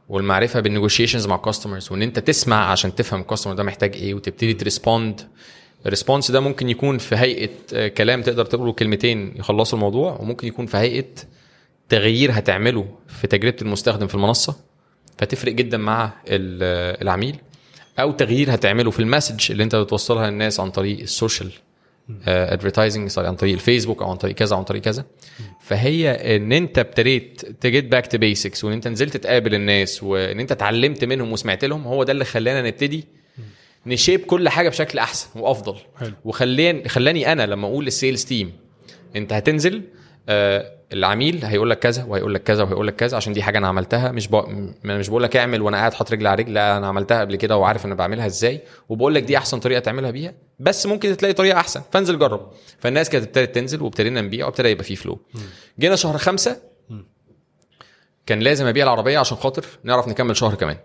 والمعرفة 0.10 0.60
بال 0.60 0.70
negotiations 0.70 1.28
مع 1.28 1.36
ال 1.36 1.42
customers 1.42 1.92
وإن 1.92 2.02
أنت 2.02 2.20
تسمع 2.20 2.72
عشان 2.72 2.96
تفهم 2.96 3.22
ال 3.22 3.26
customer 3.26 3.54
ده 3.54 3.64
محتاج 3.64 3.96
إيه 3.96 4.14
وتبتدي 4.14 4.54
ت 4.54 4.62
respond. 4.62 5.22
ال 5.86 5.91
response 5.91 6.32
ده 6.32 6.40
ممكن 6.40 6.70
يكون 6.70 6.98
في 6.98 7.16
هيئة 7.16 7.50
آه، 7.74 7.88
كلام 7.88 8.22
تقدر 8.22 8.46
تقوله 8.46 8.74
كلمتين 8.74 9.34
يخلصوا 9.38 9.78
الموضوع 9.78 10.18
وممكن 10.20 10.48
يكون 10.48 10.66
في 10.66 10.78
هيئة 10.78 11.06
تغيير 11.90 12.32
هتعمله 12.34 12.86
في 13.08 13.28
تجربة 13.28 13.56
المستخدم 13.62 14.08
في 14.08 14.16
المنصة. 14.16 14.71
فتفرق 15.22 15.54
جدا 15.54 15.78
مع 15.78 16.06
ال- 16.28 17.02
العميل 17.02 17.36
أو 18.00 18.12
تغيير 18.12 18.54
هتعمله 18.54 18.92
في 18.92 19.00
ال 19.00 19.06
message 19.06 19.52
اللي 19.52 19.64
أنت 19.64 19.76
بتوصلها 19.76 20.30
للناس 20.30 20.60
عن 20.60 20.72
طريق 20.72 21.00
ال 21.00 21.07
social 21.07 21.52
advertising 22.28 23.12
عن 23.18 23.36
طريق 23.36 23.54
الفيسبوك 23.54 24.02
أو 24.02 24.10
عن 24.12 24.18
طريق 24.18 24.36
كذا 24.36 24.56
عن 24.56 24.64
طريق 24.64 24.82
كذا 24.82 25.06
فهي 25.62 26.36
إن 26.36 26.52
أنت 26.52 26.80
ابتديت 26.80 27.42
ت 27.62 27.68
get 27.68 27.86
back 27.86 28.08
to 28.08 28.18
basics 28.18 28.64
وإن 28.64 28.74
أنت 28.74 28.88
نزلت 28.88 29.18
تقابل 29.18 29.56
الناس 29.56 30.04
وإن 30.04 30.40
أنت 30.40 30.52
اتعلمت 30.52 31.04
منهم 31.06 31.32
وسمعت 31.32 31.66
لهم 31.66 31.84
هو 31.88 32.04
ده 32.04 32.12
اللي 32.12 32.26
خلانا 32.26 32.62
نبتدي 32.68 33.04
ن 33.86 33.92
shape 33.92 34.20
كل 34.20 34.50
حاجة 34.50 34.70
بشكل 34.70 35.00
أحسن 35.00 35.28
وأفضل 35.40 35.76
حلو. 36.00 36.12
وخلاني 36.26 36.90
خلاني 36.90 37.32
أنا 37.32 37.46
لما 37.46 37.68
أقول 37.68 37.86
لل 37.86 37.97
sales 37.97 38.26
team 38.26 38.54
أنت 39.16 39.34
هتنزل 39.34 39.82
آه 40.30 40.74
العميل 40.94 41.46
هيقول 41.46 41.70
لك 41.70 41.80
كذا 41.80 42.04
وهيقول 42.04 42.34
لك 42.34 42.44
كذا 42.44 42.64
وهيقول 42.64 42.88
لك 42.88 42.96
كذا 42.96 43.18
عشان 43.18 43.34
دي 43.34 43.44
حاجة 43.44 43.58
أنا 43.58 43.68
عملتها 43.68 44.12
مش 44.12 44.28
بق... 44.28 44.48
مش 44.84 45.10
بقول 45.10 45.24
لك 45.24 45.38
اعمل 45.38 45.62
وأنا 45.62 45.78
قاعد 45.78 45.94
حاطط 45.94 46.12
رجل 46.12 46.28
على 46.28 46.42
رجل 46.44 46.54
لا 46.54 46.78
أنا 46.78 46.88
عملتها 46.88 47.20
قبل 47.22 47.36
كده 47.36 47.58
وعارف 47.58 47.86
أنا 47.86 47.96
بعملها 47.96 48.26
إزاي 48.26 48.62
وبقول 48.90 49.16
لك 49.16 49.24
دي 49.24 49.38
أحسن 49.38 49.60
طريقة 49.60 49.80
تعملها 49.80 50.12
بيها 50.12 50.34
بس 50.60 50.86
ممكن 50.86 51.18
تلاقي 51.18 51.34
طريقة 51.34 51.60
أحسن 51.60 51.82
فانزل 51.92 52.20
جرب. 52.20 52.52
فالناس 52.80 53.10
كانت 53.10 53.26
ابتدت 53.26 53.56
تنزل 53.56 53.82
وابتدينا 53.82 54.22
نبيع 54.22 54.46
وابتدى 54.46 54.68
يبقى 54.70 54.84
فيه 54.84 54.96
flow 54.96 55.20
جينا 55.80 55.96
شهر 55.96 56.18
خمسة 56.18 56.58
كان 58.26 58.40
لازم 58.40 58.66
أبيع 58.66 58.84
العربية 58.84 59.20
عشان 59.20 59.38
خاطر 59.38 59.66
نعرف 59.84 60.08
نكمل 60.08 60.38
شهر 60.38 60.56
كمان. 60.56 60.78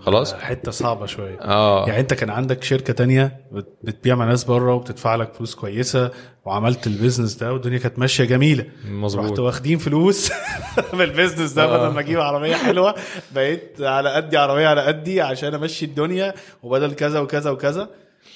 خلاص. 0.00 0.34
حتة 0.34 0.70
صعبة 0.70 1.06
شوية. 1.06 1.38
آه. 1.40 1.86
يعني 1.88 2.00
أنت 2.00 2.14
كان 2.14 2.30
عندك 2.30 2.62
شركة 2.62 2.92
تانية 2.92 3.40
بت- 3.52 3.76
بتبيع 3.82 4.14
مع 4.14 4.24
ناس 4.24 4.44
بره 4.44 4.74
وبتدفع 4.74 5.14
لك 5.16 5.34
فلوس 5.34 5.54
كويسة 5.54 6.10
وعملت 6.44 6.86
ال 6.86 6.91
business 6.91 7.34
ده 7.34 7.52
والدنيا 7.52 7.78
كانت 7.78 7.98
ماشية 7.98 8.24
جميلة. 8.24 8.64
مظبوط. 8.90 9.24
رحت 9.24 9.38
واخدين 9.38 9.78
فلوس 9.78 10.32
من 10.94 11.00
ال 11.02 11.08
business 11.08 11.52
ده 11.52 11.66
بدل 11.66 11.94
ما 11.94 12.00
أجيب 12.00 12.20
عربية 12.20 12.54
حلوة. 12.56 12.94
بقيت 13.34 13.76
على 13.80 14.10
قدي 14.12 14.36
عربية 14.36 14.68
على 14.68 14.80
قدي 14.82 15.20
عشان 15.20 15.54
أمشي 15.54 15.84
الدنيا 15.84 16.34
وبدل 16.62 16.92
كذا 16.92 17.20
وكذا 17.20 17.50
وكذا. 17.50 17.88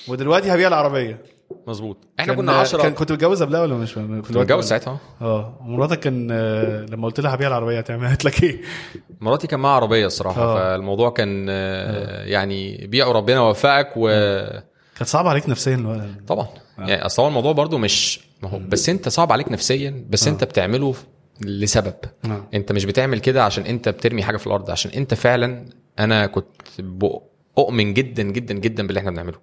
ودلوقتي 0.08 0.54
هبيع 0.54 0.68
العربية. 0.68 1.18
مظبوط. 1.66 1.96
إحنا 2.20 2.34
كنا 2.34 2.52
10 2.52 2.82
كان 2.82 2.92
كنت 2.92 3.12
متجوز 3.12 3.42
قبلها 3.42 3.62
ولا 3.62 3.74
مش 3.74 3.94
كنت 3.94 4.36
متجوز 4.36 4.64
ساعتها. 4.64 4.98
آه. 5.20 5.58
ومراتك 5.60 6.00
كان 6.00 6.28
آه، 6.30 6.86
لما 6.90 7.06
قلت 7.06 7.20
لها 7.20 7.34
هبيع 7.34 7.48
العربية 7.48 7.78
هتعمل 7.78 8.06
قالت 8.08 8.24
لك 8.24 8.42
إيه؟ 8.42 8.60
مراتي 9.20 9.46
كان 9.46 9.60
معاها 9.60 9.76
عربية 9.76 10.06
الصراحة 10.06 10.42
آه. 10.42 10.54
فالموضوع 10.54 11.10
كان 11.10 11.46
آه، 11.50 12.24
يعني 12.24 12.86
بيع 12.86 13.06
وربنا 13.06 13.40
وفقك 13.40 13.88
وطبعا 13.96 14.62
كانت 14.96 15.08
صعبة 15.10 15.30
عليك 15.30 15.48
نفسيا 15.48 15.74
الوقت. 15.74 16.48
يعني 16.78 17.06
أصل 17.06 17.26
الموضوع 17.26 17.52
برضو 17.52 17.78
مش 17.78 18.20
ما 18.42 18.48
هو 18.48 18.58
بس 18.68 18.88
أنت 18.88 19.08
صعب 19.08 19.32
عليك 19.32 19.52
نفسيا 19.52 20.04
بس 20.10 20.28
أنت 20.28 20.44
بتعمله 20.44 20.94
لسبب. 21.40 21.94
آه. 22.24 22.44
أنت 22.54 22.72
مش 22.72 22.84
بتعمل 22.84 23.18
كده 23.18 23.44
عشان 23.44 23.64
أنت 23.64 23.88
بترمي 23.88 24.22
حاجة 24.22 24.36
في 24.36 24.46
الأرض 24.46 24.70
عشان 24.70 24.90
أنت 24.90 25.14
فعلا 25.14 25.64
أنا 25.98 26.26
كنت 26.26 26.80
اؤمن 27.58 27.94
جدا 27.94 28.22
جدا 28.22 28.54
جدا 28.54 28.86
باللي 28.86 28.98
إحنا 29.00 29.10
بنعمله. 29.10 29.38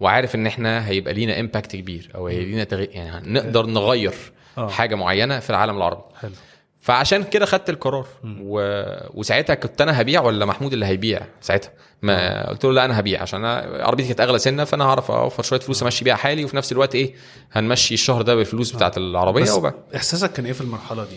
وعارف 0.00 0.34
إن 0.34 0.46
إحنا 0.46 0.88
هيبقى 0.88 1.14
لينا 1.14 1.40
امباكت 1.40 1.76
كبير 1.76 2.10
أو 2.14 2.26
هيبقى 2.26 2.44
لينا 2.44 2.64
تغيير 2.64 2.90
يعني 2.92 3.32
نقدر 3.32 3.66
نغير 3.66 4.14
آه. 4.58 4.68
حاجة 4.68 4.94
معينة 4.94 5.38
في 5.40 5.50
العالم 5.50 5.76
العربي. 5.76 6.02
حلو. 6.20 6.32
فعشان 6.80 7.22
كده 7.24 7.46
خدت 7.46 7.70
القرار. 7.70 8.06
و... 8.24 8.82
وساعتها 9.14 9.54
كنت 9.54 9.80
أنا 9.80 10.00
هبيع 10.00 10.20
ولا 10.22 10.44
محمود 10.46 10.72
اللي 10.72 10.86
هيبيع 10.86 11.20
ساعتها؟ 11.40 11.70
ما 12.02 12.48
قلت 12.50 12.64
له 12.64 12.72
لا 12.72 12.84
أنا 12.84 12.98
هبيع 13.00 13.22
عشان 13.22 13.44
أنا 13.44 13.84
عربيتي 13.84 14.08
كانت 14.08 14.20
أغلى 14.20 14.38
سنة 14.38 14.64
فأنا 14.64 14.84
هعرف 14.84 15.10
أوفر 15.10 15.42
شوية 15.42 15.60
فلوس 15.60 15.82
أمشي 15.82 16.04
بيها 16.04 16.14
حالي 16.14 16.44
وفي 16.44 16.56
نفس 16.56 16.72
الوقت 16.72 16.94
إيه 16.94 17.14
هنمشي 17.52 17.94
الشهر 17.94 18.22
ده 18.22 18.34
بالفلوس 18.34 18.72
بتاعت 18.72 18.96
العربية 18.98 19.42
بس 19.42 19.50
وبقى. 19.50 19.74
إحساسك 19.96 20.32
كان 20.32 20.46
إيه 20.46 20.52
في 20.52 20.60
المرحلة 20.60 21.04
دي؟ 21.04 21.16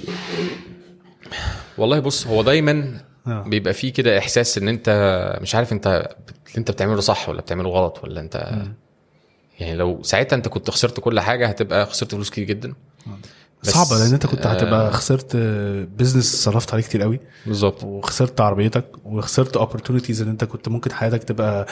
والله 1.78 2.00
بص 2.00 2.28
هو 2.28 2.42
دايما. 2.44 3.02
بيبقى 3.28 3.74
فيه 3.74 3.94
كده 3.94 4.18
إحساس 4.18 4.58
إن 4.58 4.68
أنت 4.68 4.90
مش 5.42 5.56
عارف 5.56 5.74
أنت 5.74 5.88
اللي 6.48 6.58
أنت 6.58 6.72
بتعمله 6.72 7.02
صح 7.02 7.30
ولا 7.30 7.42
بتعمله 7.42 7.70
غلط 7.70 8.04
ولا 8.04 8.22
أنت 8.22 8.36
يعني 9.60 9.76
لو 9.76 10.04
ساعتها 10.04 10.36
أنت 10.36 10.48
كنت 10.48 10.70
خسرت 10.72 11.00
كل 11.00 11.20
حاجة 11.20 11.48
هتبقى 11.48 11.86
خسرت 11.86 12.12
فلوس 12.16 12.30
كتير 12.30 12.44
جدا. 12.44 12.74
بس- 13.64 13.70
صعبة 13.70 13.98
لأن 14.04 14.14
أنت 14.14 14.26
كنت 14.26 14.48
هتبقى 14.48 14.88
آه. 14.88 14.92
خسرت 14.92 15.36
بزنس 15.98 16.36
صرفت 16.44 16.74
عليه 16.74 16.84
كتير 16.84 17.02
قوي. 17.02 17.20
بالظبط. 17.46 17.84
وخسرت 17.84 18.42
عربيتك 18.42 18.86
وخسرت 19.06 19.58
opportunities 19.58 20.22
ان 20.22 20.28
أنت 20.30 20.44
كنت 20.44 20.70
ممكن 20.70 20.92
حياتك 20.92 21.24
تبقى 21.24 21.68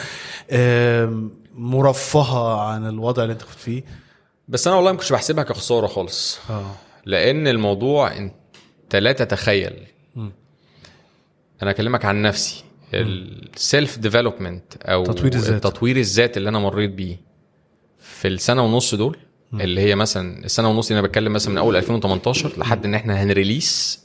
مرفهة 1.54 2.60
عن 2.60 2.86
الوضع 2.88 3.22
اللي 3.22 3.32
أنت 3.32 3.42
كنت 3.42 3.58
فيه. 3.58 3.82
بس 4.48 4.66
أنا 4.66 4.76
والله 4.76 4.92
ما 4.92 4.98
كنتش 4.98 5.12
بحسبها 5.12 5.44
كخسارة 5.44 5.86
خالص. 5.86 6.38
آه. 6.50 6.70
لأن 7.06 7.48
الموضوع 7.48 8.16
انت 8.16 8.96
لا 8.96 9.12
تتخيل 9.12 9.86
أنا 11.62 11.70
اكلمك 11.70 12.04
عن 12.04 12.22
نفسي. 12.22 12.64
ال 12.94 13.15
self 13.15 13.98
development 13.98 14.76
أو 14.82 15.04
تطوير 15.04 15.34
الذات. 15.34 15.54
التطوير 15.54 15.96
الذات 15.96 16.36
اللي 16.36 16.48
أنا 16.48 16.58
مريت 16.58 16.90
بيه 16.90 17.16
في 17.98 18.28
السنة 18.28 18.62
ونص 18.64 18.94
دول 18.94 19.16
اللي 19.54 19.80
هي 19.80 19.94
مثلا 19.94 20.44
السنة 20.44 20.68
ونص 20.70 20.88
اللي 20.90 20.98
أنا 21.00 21.08
بتكلم 21.08 21.32
مثلا 21.32 21.52
من 21.52 21.58
أول 21.58 21.76
2018 21.76 22.58
لحد 22.58 22.84
إن 22.84 22.94
إحنا 22.94 23.22
هن 23.22 23.39
release 23.39 24.00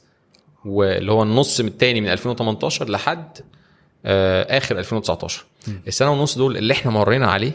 واللي 0.66 1.12
هو 1.12 1.24
النص 1.24 1.62
من 1.62 1.68
التاني 1.68 2.02
من 2.02 2.08
2018 2.08 2.90
لحد 2.90 3.38
آه 4.06 4.58
آخر 4.58 4.80
2019 4.80 5.46
السنة 5.88 6.12
ونص 6.12 6.38
دول 6.38 6.58
اللي 6.58 6.74
إحنا 6.74 6.92
مرينا 6.92 7.28
عليه 7.32 7.52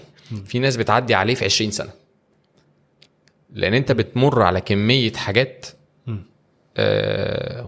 في 0.46 0.58
ناس 0.58 0.76
بتعدي 0.76 1.14
عليه 1.14 1.34
في 1.34 1.44
20 1.44 1.70
سنة. 1.70 1.90
لأن 3.52 3.74
أنت 3.74 3.92
بتمر 3.92 4.42
على 4.42 4.60
كمية 4.60 5.12
حاجات 5.12 5.66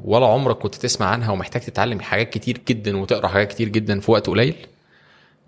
ولا 0.04 0.26
عمرك 0.26 0.58
كنت 0.58 0.74
تسمع 0.74 1.06
عنها 1.06 1.30
ومحتاج 1.32 1.62
تتعلم 1.62 2.00
حاجات 2.00 2.30
كتير 2.30 2.60
جدا 2.68 2.96
وتقرأ 2.96 3.28
حاجات 3.28 3.48
كتير 3.52 3.68
جدا 3.68 4.00
في 4.00 4.10
وقت 4.10 4.26
قليل؟ 4.26 4.54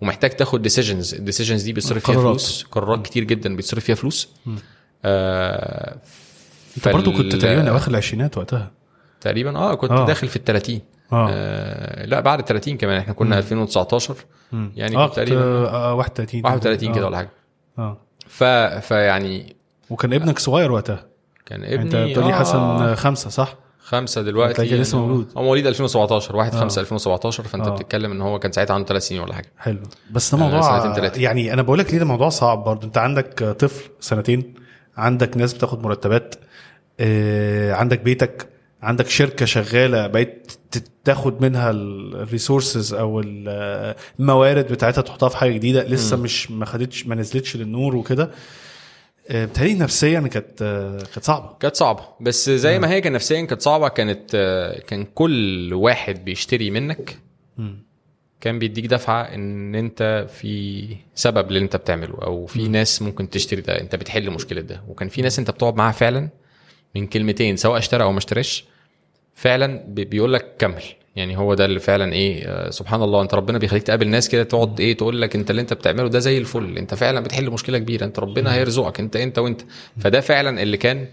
ومحتاج 0.01 0.29
تاخد 0.29 0.61
decisions 0.61 1.13
ال 1.15 1.20
decisions 1.20 1.63
دي 1.63 1.73
بيتصرف 1.73 2.05
فيها. 2.05 2.15
فلوس. 2.15 2.63
قرارات 2.71 3.05
كتير 3.05 3.23
جدا 3.23 3.55
بيتصرف 3.55 3.83
فيها 3.83 3.95
فلوس. 3.95 4.29
آه 5.05 5.97
انت 6.77 6.87
برضو 6.89 7.11
كنت 7.11 7.31
فال- 7.31 7.41
تقريبا 7.41 7.69
أواخر 7.69 7.91
العشرينات 7.91 8.37
وقتها. 8.37 8.71
تقريبا 9.21 9.57
آه 9.57 9.75
كنت 9.75 9.91
آه. 9.91 10.03
آه. 10.03 10.05
داخل 10.07 10.27
في 10.27 10.35
ال 10.35 10.43
30 10.43 10.81
آه. 11.13 11.29
آه 11.31 12.05
لا 12.05 12.19
بعد 12.19 12.39
ال 12.39 12.45
30 12.45 12.77
كمان. 12.77 12.97
إحنا 12.99 13.13
كنا 13.13 13.37
2019 13.37 14.15
يعني 14.53 14.97
آه 14.97 15.07
كنت 15.07 15.15
كنت 15.19 15.27
تقريبا 15.27 15.41
آه، 15.69 15.93
31 15.93 16.45
31 16.45 16.93
كده. 16.93 17.03
آه. 17.03 17.07
ولا 17.07 17.17
حاجة. 17.17 17.29
آه. 17.79 17.97
ف 18.27 18.43
فيعني 18.87 19.55
وكان 19.89 20.13
ابنك 20.13 20.39
صغير 20.39 20.71
وقتها. 20.71 21.05
كان 21.49 21.61
يعني 21.63 21.73
ابني 21.75 21.85
انت 21.85 21.95
بتقول 22.11 22.25
لي 22.27 22.33
آه، 22.33 22.39
حسن 22.39 22.95
خمسة 22.95 23.29
صح؟ 23.29 23.55
خمسة 23.83 24.21
دلوقتي 24.21 24.61
لسه 24.63 24.75
يعني 24.75 24.93
هو- 24.93 25.07
مولود. 25.07 25.27
هو 25.37 25.43
مواليد 25.43 25.67
2017 25.67 26.35
1 26.35 26.55
آه. 26.55 26.59
5 26.59 26.79
2017 26.81 27.43
فانت 27.43 27.67
آه. 27.67 27.69
بتتكلم 27.75 28.11
ان 28.11 28.21
هو 28.21 28.39
كان 28.39 28.51
ساعتها 28.51 28.73
عنده 28.73 28.87
3 28.87 29.03
سنين 29.03 29.21
ولا 29.21 29.33
حاجة 29.33 29.51
حلو 29.57 29.79
بس 30.11 30.35
ده 30.35 30.41
آه، 30.41 30.45
موضوع. 30.49 31.07
يعني 31.17 31.53
أنا 31.53 31.61
بقول 31.61 31.79
لك 31.79 31.91
ليه 31.91 31.99
ده 31.99 32.05
موضوع 32.05 32.29
صعب 32.29 32.63
برضه 32.63 32.87
انت 32.87 32.97
عندك 32.97 33.43
طفل 33.43 33.89
سنتين 33.99 34.53
عندك 34.97 35.37
ناس 35.37 35.53
بتاخد 35.53 35.83
مرتبات 35.83 36.35
آه، 36.99 37.73
عندك 37.73 37.99
بيتك 37.99 38.49
عندك 38.83 39.07
شركة 39.09 39.45
شغالة 39.45 40.07
بقيت 40.07 40.51
تاخد 41.03 41.41
منها 41.41 41.71
الريسورسز 41.71 42.93
أو 42.93 43.19
ال- 43.19 43.95
الموارد 44.19 44.67
بتاعتها 44.71 45.01
تحطها 45.01 45.29
في 45.29 45.37
حاجة 45.37 45.51
جديدة 45.51 45.83
لسه 45.83 46.17
مش 46.17 46.51
ما 46.51 46.65
خدتش 46.65 47.07
ما 47.07 47.15
نزلتش 47.15 47.55
للنور 47.57 47.95
وكده 47.95 48.23
آه، 48.23 48.29
بتهيألي 49.31 49.73
نفسيا 49.73 50.19
كانت 50.19 50.61
آه، 50.61 50.97
كانت 50.97 51.23
صعبة. 51.25 51.53
كانت 51.59 51.75
صعبة. 51.75 52.03
بس 52.21 52.49
زي 52.49 52.79
ما 52.79 52.89
هي 52.91 53.01
كان 53.01 53.13
نفسيا 53.13 53.41
كانت 53.45 53.61
صعبة. 53.61 53.87
كانت 53.87 54.31
آه، 54.35 54.79
كان 54.79 55.03
كل 55.05 55.73
واحد 55.73 56.25
بيشتري 56.25 56.71
منك. 56.71 57.17
كان 58.41 58.59
بيديك 58.59 58.85
دفعة 58.85 59.21
إن 59.23 59.75
أنت 59.75 60.27
في 60.33 60.87
سبب 61.15 61.51
للي 61.51 61.59
أنت 61.59 61.75
بتعمله 61.75 62.13
أو 62.23 62.45
في 62.45 62.67
ناس 62.67 63.01
ممكن 63.01 63.29
تشتري 63.29 63.61
ده. 63.61 63.81
أنت 63.81 63.95
بتحل 63.95 64.31
مشكلة 64.31 64.61
ده. 64.61 64.83
وكان 64.87 65.09
في 65.09 65.21
ناس 65.21 65.39
أنت 65.39 65.51
بتقعد 65.51 65.75
معاها 65.75 65.91
فعلا 65.91 66.29
من 66.95 67.07
كلمتين 67.07 67.57
سواء 67.57 67.77
اشترى 67.77 68.03
أو 68.03 68.11
ما 68.11 68.17
اشتراش 68.17 68.65
فعلا 69.35 69.83
بي- 69.87 70.05
بيقول 70.05 70.33
لك 70.33 70.55
كمل. 70.59 70.83
يعني 71.19 71.37
هو 71.37 71.53
ده 71.53 71.65
اللي 71.65 71.79
فعلا 71.79 72.13
إيه 72.13 72.43
آه، 72.45 72.69
سبحان 72.69 73.01
الله 73.03 73.21
أنت 73.21 73.33
ربنا 73.33 73.57
بيخليك 73.57 73.83
تقابل 73.83 74.07
ناس 74.07 74.29
كده 74.29 74.43
تقعد 74.43 74.79
إيه 74.79 74.97
تقول 74.97 75.21
لك 75.21 75.35
أنت 75.35 75.49
اللي 75.51 75.61
أنت 75.61 75.73
بتعمله 75.73 76.07
ده 76.07 76.19
زي 76.19 76.37
الفل. 76.37 76.77
أنت 76.77 76.93
فعلا 76.93 77.19
بتحل 77.19 77.49
مشكلة 77.49 77.77
كبيرة. 77.77 78.05
أنت 78.05 78.19
ربنا 78.19 78.53
هيرزقك. 78.53 78.99
أنت 78.99 79.15
أنت 79.15 79.39
وأنت. 79.39 79.61
فده 79.99 80.21
فعلا 80.21 80.61
اللي 80.61 80.77
كان 80.77 81.07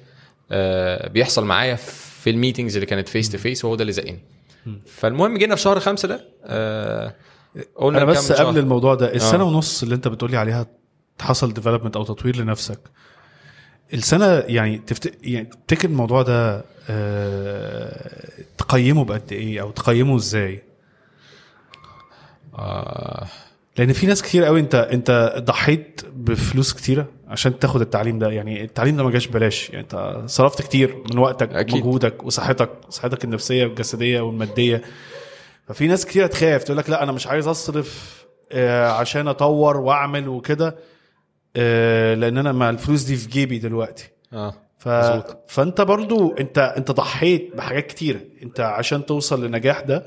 آه، 0.50 1.09
بيحصل 1.09 1.44
معايا 1.44 1.74
في 2.20 2.30
ال 2.30 2.36
meetings 2.36 2.76
اللي 2.76 2.86
كانت 2.86 3.09
face 3.09 3.30
to 3.30 3.38
face 3.38 3.64
وهو 3.64 3.74
ده 3.74 3.82
اللي 3.82 3.92
زقني. 3.92 4.18
فالمهم 4.86 5.38
جينا 5.38 5.54
في 5.54 5.61
شهر 5.62 5.80
خمسة 5.80 6.09
ده 6.09 6.24
آه، 6.44 7.14
قلنا 7.76 7.98
أنا 7.98 8.04
بس. 8.07 8.32
قبل 8.32 8.59
الموضوع 8.59 8.94
ده 8.94 9.14
السنة 9.14 9.40
آه. 9.44 9.46
ونص 9.46 9.82
اللي 9.82 9.94
أنت 9.94 10.09
بتقولي 10.09 10.36
عليها 10.36 10.66
حصل 11.20 11.52
development 11.54 11.96
أو 11.96 12.04
تطوير 12.04 12.36
لنفسك 12.36 12.78
السنة 13.95 14.26
يعني 14.26 14.78
تفت... 14.78 15.12
يعني 15.22 15.45
تفتكر 15.68 15.89
الموضوع 15.89 16.22
ده 16.22 16.64
آه... 16.91 18.32
تقيمه 18.59 19.05
بقد 19.05 19.32
إيه 19.32 19.61
أو 19.61 19.70
تقيمه 19.70 20.16
إزاي؟ 20.16 20.62
آه، 22.59 23.26
لأن 23.78 23.93
في 23.93 24.07
ناس 24.07 24.22
كتير 24.22 24.45
قوي 24.45 24.61
أنت 24.61 24.74
أنت 24.74 25.34
ضحيت 25.39 26.01
بفلوس 26.16 26.72
كتيرة 26.72 27.07
عشان 27.28 27.59
تاخد 27.59 27.80
التعليم 27.80 28.18
ده 28.18 28.30
يعني 28.30 28.64
التعليم 28.64 28.97
ده 28.97 29.05
ما 29.05 29.11
جاش 29.11 29.26
ببلاش 29.26 29.70
يعني 29.70 29.82
أنت 29.82 30.22
صرفت 30.26 30.62
كتير 30.62 30.97
من 31.12 31.18
وقتك 31.18 31.53
أكيد. 31.53 31.74
ومجهودك 31.74 32.24
وصحتك 32.24 32.70
صحتك 32.91 33.24
النفسية 33.24 33.64
والجسدية 33.66 34.20
والمادية. 34.20 34.82
ففي 35.68 35.87
ناس 35.87 36.07
كتير 36.07 36.26
تخاف 36.26 36.64
تقول 36.64 36.78
لك 36.78 36.91
لا 36.91 37.03
أنا 37.03 37.12
مش 37.12 37.26
عايز 37.26 37.47
أصرف 37.49 38.16
آه، 38.53 38.89
عشان 38.89 39.28
أطور 39.28 39.76
وأعمل 39.76 40.28
وكده. 40.28 40.76
لأن 42.14 42.38
أنا 42.38 42.52
ما 42.52 42.70
الفلوس 42.70 43.02
دي 43.02 43.16
في 43.16 43.28
جيبي 43.28 43.59
دلوقتي. 43.59 44.09
آه 44.32 44.54
ف... 44.78 44.88
فأنت 45.48 45.80
برضو 45.80 46.32
أنت 46.34 46.59
أنت 46.59 46.90
ضحيت 46.90 47.57
بحاجات 47.57 47.86
كتيرة. 47.86 48.20
أنت 48.42 48.61
عشان 48.61 49.07
توصل 49.07 49.44
للنجاح 49.44 49.80
ده 49.80 50.04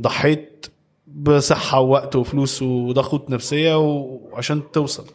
ضحيت 0.00 0.66
بصحة 1.06 1.80
ووقت 1.80 2.16
وفلوس 2.16 2.62
وضغوط 2.62 3.30
نفسية 3.30 3.78
وعشان 3.78 4.70
توصل. 4.72 5.06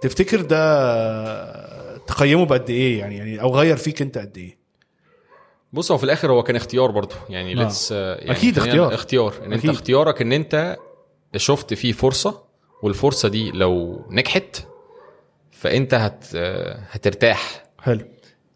تفتكر 0.00 0.40
ده 0.40 1.96
تقيمه 1.98 2.44
بقد 2.46 2.70
إيه 2.70 2.98
يعني؟ 2.98 3.16
يعني 3.16 3.40
أو 3.40 3.54
غير 3.56 3.76
فيك 3.76 4.02
أنت 4.02 4.18
قد 4.18 4.38
إيه؟ 4.38 4.56
بص 5.72 5.90
هو 5.92 5.98
في 5.98 6.04
الآخر 6.04 6.32
هو 6.32 6.42
كان 6.42 6.56
اختيار 6.56 6.90
برضه 6.90 7.14
يعني 7.28 7.52
آه. 7.52 7.56
let's 7.56 7.90
يعني 7.90 8.30
أكيد 8.30 8.58
خلينا- 8.58 8.68
اختيار. 8.86 8.94
اختيار. 8.94 9.34
إن 9.46 9.52
أنت 9.52 9.58
أكيد. 9.64 9.70
اختيارك 9.70 10.22
إن 10.22 10.32
أنت 10.32 10.76
شفت 11.36 11.74
فيه 11.74 11.92
فرصة 11.92 12.42
والفرصة 12.82 13.28
دي 13.28 13.50
لو 13.50 14.04
نجحت 14.10 14.56
فأنت 15.50 15.94
هت 15.94 16.24
هترتاح. 16.90 17.64
حلو. 17.78 18.00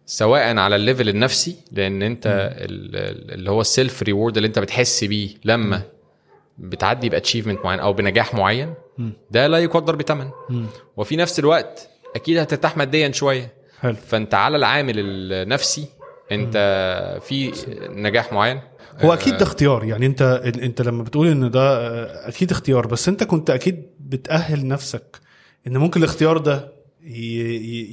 سواء 0.06 0.56
على 0.56 0.76
ال 0.76 0.82
level 0.82 1.08
النفسي 1.08 1.56
لأن 1.72 2.02
أنت 2.02 2.26
ال- 2.26 3.32
اللي 3.34 3.50
هو 3.50 3.60
ال 3.60 3.69
self 3.69 4.02
reward 4.02 4.36
اللي 4.36 4.46
أنت 4.46 4.58
بتحس 4.58 5.04
بيه 5.04 5.30
لما 5.44 5.82
بتعدي 6.58 7.08
ب 7.08 7.13
achievement 7.13 7.64
معين 7.64 7.80
أو 7.80 7.92
بنجاح 7.92 8.34
معين 8.34 8.74
ده 9.30 9.46
لا 9.46 9.58
يقدر 9.58 9.96
بثمن 9.96 10.30
وفي 10.96 11.16
نفس 11.16 11.38
الوقت 11.38 11.88
أكيد 12.16 12.38
هترتاح 12.38 12.76
ماديا 12.76 13.12
شوية. 13.12 13.52
حلو. 13.80 13.94
فأنت 13.94 14.34
على 14.34 14.56
العامل 14.56 14.94
النفسي 14.98 15.86
أنت 16.32 16.56
في 17.22 17.52
نجاح 17.90 18.32
معين. 18.32 18.60
هو 19.00 19.12
أكيد 19.14 19.36
ده 19.36 19.42
اختيار. 19.42 19.84
يعني 19.84 20.06
أنت 20.06 20.22
أنت 20.62 20.82
لما 20.82 21.02
بتقول 21.02 21.26
إن 21.28 21.50
ده 21.50 21.60
آه، 21.60 22.28
أكيد 22.28 22.50
اختيار. 22.50 22.86
بس 22.86 23.08
أنت 23.08 23.24
كنت 23.24 23.50
أكيد 23.50 23.86
بتأهل 24.06 24.66
نفسك 24.68 25.16
إن 25.66 25.76
ممكن 25.76 26.00
الاختيار 26.02 26.38
ده 26.38 26.72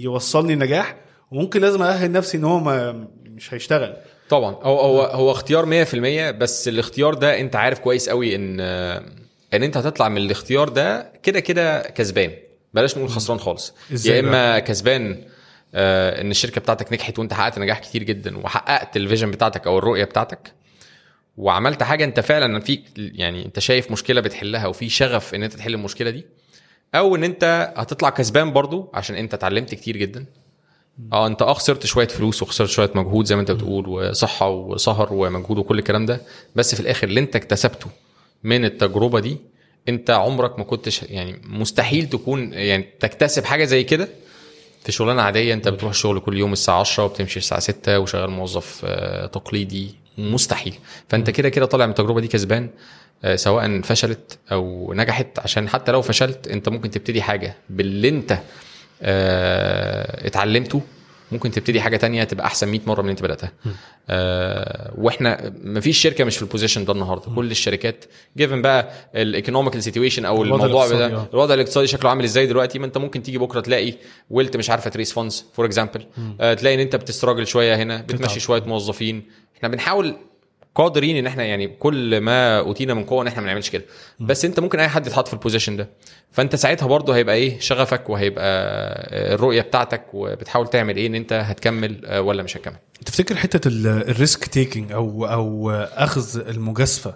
يوصلني 0.02 0.56
نجاح 0.56 0.96
وممكن 1.32 1.62
لازم 1.62 1.82
أأهل 1.82 2.12
نفسي 2.12 2.38
إن 2.38 2.44
هو 2.44 2.60
ما 2.60 3.08
مش 3.26 3.54
هيشتغل. 3.54 3.94
طبعا. 4.30 4.56
هو 4.62 4.80
هو 4.80 5.02
هو 5.02 5.32
اختيار 5.32 5.86
100% 5.86 5.96
بس 6.38 6.68
الاختيار 6.68 7.14
ده 7.14 7.40
أنت 7.40 7.56
عارف 7.56 7.80
كويس 7.80 8.10
قوي 8.10 8.36
إن 8.36 8.60
إن 9.54 9.64
أنت 9.64 9.78
هتطلع 9.78 10.10
من 10.10 10.18
الاختيار 10.18 10.70
ده 10.70 11.12
كده 11.24 11.40
كده 11.40 11.82
كسبان. 11.82 12.32
بلاش 12.74 12.98
نقول 12.98 13.10
خسران 13.10 13.40
خالص. 13.40 13.74
يا 14.06 14.20
إما 14.20 14.60
كسبان 14.60 15.18
آه 15.76 16.22
إن 16.22 16.32
الشركة 16.32 16.62
بتاعتك 16.62 16.94
نجحت 16.94 17.20
وأنت 17.20 17.34
حققت 17.34 17.60
نجاح 17.60 17.80
كتير 17.80 18.04
جدا 18.04 18.38
وحققت 18.38 18.98
الفيجن 18.98 19.32
بتاعتك 19.32 19.68
أو 19.68 19.78
الرؤية 19.78 20.04
بتاعتك 20.04 20.52
وعملت 21.38 21.84
حاجة 21.84 22.04
أنت 22.04 22.20
فعلا 22.20 22.60
فيك 22.60 22.84
يعني 22.98 23.46
أنت 23.46 23.60
شايف 23.60 23.92
مشكلة 23.92 24.22
بتحلها 24.22 24.68
وفي 24.68 24.90
شغف 24.90 25.36
إن 25.36 25.44
أنت 25.44 25.54
تحل 25.54 25.74
المشكلة 25.74 26.10
دي؟ 26.10 26.26
أو 26.96 27.16
إن 27.16 27.24
أنت 27.24 27.74
هتطلع 27.78 28.10
كسبان 28.10 28.54
برضو 28.54 28.92
عشان 28.94 29.16
أنت 29.16 29.34
اتعلمت 29.34 29.76
كتير 29.76 29.98
جدا؟ 29.98 30.26
آه 31.14 31.28
أنت 31.28 31.42
آه 31.42 31.54
خسرت 31.54 31.86
شوية 31.86 32.08
فلوس 32.08 32.42
وخسرت 32.42 32.70
شوية 32.70 32.92
مجهود 32.96 33.26
زي 33.26 33.36
ما 33.36 33.42
أنت 33.42 33.52
بتقول 33.52 33.90
وصحة 33.90 34.50
وسهر 34.50 35.14
ومجهود 35.14 35.58
وكل 35.58 35.80
الكلام 35.80 36.06
ده 36.06 36.22
بس 36.56 36.76
في 36.76 36.82
الآخر 36.82 37.08
اللي 37.08 37.20
أنت 37.20 37.36
اكتسبته 37.36 37.88
من 38.44 38.66
التجربة 38.66 39.20
دي 39.20 39.38
أنت 39.90 40.10
عمرك 40.10 40.60
ما 40.60 40.66
كنتش 40.66 41.04
يعني 41.04 41.42
مستحيل 41.46 42.10
تكون 42.10 42.54
يعني 42.54 42.84
تكتسب 43.00 43.46
حاجة 43.46 43.66
زي 43.66 43.84
كده 43.84 44.08
في 44.84 44.92
شغلانة 44.92 45.22
عادية. 45.22 45.54
أنت 45.54 45.68
بتروح 45.68 45.90
الشغل 45.92 46.20
كل 46.20 46.38
يوم 46.38 46.54
الساعة 46.54 46.80
10 46.80 47.04
وبتمشي 47.06 47.40
الساعة 47.40 47.60
6 47.62 48.00
وشغال 48.00 48.30
موظف 48.30 48.82
آه، 48.86 49.26
تقليدي 49.26 49.96
مستحيل. 50.18 50.76
فأنت 51.10 51.30
كده 51.30 51.50
كده 51.50 51.66
طالع 51.66 51.86
من 51.86 51.92
التجربة 51.92 52.22
دي 52.22 52.28
كسبان 52.28 52.70
آه، 53.24 53.36
سواء 53.36 53.82
فشلت 53.82 54.38
أو 54.52 54.94
نجحت 54.94 55.40
عشان 55.40 55.70
حتى 55.70 55.92
لو 55.92 56.02
فشلت 56.02 56.48
أنت 56.48 56.70
ممكن 56.70 56.90
تبتدي 56.92 57.22
حاجة 57.22 57.56
باللي 57.70 58.10
أنت 58.10 58.40
آه، 59.02 60.28
اتعلمته. 60.28 60.82
ممكن 61.32 61.52
تبتدي 61.52 61.82
حاجة 61.82 61.98
تانية 61.98 62.24
تبقى 62.24 62.46
أحسن 62.46 62.68
100 62.68 62.80
مرة 62.88 63.02
من 63.02 63.10
اللي 63.10 63.12
أنت 63.12 63.22
بدأتها. 63.24 63.52
آه 64.10 64.94
وإحنا 64.98 65.54
مفيش 65.64 65.98
شركة 65.98 66.24
مش 66.24 66.36
في 66.38 66.44
ال 66.44 66.49
position 66.49 66.86
ده 66.86 66.94
النهارده. 66.94 67.36
كل 67.36 67.52
الشركات 67.52 68.06
given 68.38 68.62
بقى 68.62 68.90
ال 69.16 69.22
economical 69.22 69.84
situation 69.84 70.26
أو 70.26 70.44
الموضوع 70.44 70.88
ده 70.88 71.06
آه. 71.06 71.28
الوضع 71.34 71.54
الاقتصادي 71.54 71.88
شكله 71.88 72.10
عامل 72.10 72.24
إزاي 72.24 72.48
دلوقتي؟ 72.48 72.80
ما 72.80 72.86
أنت 72.86 72.98
ممكن 72.98 73.24
تيجي 73.24 73.38
بكرة 73.38 73.60
تلاقي 73.60 73.94
Wuilt 74.30 74.58
مش 74.58 74.70
عارفة 74.70 74.90
ت 74.90 74.94
raise 74.94 75.14
funds 75.14 75.46
for 75.54 75.66
example 75.66 76.06
تلاقي 76.40 76.76
إن 76.76 76.80
أنت 76.80 76.96
بت 76.96 77.06
struggle 77.06 77.48
شوية 77.48 77.76
هنا 77.76 78.02
بتمشي 78.02 78.40
شوية 78.40 78.64
موظفين 78.64 79.24
إحنا 79.66 79.76
بنحاول 79.76 80.16
قادرين 80.76 81.16
إن 81.18 81.28
إحنا 81.28 81.44
يعني 81.44 81.68
كل 81.68 82.22
ما 82.22 82.60
أوتينا 82.60 82.94
من 82.94 83.04
قوة 83.04 83.22
إن 83.22 83.28
إحنا 83.28 83.42
ما 83.42 83.48
نعملش 83.48 83.70
كده. 83.70 83.86
بس 84.20 84.46
أنت 84.46 84.60
ممكن 84.60 84.80
أي 84.80 84.88
حد 84.88 85.08
يتحط 85.08 85.28
في 85.28 85.34
ال 85.34 85.39
position 85.39 85.78
ده. 85.78 85.90
فأنت 86.32 86.56
ساعتها 86.56 86.86
برضه 86.88 87.16
هيبقى 87.16 87.36
إيه؟ 87.36 87.60
شغفك 87.60 88.10
وهيبقى 88.10 88.46
آه، 88.46 89.36
الرؤية 89.36 89.62
بتاعتك 89.62 90.04
وبتحاول 90.14 90.68
تعمل 90.70 90.98
إيه 90.98 91.08
إن 91.08 91.16
أنت 91.16 91.34
هتكمل 91.34 92.06
آه، 92.06 92.22
ولا 92.22 92.44
مش 92.44 92.58
هتكمل. 92.58 92.76
تفتكر 93.06 93.36
حتة 93.36 93.68
ال- 93.68 93.88
ال 93.88 93.99
risk 93.99 94.46
taking 94.46 94.92
أو 94.92 95.26
أو 95.26 95.72
أخذ 95.72 96.48
المجازفة 96.50 97.16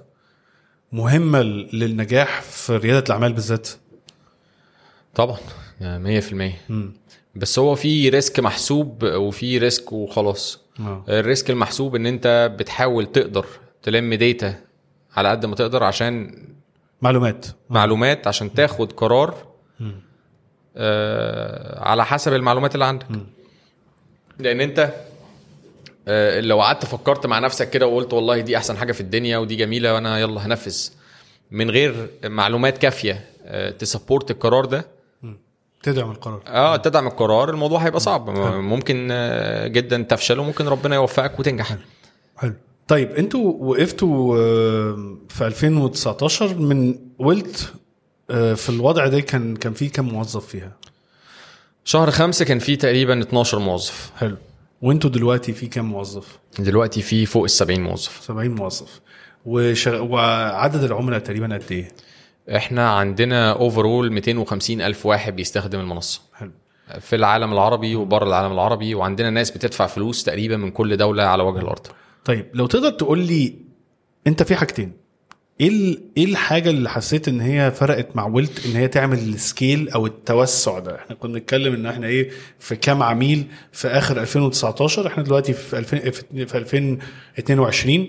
مهمة 0.91 1.41
للنجاح 1.73 2.41
في 2.41 2.77
ريادة 2.77 3.05
الأعمال 3.07 3.33
بالذات؟ 3.33 3.69
طبعا 5.15 5.37
يعني 5.81 6.21
100% 6.21 6.91
بس 7.35 7.59
هو 7.59 7.75
في 7.75 8.09
risk 8.09 8.39
محسوب 8.39 9.03
وفي 9.03 9.57
risk 9.57 9.91
وخلاص. 9.91 10.66
آه. 10.79 11.03
ال 11.09 11.17
risk 11.17 11.49
المحسوب 11.49 11.95
إن 11.95 12.05
أنت 12.05 12.51
بتحاول 12.59 13.05
تقدر 13.11 13.45
تلم 13.83 14.13
data 14.13 14.55
على 15.15 15.29
قد 15.29 15.45
ما 15.45 15.55
تقدر 15.55 15.83
عشان 15.83 16.43
معلومات. 17.01 17.45
معلومات 17.69 18.27
عشان 18.27 18.53
تاخد 18.53 18.91
قرار 18.91 19.35
آه 20.77 21.79
على 21.83 22.05
حسب 22.05 22.33
المعلومات 22.33 22.73
اللي 22.75 22.85
عندك. 22.85 23.05
لأن 24.39 24.61
أنت 24.61 24.93
آه 26.07 26.39
لو 26.39 26.61
قعدت 26.61 26.85
فكرت 26.85 27.25
مع 27.25 27.39
نفسك 27.39 27.69
كده 27.69 27.87
وقلت 27.87 28.13
والله 28.13 28.39
دي 28.39 28.57
أحسن 28.57 28.77
حاجة 28.77 28.91
في 28.91 29.01
الدنيا 29.01 29.37
ودي 29.37 29.55
جميلة 29.55 29.93
وأنا 29.93 30.19
يلا 30.19 30.45
هنفذ 30.45 30.89
من 31.51 31.69
غير 31.69 32.09
معلومات 32.25 32.77
كافية 32.77 33.25
آه 33.45 33.69
تسبورت 33.69 34.31
القرار 34.31 34.65
ده 34.65 34.85
تدعم 35.83 36.11
القرار. 36.11 36.41
آه 36.47 36.75
تدعم 36.77 37.07
القرار. 37.07 37.49
الموضوع 37.49 37.79
هيبقى 37.79 37.99
صعب. 37.99 38.29
ممكن 38.55 39.07
آه، 39.11 39.67
جدا 39.67 40.01
تفشل 40.09 40.39
وممكن 40.39 40.67
ربنا 40.67 40.95
يوفقك 40.95 41.39
وتنجح. 41.39 41.75
حلو. 42.37 42.53
طيب 42.87 43.11
أنتوا 43.11 43.53
وقفتوا 43.59 44.37
آه، 44.37 45.17
في 45.29 45.47
2019 45.47 46.55
من 46.57 46.95
ولت 47.19 47.73
آه، 48.29 48.53
في 48.53 48.69
الوضع 48.69 49.07
ده 49.07 49.19
كان 49.19 49.55
كان 49.55 49.73
في 49.73 49.89
كام 49.89 50.05
موظف 50.05 50.45
فيها؟ 50.47 50.71
شهر 51.85 52.11
خمسة 52.11 52.45
كان 52.45 52.59
فيه 52.59 52.77
تقريبا 52.77 53.21
12 53.21 53.59
موظف. 53.59 54.11
حلو. 54.17 54.37
وانتوا 54.81 55.09
دلوقتي 55.09 55.53
في 55.53 55.67
كام 55.67 55.85
موظف؟ 55.85 56.39
دلوقتي 56.59 57.01
في 57.01 57.25
فوق 57.25 57.43
ال 57.43 57.49
70 57.49 57.81
موظف. 57.81 58.21
70 58.21 58.55
موظف. 58.55 59.01
وشغ... 59.45 60.03
وعدد 60.03 60.83
العملاء 60.83 61.19
تقريبا 61.19 61.53
قد 61.55 61.71
إيه؟ 61.71 61.87
إحنا 62.55 62.89
عندنا 62.89 63.51
overall 63.51 64.11
250 64.11 64.81
ألف 64.81 65.05
واحد 65.05 65.35
بيستخدم 65.35 65.79
المنصة. 65.79 66.21
حلو. 66.33 66.51
في 66.99 67.15
العالم 67.15 67.53
العربي 67.53 67.95
وبره 67.95 68.25
العالم 68.27 68.51
العربي 68.51 68.95
وعندنا 68.95 69.29
ناس 69.29 69.51
بتدفع 69.51 69.87
فلوس 69.87 70.23
تقريبا 70.23 70.57
من 70.57 70.71
كل 70.71 70.97
دولة 70.97 71.23
على 71.23 71.43
وجه 71.43 71.59
الأرض. 71.59 71.87
طيب 72.25 72.45
لو 72.53 72.67
تقدر 72.67 72.89
تقول 72.89 73.19
لي 73.19 73.55
أنت 74.27 74.43
في 74.43 74.55
حاجتين. 74.55 74.93
إيه 75.61 75.97
إيه 76.17 76.25
الحاجة 76.25 76.69
اللي 76.69 76.89
حسيت 76.89 77.27
إن 77.27 77.41
هي 77.41 77.71
فرقت 77.71 78.15
مع 78.15 78.25
Wuilt 78.25 78.65
إن 78.65 78.71
هي 78.71 78.87
تعمل 78.87 79.17
ال 79.19 79.31
scale 79.31 79.89
أو 79.89 80.05
التوسع 80.05 80.79
ده؟ 80.79 80.95
إحنا 80.95 81.15
كنا 81.15 81.33
بنتكلم 81.33 81.73
إن 81.73 81.85
إحنا 81.85 82.07
إيه 82.07 82.29
في 82.59 82.75
كام 82.75 83.03
عميل 83.03 83.45
في 83.71 83.87
آخر 83.87 84.21
2019 84.21 85.07
إحنا 85.07 85.23
دلوقتي 85.23 85.53
في 85.53 85.77
2000 85.77 85.97
في 86.45 86.57
2022 86.57 88.07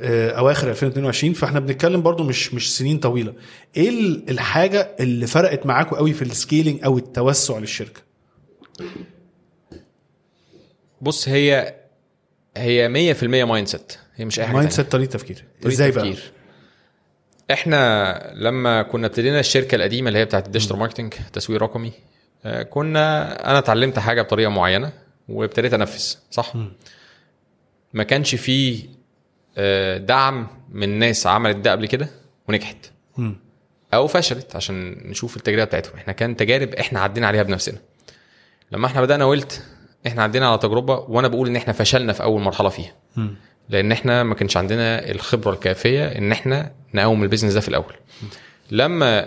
آه 0.00 0.30
اواخر 0.30 0.70
2022 0.70 1.32
فإحنا 1.32 1.60
بنتكلم 1.60 2.02
برضو 2.02 2.24
مش 2.24 2.54
مش 2.54 2.76
سنين 2.76 2.98
طويلة. 2.98 3.34
إيه 3.76 3.88
ال- 3.88 4.30
الحاجة 4.30 4.96
اللي 5.00 5.26
فرقت 5.26 5.66
معاكم 5.66 5.96
قوي 5.96 6.12
في 6.12 6.22
ال 6.22 6.30
scaling 6.30 6.84
أو 6.84 6.98
التوسع 6.98 7.58
للشركة؟ 7.58 8.00
بص 11.00 11.28
هي 11.28 11.74
هي 12.56 13.14
100% 13.14 13.24
mindset 13.24 13.92
هي 14.16 14.24
مش 14.24 14.40
أي 14.40 14.46
حاجة 14.46 14.56
mindset 14.56 14.92
طريقة 14.92 15.10
تفكير. 15.10 15.44
إزاي 15.66 15.90
بقى؟ 15.90 16.12
تفكير. 16.12 16.32
إحنا 17.52 18.32
لما 18.34 18.82
كنا 18.82 19.06
ابتدينا 19.06 19.40
الشركة 19.40 19.74
القديمة 19.74 20.08
اللي 20.08 20.18
هي 20.18 20.24
بتاعت 20.24 20.46
ال 20.46 20.50
digital 20.50 20.76
marketing 20.76 21.14
تسويق 21.32 21.62
رقمي 21.62 21.92
آه، 22.44 22.62
كنا 22.62 23.32
أنا 23.50 23.58
اتعلمت 23.58 23.98
حاجة 23.98 24.22
بطريقة 24.22 24.48
معينة 24.50 24.92
وابتديت 25.28 25.74
أنفذ 25.74 26.14
صح؟ 26.30 26.52
ما 27.92 28.02
كانش 28.04 28.34
فيه 28.34 28.84
آه، 29.58 29.96
دعم 29.98 30.46
من 30.70 30.98
ناس 30.98 31.26
عملت 31.26 31.56
ده 31.56 31.72
قبل 31.72 31.86
كده 31.86 32.08
ونجحت. 32.48 32.76
مم. 33.16 33.36
أو 33.94 34.06
فشلت 34.06 34.56
عشان 34.56 34.90
نشوف 35.10 35.36
التجربة 35.36 35.64
بتاعتهم. 35.64 35.94
إحنا 35.96 36.12
كان 36.12 36.36
تجارب 36.36 36.74
إحنا 36.74 37.00
عدينا 37.00 37.26
عليها 37.26 37.42
بنفسنا. 37.42 37.78
لما 38.72 38.86
إحنا 38.86 39.00
بدأنا 39.00 39.24
قلت 39.24 39.62
إحنا 40.06 40.22
عدينا 40.22 40.48
على 40.48 40.58
تجربة 40.58 40.98
وأنا 40.98 41.28
بقول 41.28 41.48
إن 41.48 41.56
إحنا 41.56 41.72
فشلنا 41.72 42.12
في 42.12 42.22
أول 42.22 42.40
مرحلة 42.40 42.68
فيها. 42.68 42.92
مم. 43.16 43.34
لأن 43.68 43.92
إحنا 43.92 44.22
ما 44.22 44.34
كانش 44.34 44.56
عندنا 44.56 45.10
الخبرة 45.10 45.52
الكافية 45.52 46.04
ان 46.06 46.32
إحنا 46.32 46.72
نقوم 46.94 47.22
البيزنس 47.22 47.52
ده 47.52 47.60
في 47.60 47.68
الأول. 47.68 47.94
لما 48.70 49.24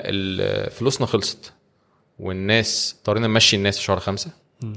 فلوسنا 0.70 1.08
خلصت 1.08 1.54
والناس 2.20 2.96
اضطرينا 3.00 3.28
نمشي 3.28 3.56
الناس 3.56 3.78
في 3.78 3.84
شهر 3.84 4.00
خمسة 4.00 4.32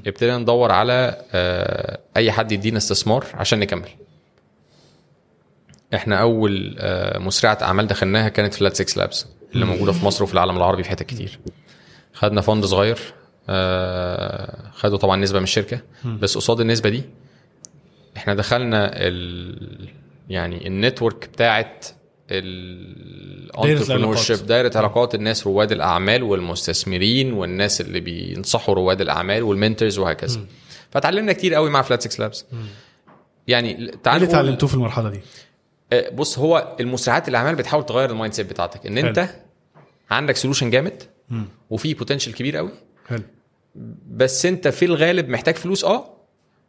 ابتدينا 0.07 0.39
ندور 0.39 0.73
على 0.73 1.25
آه، 1.33 1.99
أي 2.17 2.33
حد 2.33 2.53
يدينا 2.53 2.79
استثمار 2.79 3.27
عشان 3.35 3.59
نكمل. 3.59 3.89
إحنا 5.95 6.21
أول 6.21 6.77
آه، 6.79 7.19
مسرعة 7.19 7.59
أعمال 7.63 7.87
دخلناها 7.87 8.29
كانت 8.29 8.55
فلات 8.55 8.77
6 8.77 8.99
لابس 8.99 9.27
اللي 9.55 9.65
موجودة 9.65 9.93
في 9.93 10.05
مصر 10.05 10.25
وفي 10.25 10.35
العالم 10.35 10.57
العربي 10.57 10.83
في 10.83 10.91
حتت 10.91 11.03
كتير. 11.03 11.39
خدنا 12.13 12.41
فند 12.41 12.65
صغير 12.65 12.99
آه، 13.49 14.71
خدوا 14.73 14.99
طبعا 14.99 15.17
نسبة 15.17 15.39
من 15.39 15.45
الشركة 15.45 15.81
بس 16.05 16.37
قصاد 16.37 16.61
النسبة 16.61 16.91
دي 16.91 17.03
إحنا 18.19 18.35
دخلنا 18.35 18.91
ال 18.95 19.89
يعني 20.29 20.67
ال 20.67 20.74
network 20.75 21.29
بتاعت 21.33 21.87
دايرة 22.31 22.43
ال 22.45 22.58
entrepreneur 22.58 24.17
العلاقات. 24.17 24.43
دايرة 24.43 24.79
علاقات 24.79 25.15
الناس 25.15 25.47
رواد 25.47 25.73
الأعمال 25.73 26.23
والمستثمرين 26.23 27.33
والناس 27.33 27.81
اللي 27.81 28.01
بينصحوا 28.01 28.75
رواد 28.75 29.01
الأعمال 29.01 29.43
وال 29.43 29.55
mentors 29.55 29.99
وهكذا. 29.99 30.41
فتعلمنا 30.91 31.33
كتير 31.33 31.55
قوي 31.55 31.71
مع 31.71 31.83
Flat6Labs 31.83 32.47
يعني 33.49 33.79
إيه 33.79 33.91
تعال 34.03 34.17
اللي 34.23 34.29
اتعلمتوه 34.29 34.69
في 34.69 34.75
المرحلة 34.75 35.11
دي؟ 35.11 35.21
آه، 35.93 36.11
بص 36.11 36.39
هو 36.39 36.77
المسرعات 36.81 37.29
الأعمال 37.29 37.55
بتحاول 37.55 37.87
تغير 37.87 38.11
ال 38.11 38.35
mindset 38.35 38.51
بتاعتك. 38.51 38.87
إن 38.87 38.99
حلو. 38.99 39.09
انت 39.09 39.29
عندك 40.11 40.37
solution 40.37 40.71
جامد 40.71 41.03
وفي 41.71 41.95
potential 41.95 42.35
كبير 42.35 42.57
قوي. 42.57 42.71
حلو. 43.09 43.23
بس 44.11 44.47
أنت 44.47 44.69
في 44.69 44.85
الغالب 44.85 45.29
محتاج 45.29 45.55
فلوس 45.55 45.85
آه 45.85 46.18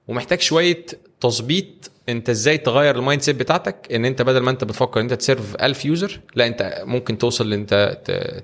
ومحتاج 0.09 0.41
شوية 0.41 0.85
تظبيط 1.21 1.91
انت 2.09 2.29
إزاي 2.29 2.57
تغير 2.57 2.95
ال 2.95 3.21
mindset 3.21 3.35
بتاعتك 3.35 3.87
ان 3.93 4.05
انت 4.05 4.21
بدل 4.21 4.39
ما 4.39 4.51
انت 4.51 4.63
بتفكر 4.63 4.99
ان 4.99 5.05
انت 5.05 5.13
ت 5.13 5.20
serve 5.20 5.55
1000 5.55 5.85
user 5.85 6.19
لا 6.35 6.47
انت 6.47 6.83
ممكن 6.85 7.17
توصل 7.17 7.53
ان 7.53 7.59
انت 7.59 7.97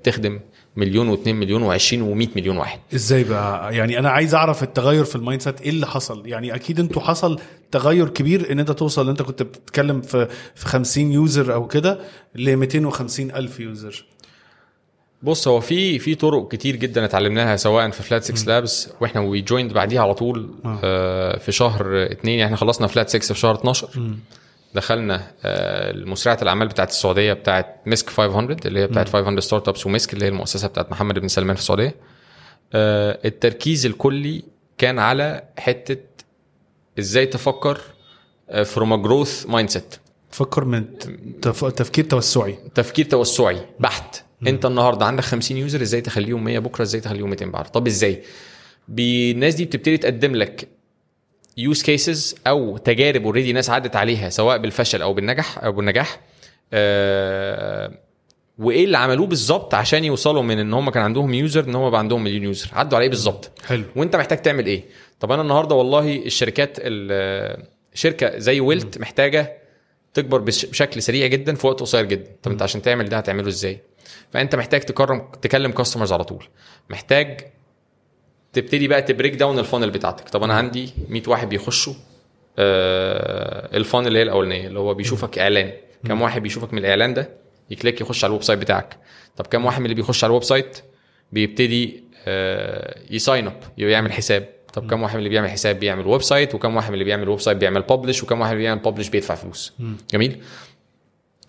تخدم 0.04 0.40
مليون 0.76 1.16
و2 1.16 1.28
مليون 1.28 1.78
و20 1.78 1.92
و100 1.92 2.36
مليون 2.36 2.56
واحد. 2.56 2.80
إزاي 2.94 3.24
بقى؟ 3.24 3.76
يعني 3.76 3.98
أنا 3.98 4.10
عايز 4.10 4.34
اعرف 4.34 4.62
التغير 4.62 5.04
في 5.04 5.16
ال 5.16 5.42
mindset 5.42 5.60
إيه 5.60 5.70
اللي 5.70 5.86
حصل؟ 5.86 6.26
يعني 6.26 6.54
أكيد 6.54 6.80
أنتوا 6.80 7.02
حصل 7.02 7.40
تغير 7.70 8.08
كبير 8.08 8.52
ان 8.52 8.58
انت 8.60 8.70
توصل 8.70 9.02
ان 9.02 9.08
انت 9.08 9.22
كنت 9.22 9.42
بتتكلم 9.42 10.00
في 10.00 10.28
في 10.54 10.66
50 10.66 11.12
user 11.12 11.54
أو 11.54 11.66
كده 11.66 11.98
ل 12.34 12.56
250 12.56 13.30
ألف 13.30 13.60
user. 13.60 14.04
بص 15.22 15.48
هو 15.48 15.60
في 15.60 15.98
في 15.98 16.14
طرق 16.14 16.48
كتير 16.48 16.76
جدا 16.76 17.04
اتعلمناها 17.04 17.56
سواء 17.56 17.90
في 17.90 18.02
Flat6Labs 18.02 18.88
وإحنا 19.00 19.20
we 19.20 19.40
joined 19.40 19.72
بعديها 19.72 20.02
على 20.02 20.14
طول 20.14 20.50
آه. 20.64 21.38
في 21.38 21.52
شهر 21.52 21.94
يعني 22.24 22.44
إحنا 22.44 22.56
خلصنا 22.56 22.86
Flat6 22.86 23.34
في 23.34 23.40
شهر 23.40 23.54
12 23.54 23.88
دخلنا 24.74 25.30
آه 25.44 25.92
مسرعه 25.92 26.38
الأعمال 26.42 26.68
بتاعت 26.68 26.90
السعودية 26.90 27.32
بتاعت 27.32 27.76
مسك 27.86 28.10
500 28.10 28.56
اللي 28.66 28.80
هي 28.80 28.86
بتاعت 28.86 29.08
500 29.08 29.40
Startups 29.40 29.86
ومسك 29.86 30.12
اللي 30.14 30.24
هي 30.24 30.28
المؤسسة 30.28 30.68
بتاعت 30.68 30.90
محمد 30.90 31.18
بن 31.18 31.28
سلمان 31.28 31.56
في 31.56 31.62
السعودية. 31.62 31.94
آه 32.74 33.18
التركيز 33.24 33.86
الكلي 33.86 34.42
كان 34.78 34.98
على 34.98 35.42
حتة 35.58 35.96
إزاي 36.98 37.26
تفكر 37.26 37.80
from 38.64 38.92
a 38.92 38.96
growth 38.96 39.46
mindset 39.48 39.94
فكر 40.30 40.64
من 40.64 40.84
تف... 41.42 41.64
تفكير 41.64 42.04
توسعي. 42.04 42.58
تفكير 42.74 43.04
توسعي 43.04 43.60
بحت. 43.80 44.25
انت 44.46 44.66
النهارده 44.66 45.06
عندك 45.06 45.24
50 45.24 45.56
user 45.56 45.82
إزاي 45.82 46.00
تخليهم 46.00 46.44
100 46.44 46.58
بكره 46.58 46.82
إزاي 46.82 47.00
تخليهم 47.00 47.30
200 47.30 47.44
بعد؟ 47.46 47.64
طب 47.70 47.86
إزاي؟ 47.86 48.22
الناس 48.98 49.54
دي 49.54 49.64
بتبتدي 49.64 49.96
تقدم 49.96 50.34
لك 50.36 50.68
use 51.56 51.82
cases 51.82 52.34
أو 52.46 52.76
تجارب 52.76 53.24
already 53.24 53.52
ناس 53.52 53.70
عدت 53.70 53.96
عليها 53.96 54.28
سواء 54.30 54.58
بالفشل 54.58 55.02
أو 55.02 55.14
بالنجاح 55.14 55.64
أو 55.64 55.72
بالنجاح. 55.72 56.20
آه 56.72 57.92
وايه 58.58 58.84
اللي 58.84 58.98
عملوه 58.98 59.26
بالظبط 59.26 59.74
عشان 59.74 60.04
يوصلوا 60.04 60.42
من 60.42 60.58
ان 60.58 60.74
هم 60.74 60.90
كان 60.90 61.02
عندهم 61.02 61.34
user 61.34 61.64
ان 61.64 61.74
هم 61.74 61.90
بقى 61.90 61.98
عندهم 62.00 62.24
مليون 62.24 62.42
user؟ 62.44 62.68
عدوا 62.72 62.96
على 62.98 63.02
إيه 63.04 63.10
بالظبط. 63.10 63.50
حلو. 63.66 63.84
وانت 63.96 64.16
محتاج 64.16 64.42
تعمل 64.42 64.66
إيه؟ 64.66 64.84
طب 65.20 65.32
أنا 65.32 65.42
النهارده 65.42 65.74
والله 65.74 66.16
الشركات 66.16 66.76
ال- 66.80 67.62
شركة 67.94 68.38
زي 68.38 68.60
Wuilt 68.60 68.98
محتاجة 68.98 69.56
تكبر 70.14 70.38
بش- 70.38 70.66
بشكل 70.66 71.02
سريع 71.02 71.26
جدا 71.26 71.54
في 71.54 71.66
وقت 71.66 71.80
قصير 71.80 72.04
جدا. 72.04 72.30
طب 72.42 72.50
انت 72.50 72.62
عشان 72.62 72.82
تعمل 72.82 73.08
ده 73.08 73.16
هتعمله 73.18 73.48
إزاي؟ 73.48 73.78
فأنت 74.32 74.54
محتاج 74.54 74.80
تكلم 74.80 75.72
تكلم 75.72 75.84
customers 75.84 76.12
على 76.12 76.24
طول. 76.24 76.44
محتاج 76.90 77.40
تبتدي 78.52 78.88
بقى 78.88 79.02
ت 79.02 79.07
break 79.07 79.34
down 79.34 79.58
ال 79.58 79.63
funnel 79.63 79.90
بتاعتك. 79.90 80.28
طب 80.28 80.42
أنا 80.42 80.54
عندي 80.54 80.90
100 81.08 81.22
واحد 81.26 81.48
بيخشوا 81.48 81.94
آه 82.58 83.76
ال 83.76 83.80
funnel 83.80 84.06
اللي 84.06 84.18
هي 84.18 84.22
الأولانية 84.22 84.66
اللي 84.66 84.78
هو 84.78 84.94
بيشوفك 84.94 85.38
إعلان. 85.38 85.72
كم 86.06 86.22
واحد 86.22 86.42
بيشوفك 86.42 86.72
من 86.72 86.78
الإعلان 86.78 87.14
ده؟ 87.14 87.28
ي 87.70 87.75
click 87.75 88.00
يخش 88.00 88.24
على 88.24 88.30
ال 88.30 88.42
website 88.42 88.58
بتاعك. 88.58 88.96
طب 89.36 89.46
كم 89.46 89.64
واحد 89.64 89.78
من 89.78 89.84
اللي 89.84 89.94
بيخش 89.94 90.24
على 90.24 90.30
ال 90.30 90.44
website؟ 90.44 90.78
بيبتدي 91.32 92.04
آه 92.26 93.00
ي 93.10 93.17
sign 93.17 93.46
up 93.46 93.62
يعمل 93.78 94.12
حساب. 94.12 94.48
طب 94.72 94.90
كم 94.90 95.02
واحد 95.02 95.14
من 95.14 95.18
اللي 95.18 95.28
بيعمل 95.28 95.50
حساب؟ 95.50 95.80
بيعمل 95.80 96.06
website. 96.06 96.54
وكم 96.54 96.76
واحد 96.76 96.88
من 96.88 96.94
اللي 96.94 97.04
بيعمل 97.04 97.28
website؟ 97.28 97.56
بيعمل 97.58 97.82
publish 97.82 98.22
وكم 98.22 98.40
واحد 98.40 98.50
اللي 98.52 98.62
بيعمل 98.62 98.80
publish 98.80 99.08
بيدفع 99.08 99.34
فلوس. 99.34 99.72
جميل؟ 100.10 100.42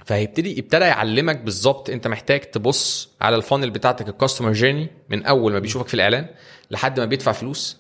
فهيبتدي 0.08 0.60
ابتدى 0.60 0.86
يعلمك 0.86 1.42
بالظبط 1.42 1.90
انت 1.90 2.08
محتاج 2.08 2.40
تبص 2.42 3.10
على 3.22 3.36
ال 3.36 3.41
funnel 3.41 3.70
بتاعتك 3.70 4.10
ال 4.10 4.15
customer 4.15 4.52
journey 4.52 4.90
من 5.10 5.26
أول 5.26 5.54
ما 5.54 5.60
بيشوفك 5.60 5.88
في 5.88 5.94
الإعلان 5.94 6.28
لحد 6.72 7.00
ما 7.00 7.06
بيدفع 7.06 7.32
فلوس 7.32 7.78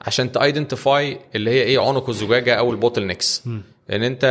عشان 0.00 0.32
ت 0.32 0.42
identify 0.42 1.18
اللي 1.34 1.50
هي 1.50 1.62
إيه 1.62 1.78
عنق 1.88 2.08
الزجاجة 2.08 2.54
أو 2.54 2.70
ال 2.72 3.06
bottlenecks 3.06 3.42
لأن 3.88 4.02
انت 4.02 4.24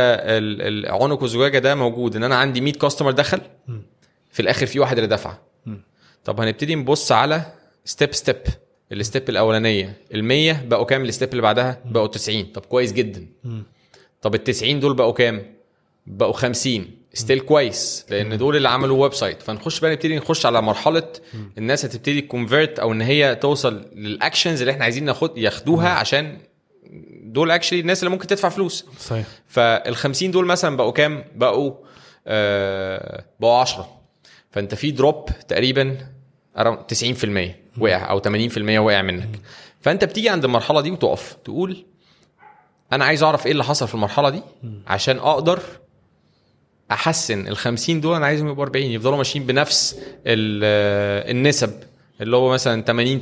عنق 0.90 1.22
الزجاجة 1.22 1.58
ده 1.58 1.74
موجود. 1.74 2.16
إن 2.16 2.24
أنا 2.24 2.34
عندي 2.36 2.60
100 2.60 2.72
customer 2.72 3.10
دخل 3.10 3.40
في 4.30 4.40
الآخر 4.40 4.66
في 4.66 4.80
واحد 4.80 4.96
اللي 4.98 5.08
دفع. 5.08 5.36
طب 6.24 6.40
هنبتدي 6.40 6.74
نبص 6.74 7.12
على 7.12 7.42
step 7.84 8.14
step 8.14 8.36
ال 8.92 8.99
step 8.99 9.28
الأولانية. 9.28 9.96
ال 10.14 10.24
100 10.24 10.62
بقوا 10.66 10.84
كام؟ 10.84 11.04
ال 11.04 11.09
step 11.09 11.30
اللي 11.30 11.42
بعدها 11.42 11.80
بقوا 11.84 12.06
90 12.06 12.44
طب 12.44 12.62
كويس 12.66 12.92
جدا. 12.92 13.26
طب 14.22 14.34
ال 14.34 14.44
90 14.44 14.80
دول 14.80 14.94
بقوا 14.94 15.12
كام؟ 15.12 15.53
بقوا 16.06 16.32
50 16.32 16.90
still 17.14 17.40
كويس 17.40 18.06
لأن 18.10 18.38
دول 18.38 18.56
اللي 18.56 18.68
عملوا 18.68 19.02
website 19.02 19.42
فنخش 19.42 19.80
بقى 19.80 19.90
نبتدي 19.90 20.16
نخش 20.16 20.46
على 20.46 20.62
مرحلة 20.62 21.08
الناس 21.58 21.84
هتبتدي 21.84 22.20
ت 22.20 22.27
convert 22.27 22.78
أو 22.78 22.92
إن 22.92 23.00
هي 23.00 23.34
توصل 23.34 23.86
لل 23.94 24.09
actions 24.09 24.60
اللي 24.60 24.72
إحنا 24.72 24.84
عايزين 24.84 25.04
ناخد 25.04 25.38
ياخدوها 25.38 25.88
عشان 25.88 26.38
دول 27.22 27.50
actually 27.50 27.80
الناس 27.80 28.02
اللي 28.02 28.10
ممكن 28.10 28.26
تدفع 28.26 28.48
فلوس. 28.48 28.86
صحيح. 29.00 29.26
فال 29.48 29.96
50 29.96 30.30
دول 30.30 30.46
مثلا 30.46 30.76
بقوا 30.76 30.90
كام؟ 30.92 31.24
بقوا 31.34 31.72
آه 32.26 33.24
بقوا 33.40 33.54
10 33.60 34.00
فأنت 34.50 34.74
في 34.74 34.90
drop 34.90 35.28
تقريبا 35.48 35.96
around 36.58 36.94
90% 36.94 37.28
وقع 37.78 38.10
أو 38.10 38.20
80% 38.20 38.58
وقع 38.58 39.02
منك. 39.02 39.28
فأنت 39.80 40.04
بتيجي 40.04 40.28
عند 40.28 40.44
المرحلة 40.44 40.80
دي 40.80 40.90
وتقف 40.90 41.36
تقول 41.44 41.86
أنا 42.92 43.04
عايز 43.04 43.22
أعرف 43.22 43.46
إيه 43.46 43.52
اللي 43.52 43.64
حصل 43.64 43.88
في 43.88 43.94
المرحلة 43.94 44.30
دي 44.30 44.42
عشان 44.86 45.18
أقدر 45.18 45.60
أحسن 46.90 47.48
ال 47.48 47.56
50 47.56 48.00
دول 48.00 48.16
أنا 48.16 48.26
عايزهم 48.26 48.48
يبقوا 48.48 48.64
40 48.64 48.84
يفضلوا 48.84 49.16
ماشيين 49.16 49.46
بنفس 49.46 49.94
آه، 50.26 51.30
النسب 51.30 51.72
اللي 52.20 52.36
هو 52.36 52.52
مثلا 52.52 52.82
80 52.82 53.20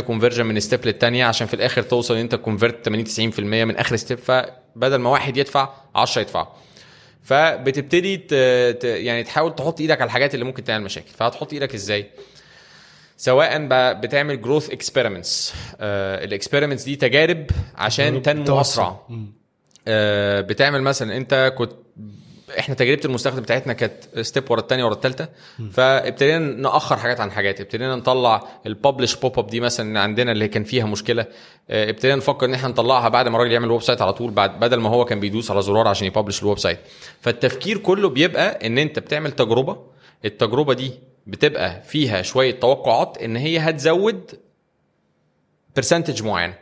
كونفرجن 0.00 0.46
من 0.46 0.60
step 0.60 0.86
للتانية 0.86 1.24
عشان 1.24 1.46
في 1.46 1.54
الآخر 1.54 1.82
توصل 1.82 2.14
إن 2.14 2.20
أنت 2.20 2.34
convert 2.34 2.84
80 2.84 3.32
90% 3.34 3.40
من 3.40 3.76
آخر 3.76 3.96
step 3.96 4.18
فبدل 4.18 4.96
ما 4.96 5.10
واحد 5.10 5.36
يدفع 5.36 5.68
10 5.94 6.22
يدفع. 6.22 6.48
فبتبتدي 7.22 8.16
ت... 8.16 8.34
ت... 8.80 8.84
يعني 8.84 9.24
تحاول 9.24 9.54
تحط 9.54 9.80
إيدك 9.80 10.00
على 10.00 10.06
الحاجات 10.08 10.34
اللي 10.34 10.44
ممكن 10.44 10.64
تعمل 10.64 10.84
مشاكل. 10.84 11.10
فهتحط 11.16 11.52
إيدك 11.52 11.74
إزاي؟ 11.74 12.06
سواء. 13.16 13.68
بتعمل 14.00 14.42
growth 14.42 14.70
experiments 14.70 15.54
ال 15.80 15.89
experiments 15.89 16.84
دي 16.84 16.96
تجارب 16.96 17.46
عشان 17.76 18.22
تنمو. 18.22 18.60
أسرع. 18.60 19.00
آه، 19.88 20.40
بتعمل 20.40 20.82
مثلا 20.82 21.16
أنت 21.16 21.54
كنت 21.58 21.72
إحنا 22.58 22.74
تجربة 22.74 23.00
المستخدم 23.04 23.42
بتاعتنا 23.42 23.72
كانت 23.72 23.92
step 24.20 24.50
ورا 24.50 24.60
الثانية 24.60 24.84
ورا 24.84 24.94
الثالثه 24.94 25.28
فابتدينا 25.72 26.38
نأخر 26.38 26.96
حاجات 26.96 27.20
عن 27.20 27.30
حاجات. 27.30 27.60
ابتدينا 27.60 27.96
نطلع 27.96 28.48
ال 28.66 28.72
publish 28.72 29.14
pop 29.14 29.38
up 29.38 29.46
دي 29.46 29.60
مثلا 29.60 30.00
عندنا 30.00 30.32
اللي 30.32 30.48
كان 30.48 30.64
فيها 30.64 30.84
مشكلة. 30.86 31.26
آه، 31.70 31.90
ابتدينا 31.90 32.16
نفكر 32.16 32.46
إن 32.46 32.54
إحنا 32.54 32.68
نطلعها 32.68 33.08
بعد 33.08 33.28
ما 33.28 33.36
الراجل 33.36 33.52
يعمل 33.52 33.70
website 33.70 34.02
على 34.02 34.12
طول 34.12 34.30
بعد 34.30 34.60
بدل 34.60 34.76
ما 34.76 34.88
هو 34.88 35.04
كان 35.04 35.20
بيدوس 35.20 35.50
على 35.50 35.62
زرار 35.62 35.88
عشان 35.88 36.06
ي 36.06 36.10
publish 36.10 36.42
ال 36.42 36.58
website 36.58 36.78
فالتفكير 37.20 37.78
كله 37.78 38.08
بيبقى 38.08 38.66
إن 38.66 38.78
أنت 38.78 38.98
بتعمل 38.98 39.32
تجربة. 39.32 39.76
التجربة 40.24 40.74
دي 40.74 40.92
بتبقى 41.26 41.82
فيها 41.82 42.22
شوية 42.22 42.50
توقعات 42.60 43.18
إن 43.18 43.36
هي 43.36 43.58
هتزود 43.58 44.30
percentage 45.76 46.22
معين 46.22 46.54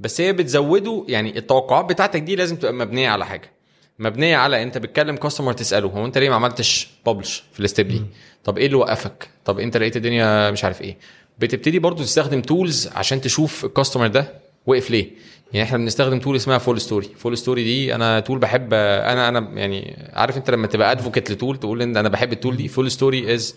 بس 0.00 0.20
هي 0.20 0.32
بتزوده 0.32 1.04
يعني 1.08 1.38
التوقعات 1.38 1.84
بتاعتك 1.84 2.20
دي 2.20 2.36
لازم 2.36 2.56
تبقى 2.56 2.72
مبنية 2.72 3.08
على 3.10 3.26
حاجة. 3.26 3.53
مبنية 3.98 4.36
على 4.36 4.62
أنت 4.62 4.78
بتكلم 4.78 5.16
customer 5.16 5.52
تسأله 5.52 5.88
هو 5.88 6.06
أنت 6.06 6.18
ليه 6.18 6.28
ما 6.28 6.34
عملتش 6.34 6.88
publish 7.06 7.44
في 7.52 7.60
ال 7.60 7.66
step 7.66 7.88
دي؟ 7.88 8.02
طب 8.44 8.58
إيه 8.58 8.66
اللي 8.66 8.76
وقفك؟ 8.76 9.28
طب 9.44 9.58
أنت 9.58 9.76
لقيت 9.76 9.96
الدنيا 9.96 10.50
مش 10.50 10.64
عارف 10.64 10.82
إيه؟ 10.82 10.96
بتبتدي 11.38 11.78
برضو 11.78 12.02
تستخدم 12.02 12.40
tools 12.42 12.88
عشان 12.94 13.20
تشوف 13.20 13.64
ال 13.64 13.69
customer 13.69 14.06
ده 14.06 14.32
وقف 14.66 14.90
ليه؟ 14.90 15.10
يعني 15.52 15.66
إحنا 15.66 15.78
بنستخدم 15.78 16.18
tool 16.18 16.36
اسمها 16.36 16.58
FullStory 16.58 17.08
FullStory 17.16 17.64
دي 17.64 17.94
أنا 17.94 18.20
tool 18.20 18.38
بحب 18.38 18.74
أنا 18.74 19.28
أنا 19.28 19.50
يعني 19.60 20.08
عارف 20.12 20.36
أنت 20.36 20.50
لما 20.50 20.66
تبقى 20.66 20.92
advocate 20.92 21.30
ل 21.30 21.35
tool 21.35 21.56
تقول 21.56 21.82
إن 21.82 21.96
أنا 21.96 22.08
بحب 22.08 22.32
ال 22.32 22.37
tool 22.37 22.56
دي 22.56 22.68
FullStory 22.68 23.34
is 23.34 23.54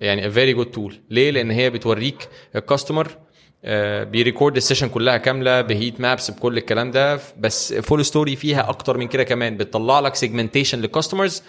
يعني 0.00 0.30
a 0.30 0.34
very 0.34 0.58
good 0.60 0.76
tool. 0.78 0.92
ليه؟ 1.10 1.30
لأن 1.30 1.50
هي 1.50 1.70
بتوريك 1.70 2.28
ال 2.56 2.63
customer 2.63 3.16
بي 4.04 4.17
record 4.17 4.56
ال 4.56 4.60
session 4.60 4.88
كلها 4.88 5.16
كاملة 5.16 5.60
ب 5.60 5.68
heat 5.68 6.00
maps 6.00 6.30
بكل 6.30 6.58
الكلام 6.58 6.90
ده. 6.90 7.20
بس 7.38 7.74
FullStory 7.74 8.36
فيها 8.36 8.68
أكتر 8.68 8.98
من 8.98 9.08
كده 9.08 9.22
كمان. 9.22 9.56
بتطلع 9.56 10.00
لك 10.00 10.14
segmentation 10.14 10.78
لل 10.78 10.90
customers 10.90 11.42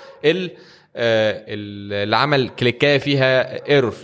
اللي 0.96 2.16
عمل 2.16 2.50
click 2.50 2.84
اية 2.84 2.98
فيها 2.98 3.60
error 3.70 3.96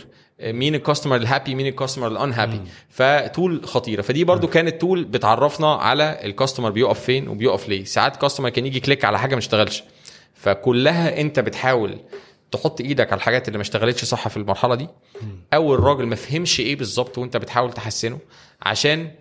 مين 0.44 0.76
ال 0.76 0.80
customer 0.80 1.16
ال 1.16 1.22
happy 1.22 1.56
مين 1.56 1.68
ال 1.68 1.72
customer 1.72 2.08
ال 2.08 2.14
unhappy 2.15 2.62
ف 2.90 3.04
tool 3.04 3.62
خطيرة. 3.66 4.02
فدي 4.02 4.24
برضو 4.24 4.48
كانت 4.48 4.82
tool 4.82 5.04
بتعرفنا 5.04 5.74
على 5.74 6.20
ال 6.24 6.29
customer 6.29 6.70
بيقف 6.70 7.00
فين 7.00 7.28
وبيقف 7.28 7.70
ليه. 7.70 7.84
ساعات 7.84 8.16
customer 8.16 8.50
كان 8.50 8.66
يجي 8.66 8.80
click 8.80 9.06
على 9.06 9.20
حاجة 9.20 9.36
ما 9.36 9.40
اشتغلش. 9.40 9.84
فكلها 10.36 11.22
انت 11.22 11.40
بتحاول 11.40 11.98
تحط 12.52 12.82
إيدك 12.82 13.08
على 13.12 13.18
الحاجات 13.20 13.48
اللي 13.48 13.58
ما 13.58 13.62
اشتغلتش 13.62 14.06
صح 14.06 14.28
في 14.28 14.38
المرحلة 14.38 14.76
دي. 14.76 14.88
أو 15.54 15.74
الراجل 15.76 16.06
ما 16.06 16.16
فهمش 16.16 16.60
إيه 16.60 16.76
بالظبط 16.76 17.18
وأنت 17.18 17.38
بتحاول 17.38 17.74
تحسنه 17.74 18.20
عشان 18.62 19.12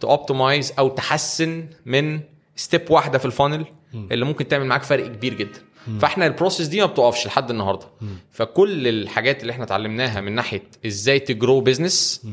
ت 0.00 0.08
optimize 0.08 0.72
أو 0.78 0.88
تحسن 0.88 1.68
من 1.86 2.20
step 2.56 2.90
واحدة 2.90 3.18
في 3.18 3.24
ال 3.24 3.30
funnel 3.30 3.66
اللي 3.94 4.24
ممكن 4.24 4.48
تعمل 4.48 4.66
معاك 4.66 4.82
فرق 4.82 5.06
كبير 5.06 5.34
جدا. 5.34 5.60
فإحنا 6.00 6.26
ال 6.26 6.31
process 6.31 6.66
دي 6.66 6.80
ما 6.80 6.86
بتقفش 6.86 7.26
لحد 7.26 7.50
النهارده. 7.50 7.86
فكل 8.30 8.88
الحاجات 8.88 9.42
اللي 9.42 9.50
إحنا 9.52 9.64
اتعلمناها 9.64 10.20
من 10.20 10.32
ناحية 10.32 10.62
إزاي 10.86 11.18
ت 11.18 11.26
grow 11.26 11.60
business 11.60 12.26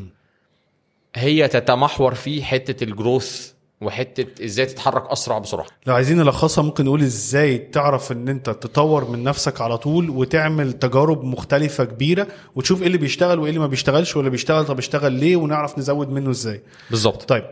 هي 1.15 1.47
تتمحور 1.47 2.13
في 2.13 2.43
حتة 2.43 2.83
ال 2.83 2.93
growth 2.93 3.52
وحتة 3.81 4.45
إزاي 4.45 4.65
تتحرك 4.65 5.07
أسرع 5.11 5.37
بسرعة. 5.37 5.65
لو 5.87 5.95
عايزين 5.95 6.17
نلخصها 6.17 6.61
ممكن 6.61 6.85
نقول 6.85 7.01
إزاي 7.01 7.57
تعرف 7.57 8.11
إن 8.11 8.29
أنت 8.29 8.49
تطور 8.49 9.09
من 9.09 9.23
نفسك 9.23 9.61
على 9.61 9.77
طول 9.77 10.09
وتعمل 10.09 10.73
تجارب 10.73 11.23
مختلفة 11.23 11.83
كبيرة 11.83 12.27
وتشوف 12.55 12.81
إيه 12.81 12.87
اللي 12.87 12.97
بيشتغل 12.97 13.39
وإيه 13.39 13.49
اللي 13.49 13.59
ما 13.59 13.67
بيشتغلش 13.67 14.15
واللي 14.15 14.29
بيشتغل 14.31 14.65
طب 14.65 14.77
اشتغل 14.77 15.11
ليه 15.11 15.35
ونعرف 15.35 15.79
نزود 15.79 16.09
منه 16.09 16.29
إزاي. 16.29 16.61
بالظبط. 16.89 17.23
طيب 17.29 17.43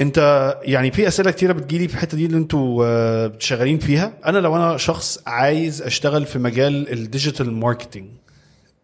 أنت 0.00 0.18
يعني 0.62 0.90
في 0.90 1.08
أسئلة 1.08 1.30
كتيرة 1.30 1.52
بتجيلي 1.52 1.88
في 1.88 1.94
الحتة 1.94 2.16
دي 2.16 2.26
اللي 2.26 2.36
أنتوا 2.36 2.84
آه، 2.86 3.32
شغالين 3.38 3.78
فيها. 3.78 4.12
أنا 4.26 4.38
لو 4.38 4.56
أنا 4.56 4.76
شخص 4.76 5.18
عايز 5.26 5.82
أشتغل 5.82 6.26
في 6.26 6.38
مجال 6.38 6.92
ال 6.92 6.99
digital 6.99 7.52
marketing 7.52 8.08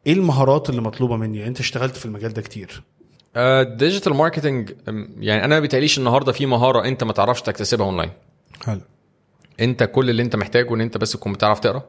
إيه 0.07 0.13
المهارات 0.13 0.71
اللي 0.71 0.81
مطلوبة 0.81 1.17
مني؟ 1.17 1.39
يعني 1.39 1.49
أنت 1.49 1.61
اشتغلت 1.61 1.97
في 1.97 2.07
المجال 2.07 2.33
ده 2.33 2.43
كتير. 2.43 2.83
ال 3.37 3.46
digital 3.47 4.15
marketing 4.15 4.73
يعني 5.19 5.45
أنا 5.45 5.55
ما 5.55 5.61
بيتهيأليش 5.61 5.99
النهارده 5.99 6.33
في 6.33 6.47
مهارة 6.47 6.85
أنت 6.85 7.05
ما 7.05 7.13
تعرفش 7.13 7.43
تكتسبها 7.43 7.87
اونلاين 7.87 8.11
حلو. 8.65 8.81
أنت 9.61 9.83
كل 9.83 10.11
اللي 10.11 10.23
أنت 10.23 10.37
محتاجه 10.37 10.75
إن 10.75 10.81
أنت 10.81 10.99
بس 10.99 11.13
تكون 11.13 11.33
بتعرف 11.33 11.61
تقرأ 11.61 11.83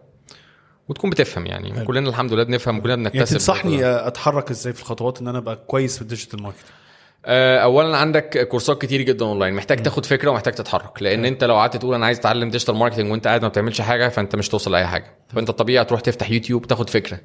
وتكون 0.89 1.09
بتفهم 1.09 1.45
يعني. 1.45 1.73
حلو. 1.73 1.85
كلنا 1.85 2.09
الحمد 2.09 2.33
لله 2.33 2.43
بنفهم 2.43 2.77
وكلنا 2.77 2.95
بنكتسب 2.95 3.15
يعني 3.15 3.25
تنصحني 3.27 3.85
أتحرك 3.85 4.49
إزاي 4.51 4.73
في 4.73 4.81
الخطوات 4.81 5.21
إن 5.21 5.27
أنا 5.27 5.37
أبقى 5.37 5.55
كويس 5.55 5.95
في 5.95 6.01
ال 6.01 6.06
digital 6.06 6.41
marketing 6.43 6.65
اولا 7.29 7.97
عندك 7.97 8.47
كورسات 8.47 8.81
كتير 8.81 9.01
جدا 9.01 9.25
أونلاين. 9.25 9.53
محتاج 9.53 9.83
تاخد 9.83 10.05
فكرة 10.05 10.31
ومحتاج 10.31 10.53
تتحرك. 10.53 11.01
لأن 11.01 11.25
أنت 11.25 11.43
لو 11.43 11.55
قعدت 11.55 11.77
تقول 11.77 11.95
أنا 11.95 12.05
عايز 12.05 12.19
أتعلم 12.19 12.49
digital 12.49 12.75
marketing 12.75 13.11
وأنت 13.11 13.27
قاعد 13.27 13.41
ما 13.41 13.47
بتعملش 13.47 13.81
حاجة 13.81 14.09
فأنت 14.09 14.35
مش 14.35 14.49
توصل 14.49 14.71
لأي 14.71 14.87
حاجة. 14.87 15.13
فأنت 15.35 15.49
الطبيعي 15.49 15.81
هتروح 15.81 16.01
تفتح 16.01 16.31
يوتيوب 16.31 16.67
تاخد 16.67 16.89
فكرة. 16.89 17.19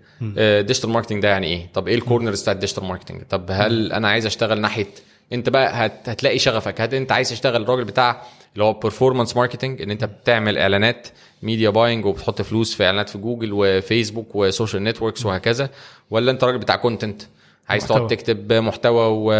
digital 0.60 0.90
marketing 0.90 1.22
ده 1.22 1.28
يعني 1.28 1.46
إيه؟ 1.46 1.66
طب 1.74 1.88
إيه 1.88 1.94
ال 1.94 2.00
corners 2.00 2.42
بتاع 2.42 2.52
ال 2.52 2.56
digital 2.56 2.84
marketing 2.84 3.22
طب 3.30 3.46
هل 3.50 3.92
أنا 3.92 4.08
عايز 4.08 4.26
أشتغل 4.26 4.60
ناحية 4.60 4.86
أنت 5.32 5.48
بقى 5.48 5.86
هت... 5.86 6.08
هتلاقي 6.08 6.38
شغفك؟ 6.38 6.80
هل 6.80 6.94
أنت 6.94 7.12
عايز 7.12 7.30
تشتغل 7.30 7.62
الراجل 7.62 7.84
بتاع 7.84 8.22
اللي 8.54 8.64
هو 8.64 8.72
performance 8.72 9.36
marketing 9.36 9.82
إن 9.82 9.90
أنت 9.90 10.04
بتعمل 10.04 10.58
إعلانات 10.58 11.08
media 11.42 11.70
buying 11.70 12.04
وبتحط 12.06 12.42
فلوس 12.42 12.74
في 12.74 12.84
إعلانات 12.84 13.08
في 13.08 13.18
جوجل 13.18 13.50
وفيسبوك 13.52 14.34
و 14.34 14.41
social 14.41 14.84
networks 14.84 15.26
وهكذا؟ 15.26 15.70
ولا 16.10 16.30
أنت 16.30 16.44
راجل 16.44 16.58
بتاع 16.58 16.76
content 16.76 17.22
عايز. 17.68 17.86
تقعد 17.86 18.06
تكتب 18.06 18.52
محتوى 18.52 19.06
و... 19.06 19.32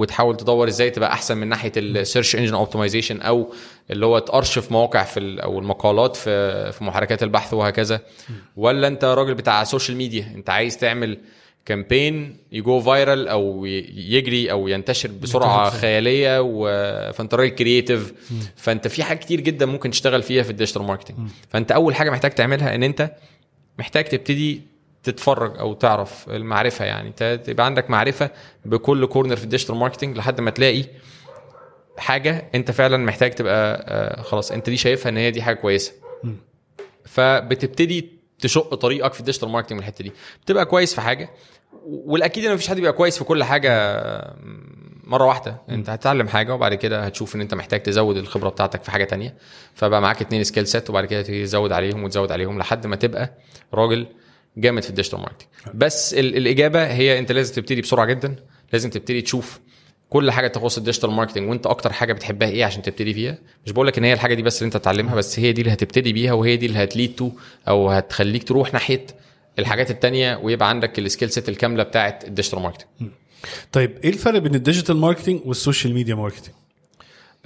وتحاول 0.00 0.36
تدور 0.36 0.68
إزاي 0.68 0.90
تبقى 0.90 1.12
احسن 1.12 1.36
من 1.36 1.48
ناحية 1.48 1.72
ال 1.76 1.85
search 1.85 2.36
engine 2.36 2.54
optimization 2.54 3.20
أو 3.20 3.52
اللي 3.90 4.06
هو 4.06 4.18
تأرشف 4.18 4.72
مواقع 4.72 5.04
في 5.04 5.20
ال... 5.20 5.40
أو 5.40 5.58
المقالات 5.58 6.16
في 6.16 6.72
في 6.72 6.84
محركات 6.84 7.22
البحث 7.22 7.54
وهكذا. 7.54 8.00
ولا 8.56 8.88
انت 8.88 9.04
راجل 9.04 9.34
بتاع 9.34 9.64
social 9.64 9.96
media 9.96 10.32
انت 10.34 10.50
عايز 10.50 10.76
تعمل 10.76 11.18
campaign 11.66 12.36
ي 12.52 12.61
go 12.61 12.80
viral 12.80 13.28
أو 13.28 13.64
يجري 13.94 14.50
أو 14.50 14.68
ينتشر 14.68 15.10
بسرعة. 15.22 15.70
خيالية 15.70 16.40
و... 16.42 16.68
فانت 17.12 17.34
راجل 17.34 17.50
creative 17.50 18.12
فانت 18.56 18.88
في 18.88 19.02
حاجات 19.02 19.22
كتير 19.22 19.40
جدا 19.40 19.66
ممكن 19.66 19.90
تشتغل 19.90 20.22
فيها 20.22 20.42
في 20.42 20.50
ال 20.50 20.54
digital 20.54 20.82
marketing 20.82 21.16
فانت 21.48 21.72
اول 21.72 21.94
حاجة 21.94 22.10
محتاج 22.10 22.30
تعملها 22.30 22.74
ان 22.74 22.82
انت 22.82 23.10
محتاج 23.78 24.04
تبتدي 24.04 24.62
تتفرج 25.02 25.58
أو 25.58 25.74
تعرف 25.74 26.28
المعرفة 26.28 26.84
يعني. 26.84 27.12
تبقى 27.36 27.66
عندك 27.66 27.90
معرفة 27.90 28.30
بكل 28.64 29.06
corner 29.06 29.36
في 29.36 29.44
ال 29.44 29.48
digital 29.48 29.74
marketing 29.74 30.16
لحد 30.16 30.40
ما 30.40 30.50
تلاقي 30.50 30.84
حاجة 31.98 32.50
انت 32.54 32.70
فعلا 32.70 32.96
محتاج 32.96 33.30
تبقى 33.30 33.84
آه، 33.88 34.22
خلاص 34.22 34.52
انت 34.52 34.70
دي 34.70 34.76
شايفها 34.76 35.10
ان 35.10 35.16
هي 35.16 35.30
دي 35.30 35.42
حاجة 35.42 35.56
كويسة. 35.56 35.92
فبتبتدي 37.04 38.18
تشق 38.38 38.74
طريقك 38.74 39.12
في 39.12 39.20
ال 39.20 39.23
digital 39.23 39.48
marketing 39.48 39.72
من 39.72 39.78
الحتة 39.78 40.02
دي. 40.04 40.12
بتبقى 40.44 40.66
كويس 40.66 40.94
في 40.94 41.00
حاجة 41.00 41.30
والأكيد 41.86 42.44
إن 42.44 42.54
مفيش 42.54 42.68
حد 42.68 42.76
بيبقى 42.76 42.92
كويس 42.92 43.18
في 43.18 43.24
كل 43.24 43.44
حاجة 43.44 43.70
مرة 45.04 45.24
واحدة. 45.24 45.56
انت 45.68 45.90
هتتعلم 45.90 46.28
حاجة 46.28 46.54
وبعد 46.54 46.74
كده 46.74 47.04
هتشوف 47.04 47.34
إن 47.36 47.40
انت 47.40 47.54
محتاج 47.54 47.82
تزود 47.82 48.16
الخبرة 48.16 48.48
بتاعتك 48.48 48.82
في 48.82 48.90
حاجة 48.90 49.04
تانية. 49.04 49.34
فبقى 49.74 50.00
معاك 50.02 50.20
اتنين 50.20 50.44
skill 50.44 50.66
set 50.66 50.90
وبعد 50.90 51.04
كده 51.04 51.22
تزود 51.22 51.72
عليهم 51.72 52.04
وتزود 52.04 52.32
عليهم 52.32 52.58
لحد 52.58 52.86
ما 52.86 52.96
تبقى 52.96 53.34
راجل 53.74 54.06
جامد 54.58 54.82
في 54.82 54.90
ال 54.90 54.93
digital 54.93 55.18
marketing 55.18 55.48
بس 55.74 56.14
ال- 56.14 56.36
الإجابة 56.36 56.86
هي 56.86 57.18
أنت 57.18 57.32
لازم 57.32 57.54
تبتدي 57.54 57.80
بسرعة 57.80 58.06
جدا. 58.06 58.36
لازم 58.72 58.90
تبتدي 58.90 59.20
تشوف 59.22 59.60
كل 60.10 60.30
حاجة 60.30 60.48
تخص 60.48 60.78
ال 60.78 60.82
digital 60.82 61.10
marketing 61.10 61.48
وأنت 61.50 61.66
أكتر 61.66 61.92
حاجة 61.92 62.12
بتحبها 62.12 62.48
إيه 62.48 62.64
عشان 62.64 62.82
تبتدي 62.82 63.14
فيها 63.14 63.38
مش 63.66 63.72
بقول 63.72 63.86
لك 63.86 63.98
إن 63.98 64.04
هي 64.04 64.12
الحاجة 64.12 64.34
دي 64.34 64.42
بس 64.42 64.58
اللي 64.62 64.66
أنت 64.66 64.76
تتعلمها 64.76 65.14
بس 65.14 65.38
هي 65.38 65.52
دي 65.52 65.60
اللي 65.60 65.72
هتبتدي 65.72 66.12
بيها 66.12 66.32
وهي 66.32 66.56
دي 66.56 66.66
اللي 66.66 66.78
هت 66.84 66.94
lead 66.94 67.14
to 67.14 67.30
أو 67.68 67.90
هتخليك 67.90 68.44
تروح 68.44 68.72
ناحية 68.72 69.06
الحاجات 69.58 69.90
التانية 69.90 70.36
ويبقى 70.36 70.68
عندك 70.68 70.98
ال 70.98 71.03
skill 71.03 71.30
set 71.30 71.48
الكاملة 71.48 71.82
بتاعت 71.82 72.24
ال 72.24 72.28
digital 72.28 72.58
marketing 72.58 73.10
طيب 73.72 73.98
إيه 74.04 74.10
الفرق 74.10 74.38
بين 74.38 74.54
ال 74.54 74.59
digital 74.59 74.96
marketing 74.96 75.40
وال 75.44 75.56
social 75.56 75.94
media 75.94 76.14
marketing 76.14 76.54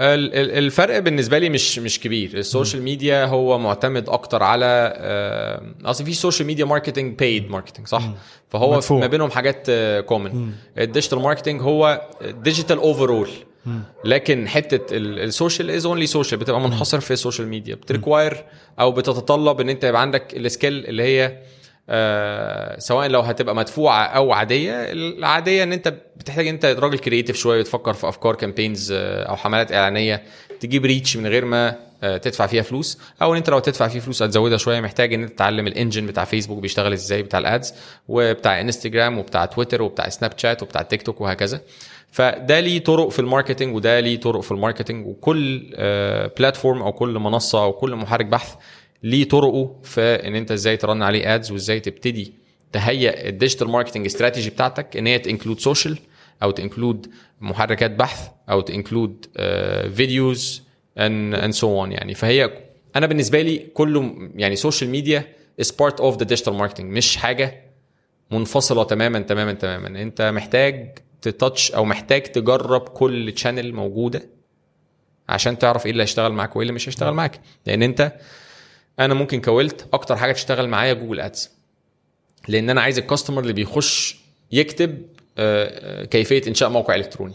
الفرق 0.01 0.99
بالنسبة 0.99 1.39
لي 1.39 1.49
مش 1.49 1.79
مش 1.79 2.01
كبير. 2.01 2.39
ال 2.39 2.45
social 2.45 2.83
media 2.83 3.25
هو 3.25 3.59
معتمد 3.59 4.09
أكتر 4.09 4.43
على 4.43 4.93
آه، 4.97 5.63
أصل 5.85 6.05
في 6.05 6.13
social 6.15 6.47
media 6.47 6.65
marketing 6.65 7.19
paid 7.19 7.51
marketing 7.51 7.87
صح؟ 7.87 8.03
فهو 8.49 8.77
مدفوع. 8.77 9.01
ما 9.01 9.07
بينهم 9.07 9.31
حاجات 9.31 9.71
common 10.07 10.53
ال 10.79 10.84
digital 10.84 11.19
marketing 11.19 11.63
هو 11.63 12.09
digital 12.23 12.79
overall 12.79 13.29
لكن 14.05 14.49
حتة 14.49 14.97
ال- 14.97 15.19
السوشيال 15.19 15.71
is 15.71 15.87
only 15.87 16.07
social 16.07 16.41
بتبقى 16.41 16.61
منحصر 16.61 17.01
في 17.01 17.11
ال 17.11 17.16
social 17.16 17.49
media 17.49 17.75
بت 17.75 17.91
require 17.91 18.45
أو 18.81 18.93
بتتطلب 18.93 19.61
إن 19.61 19.69
أنت 19.69 19.85
يبقى 19.85 20.01
عندك 20.01 20.37
ال 20.37 20.45
skill 20.45 20.87
اللي 20.87 21.03
هي 21.03 21.39
آه 21.89 22.79
سواء 22.79 23.09
لو 23.09 23.21
هتبقى 23.21 23.55
مدفوعة 23.55 24.05
أو 24.05 24.33
عادية 24.33 24.93
العادية 24.93 25.63
إن 25.63 25.73
أنت 25.73 25.95
بتحتاج 26.17 26.49
أنت 26.49 26.65
راجل 26.65 26.99
creative 26.99 27.37
شوية 27.37 27.63
تفكر 27.63 27.93
في 27.93 28.09
أفكار 28.09 28.35
campaigns 28.35 28.93
آه 28.93 29.23
أو 29.25 29.37
حملات 29.37 29.73
إعلانية 29.73 30.23
تجيب 30.61 30.85
reach 30.85 31.17
من 31.17 31.27
غير 31.27 31.45
ما 31.45 31.77
آه 32.03 32.17
تدفع 32.17 32.47
فيها 32.47 32.63
فلوس. 32.63 32.99
أو 33.23 33.33
إن 33.33 33.37
أنت 33.37 33.51
لو 33.51 33.59
تدفع 33.59 33.89
فيه 33.89 34.01
فلوس 34.01 34.23
هتزودها 34.23 34.57
شوية 34.59 34.81
محتاج 34.81 35.15
إن 35.15 35.23
أنت 35.23 35.33
تتعلم 35.33 35.67
ال 35.67 35.73
engine 35.73 36.07
بتاع 36.07 36.25
فيسبوك 36.25 36.59
بيشتغل 36.59 36.93
إزاي 36.93 37.23
بتاع 37.23 37.39
ال 37.39 37.48
ads 37.48 37.75
وبتاع 38.09 38.61
انستجرام 38.61 39.19
وبتاع 39.19 39.45
تويتر 39.45 39.83
وبتاع 39.83 40.09
سناب 40.09 40.33
شات 40.37 40.63
وبتاع 40.63 40.83
تيك 40.83 41.03
توك 41.03 41.21
وهكذا. 41.21 41.61
فده 42.11 42.61
ليه 42.61 42.85
طرق 42.85 43.09
في 43.09 43.19
ال 43.19 43.25
marketing 43.25 43.75
وده 43.77 44.01
ليه 44.01 44.21
طرق 44.21 44.41
في 44.41 44.53
ال 44.53 44.58
marketing 44.58 45.07
وكل 45.07 45.59
platform 46.39 46.83
أو 46.83 46.93
كل 46.93 47.09
منصة 47.19 47.63
أو 47.65 47.73
كل 47.73 47.95
محرك 47.97 48.27
بحث 48.27 48.55
ليه 49.03 49.29
طرقه 49.29 49.81
في 49.83 50.01
إن 50.01 50.35
أنت 50.35 50.53
إزاي 50.53 50.77
ت 50.77 50.83
run 50.83 51.03
عليه 51.03 51.35
ads 51.35 51.51
وإزاي 51.53 51.81
تبتدي 51.81 52.33
تهيئ 52.73 53.29
ال 53.29 53.34
digital 53.34 53.69
marketing 53.69 54.07
strategy 54.07 54.51
بتاعتك 54.51 54.97
إن 54.97 55.07
هي 55.07 55.19
ت 55.19 55.24
include 55.24 55.61
social 55.61 55.99
أو 56.43 56.51
ت 56.51 56.58
include 56.58 57.11
محركات 57.41 57.91
بحث 57.91 58.29
أو 58.51 58.61
ت 58.61 58.69
include 58.69 59.27
videos 59.95 60.63
ان 60.99 61.35
and 61.35 61.53
so 61.53 61.81
on 61.81 61.93
يعني. 61.93 62.15
فهي 62.15 62.51
أنا 62.97 63.07
بالنسبة 63.07 63.43
لي 63.43 63.59
كله 63.59 64.31
يعني 64.35 64.57
social 64.57 64.91
media 64.91 65.25
is 65.63 65.67
part 65.67 65.97
of 66.05 66.17
the 66.17 66.25
digital 66.25 66.53
marketing 66.53 66.81
مش 66.81 67.17
حاجة 67.17 67.63
منفصلة 68.31 68.85
تماما 68.85 69.19
تماما 69.19 69.53
تماما. 69.53 70.03
أنت 70.03 70.23
محتاج 70.23 70.99
ت 71.23 71.31
touch 71.31 71.73
أو 71.73 71.85
محتاج 71.85 72.23
تجرب 72.23 72.81
كل 72.81 73.33
channel 73.33 73.73
موجودة 73.75 74.23
عشان 75.29 75.59
تعرف 75.59 75.87
إيه 75.87 75.93
اللي 75.93 76.03
هيشتغل 76.03 76.33
معاك 76.33 76.57
وإيه 76.57 76.63
اللي 76.63 76.73
مش 76.73 76.89
هيشتغل 76.89 77.15
معاك. 77.15 77.41
لأن 77.67 77.83
أنت 77.83 78.13
أنا 79.01 79.15
ممكن 79.15 79.41
كولت 79.41 79.87
أكتر 79.93 80.17
حاجة 80.17 80.33
تشتغل 80.33 80.69
معايا 80.69 80.93
جوجل 80.93 81.21
ads. 81.21 81.51
لأن 82.49 82.71
أنا 82.71 82.81
عايز 82.81 82.99
ال 82.99 83.04
customer 83.04 83.43
اللي 83.43 83.53
بيخش 83.53 84.17
يكتب 84.53 85.03
آه، 85.39 86.03
آه، 86.03 86.05
كيفية 86.05 86.43
إنشاء 86.49 86.69
موقع 86.69 86.95
إلكتروني. 86.95 87.35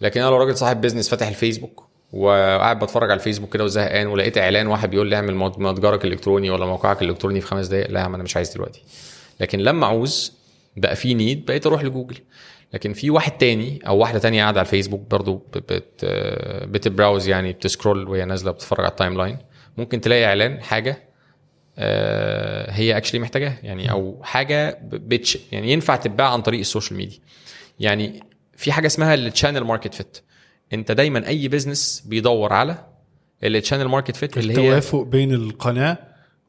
لكن 0.00 0.20
أنا 0.20 0.30
لو 0.30 0.36
راجل 0.36 0.56
صاحب 0.56 0.80
business 0.80 1.08
فاتح 1.08 1.28
الفيسبوك 1.28 1.86
وقاعد 2.12 2.78
بتفرج 2.78 3.10
على 3.10 3.18
الفيسبوك 3.18 3.52
كده 3.54 3.64
وزهقان 3.64 4.06
ولقيت 4.06 4.38
إعلان 4.38 4.66
واحد 4.66 4.90
بيقول 4.90 5.06
لي 5.06 5.16
اعمل 5.16 5.34
مت- 5.34 5.58
متجرك 5.58 6.04
الالكتروني 6.04 6.50
ولا 6.50 6.66
موقعك 6.66 7.02
الالكتروني 7.02 7.40
في 7.40 7.46
خمس 7.46 7.66
دقائق 7.66 7.90
لا 7.90 8.00
يا 8.00 8.04
عم 8.04 8.14
أنا 8.14 8.22
مش 8.22 8.36
عايز 8.36 8.54
دلوقتي. 8.54 8.82
لكن 9.40 9.58
لما 9.58 9.86
عاوز 9.86 10.32
بقى 10.76 10.96
في 10.96 11.14
need 11.14 11.46
بقيت 11.46 11.66
أروح 11.66 11.82
لجوجل. 11.84 12.16
لكن 12.74 12.92
في 12.92 13.10
واحد 13.10 13.32
تاني 13.38 13.80
أو 13.86 13.96
واحدة 13.98 14.18
تانية 14.18 14.42
قاعدة 14.42 14.60
على 14.60 14.66
الفيسبوك 14.66 15.00
برضو 15.10 15.42
بت 15.54 16.04
بتبراوز 16.64 17.28
يعني 17.28 17.52
بت 17.52 17.66
scroll 17.66 18.08
وهي 18.08 18.24
نازلة 18.24 18.50
بتتفرج 18.50 18.80
على 18.80 18.90
ال 18.90 19.16
timeline. 19.18 19.38
ممكن 19.80 20.00
تلاقي 20.00 20.24
إعلان 20.24 20.62
حاجة 20.62 21.10
آه، 21.78 22.70
هي 22.70 22.96
actually 22.96 23.20
محتاجاها 23.20 23.58
يعني 23.62 23.90
أو 23.90 24.20
حاجة 24.22 24.78
بتش 24.82 25.38
يعني 25.52 25.72
ينفع 25.72 25.96
تتباع 25.96 26.32
عن 26.32 26.42
طريق 26.42 26.60
ال 26.60 26.65
social 26.65 26.96
media. 26.98 27.18
يعني 27.80 28.22
في 28.56 28.72
حاجة 28.72 28.86
اسمها 28.86 29.14
ال 29.14 29.20
channel 29.20 29.60
market 29.64 29.94
fit 29.94 30.18
أنت 30.72 30.92
دايما 30.92 31.28
أي 31.28 31.48
business 31.48 32.02
بيدور 32.06 32.52
على 32.52 32.86
ال 33.44 33.49
channel 33.49 33.84
market 33.84 34.16
fit 34.16 34.38
اللي 34.38 34.52
هي 34.52 34.56
التوافق 34.58 35.02
بين 35.02 35.34
القناة 35.34 35.98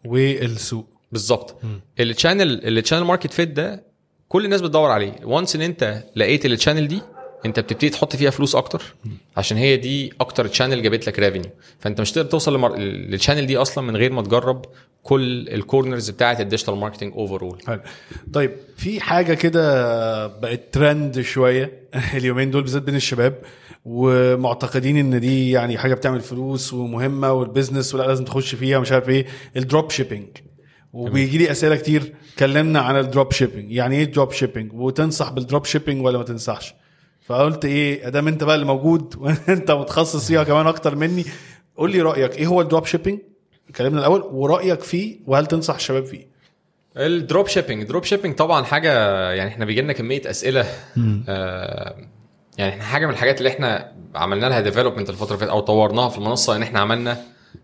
والسوق. 0.06 0.88
بالظبط. 1.12 1.62
ال 2.00 2.09
channel 2.09 2.78
ال 2.78 2.81
channel 2.81 3.04
market 3.04 3.34
fit 3.34 3.50
ده 3.50 3.84
كل 4.28 4.46
الناس 4.46 4.62
بتدور 4.62 4.92
عليه. 4.92 5.14
once 5.24 5.56
إن 5.56 5.62
أنت 5.62 6.04
لقيت 6.16 6.46
ال 6.46 6.51
channel 6.51 6.88
دي 6.88 7.02
انت 7.46 7.60
بتبتدي 7.60 7.90
تحط 7.90 8.16
فيها 8.16 8.30
فلوس 8.30 8.56
أكتر 8.56 8.82
عشان 9.38 9.58
هي 9.58 9.78
دي 9.78 10.14
أكتر 10.22 10.48
channel 10.48 10.84
جابت 10.84 11.08
لك 11.08 11.20
revenue 11.20 11.50
فانت 11.80 12.02
مش 12.02 12.12
تقدر 12.12 12.30
توصل 12.30 12.56
لمر... 12.56 12.78
لل 12.78 12.93
channel 12.93 13.46
دي 13.46 13.58
أصلا 13.58 13.84
من 13.84 13.96
غير 13.96 14.14
ما 14.14 14.22
تجرب 14.22 14.66
كل 15.04 15.50
ال 15.50 15.57
corners 15.57 16.10
بتاعه 16.10 16.40
ال 16.40 16.44
digital 16.44 16.76
marketing 16.76 17.14
overall 17.14 17.62
طيب 18.34 18.52
في 18.78 19.02
حاجة 19.02 19.34
كده 19.34 20.28
بقت 20.28 20.62
ترند 20.72 21.22
شوية 21.22 21.88
اليومين 22.18 22.52
دول 22.52 22.62
بالذات 22.62 22.84
بين 22.84 22.96
الشباب 22.96 23.42
ومعتقدين 23.86 24.98
إن 24.98 25.20
دي 25.20 25.52
يعني 25.52 25.78
حاجة 25.78 25.94
بتعمل 25.94 26.22
فلوس 26.22 26.74
ومهمة 26.74 27.32
وال 27.32 27.44
business 27.44 27.96
ولا 27.96 28.04
لازم 28.04 28.26
تخش 28.26 28.56
فيها 28.56 28.78
ومش 28.78 28.92
عارف 28.92 29.10
إيه 29.10 29.26
ال 29.58 29.64
drop 29.64 29.92
shipping 29.92 30.28
وبيجي 30.94 31.38
لي 31.38 31.52
أسئلة 31.52 31.76
كتير 31.76 32.14
كلمنا 32.40 32.80
عن 32.82 32.98
ال 33.00 33.06
drop 33.06 33.32
shipping 33.32 33.72
يعني 33.72 33.96
إيه 33.96 34.04
ال 34.04 34.09
drop 34.09 34.32
shipping 34.32 34.74
وتنصح 34.74 35.32
بال 35.32 35.43
drop 35.43 35.66
shipping 35.66 36.06
ولا 36.06 36.18
ما 36.18 36.24
تنصحش؟ 36.24 36.74
فقلت 37.22 37.66
إيه 37.66 38.08
أدام 38.08 38.28
أنت 38.28 38.44
بقى 38.44 38.56
اللي 38.56 38.66
موجود 38.66 39.16
وانت 39.48 39.72
متخصص 39.72 40.28
فيها 40.28 40.44
كمان 40.44 40.68
أكتر 40.68 40.96
مني 40.96 41.26
قول 41.78 41.92
لي 41.92 42.02
رأيك 42.02 42.38
إيه 42.38 42.48
هو 42.48 42.62
ال 42.62 42.66
drop 42.66 42.86
shipping؟ 42.86 43.20
كلامنا 43.76 44.00
الأول 44.00 44.22
ورأيك 44.22 44.82
فيه 44.82 45.20
وهل 45.28 45.46
تنصح 45.46 45.76
الشباب 45.76 46.06
فيه؟ 46.06 46.32
ال 46.98 47.08
drop 47.08 47.48
shipping 47.48 47.84
drop 47.84 48.04
shipping 48.04 48.36
طبعا 48.36 48.64
حاجة 48.64 48.92
يعني 49.32 49.50
إحنا 49.50 49.66
بيجي 49.66 49.82
لنا 49.82 49.94
كمية 49.94 50.22
أسئلة 50.26 50.66
آه 51.30 51.96
يعني 52.58 52.72
إحنا 52.72 52.84
حاجة 52.84 53.06
من 53.06 53.14
الحاجات 53.14 53.38
اللي 53.38 53.50
إحنا 53.50 53.92
عملنا 54.16 54.46
لها 54.46 54.60
development 54.60 55.10
الفترة 55.10 55.28
اللي 55.28 55.38
فاتت 55.40 55.52
أو 55.52 55.60
طورناها 55.60 56.10
في 56.10 56.18
المنصة 56.18 56.56
إن 56.56 56.62
إحنا 56.62 56.80
عملنا 56.80 57.18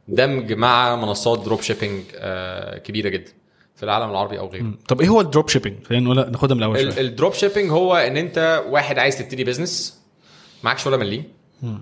دمج 0.07 0.53
مع 0.53 0.95
منصات 0.95 1.39
drop 1.39 1.61
shipping 1.61 2.03
آه 2.15 2.77
كبيرة 2.77 3.09
جدا. 3.09 3.31
في 3.77 3.83
العالم 3.83 4.09
العربي 4.09 4.39
أو 4.39 4.47
غيره. 4.49 4.71
طب 4.87 5.01
إيه 5.01 5.07
هو 5.07 5.21
ال 5.21 5.27
drop 5.27 5.49
shipping 5.49 5.75
خلينا 5.87 6.05
نقول- 6.05 6.31
ناخدها 6.31 6.55
من 6.55 6.63
الأول 6.63 6.93
شوية. 6.93 7.01
ال 7.05 7.11
drop 7.11 7.33
shipping 7.33 7.71
هو 7.71 7.95
إن 7.95 8.17
أنت 8.17 8.63
واحد 8.69 8.99
عايز 8.99 9.17
تبتدي 9.17 9.43
business 9.43 9.97
معكش 10.63 10.87
ولا 10.87 10.97
مليم. 10.97 11.23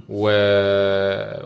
و... 0.10 0.30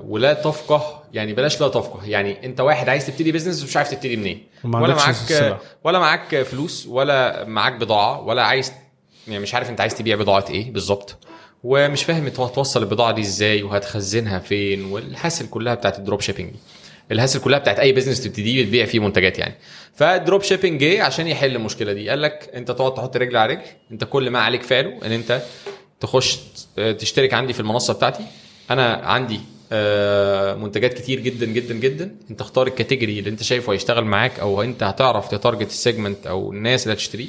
ولا 0.08 0.34
تفقه 0.34 1.04
يعني 1.14 1.34
بلاش 1.34 1.62
لا 1.62 1.68
تفقه. 1.68 2.06
يعني 2.06 2.46
أنت 2.46 2.62
واحد 2.62 2.90
عايز 2.90 3.08
تبتدي 3.08 3.32
business 3.32 3.64
ومش 3.64 3.78
عارف 3.78 3.92
تبتدي 3.92 4.16
منين. 4.16 4.44
ولا 4.64 4.96
معاك 4.96 5.10
السلع. 5.10 5.60
ولا 5.84 6.00
معاك 6.00 6.42
فلوس 6.42 6.88
ولا 6.88 7.46
معاك 7.46 7.74
بضاعة 7.74 8.22
ولا 8.22 8.44
عايز 8.44 8.72
يعني 9.28 9.40
مش 9.40 9.54
عارف 9.56 9.70
أنت 9.70 9.82
عايز 9.82 9.96
تبيع 9.96 10.16
بضاعة 10.16 10.46
إيه 10.50 10.74
بالظبط. 10.74 11.18
ومش 11.64 12.04
فاهم 12.04 12.26
انت 12.26 12.40
هتوصل 12.40 12.84
البضاعة 12.84 13.12
دي 13.12 13.22
إزاي 13.22 13.64
وهتخزنها 13.64 14.40
فين 14.40 14.86
وال 14.86 15.02
hassle 15.02 15.50
كلها 15.50 15.74
بتاعت 15.76 16.00
ال 16.00 16.04
drop 16.04 16.22
shipping 16.22 16.50
دي. 16.52 16.58
ال 17.12 17.16
hassle 17.16 17.40
كلها 17.40 17.60
بتاعت 17.60 17.80
أي 17.80 17.92
business 17.92 18.24
تبتديه 18.24 18.64
بتبيع 18.64 18.86
فيه 18.86 19.00
منتجات 19.00 19.40
يعني. 19.40 19.56
فال 19.96 20.11
drop 20.11 20.42
shipping 20.42 20.82
جه 20.82 21.04
عشان 21.04 21.28
يحل 21.28 21.56
المشكلة 21.56 21.94
دي. 21.94 22.10
قال 22.10 22.22
لك 22.22 22.52
أنت 22.54 22.72
تقعد 22.72 22.94
تحط 22.94 23.18
رجل 23.18 23.38
على 23.38 23.54
رجل. 23.54 23.62
أنت 23.92 24.04
كل 24.04 24.30
ما 24.30 24.40
عليك 24.40 24.64
فعله 24.64 25.00
إن 25.06 25.12
أنت 25.12 25.42
تخش 26.00 26.40
تشترك 26.76 27.34
عندي 27.34 27.54
في 27.54 27.60
المنصة 27.60 27.94
بتاعتي. 27.94 28.24
أنا 28.72 28.94
عندي 28.94 29.40
آه، 29.72 30.56
منتجات 30.56 30.94
كتير 30.94 31.20
جدا 31.20 31.46
جدا 31.46 31.74
جدا. 31.74 32.16
أنت 32.32 32.42
اختار 32.42 32.68
ال 32.68 32.74
category 32.74 33.20
اللي 33.20 33.30
أنت 33.30 33.44
شايفه 33.44 33.74
هيشتغل 33.74 34.06
معاك 34.06 34.40
أو 34.40 34.62
أنت 34.62 34.84
هتعرف 34.84 35.28
ت 35.28 35.34
target 35.34 35.68
ال 35.70 35.77
segment 35.77 36.28
أو 36.28 36.52
الناس 36.52 36.84
اللي 36.84 36.94
هتشتريه 36.94 37.28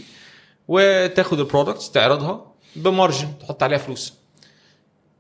وتاخد 0.69 1.41
ال 1.41 1.46
products 1.46 1.91
تعرضها 1.91 2.55
ب 2.77 2.84
margin 2.84 3.29
تحط 3.41 3.63
عليها 3.63 3.79
فلوس. 3.79 4.15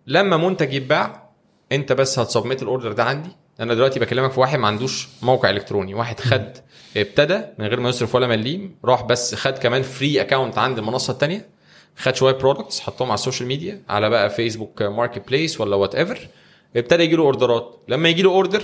لما 0.06 0.36
منتج 0.36 0.72
يتباع 0.74 1.30
أنت 1.72 1.92
بس 1.92 2.18
هت 2.18 2.29
submit 2.29 2.62
ال 2.62 2.67
order 2.67 2.92
ده 2.92 3.04
عندي. 3.04 3.30
أنا 3.60 3.74
دلوقتي 3.74 4.00
بكلمك 4.00 4.30
في 4.32 4.40
واحد 4.40 4.58
ما 4.58 4.66
عندوش 4.66 5.08
موقع 5.22 5.50
إلكتروني. 5.50 5.94
واحد 5.94 6.20
خد 6.20 6.56
ابتدى 6.96 7.40
من 7.58 7.66
غير 7.66 7.80
ما 7.80 7.88
يصرف 7.88 8.14
ولا 8.14 8.26
مليم 8.26 8.74
راح 8.84 9.02
بس 9.02 9.34
خد 9.34 9.58
كمان 9.58 9.82
free 9.82 10.20
account 10.20 10.58
عند 10.58 10.78
المنصة 10.78 11.12
الثانية 11.12 11.48
خد 11.96 12.14
شوية 12.14 12.32
products 12.34 12.80
حطهم 12.80 13.08
على 13.08 13.14
ال 13.14 13.19
social 13.19 13.48
media 13.48 13.82
على 13.88 14.10
بقى 14.10 14.30
فيسبوك 14.30 14.82
marketplace 14.82 15.60
ولا 15.60 15.76
whatever 15.76 16.28
ابتدى 16.76 17.02
يجي 17.02 17.16
له 17.16 17.22
اوردرات 17.22 17.78
لما 17.88 18.08
يجي 18.08 18.22
له 18.22 18.30
order 18.30 18.62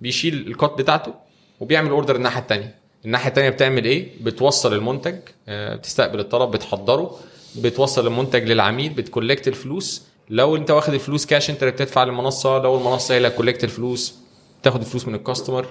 بيشيل 0.00 0.46
ال 0.46 0.54
cut 0.54 0.78
بتاعته 0.78 1.14
وبيعمل 1.60 1.90
order 1.90 2.16
الناحية 2.16 2.40
الثانية 2.40 2.74
الناحية 3.04 3.28
الثانية 3.28 3.48
بتعمل 3.50 3.84
إيه؟ 3.84 4.08
بتوصل 4.20 4.72
المنتج 4.74 5.16
آه، 5.48 5.74
بتستقبل 5.76 6.20
الطلب 6.20 6.50
بتحضره 6.50 7.18
بتوصل 7.56 8.06
المنتج 8.06 8.44
للعميل 8.44 8.92
بت 8.92 9.04
collect 9.04 9.48
الفلوس 9.48 10.02
لو 10.30 10.56
انت 10.56 10.70
واخد 10.70 10.94
الفلوس 10.94 11.26
كاش 11.26 11.50
انت 11.50 11.62
اللي 11.62 11.72
بتدفع 11.72 12.04
للمنصة. 12.04 12.58
لو 12.58 12.76
المنصة 12.78 13.12
هي 13.12 13.16
اللي 13.16 13.28
هت 13.28 13.36
collect 13.36 13.64
الفلوس 13.64 14.14
تاخد 14.62 14.80
الفلوس 14.80 15.08
من 15.08 15.14
ال 15.14 15.20
customer 15.20 15.66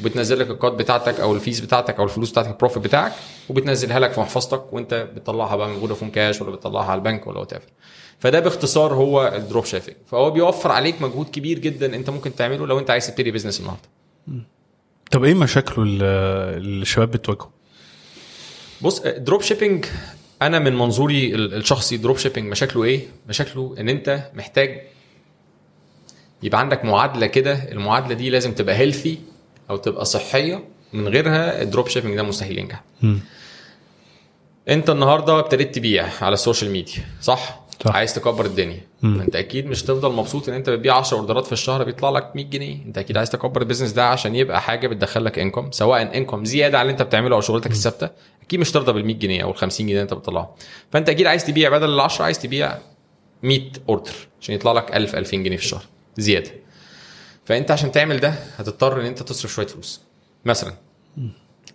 وبتنزل 0.00 0.38
لك 0.38 0.50
ال 0.50 0.56
cut 0.56 0.72
بتاعتك 0.72 1.20
أو 1.20 1.34
ال 1.34 1.39
fees 1.39 1.60
بتاعتك 1.60 1.98
أو 1.98 2.04
الفلوس 2.04 2.30
بتاعتك 2.30 2.50
ال 2.50 2.55
profit 2.55 2.82
بتاعك 2.82 3.12
وبتنزلها 3.48 3.98
لك 3.98 4.12
في 4.12 4.20
محفظتك 4.20 4.72
وانت 4.72 4.94
بتطلعها 4.94 5.56
بقى 5.56 5.68
من 5.68 5.80
فودافون 5.80 6.10
كاش 6.10 6.40
ولا 6.42 6.50
بتطلعها 6.50 6.90
على 6.90 6.98
البنك 6.98 7.26
ولا 7.26 7.38
what 7.38 7.52
فده 8.18 8.40
باختصار 8.40 8.94
هو 8.94 9.32
ال 9.36 9.42
drop 9.42 9.64
shipping 9.64 9.96
فهو 10.06 10.30
بيوفر 10.30 10.72
عليك 10.72 11.02
مجهود 11.02 11.26
كبير 11.28 11.58
جدا 11.58 11.96
انت 11.96 12.10
ممكن 12.10 12.34
تعمله 12.34 12.66
لو 12.66 12.78
انت 12.78 12.90
عايز 12.90 13.06
تبتدي 13.06 13.30
business 13.30 13.60
النهارده. 13.60 13.82
طب 15.10 15.24
إيه 15.24 15.34
مشاكله 15.34 15.84
اللي 15.84 16.82
الشباب 16.82 17.10
بتواجهه؟ 17.10 17.50
بص 18.80 19.00
drop 19.00 19.42
shipping 19.42 19.86
أنا 20.42 20.58
من 20.58 20.78
منظوري 20.78 21.34
ال- 21.34 21.54
الشخصي 21.54 21.96
drop 21.96 22.18
shipping 22.18 22.50
مشاكله 22.50 22.84
إيه 22.84 23.00
مشاكله 23.28 23.74
إن 23.80 23.88
أنت 23.88 24.30
محتاج 24.34 24.82
يبقى 26.42 26.60
عندك 26.60 26.84
معادلة 26.84 27.26
كده 27.26 27.52
المعادلة 27.72 28.14
دي 28.14 28.30
لازم 28.30 28.52
تبقى 28.54 28.74
healthy 28.76 29.18
أو 29.70 29.76
تبقى 29.76 30.04
صحية 30.04 30.64
من 30.92 31.08
غيرها 31.08 31.62
ال 31.62 31.67
drop 31.67 31.88
shipping 31.88 32.16
ده 32.16 32.22
مستحيل 32.22 32.58
ينجح. 32.58 32.82
أنت 34.68 34.90
النهارده 34.90 35.38
ابتديت 35.38 35.74
تبيع 35.74 36.08
على 36.20 36.34
ال 36.34 36.39
social 36.39 36.70
media 36.70 37.04
صح, 37.22 37.60
صح. 37.84 37.96
عايز 37.96 38.14
تكبر 38.14 38.46
الدنيا 38.46 38.80
مم. 39.02 39.20
انت 39.20 39.36
أكيد 39.36 39.66
مش 39.66 39.82
تفضل 39.82 40.12
مبسوط 40.12 40.48
ان 40.48 40.54
انت 40.54 40.70
بتبيع 40.70 40.96
10 40.96 41.16
اوردرات 41.16 41.46
في 41.46 41.52
الشهر 41.52 41.84
بيطلع 41.84 42.10
لك 42.10 42.36
100 42.36 42.44
جنيه. 42.44 42.84
انت 42.86 42.98
أكيد 42.98 43.16
عايز 43.16 43.30
تكبر 43.30 43.60
ال 43.62 43.65
business 43.65 43.92
ده 43.92 44.06
عشان 44.08 44.34
يبقى 44.34 44.60
حاجة 44.60 44.86
بتدخل 44.88 45.24
لك 45.24 45.38
income 45.38 45.70
سواء 45.70 46.16
income 46.16 46.44
زيادة 46.44 46.78
على 46.78 46.82
اللي 46.86 46.92
انت 46.92 47.02
بتعمله 47.02 47.36
أو 47.36 47.40
شغلتك 47.40 47.70
الثابتة 47.70 48.08
أكيد 48.42 48.60
مش 48.60 48.70
ترضى 48.70 48.92
بال 48.92 49.06
100 49.06 49.16
جنيه 49.16 49.42
أو 49.42 49.50
ال 49.50 49.56
50 49.56 49.86
جنيه 49.86 49.92
اللي 49.94 50.02
انت 50.02 50.14
بتطلعها 50.14 50.54
فانت 50.92 51.08
أكيد 51.08 51.26
عايز 51.26 51.44
تبيع 51.46 51.70
بدل 51.70 51.88
ال 51.88 52.00
10 52.00 52.24
عايز 52.24 52.38
تبيع 52.38 52.78
100 53.42 53.60
order 53.88 54.12
عشان 54.40 54.54
يطلع 54.54 54.72
لك 54.72 54.96
1000 54.96 55.14
2000 55.14 55.36
جنيه 55.36 55.56
في 55.56 55.62
الشهر 55.62 55.82
زيادة. 56.16 56.50
فانت 57.44 57.70
عشان 57.70 57.92
تعمل 57.92 58.20
ده 58.20 58.28
هتضطر 58.56 59.00
ان 59.00 59.06
انت 59.06 59.22
تصرف 59.22 59.52
شوية 59.52 59.66
فلوس. 59.66 60.00
مثلا 60.44 60.72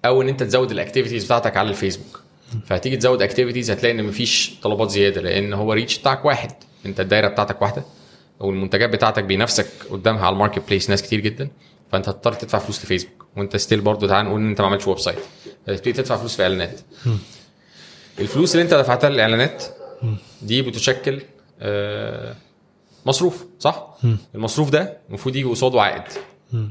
أو 0.05 0.21
ان 0.21 0.29
انت 0.29 0.43
تزود 0.43 0.71
ال 0.71 0.76
activities 0.76 1.25
بتاعتك 1.25 1.57
على 1.57 1.69
الفيسبوك. 1.69 2.21
فهتيجي 2.65 2.97
تزود 2.97 3.21
activities 3.21 3.71
هتلاقي 3.71 3.95
ان 3.99 4.03
مفيش 4.03 4.51
طلبات 4.63 4.89
زيادة 4.89 5.21
لأن 5.21 5.53
هو 5.53 5.73
reach 5.73 5.97
بتاعك 5.97 6.25
واحد. 6.25 6.51
انت 6.85 6.99
الدايرة 6.99 7.27
بتاعتك 7.27 7.61
واحدة 7.61 7.83
أو 8.41 8.49
المنتجات 8.49 8.89
بتاعتك 8.89 9.23
بينافسك 9.23 9.67
قدامها 9.89 10.25
على 10.25 10.33
ال 10.33 10.67
marketplace 10.69 10.89
ناس 10.89 11.01
كتير 11.01 11.19
جدا 11.19 11.49
فأنت 11.91 12.09
هتضطر 12.09 12.33
تدفع 12.33 12.59
فلوس 12.59 12.83
لفيسبوك. 12.83 13.25
وأنت 13.37 13.57
still 13.57 13.81
برضه 13.81 14.07
تعال 14.07 14.25
نقول 14.25 14.41
إن 14.41 14.49
أنت 14.49 14.61
ما 14.61 14.67
عملتش 14.67 14.87
website 14.87 15.19
هتبتدي 15.67 15.93
تدفع 15.93 16.17
فلوس 16.17 16.35
في 16.35 16.43
إعلانات. 16.43 16.79
الفلوس 18.19 18.51
اللي 18.55 18.63
أنت 18.63 18.73
دفعتها 18.73 19.09
للإعلانات 19.09 19.63
دي 20.41 20.61
بتشكل 20.61 21.21
آه، 21.61 22.35
مصروف 23.05 23.45
صح؟ 23.59 23.87
المصروف 24.35 24.69
ده 24.69 24.97
المفروض 25.09 25.35
يجي 25.35 25.47
قصاده 25.49 25.81
عائد. 25.81 26.03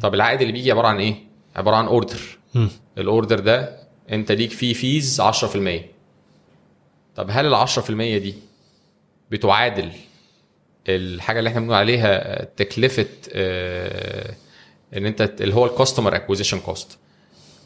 طب 0.02 0.14
العائد 0.14 0.40
اللي 0.40 0.52
بيجي 0.52 0.70
عبارة 0.72 0.88
عن 0.88 0.98
إيه؟ 1.00 1.14
عبارة 1.56 1.76
عن 1.76 1.86
order. 1.86 2.20
ال 2.98 3.05
order 3.05 3.40
ده 3.40 3.78
أنت 4.12 4.32
ليك 4.32 4.50
فيه 4.50 4.72
fees 4.72 5.20
10% 5.20 5.24
طب 7.16 7.26
هل 7.30 7.46
ال 7.54 7.66
10% 7.68 7.90
دي 7.90 8.34
بتعادل 9.32 9.90
الحاجة 10.88 11.38
اللي 11.38 11.50
إحنا 11.50 11.60
بنقول 11.60 11.76
عليها 11.76 12.44
تكلفة 12.44 13.06
آه، 13.32 14.34
ان 14.96 15.06
انت 15.06 15.32
اللي 15.40 15.54
هو 15.54 15.66
ال 15.66 15.72
customer 15.72 16.16
acquisition 16.16 16.60
cost 16.60 16.98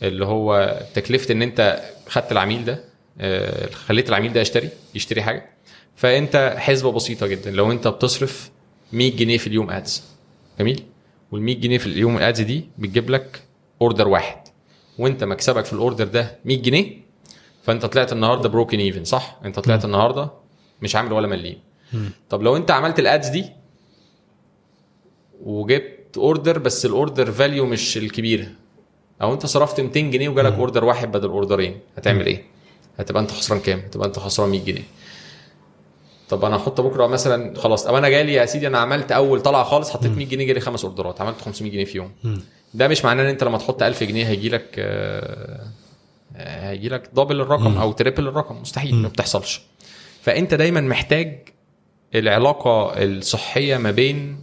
اللي 0.02 0.26
هو 0.26 0.80
تكلفة 0.94 1.32
ان 1.32 1.43
انت 1.43 1.82
خدت 2.09 2.32
العميل 2.32 2.64
ده 2.64 2.84
آه، 3.20 3.70
خليت 3.70 4.09
العميل 4.09 4.32
ده 4.32 4.40
يشتري 4.40 4.68
يشتري 4.94 5.22
حاجة. 5.22 5.51
فانت 5.97 6.55
حسبة 6.59 6.93
بسيطة 6.93 7.26
جدا. 7.26 7.51
لو 7.51 7.72
انت 7.72 7.88
بتصرف 7.88 8.51
100 8.93 9.16
جنيه 9.16 9.38
في 9.38 9.47
اليوم 9.47 9.70
ads 9.70 10.03
جميل؟ 10.59 10.82
وال 11.32 11.43
100 11.43 11.56
جنيه 11.60 11.78
في 11.78 11.86
اليوم 11.86 12.16
ال 12.16 12.23
ads 12.23 12.40
دي 12.40 12.64
بتجيب 12.78 13.10
لك 13.10 13.43
order 13.82 14.09
واحد. 14.09 14.48
وانت 14.98 15.24
مكسبك 15.24 15.64
في 15.64 15.72
ال 15.73 15.78
order 15.78 16.05
ده 16.05 16.38
100 16.44 16.62
جنيه 16.62 16.93
فانت 17.62 17.86
طلعت 17.86 18.12
النهارده 18.12 18.48
broken 18.48 18.78
even 18.78 19.05
صح؟ 19.05 19.38
انت 19.44 19.59
طلعت 19.59 19.84
النهارده 19.84 20.30
مش 20.82 20.97
عامل 20.97 21.12
ولا 21.12 21.27
مليم. 21.27 21.59
طب 22.31 22.43
لو 22.43 22.57
انت 22.57 22.70
عملت 22.70 22.98
ال 22.98 23.06
ads 23.06 23.28
دي 23.28 23.44
وجبت 25.44 26.16
order 26.16 26.59
بس 26.59 26.86
ال 26.86 26.94
order 26.94 27.32
value 27.32 27.66
مش 27.66 27.97
الكبيره 27.97 28.47
أو 29.23 29.32
انت 29.32 29.47
صرفت 29.47 29.81
200 29.81 30.01
جنيه 30.01 30.28
وجالك 30.28 30.53
order 30.53 30.85
واحد 30.85 31.12
بدل 31.12 31.28
اوردرين 31.28 31.81
هتعمل 31.97 32.27
إيه؟ 32.27 32.44
هتبقى 32.98 33.23
انت 33.23 33.31
خسران 33.31 33.61
كام؟ 33.61 33.78
هتبقى 33.78 34.07
انت 34.09 34.19
خسران 34.19 34.48
100 34.51 34.65
جنيه. 34.65 34.82
طب 36.28 36.44
أنا 36.44 36.57
هحط 36.57 36.81
بكره 36.81 37.07
مثلا 37.07 37.59
خلاص 37.61 37.85
طب 37.85 37.94
أنا 37.94 38.09
جالي 38.09 38.35
يا 38.35 38.47
سيدي 38.47 38.66
أنا 38.66 38.78
عملت 38.78 39.12
اول 39.12 39.40
طلعة 39.43 39.65
خالص 39.65 39.90
حطيت 39.90 40.11
100 40.11 40.27
جنيه 40.27 40.47
جالي 40.47 40.61
خمس 40.61 40.85
اوردرات 40.85 41.20
عملت 41.20 41.40
500 41.40 41.73
جنيه 41.73 41.85
في 41.85 41.98
يوم. 41.98 42.12
ده 42.74 42.89
مش 42.89 43.05
معناه 43.05 43.23
إن 43.24 43.28
انت 43.28 43.44
لما 43.44 43.59
تحط 43.59 43.82
1000 43.82 44.03
جنيه 44.05 44.27
هيجي 44.28 44.48
لك 44.48 44.78
هيجي 46.36 46.89
لك 46.89 47.11
double 47.12 47.40
الرقم 47.40 47.77
أو 47.78 47.93
triple 47.93 48.28
الرقم. 48.28 48.61
مستحيل 48.61 48.94
ما 48.94 49.09
بتحصلش. 49.09 49.62
فأنت 50.27 50.55
دايما 50.55 50.81
محتاج 50.81 51.48
العلاقة 52.15 53.05
الصحية 53.05 53.77
ما 53.77 53.90
بين 53.90 54.39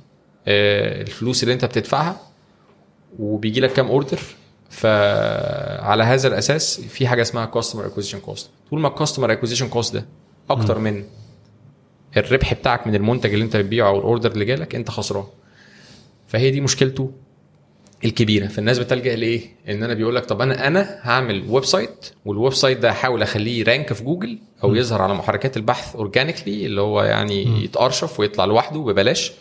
آه، 0.48 1.02
الفلوس 1.02 1.44
اللي 1.44 1.54
أنت 1.54 1.66
بتدفعها 1.66 2.22
وبيجي 3.20 3.60
لك 3.62 3.74
كام 3.74 3.88
order 3.88 4.20
فعلى 4.70 6.04
هذا 6.04 6.28
الأساس 6.28 6.82
في 6.82 7.08
حاجة 7.08 7.22
اسمها 7.22 7.46
customer 7.46 7.86
acquisition 7.86 8.20
cost 8.20 8.50
طول 8.70 8.80
ما 8.80 8.88
ال 8.88 8.93
customer 8.93 9.32
acquisition 9.32 9.68
cost 9.70 9.94
ده 9.94 10.06
أكتر 10.50 10.80
من 10.80 11.04
الربح 12.18 12.54
بتاعك 12.54 12.88
من 12.88 12.96
المنتج 12.96 13.34
اللي 13.34 13.46
أنت 13.46 13.58
بتبيعه 13.58 13.88
أو 13.88 13.98
ال 14.00 14.05
order 14.05 14.32
اللي 14.32 14.46
جالك 14.46 14.76
أنت 14.76 14.90
خسران. 14.92 15.26
فهي 16.28 16.52
دي 16.52 16.62
مشكلته. 16.62 17.12
الكبيرة. 18.06 18.48
فالناس 18.48 18.80
بتلجأ 18.80 19.16
لإيه؟ 19.16 19.42
إن 19.70 19.84
أنا 19.84 19.94
بيقول 19.94 20.16
لك 20.16 20.26
طب 20.26 20.42
أنا 20.42 20.68
أنا 20.68 21.00
هعمل 21.02 21.44
website 21.50 22.10
وال 22.26 22.54
website 22.54 22.78
ده 22.78 22.90
هحاول 22.90 23.22
أخليه 23.22 23.64
rank 23.64 23.94
في 23.94 24.04
جوجل 24.04 24.38
أو 24.64 24.76
يظهر 24.76 25.02
على 25.02 25.14
محركات 25.14 25.58
البحث 25.58 25.96
organically 25.96 26.66
اللي 26.66 26.82
هو 26.82 27.04
يعني 27.04 27.64
يتأرشف 27.64 28.20
ويطلع 28.20 28.46
لوحده 28.46 28.80
ببلاش. 28.80 29.32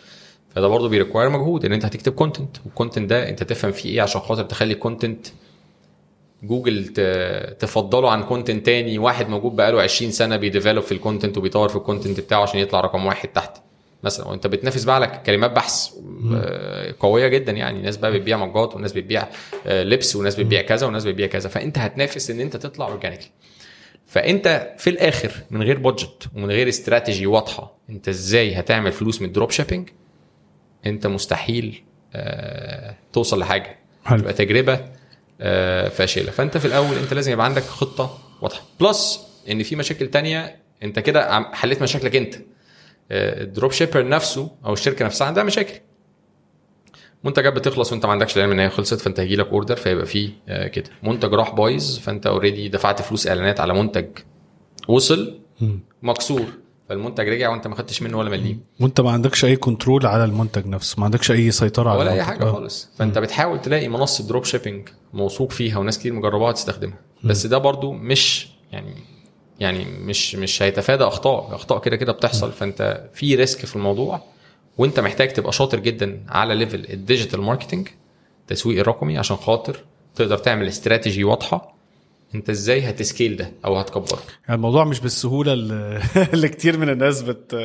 فده 0.55 0.67
برضه 0.67 0.89
بي 0.89 0.98
require 0.98 1.29
مجهود 1.29 1.65
إن 1.65 1.73
أنت 1.73 1.85
هتكتب 1.85 2.11
content 2.11 2.57
وال 2.65 2.75
content 2.75 3.09
ده 3.09 3.29
أنت 3.29 3.43
تفهم 3.43 3.71
فيه 3.71 3.89
إيه 3.89 4.01
عشان 4.01 4.21
خاطر 4.21 4.43
تخلي 4.43 4.75
content 4.75 5.27
جوجل 6.43 6.85
تفضله 7.59 8.11
عن 8.11 8.23
content 8.23 8.65
تاني. 8.65 8.97
واحد 8.99 9.29
موجود 9.29 9.55
بقاله 9.55 9.81
20 9.81 10.11
سنة 10.11 10.35
بي 10.37 10.47
develop 10.47 10.83
في 10.83 10.91
ال 10.91 10.97
content 10.97 11.37
وبيطور 11.37 11.69
في 11.69 11.75
ال 11.75 11.81
content 11.81 12.19
بتاعه 12.19 12.41
عشان 12.41 12.59
يطلع 12.59 12.81
رقم 12.81 13.05
واحد 13.05 13.29
تحت. 13.29 13.57
مثلا 14.03 14.27
وأنت 14.27 14.47
بتنافس 14.47 14.83
بقى 14.83 14.95
على 14.95 15.21
كلمات 15.25 15.51
بحث 15.51 15.89
آه، 16.33 16.95
قوية 16.99 17.27
جدا 17.27 17.51
يعني. 17.51 17.81
ناس 17.81 17.97
بقى 17.97 18.11
بتبيع 18.11 18.37
mug 18.37 18.65
ات 18.65 18.75
وناس 18.75 18.93
بتبيع 18.93 19.27
آه، 19.67 19.83
لبس 19.83 20.15
وناس 20.15 20.35
بتبيع 20.35 20.61
كذا 20.61 20.87
وناس 20.87 21.05
بتبيع 21.05 21.27
كذا. 21.27 21.49
فأنت 21.49 21.77
هتنافس 21.77 22.29
إن 22.29 22.39
أنت 22.39 22.57
تطلع 22.57 22.87
organically 22.87 23.27
فأنت 24.05 24.73
في 24.77 24.89
الآخر 24.89 25.31
من 25.51 25.63
غير 25.63 25.79
budget 25.79 26.27
ومن 26.35 26.51
غير 26.51 26.69
استراتيجي 26.69 27.25
واضحة 27.27 27.77
أنت 27.89 28.09
إزاي 28.09 28.53
هتعمل 28.55 28.91
فلوس 28.91 29.21
من 29.21 29.27
ال 29.27 29.32
drop 29.32 29.51
shipping 29.51 29.89
أنت 30.85 31.07
مستحيل 31.07 31.83
آه، 32.15 32.95
توصل 33.13 33.39
لحاجة. 33.39 33.79
حلو. 34.05 34.19
تبقى 34.19 34.33
تجربة 34.33 34.85
آه، 35.41 35.89
فاشلة. 35.89 36.31
فأنت 36.31 36.57
في 36.57 36.65
الأول 36.65 36.97
أنت 36.97 37.13
لازم 37.13 37.31
يبقى 37.31 37.45
عندك 37.45 37.63
خطة 37.63 38.17
واضحة. 38.41 38.61
plus 38.79 39.19
إن 39.51 39.63
في 39.63 39.75
مشاكل 39.75 40.07
تانية 40.07 40.55
أنت 40.83 40.99
كده 40.99 41.43
حليت 41.53 41.81
مشاكلك 41.81 42.15
أنت. 42.15 42.35
ال 43.11 43.23
drop 43.23 43.71
shipper 43.71 44.07
نفسه 44.07 44.51
أو 44.65 44.73
الشركة 44.73 45.05
نفسها 45.05 45.27
عندها 45.27 45.43
مشاكل. 45.43 45.79
منتجات 47.23 47.53
بتخلص 47.53 47.91
وأنت 47.91 48.05
ما 48.05 48.11
عندكش 48.11 48.37
العلم 48.37 48.51
إن 48.51 48.59
هي 48.59 48.69
خلصت 48.69 48.99
فأنت 49.01 49.19
هيجي 49.19 49.35
لك 49.35 49.47
order 49.47 49.75
فيبقى 49.75 50.05
فيه 50.05 50.29
آه، 50.47 50.67
كده. 50.67 50.89
منتج 51.03 51.33
راح 51.33 51.49
بايظ 51.55 51.97
فأنت 51.99 52.27
already 52.27 52.69
دفعت 52.69 53.01
فلوس 53.01 53.27
إعلانات 53.27 53.59
على 53.59 53.73
منتج 53.73 54.05
وصل 54.87 55.39
مكسور 56.01 56.45
فالمنتج 56.89 57.27
رجع 57.29 57.49
وأنت 57.49 57.67
ما 57.67 57.75
خدتش 57.75 58.01
منه 58.01 58.17
ولا 58.17 58.29
مليم. 58.29 58.63
وأنت 58.79 59.01
ما 59.01 59.11
عندكش 59.11 59.45
أي 59.45 59.55
control 59.55 60.05
على 60.05 60.23
المنتج 60.25 60.67
نفسه 60.67 60.99
ما 60.99 61.05
عندكش 61.05 61.31
أي 61.31 61.51
سيطرة 61.51 61.89
على 61.89 61.99
ولا 61.99 62.11
أي. 62.13 62.23
حاجة 62.23 62.43
آه. 62.43 62.51
خالص. 62.51 62.89
فأنت 62.97 63.17
بتحاول 63.17 63.61
تلاقي 63.61 63.87
منصة 63.87 64.27
drop 64.27 64.43
shipping 64.45 64.89
موثوق 65.13 65.51
فيها 65.51 65.77
وناس 65.77 65.99
كتير 65.99 66.13
مجرباها 66.13 66.51
تستخدمها. 66.51 66.99
بس 67.23 67.45
ده 67.45 67.57
برضو 67.57 67.91
مش 67.91 68.47
يعني 68.71 68.95
يعني 69.59 69.85
مش 69.85 70.35
مش 70.35 70.61
هيتفادى 70.63 71.03
أخطاء 71.03 71.55
أخطاء 71.55 71.79
كده 71.79 71.95
كده 71.95 72.11
بتحصل. 72.11 72.51
فأنت 72.51 73.03
في 73.13 73.35
risk 73.35 73.65
في 73.65 73.75
الموضوع 73.75 74.21
وأنت 74.77 74.99
محتاج 74.99 75.33
تبقى 75.33 75.51
شاطر 75.51 75.79
جدا 75.79 76.23
على 76.29 76.55
level 76.55 76.85
ال 76.89 76.95
digital 76.95 77.41
marketing 77.41 77.87
التسويق 78.41 78.79
الرقمي 78.79 79.17
عشان 79.17 79.37
خاطر 79.37 79.83
تقدر 80.15 80.37
تعمل 80.37 80.67
استراتيجي 80.67 81.23
واضحة 81.23 81.73
أنت 82.35 82.49
إزاي 82.49 82.89
هت 82.89 83.02
scale 83.02 83.35
ده 83.35 83.51
أو 83.65 83.77
هتكبره. 83.77 84.19
يعني 84.47 84.55
الموضوع 84.55 84.83
مش 84.83 84.99
بالسهولة 84.99 85.53
اللي, 85.53 86.01
اللي 86.33 86.49
كتير 86.49 86.77
من 86.77 86.89
الناس 86.89 87.21
بت 87.21 87.55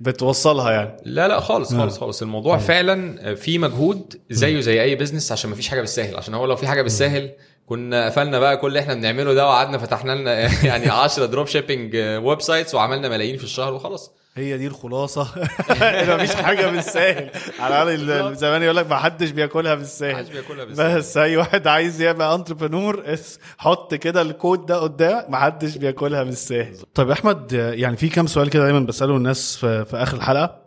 بتوصلها 0.00 0.72
يعني. 0.72 0.96
لا 1.04 1.28
لا 1.28 1.40
خالص 1.40 1.74
خالص 1.74 1.98
خالص. 1.98 2.22
الموضوع 2.22 2.58
فعلا 2.58 3.34
في 3.34 3.58
مجهود 3.58 4.20
زيه 4.30 4.60
زي 4.60 4.82
أي 4.82 4.94
business 4.94 5.32
عشان 5.32 5.50
ما 5.50 5.56
فيش 5.56 5.68
حاجة 5.68 5.80
بالسهل 5.80 6.16
عشان 6.16 6.34
هو 6.34 6.46
لو 6.46 6.56
في 6.56 6.66
حاجة 6.66 6.82
بالسهل 6.82 7.30
كنا 7.66 8.06
قفلنا 8.06 8.38
بقى 8.38 8.56
كل 8.56 8.68
اللي 8.68 8.80
إحنا 8.80 8.94
بنعمله 8.94 9.34
ده 9.34 9.46
وقعدنا 9.46 9.78
فتحنا 9.78 10.12
لنا 10.12 10.32
يعني 10.68 10.88
10 10.88 11.26
drop 11.26 11.46
shipping 11.46 11.96
websites 11.96 12.74
وعملنا 12.74 13.08
ملايين 13.08 13.36
في 13.36 13.44
الشهر 13.44 13.74
وخلاص. 13.74 14.10
هي 14.36 14.58
دي 14.58 14.66
الخلاصة. 14.66 15.22
مفيش 16.14 16.34
حاجة 16.34 16.66
بالساهل. 16.66 17.30
على 17.60 17.94
الأقل 17.94 18.36
زمان 18.36 18.62
يقول 18.62 18.76
لك 18.76 18.90
ما 18.90 18.96
حدش 18.96 19.30
بياكلها 19.30 19.74
بالساهل. 19.74 20.14
محدش 20.14 20.28
بياكلها 20.28 20.64
بالسهل. 20.64 20.98
بس 20.98 21.16
أي 21.16 21.36
واحد 21.36 21.66
عايز 21.66 22.02
يبقى 22.02 22.34
entrepreneur 22.34 23.16
حط 23.58 23.94
كده 23.94 24.22
ال 24.22 24.29
quote 24.29 24.66
ده 24.66 24.76
قدام 24.76 25.24
ما 25.30 25.38
حدش 25.38 25.76
بياكلها 25.76 26.22
بالساهل. 26.22 26.76
طيب 26.94 27.10
أحمد 27.10 27.52
يعني 27.52 27.96
في 27.96 28.08
كام 28.08 28.26
سؤال 28.26 28.50
كده 28.50 28.62
دايما 28.62 28.80
بسأله 28.80 29.16
الناس 29.16 29.56
في, 29.56 29.84
في 29.84 29.96
آخر 29.96 30.16
الحلقة. 30.16 30.62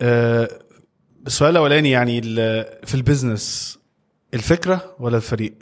آه، 0.00 0.48
السؤال 1.26 1.50
الأولاني 1.50 1.90
يعني 1.90 2.22
في 2.84 2.94
ال 2.94 3.03
business 3.03 3.78
الفكرة 4.34 4.94
ولا 4.98 5.16
الفريق؟ 5.16 5.54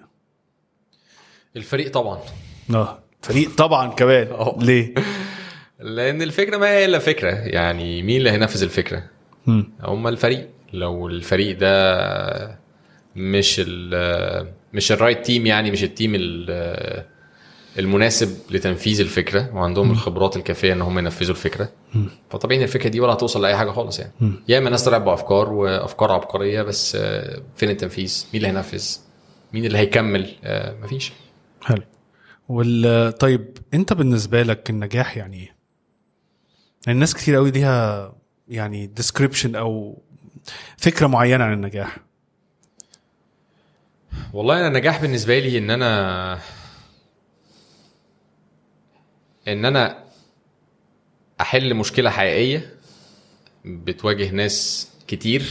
الفريق 1.57 1.91
طبعا. 1.93 2.19
آه 2.75 2.99
فريق 3.23 3.51
طبعا 3.57 3.89
كمان. 3.91 4.27
آه. 4.27 4.59
ليه؟ 4.61 4.95
لأن 5.81 6.23
الفكرة 6.23 6.57
ما 6.57 6.67
هي 6.71 6.85
إلا 6.85 6.99
فكرة. 6.99 7.31
يعني 7.31 8.03
مين 8.03 8.17
اللي 8.17 8.31
هينفذ 8.31 8.63
الفكرة. 8.63 9.03
هم 9.83 10.09
الفريق. 10.09 10.49
لو 10.73 11.09
الفريق 11.09 11.59
ده 11.59 12.59
مش 13.17 13.57
ال 13.67 14.53
مش 14.73 14.93
ال 14.93 14.99
right 14.99 15.27
team 15.27 15.47
يعني 15.47 15.71
مش 15.71 15.85
ال 15.85 15.90
team 15.90 16.13
ال- 16.15 17.05
المناسب 17.79 18.37
لتنفيذ 18.51 19.01
الفكرة 19.01 19.51
وعندهم 19.55 19.91
الخبرات 19.91 20.37
الكافية 20.37 20.73
إن 20.73 20.83
هم 20.83 20.99
ينفذوا 20.99 21.31
الفكرة 21.35 21.69
فطبيعي 22.31 22.59
إن 22.61 22.65
الفكرة 22.65 22.89
دي 22.89 23.01
ولا 23.01 23.13
هتوصل 23.13 23.43
لأي 23.43 23.57
حاجة 23.57 23.71
خالص 23.71 23.99
يعني. 24.01 24.13
يا 24.49 24.59
إما 24.59 24.71
ناس 24.71 24.85
طلعت 24.85 25.01
بأفكار 25.03 25.53
وأفكار 25.53 26.13
عبقرية 26.13 26.63
بس 26.63 26.97
آه، 27.01 27.43
فين 27.57 27.71
التنفيذ؟ 27.71 28.25
مين 28.35 28.45
اللي 28.45 28.49
هينفذ؟ 28.59 28.97
مين 29.53 29.65
اللي 29.65 29.79
هيكمل؟ 29.79 30.31
آه، 30.45 30.75
مفيش. 30.83 31.13
حلو 31.65 31.83
وال 32.49 33.13
طيب 33.19 33.59
انت 33.75 33.93
بالنسبة 33.93 34.43
لك 34.43 34.71
النجاح 34.71 35.17
يعني 35.17 35.37
إيه؟ 35.37 35.57
يعني 36.87 36.95
الناس 36.97 37.15
كتير 37.15 37.35
قوي 37.37 37.51
ليها 37.51 38.15
يعني 38.49 38.87
ديسكريبشن 38.87 39.57
أو 39.57 40.03
فكرة 40.77 41.07
معينة 41.07 41.45
عن 41.45 41.53
النجاح 41.53 41.97
والله 44.33 44.59
أنا 44.59 44.69
النجاح 44.69 45.03
بالنسبة 45.03 45.39
لي 45.39 45.59
إن 45.59 45.71
أنا 45.71 46.39
إن 49.49 49.65
أنا 49.65 50.05
أحل 51.41 51.75
مشكلة 51.75 52.11
حقيقية 52.11 52.75
بتواجه 53.65 54.31
ناس 54.31 54.89
كتير 55.07 55.45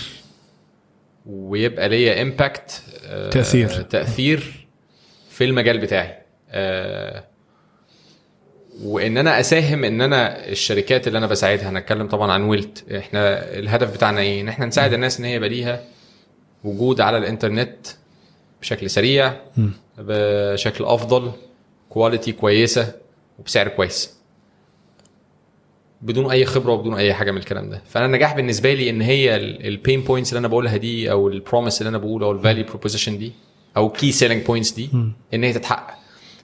ويبقى 1.25 1.89
ليا 1.89 2.21
امباكت 2.21 2.83
تأثير. 3.31 3.81
تأثير 3.81 4.60
في 5.31 5.43
المجال 5.43 5.77
بتاعي. 5.77 6.17
آه، 6.49 7.23
وإن 8.83 9.17
أنا 9.17 9.39
أساهم 9.39 9.83
إن 9.83 10.01
أنا 10.01 10.47
الشركات 10.49 11.07
اللي 11.07 11.17
أنا 11.17 11.27
بساعدها 11.27 11.69
هنتكلم 11.69 12.07
طبعا 12.07 12.31
عن 12.31 12.43
ويلت. 12.43 12.91
إحنا 12.91 13.53
الهدف 13.59 13.93
بتاعنا 13.93 14.19
إيه؟ 14.21 14.41
إن 14.41 14.47
إحنا 14.47 14.65
نساعد 14.65 14.93
الناس 14.93 15.19
إن 15.19 15.25
هي 15.25 15.35
يبقى 15.35 15.49
ليها 15.49 15.83
وجود 16.63 17.01
على 17.01 17.17
الإنترنت 17.17 17.87
بشكل 18.61 18.89
سريع 18.89 19.33
بشكل 19.97 20.83
أفضل 20.85 21.31
quality 21.89 22.31
كويسة 22.31 22.93
وبسعر 23.39 23.67
كويس. 23.67 24.17
بدون 26.01 26.31
أي 26.31 26.45
خبرة 26.45 26.71
وبدون 26.71 26.95
أي 26.95 27.13
حاجة 27.13 27.31
من 27.31 27.37
الكلام 27.37 27.69
ده. 27.69 27.81
فأنا 27.89 28.05
النجاح 28.05 28.35
بالنسبة 28.35 28.73
لي 28.73 28.89
إن 28.89 29.01
هي 29.01 29.35
ال 29.67 29.74
pain 29.74 30.01
points 30.01 30.29
اللي 30.29 30.39
أنا 30.39 30.47
بقولها 30.47 30.77
دي 30.77 31.11
أو 31.11 31.27
ال 31.27 31.34
promise 31.34 31.81
اللي 31.81 31.89
أنا 31.89 31.97
بقوله 31.97 32.25
أو 32.25 32.31
ال 32.31 32.37
value 32.37 32.65
proposition 32.65 33.17
دي 33.17 33.31
أو 33.77 33.89
key 33.89 34.11
selling 34.11 34.45
points 34.45 34.71
دي 34.72 34.89
إن 35.34 35.43
هي 35.43 35.53
تتحقق. 35.53 35.93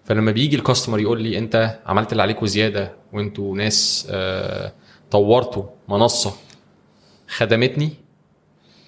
فلما 0.05 0.31
بيجي 0.31 0.55
ال 0.55 0.60
customer 0.60 0.99
يقول 0.99 1.21
لي 1.21 1.37
أنت 1.37 1.79
عملت 1.85 2.11
اللي 2.11 2.23
عليك 2.23 2.43
وزيادة 2.43 2.93
وأنتوا 3.13 3.55
ناس 3.57 4.07
آه 4.11 4.73
طورتوا 5.11 5.63
منصة 5.89 6.33
خدمتني 7.27 7.89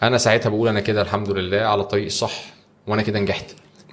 أنا 0.04 0.18
ساعتها 0.18 0.50
بقول 0.50 0.68
أنا 0.68 0.80
كده 0.80 1.02
الحمد 1.02 1.30
لله 1.30 1.58
على 1.62 1.82
الطريق 1.82 2.06
الصح 2.06 2.44
وأنا 2.88 3.02
كده 3.02 3.20
نجحت. 3.20 3.46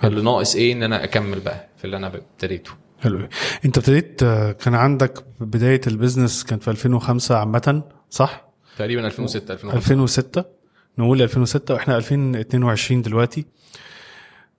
اللي 0.04 0.22
ناقص 0.22 0.54
إيه؟ 0.56 0.72
إن 0.72 0.82
أنا 0.82 1.04
أكمل 1.04 1.40
بقى 1.40 1.68
في 1.78 1.84
اللي 1.84 1.96
أنا 1.96 2.06
ابتديته. 2.06 2.70
حلو. 3.00 3.28
أنت 3.64 3.78
ابتديت 3.78 4.22
آه، 4.22 4.52
كان 4.52 4.74
عندك 4.74 5.24
بداية 5.40 5.80
البيزنس 5.86 6.44
كان 6.44 6.58
في 6.58 6.70
2005 6.70 7.36
عامة 7.38 7.82
صح؟ 8.10 8.48
تقريبا 8.78 9.06
2006 9.06 9.52
2005 9.52 9.76
2006 9.78 10.44
نقول 10.98 11.22
2006 11.22 11.74
وإحنا 11.74 11.96
2022 11.96 13.02
دلوقتي. 13.02 13.44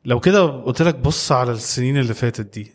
لو 0.05 0.19
كده 0.19 0.45
قلت 0.47 0.81
لك 0.81 0.95
بص 0.95 1.31
على 1.31 1.51
السنين 1.51 1.97
اللي 1.97 2.13
فاتت 2.13 2.53
دي. 2.53 2.71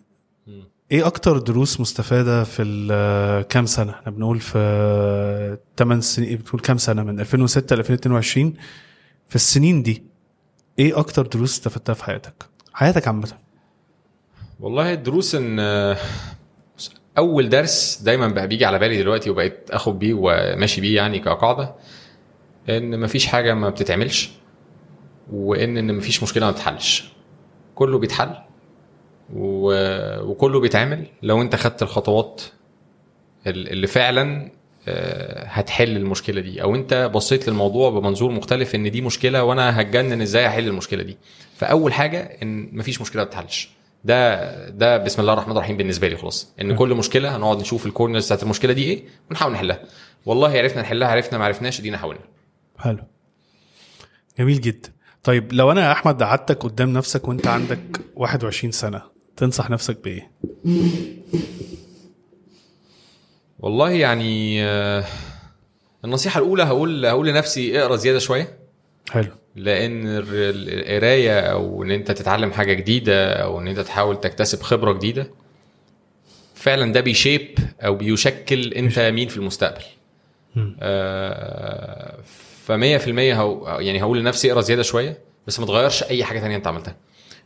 إيه 0.93 1.07
أكتر 1.07 1.39
دروس 1.39 1.81
مستفادة 1.81 2.45
في 2.45 2.63
الكام 2.63 3.67
سنة؟ 3.67 3.93
إحنا 3.93 4.13
بنقول 4.13 4.41
في 4.41 5.59
8 5.77 6.01
سنين 6.03 6.37
بتقول 6.37 6.61
كام 6.61 6.79
سنة؟ 6.79 7.03
من 7.03 7.21
2006 7.21 7.77
ل 7.77 7.79
2022 7.79 8.55
في 9.29 9.35
السنين 9.37 9.83
دي 9.83 10.03
إيه 10.79 10.99
أكتر 10.99 11.27
دروس 11.27 11.53
استفدتها 11.53 11.95
في 11.95 12.05
حياتك؟ 12.05 12.35
حياتك 12.73 13.09
عامة. 13.09 13.33
والله 14.61 14.93
الدروس 14.93 15.35
إن 15.35 15.57
بص، 16.79 16.93
أول 17.19 17.49
درس 17.49 18.03
دايما 18.05 18.29
بقى 18.29 18.49
بيجي 18.49 18.65
على 18.65 18.79
بالي 18.79 18.99
دلوقتي 18.99 19.31
وبقيت 19.31 19.71
أخد 19.71 19.99
بيه 19.99 20.15
وماشي 20.15 20.81
بيه 20.81 20.97
يعني 20.97 21.19
كقاعدة 21.19 21.75
إن 22.69 23.01
مفيش 23.01 23.27
حاجة 23.27 23.55
ما 23.55 23.69
بتتعملش. 23.71 24.31
وإن 25.33 25.79
إن 25.79 25.95
مفيش 25.97 26.23
مشكلة 26.23 26.47
ما 26.47 26.51
بتتحلش 26.53 27.05
كله 27.75 27.99
بيتحل 27.99 28.35
و... 29.35 29.73
وكله 30.31 30.61
بيتعمل. 30.61 31.07
لو 31.23 31.43
أنت 31.43 31.57
خدت 31.57 31.83
الخطوات 31.83 32.43
ال- 33.47 33.69
اللي 33.69 33.87
فعلا 33.87 34.51
آه، 34.89 35.45
هتحل 35.47 35.97
المشكلة 35.97 36.41
دي. 36.41 36.63
أو 36.63 36.75
أنت 36.75 37.11
بصيت 37.15 37.49
للموضوع 37.49 37.91
بمنظور 37.91 38.31
مختلف 38.31 38.75
إن 38.75 38.91
دي 38.91 39.01
مشكلة 39.01 39.45
وأنا 39.45 39.81
هتجنن 39.81 40.23
إزاي 40.23 40.47
أحل 40.47 40.69
المشكلة 40.69 41.03
دي. 41.03 41.17
فأول 41.57 41.93
حاجة 41.93 42.39
إن 42.43 42.69
مفيش 42.73 43.01
مشكلة 43.01 43.23
ما 43.23 43.27
بتتحلش 43.27 43.71
ده 44.05 44.69
ده 44.69 44.97
بسم 44.99 45.21
الله 45.21 45.33
الرحمن 45.33 45.53
الرحيم 45.53 45.77
بالنسبة 45.77 46.09
لي 46.09 46.17
خلاص. 46.17 46.53
إن 46.61 46.77
كل 46.77 46.95
مشكلة 46.95 47.37
هنقعد 47.37 47.61
نشوف 47.61 47.87
الكورنرز 47.87 48.27
بتاعت 48.27 48.43
المشكلة 48.43 48.73
دي 48.73 48.85
إيه 48.85 49.05
ونحاول 49.31 49.53
نحلها. 49.53 49.81
والله 50.27 50.59
عرفنا 50.59 50.83
نحلها 50.83 51.09
عرفنا 51.09 51.39
ما 51.39 51.45
عرفناش 51.45 51.81
دينا 51.81 51.99
حاولنا. 51.99 52.23
حلو. 52.79 52.99
جميل 54.39 54.61
جدا. 54.61 54.93
طيب 55.25 55.53
لو 55.53 55.73
أنا 55.73 55.81
يا 55.87 55.93
أحمد 55.93 56.23
قعدتك 56.23 56.59
قدام 56.63 56.93
نفسك 56.93 57.29
وأنت 57.29 57.47
عندك 57.47 58.01
21 58.17 58.73
سنة 58.73 59.03
تنصح 59.37 59.71
نفسك 59.71 59.99
بإيه؟ 60.05 60.31
والله 63.59 63.91
يعني 63.91 64.65
آه، 64.65 65.05
النصيحة 66.05 66.41
الأولى 66.41 66.63
هقول 66.63 67.07
هقول 67.07 67.29
لنفسي 67.29 67.81
اقرأ 67.81 67.97
زيادة 67.97 68.19
شوية. 68.19 68.59
حلو. 69.11 69.29
لأن 69.57 70.03
القراية 70.07 71.41
أو 71.41 71.83
إن 71.83 71.91
أنت 71.91 72.11
تتعلم 72.11 72.53
حاجة 72.53 72.73
جديدة 72.73 73.33
أو 73.33 73.61
إن 73.61 73.69
أنت 73.69 73.81
تحاول 73.81 74.21
تكتسب 74.21 74.63
خبرة 74.63 74.93
جديدة 74.93 75.31
فعلا 76.55 76.93
ده 76.93 77.01
بيشيب 77.01 77.59
أو 77.81 77.95
بيشكل 77.95 78.73
أنت 78.73 78.99
مين 78.99 79.29
في 79.29 79.37
المستقبل. 79.37 79.83
آه 80.81 82.19
ف 82.67 82.73
100% 82.73 82.75
هو 83.39 83.79
يعني 83.81 84.03
هقول 84.03 84.19
لنفسي 84.21 84.53
اقرأ 84.53 84.61
زيادة 84.61 84.83
شوية 84.83 85.19
بس 85.47 85.61
ما 85.61 85.67
تغيرش 85.67 86.03
أي 86.03 86.25
حاجة 86.25 86.41
تانية 86.41 86.57
أنت 86.57 86.67
عملتها. 86.67 86.97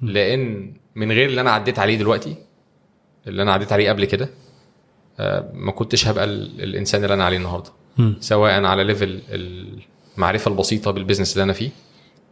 لأن 0.02 0.74
من 0.94 1.12
غير 1.12 1.28
اللي 1.28 1.40
أنا 1.40 1.50
عديت 1.50 1.78
عليه 1.78 1.96
دلوقتي 1.98 2.36
اللي 3.26 3.42
أنا 3.42 3.52
عديت 3.52 3.72
عليه 3.72 3.88
قبل 3.90 4.04
كده 4.04 4.28
آه 5.20 5.50
ما 5.54 5.72
كنتش 5.72 6.06
هبقى 6.08 6.24
ال- 6.24 6.62
الإنسان 6.62 7.04
اللي 7.04 7.14
أنا 7.14 7.24
عليه 7.24 7.36
النهارده. 7.36 7.70
سواء 8.20 8.64
على 8.64 8.84
level 8.84 9.20
المعرفة 10.16 10.50
البسيطة 10.50 10.90
بال 10.90 10.99
business 10.99 11.32
اللي 11.32 11.42
أنا 11.42 11.52
فيه 11.52 11.70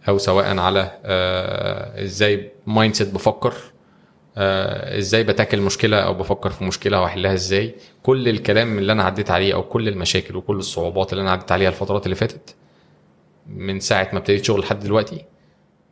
أو 0.08 0.18
سواء 0.18 0.58
على 0.58 0.90
آه 1.04 2.02
إزاي 2.04 2.50
mindset 2.66 3.08
بفكر 3.14 3.54
آه 4.36 4.98
إزاي 4.98 5.24
ب 5.24 5.29
tackle 5.29 5.60
مشكلة 5.60 5.96
أو 5.96 6.14
بفكر 6.14 6.50
في 6.50 6.64
مشكلة 6.64 7.00
واحلها 7.00 7.34
إزاي. 7.34 7.74
كل 8.02 8.28
الكلام 8.28 8.78
اللي 8.78 8.92
أنا 8.92 9.02
عديت 9.04 9.30
عليه 9.30 9.54
أو 9.54 9.62
كل 9.62 9.88
المشاكل 9.88 10.36
وكل 10.36 10.56
الصعوبات 10.56 11.12
اللي 11.12 11.22
أنا 11.22 11.30
عديت 11.30 11.52
عليها 11.52 11.68
الفترات 11.68 12.04
اللي 12.04 12.14
فاتت 12.16 12.54
من 13.46 13.80
ساعة 13.80 14.08
ما 14.12 14.18
ابتديت 14.18 14.44
شغل 14.44 14.60
لحد 14.60 14.80
دلوقتي 14.80 15.24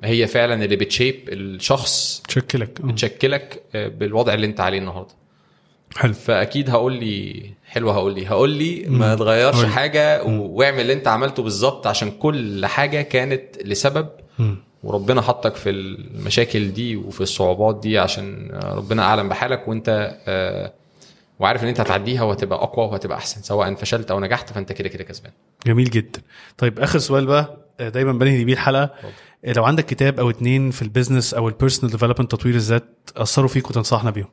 هي 0.04 0.26
فعلا 0.26 0.64
اللي 0.64 0.76
بتشيب 0.76 1.28
الشخص 1.28 2.22
تشكلك. 2.28 2.80
آه. 2.80 2.86
بتشكلك 2.86 3.62
آه، 3.74 3.88
بالوضع 3.88 4.34
اللي 4.34 4.46
انت 4.46 4.60
عليه 4.60 4.78
النهارده. 4.78 5.14
حلو. 5.96 6.12
فأكيد 6.12 6.70
هقول 6.70 6.92
لي 6.92 7.50
حلوة 7.66 7.94
هقول 7.94 8.14
لي. 8.14 8.26
هقول 8.26 8.50
لي 8.50 8.84
ما 8.88 9.14
تغيرش. 9.14 9.64
حاجة 9.64 10.24
واعمل 10.24 10.80
اللي 10.80 10.92
انت 10.92 11.08
عملته 11.08 11.42
بالظبط 11.42 11.86
عشان 11.86 12.10
كل 12.10 12.66
حاجة 12.66 13.02
كانت 13.02 13.44
لسبب. 13.64 14.08
مم. 14.38 14.56
وربنا 14.82 15.20
حطك 15.20 15.54
في 15.54 15.70
المشاكل 15.70 16.72
دي 16.72 16.96
وفي 16.96 17.20
الصعوبات 17.20 17.80
دي 17.80 17.98
عشان 17.98 18.50
ربنا 18.64 19.02
أعلم 19.02 19.28
بحالك 19.28 19.68
وانت 19.68 20.18
آه، 20.26 20.72
وعارف 21.42 21.62
إن 21.62 21.68
أنت 21.68 21.80
هتعديها 21.80 22.22
وهتبقى 22.22 22.58
أقوى 22.62 22.86
وهتبقى 22.86 23.18
أحسن 23.18 23.42
سواء 23.42 23.74
فشلت 23.74 24.10
أو 24.10 24.20
نجحت 24.20 24.52
فأنت 24.52 24.72
كده 24.72 24.88
كده 24.88 25.04
كسبان. 25.04 25.32
جميل 25.66 25.90
جدا. 25.90 26.20
طيب 26.58 26.78
آخر 26.78 26.98
سؤال 26.98 27.26
بقى 27.26 27.56
آه، 27.80 27.88
دايما 27.88 28.12
بنهي 28.12 28.44
بيه 28.44 28.52
الحلقة. 28.52 28.90
آه، 29.44 29.52
لو 29.52 29.64
عندك 29.64 29.86
كتاب 29.86 30.20
أو 30.20 30.30
اتنين 30.30 30.70
في 30.70 30.82
ال 30.82 30.88
business 30.88 31.34
أو 31.34 31.48
ال 31.48 31.53
personal 31.53 31.92
development 31.92 32.30
تطوير 32.32 32.54
الذات 32.54 32.84
أثروا 33.16 33.48
فيك 33.48 33.70
وتنصحنا 33.70 34.10
بيهم. 34.10 34.28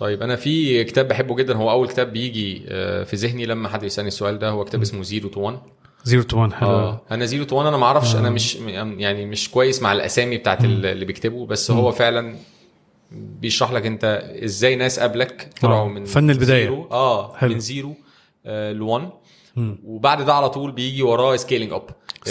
طيب 0.00 0.22
أنا 0.22 0.36
في 0.36 0.84
كتاب 0.84 1.08
بحبه 1.08 1.36
جدا. 1.36 1.54
هو 1.56 1.70
أول 1.70 1.88
كتاب 1.88 2.12
بيجي 2.12 2.64
آه، 2.68 3.04
في 3.04 3.16
ذهني 3.16 3.46
لما 3.46 3.68
حد 3.68 3.82
يسالني 3.82 4.08
السؤال 4.08 4.38
ده 4.38 4.50
هو 4.50 4.64
كتاب 4.64 4.82
اسمه 4.82 5.02
زيرو 5.02 5.28
تو 5.28 5.40
1 5.40 5.58
0 6.04 6.22
تو 6.22 6.38
1 6.38 6.52
حلو. 6.52 6.68
آه 6.68 7.00
أنا 7.10 7.24
Zero 7.24 7.44
to 7.44 7.56
1 7.56 7.66
أنا 7.68 7.76
ما 7.76 7.86
أعرفش 7.86 8.16
أنا 8.16 8.30
مش 8.30 8.56
يعني 8.96 9.26
مش 9.26 9.50
كويس 9.50 9.82
مع 9.82 9.92
الأسامي 9.92 10.38
بتاعت 10.38 10.64
اللي 10.64 11.04
بيكتبوا 11.04 11.46
بس 11.46 11.70
هو 11.70 11.92
فعلا 11.92 12.36
بيشرح 13.12 13.72
لك 13.72 13.86
انت 13.86 14.30
إزاي 14.44 14.76
ناس 14.76 15.00
قبلك 15.00 15.50
طلعوا 15.60 15.84
آه، 15.84 15.88
من 15.88 16.04
فن 16.04 16.30
البداية. 16.30 16.64
zero. 16.64 16.88
آه 16.90 17.34
حلو. 17.36 17.52
من 17.54 17.60
zero 17.60 17.94
آه 18.46 18.72
ل 18.72 18.82
1 18.82 19.10
مم. 19.56 19.78
وبعد 19.84 20.22
ده 20.22 20.34
على 20.34 20.50
طول 20.50 20.72
بيجي 20.72 21.02
وراه 21.02 21.36
Scaling 21.36 21.72
Up 21.72 21.82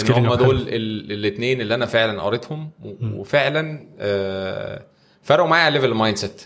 لأن 0.09 0.25
هم 0.25 0.33
دول. 0.33 0.65
الاثنين 0.69 1.61
اللي 1.61 1.75
أنا 1.75 1.85
فعلا 1.85 2.21
قريتهم. 2.21 2.69
وفعلا 3.15 3.87
آه 3.99 4.85
فرقوا 5.21 5.47
معايا 5.47 5.63
على 5.65 5.73
level 5.73 5.85
ال 5.91 6.17
mindset 6.17 6.41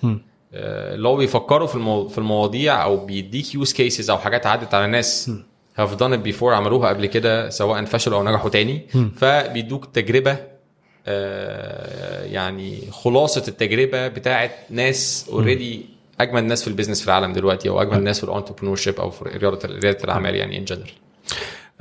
اللي 0.53 1.07
هو 1.07 1.15
بيفكروا 1.15 1.67
في 1.67 1.75
المو... 1.75 2.07
في 2.07 2.17
المواضيع 2.17 2.83
أو 2.83 3.05
بيديك 3.05 3.55
use 3.55 3.73
cases 3.73 4.09
أو 4.09 4.17
حاجات 4.17 4.45
عدت 4.47 4.73
على 4.73 4.87
ناس 4.87 5.31
have 5.77 5.95
done 5.95 6.13
it 6.13 6.19
before 6.19 6.53
عملوها 6.53 6.89
قبل 6.89 7.05
كده 7.05 7.49
سواء 7.49 7.85
فشلوا 7.85 8.17
أو 8.17 8.23
نجحوا 8.23 8.49
تاني. 8.49 8.87
فبيدوك 9.17 9.85
تجربة 9.85 10.50
يعني 12.25 12.81
خلاصة 12.91 13.43
التجربة 13.47 14.07
بتاعت 14.07 14.51
ناس 14.69 15.29
already 15.31 15.85
أجمل 16.21 16.43
ناس 16.43 16.61
في 16.61 16.67
ال 16.67 16.71
business 16.71 17.01
في 17.01 17.07
العالم 17.07 17.33
دلوقتي 17.33 17.69
أو 17.69 17.81
أجمل 17.81 18.03
ناس 18.03 18.17
في 18.19 18.23
ال 18.31 18.75
entrepreneurship 18.75 18.95
أو 18.99 19.09
في 19.09 19.23
ريادة 19.25 19.59
ريادة 19.65 20.03
الأعمال 20.03 20.35
يعني 20.35 20.57
in 20.57 20.65
general 20.65 20.89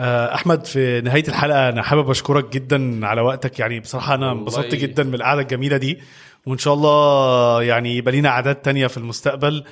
آه، 0.01 0.35
أحمد 0.35 0.67
في 0.67 1.01
نهاية 1.01 1.25
الحلقة 1.29 1.69
أنا 1.69 1.83
حابب 1.83 2.11
أشكرك 2.11 2.49
جدا 2.53 3.07
على 3.07 3.21
وقتك. 3.21 3.59
يعني 3.59 3.81
بصراحة 3.81 4.15
أنا. 4.15 4.33
انبسطت 4.33 4.75
جدا 4.75 5.03
من 5.05 5.15
القعده 5.15 5.41
الجميلة 5.41 5.77
دي 5.77 5.99
وإن 6.47 6.59
شاء 6.59 6.75
الله 6.75 7.63
يعني 7.63 7.97
يبقى 7.97 8.13
لينا 8.13 8.31
قعدات 8.31 8.65
تانية 8.65 8.87
في 8.87 8.97
المستقبل. 8.97 9.65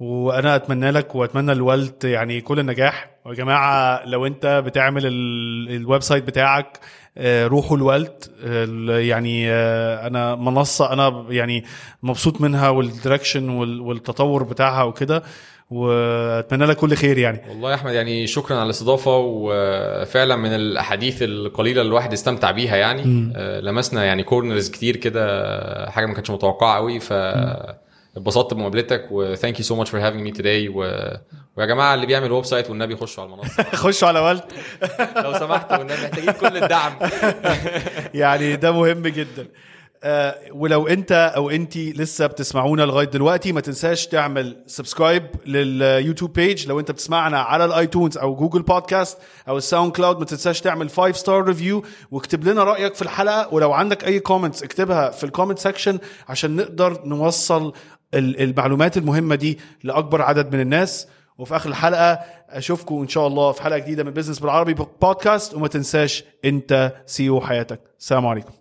وأنا 0.00 0.56
أتمنى 0.56 0.90
لك 0.90 1.14
وأتمنى 1.14 1.54
ل 1.54 1.62
Wuilt 1.62 2.04
يعني 2.04 2.40
كل 2.40 2.58
النجاح. 2.60 3.10
ويا 3.24 3.34
جماعة 3.34 4.04
لو 4.06 4.26
أنت 4.26 4.62
بتعمل 4.66 5.06
ال- 5.06 5.76
ال 5.76 6.02
website 6.02 6.24
بتاعك 6.24 6.78
آه، 6.78 6.80
روحوا 7.46 7.76
ل 7.76 7.85
Wuilt 7.85 8.30
ال- 8.44 9.04
يعني 9.06 9.50
آه، 9.50 10.06
أنا 10.06 10.34
منصة 10.34 10.92
أنا 10.92 11.24
يعني 11.28 11.64
مبسوط 12.02 12.40
منها 12.40 12.68
وال 12.68 12.83
direction 12.83 13.48
وال- 13.48 13.80
والتطور 13.80 14.42
بتاعها 14.42 14.82
وكده 14.82 15.22
وأتمنى 15.70 16.64
لك 16.66 16.76
كل 16.76 16.94
خير 16.94 17.18
يعني. 17.18 17.40
والله 17.48 17.70
يا 17.70 17.74
أحمد 17.74 17.92
يعني 17.92 18.26
شكرا 18.26 18.56
على 18.56 18.64
الاستضافة 18.64 19.16
وفعلا 19.16 20.36
من 20.36 20.54
الأحاديث 20.54 21.22
القليلة 21.22 21.80
اللي 21.80 21.88
الواحد 21.90 22.12
استمتع 22.12 22.50
بيها 22.50 22.76
يعني. 22.76 23.32
آه، 23.36 23.60
لمسنا 23.60 24.04
يعني 24.04 24.22
corners 24.22 24.70
كتير 24.70 24.96
كده 24.96 25.90
حاجة 25.90 26.06
ما 26.06 26.14
كانتش 26.14 26.30
متوقعة 26.30 26.76
قوي 26.76 27.00
ف 27.00 27.12
اتبسطت 28.16 28.54
بمقابلتك 28.54 29.08
و 29.10 29.18
thank 29.18 29.58
you 29.58 29.64
so 29.64 29.76
much 29.76 29.90
for 29.90 30.00
having 30.00 30.22
me 30.22 30.30
today 30.30 30.68
ويا 30.68 31.66
جماعة 31.66 31.94
اللي 31.94 32.06
بيعمل 32.06 32.32
website 32.32 32.70
والنبي 32.70 32.94
يخشوا 32.94 33.24
على 33.24 33.32
المنصة. 33.32 33.62
خشوا 33.84 34.08
على 34.08 34.20
Wuilt 34.20 34.44
لو 35.24 35.32
سمحتوا 35.38 35.76
والنبي 35.76 36.02
محتاجين 36.02 36.30
كل 36.32 36.56
الدعم. 36.56 36.92
يعني 38.14 38.56
ده 38.56 38.72
مهم 38.72 39.02
جدا. 39.02 39.46
آه 40.02 40.38
ولو 40.52 40.86
انت 40.86 41.32
أو 41.36 41.50
انت 41.50 41.76
لسه 41.76 42.26
بتسمعونا 42.26 42.82
لغاية 42.82 43.06
دلوقتي 43.06 43.52
ما 43.52 43.60
تنساش 43.60 44.06
تعمل 44.06 44.56
subscribe 44.66 45.26
لل 45.46 45.65
YouTube 45.65 46.32
page 46.32 46.68
لو 46.68 46.80
انت 46.80 46.90
بتسمعنا 46.90 47.38
على 47.40 47.64
ال 47.64 47.72
iTunes 47.72 48.18
أو 48.18 48.34
Google 48.36 48.62
Podcast 48.62 49.18
أو 49.48 49.56
ال 49.56 49.92
SoundCloud 49.92 50.18
ما 50.18 50.24
تنساش 50.24 50.60
تعمل 50.60 50.90
5 50.90 51.12
star 51.12 51.44
review 51.44 51.84
واكتب 52.10 52.44
لنا 52.48 52.64
رأيك 52.64 52.94
في 52.94 53.02
الحلقة. 53.02 53.54
ولو 53.54 53.72
عندك 53.72 54.04
أي 54.04 54.18
comments 54.20 54.62
اكتبها 54.62 55.10
في 55.10 55.24
ال 55.24 55.28
comment 55.28 55.58
section 55.58 55.98
عشان 56.28 56.56
نقدر 56.56 57.00
نوصل 57.04 57.72
المعلومات 58.14 58.96
المهمة 58.96 59.34
دي 59.34 59.58
لأكبر 59.84 60.22
عدد 60.22 60.54
من 60.54 60.60
الناس. 60.60 61.08
وفي 61.38 61.56
آخر 61.56 61.70
الحلقة 61.70 62.12
أشوفكم 62.48 63.00
إن 63.02 63.08
شاء 63.08 63.26
الله 63.26 63.52
في 63.52 63.62
حلقة 63.62 63.78
جديدة 63.78 64.04
من 64.04 64.10
business 64.10 64.38
بالعربي 64.38 64.74
بودكاست 64.74 65.54
وما 65.54 65.68
تنساش 65.68 66.24
أنت 66.44 66.92
CEO 67.06 67.40
حياتك. 67.40 67.80
السلام 67.98 68.26
عليكم. 68.26 68.52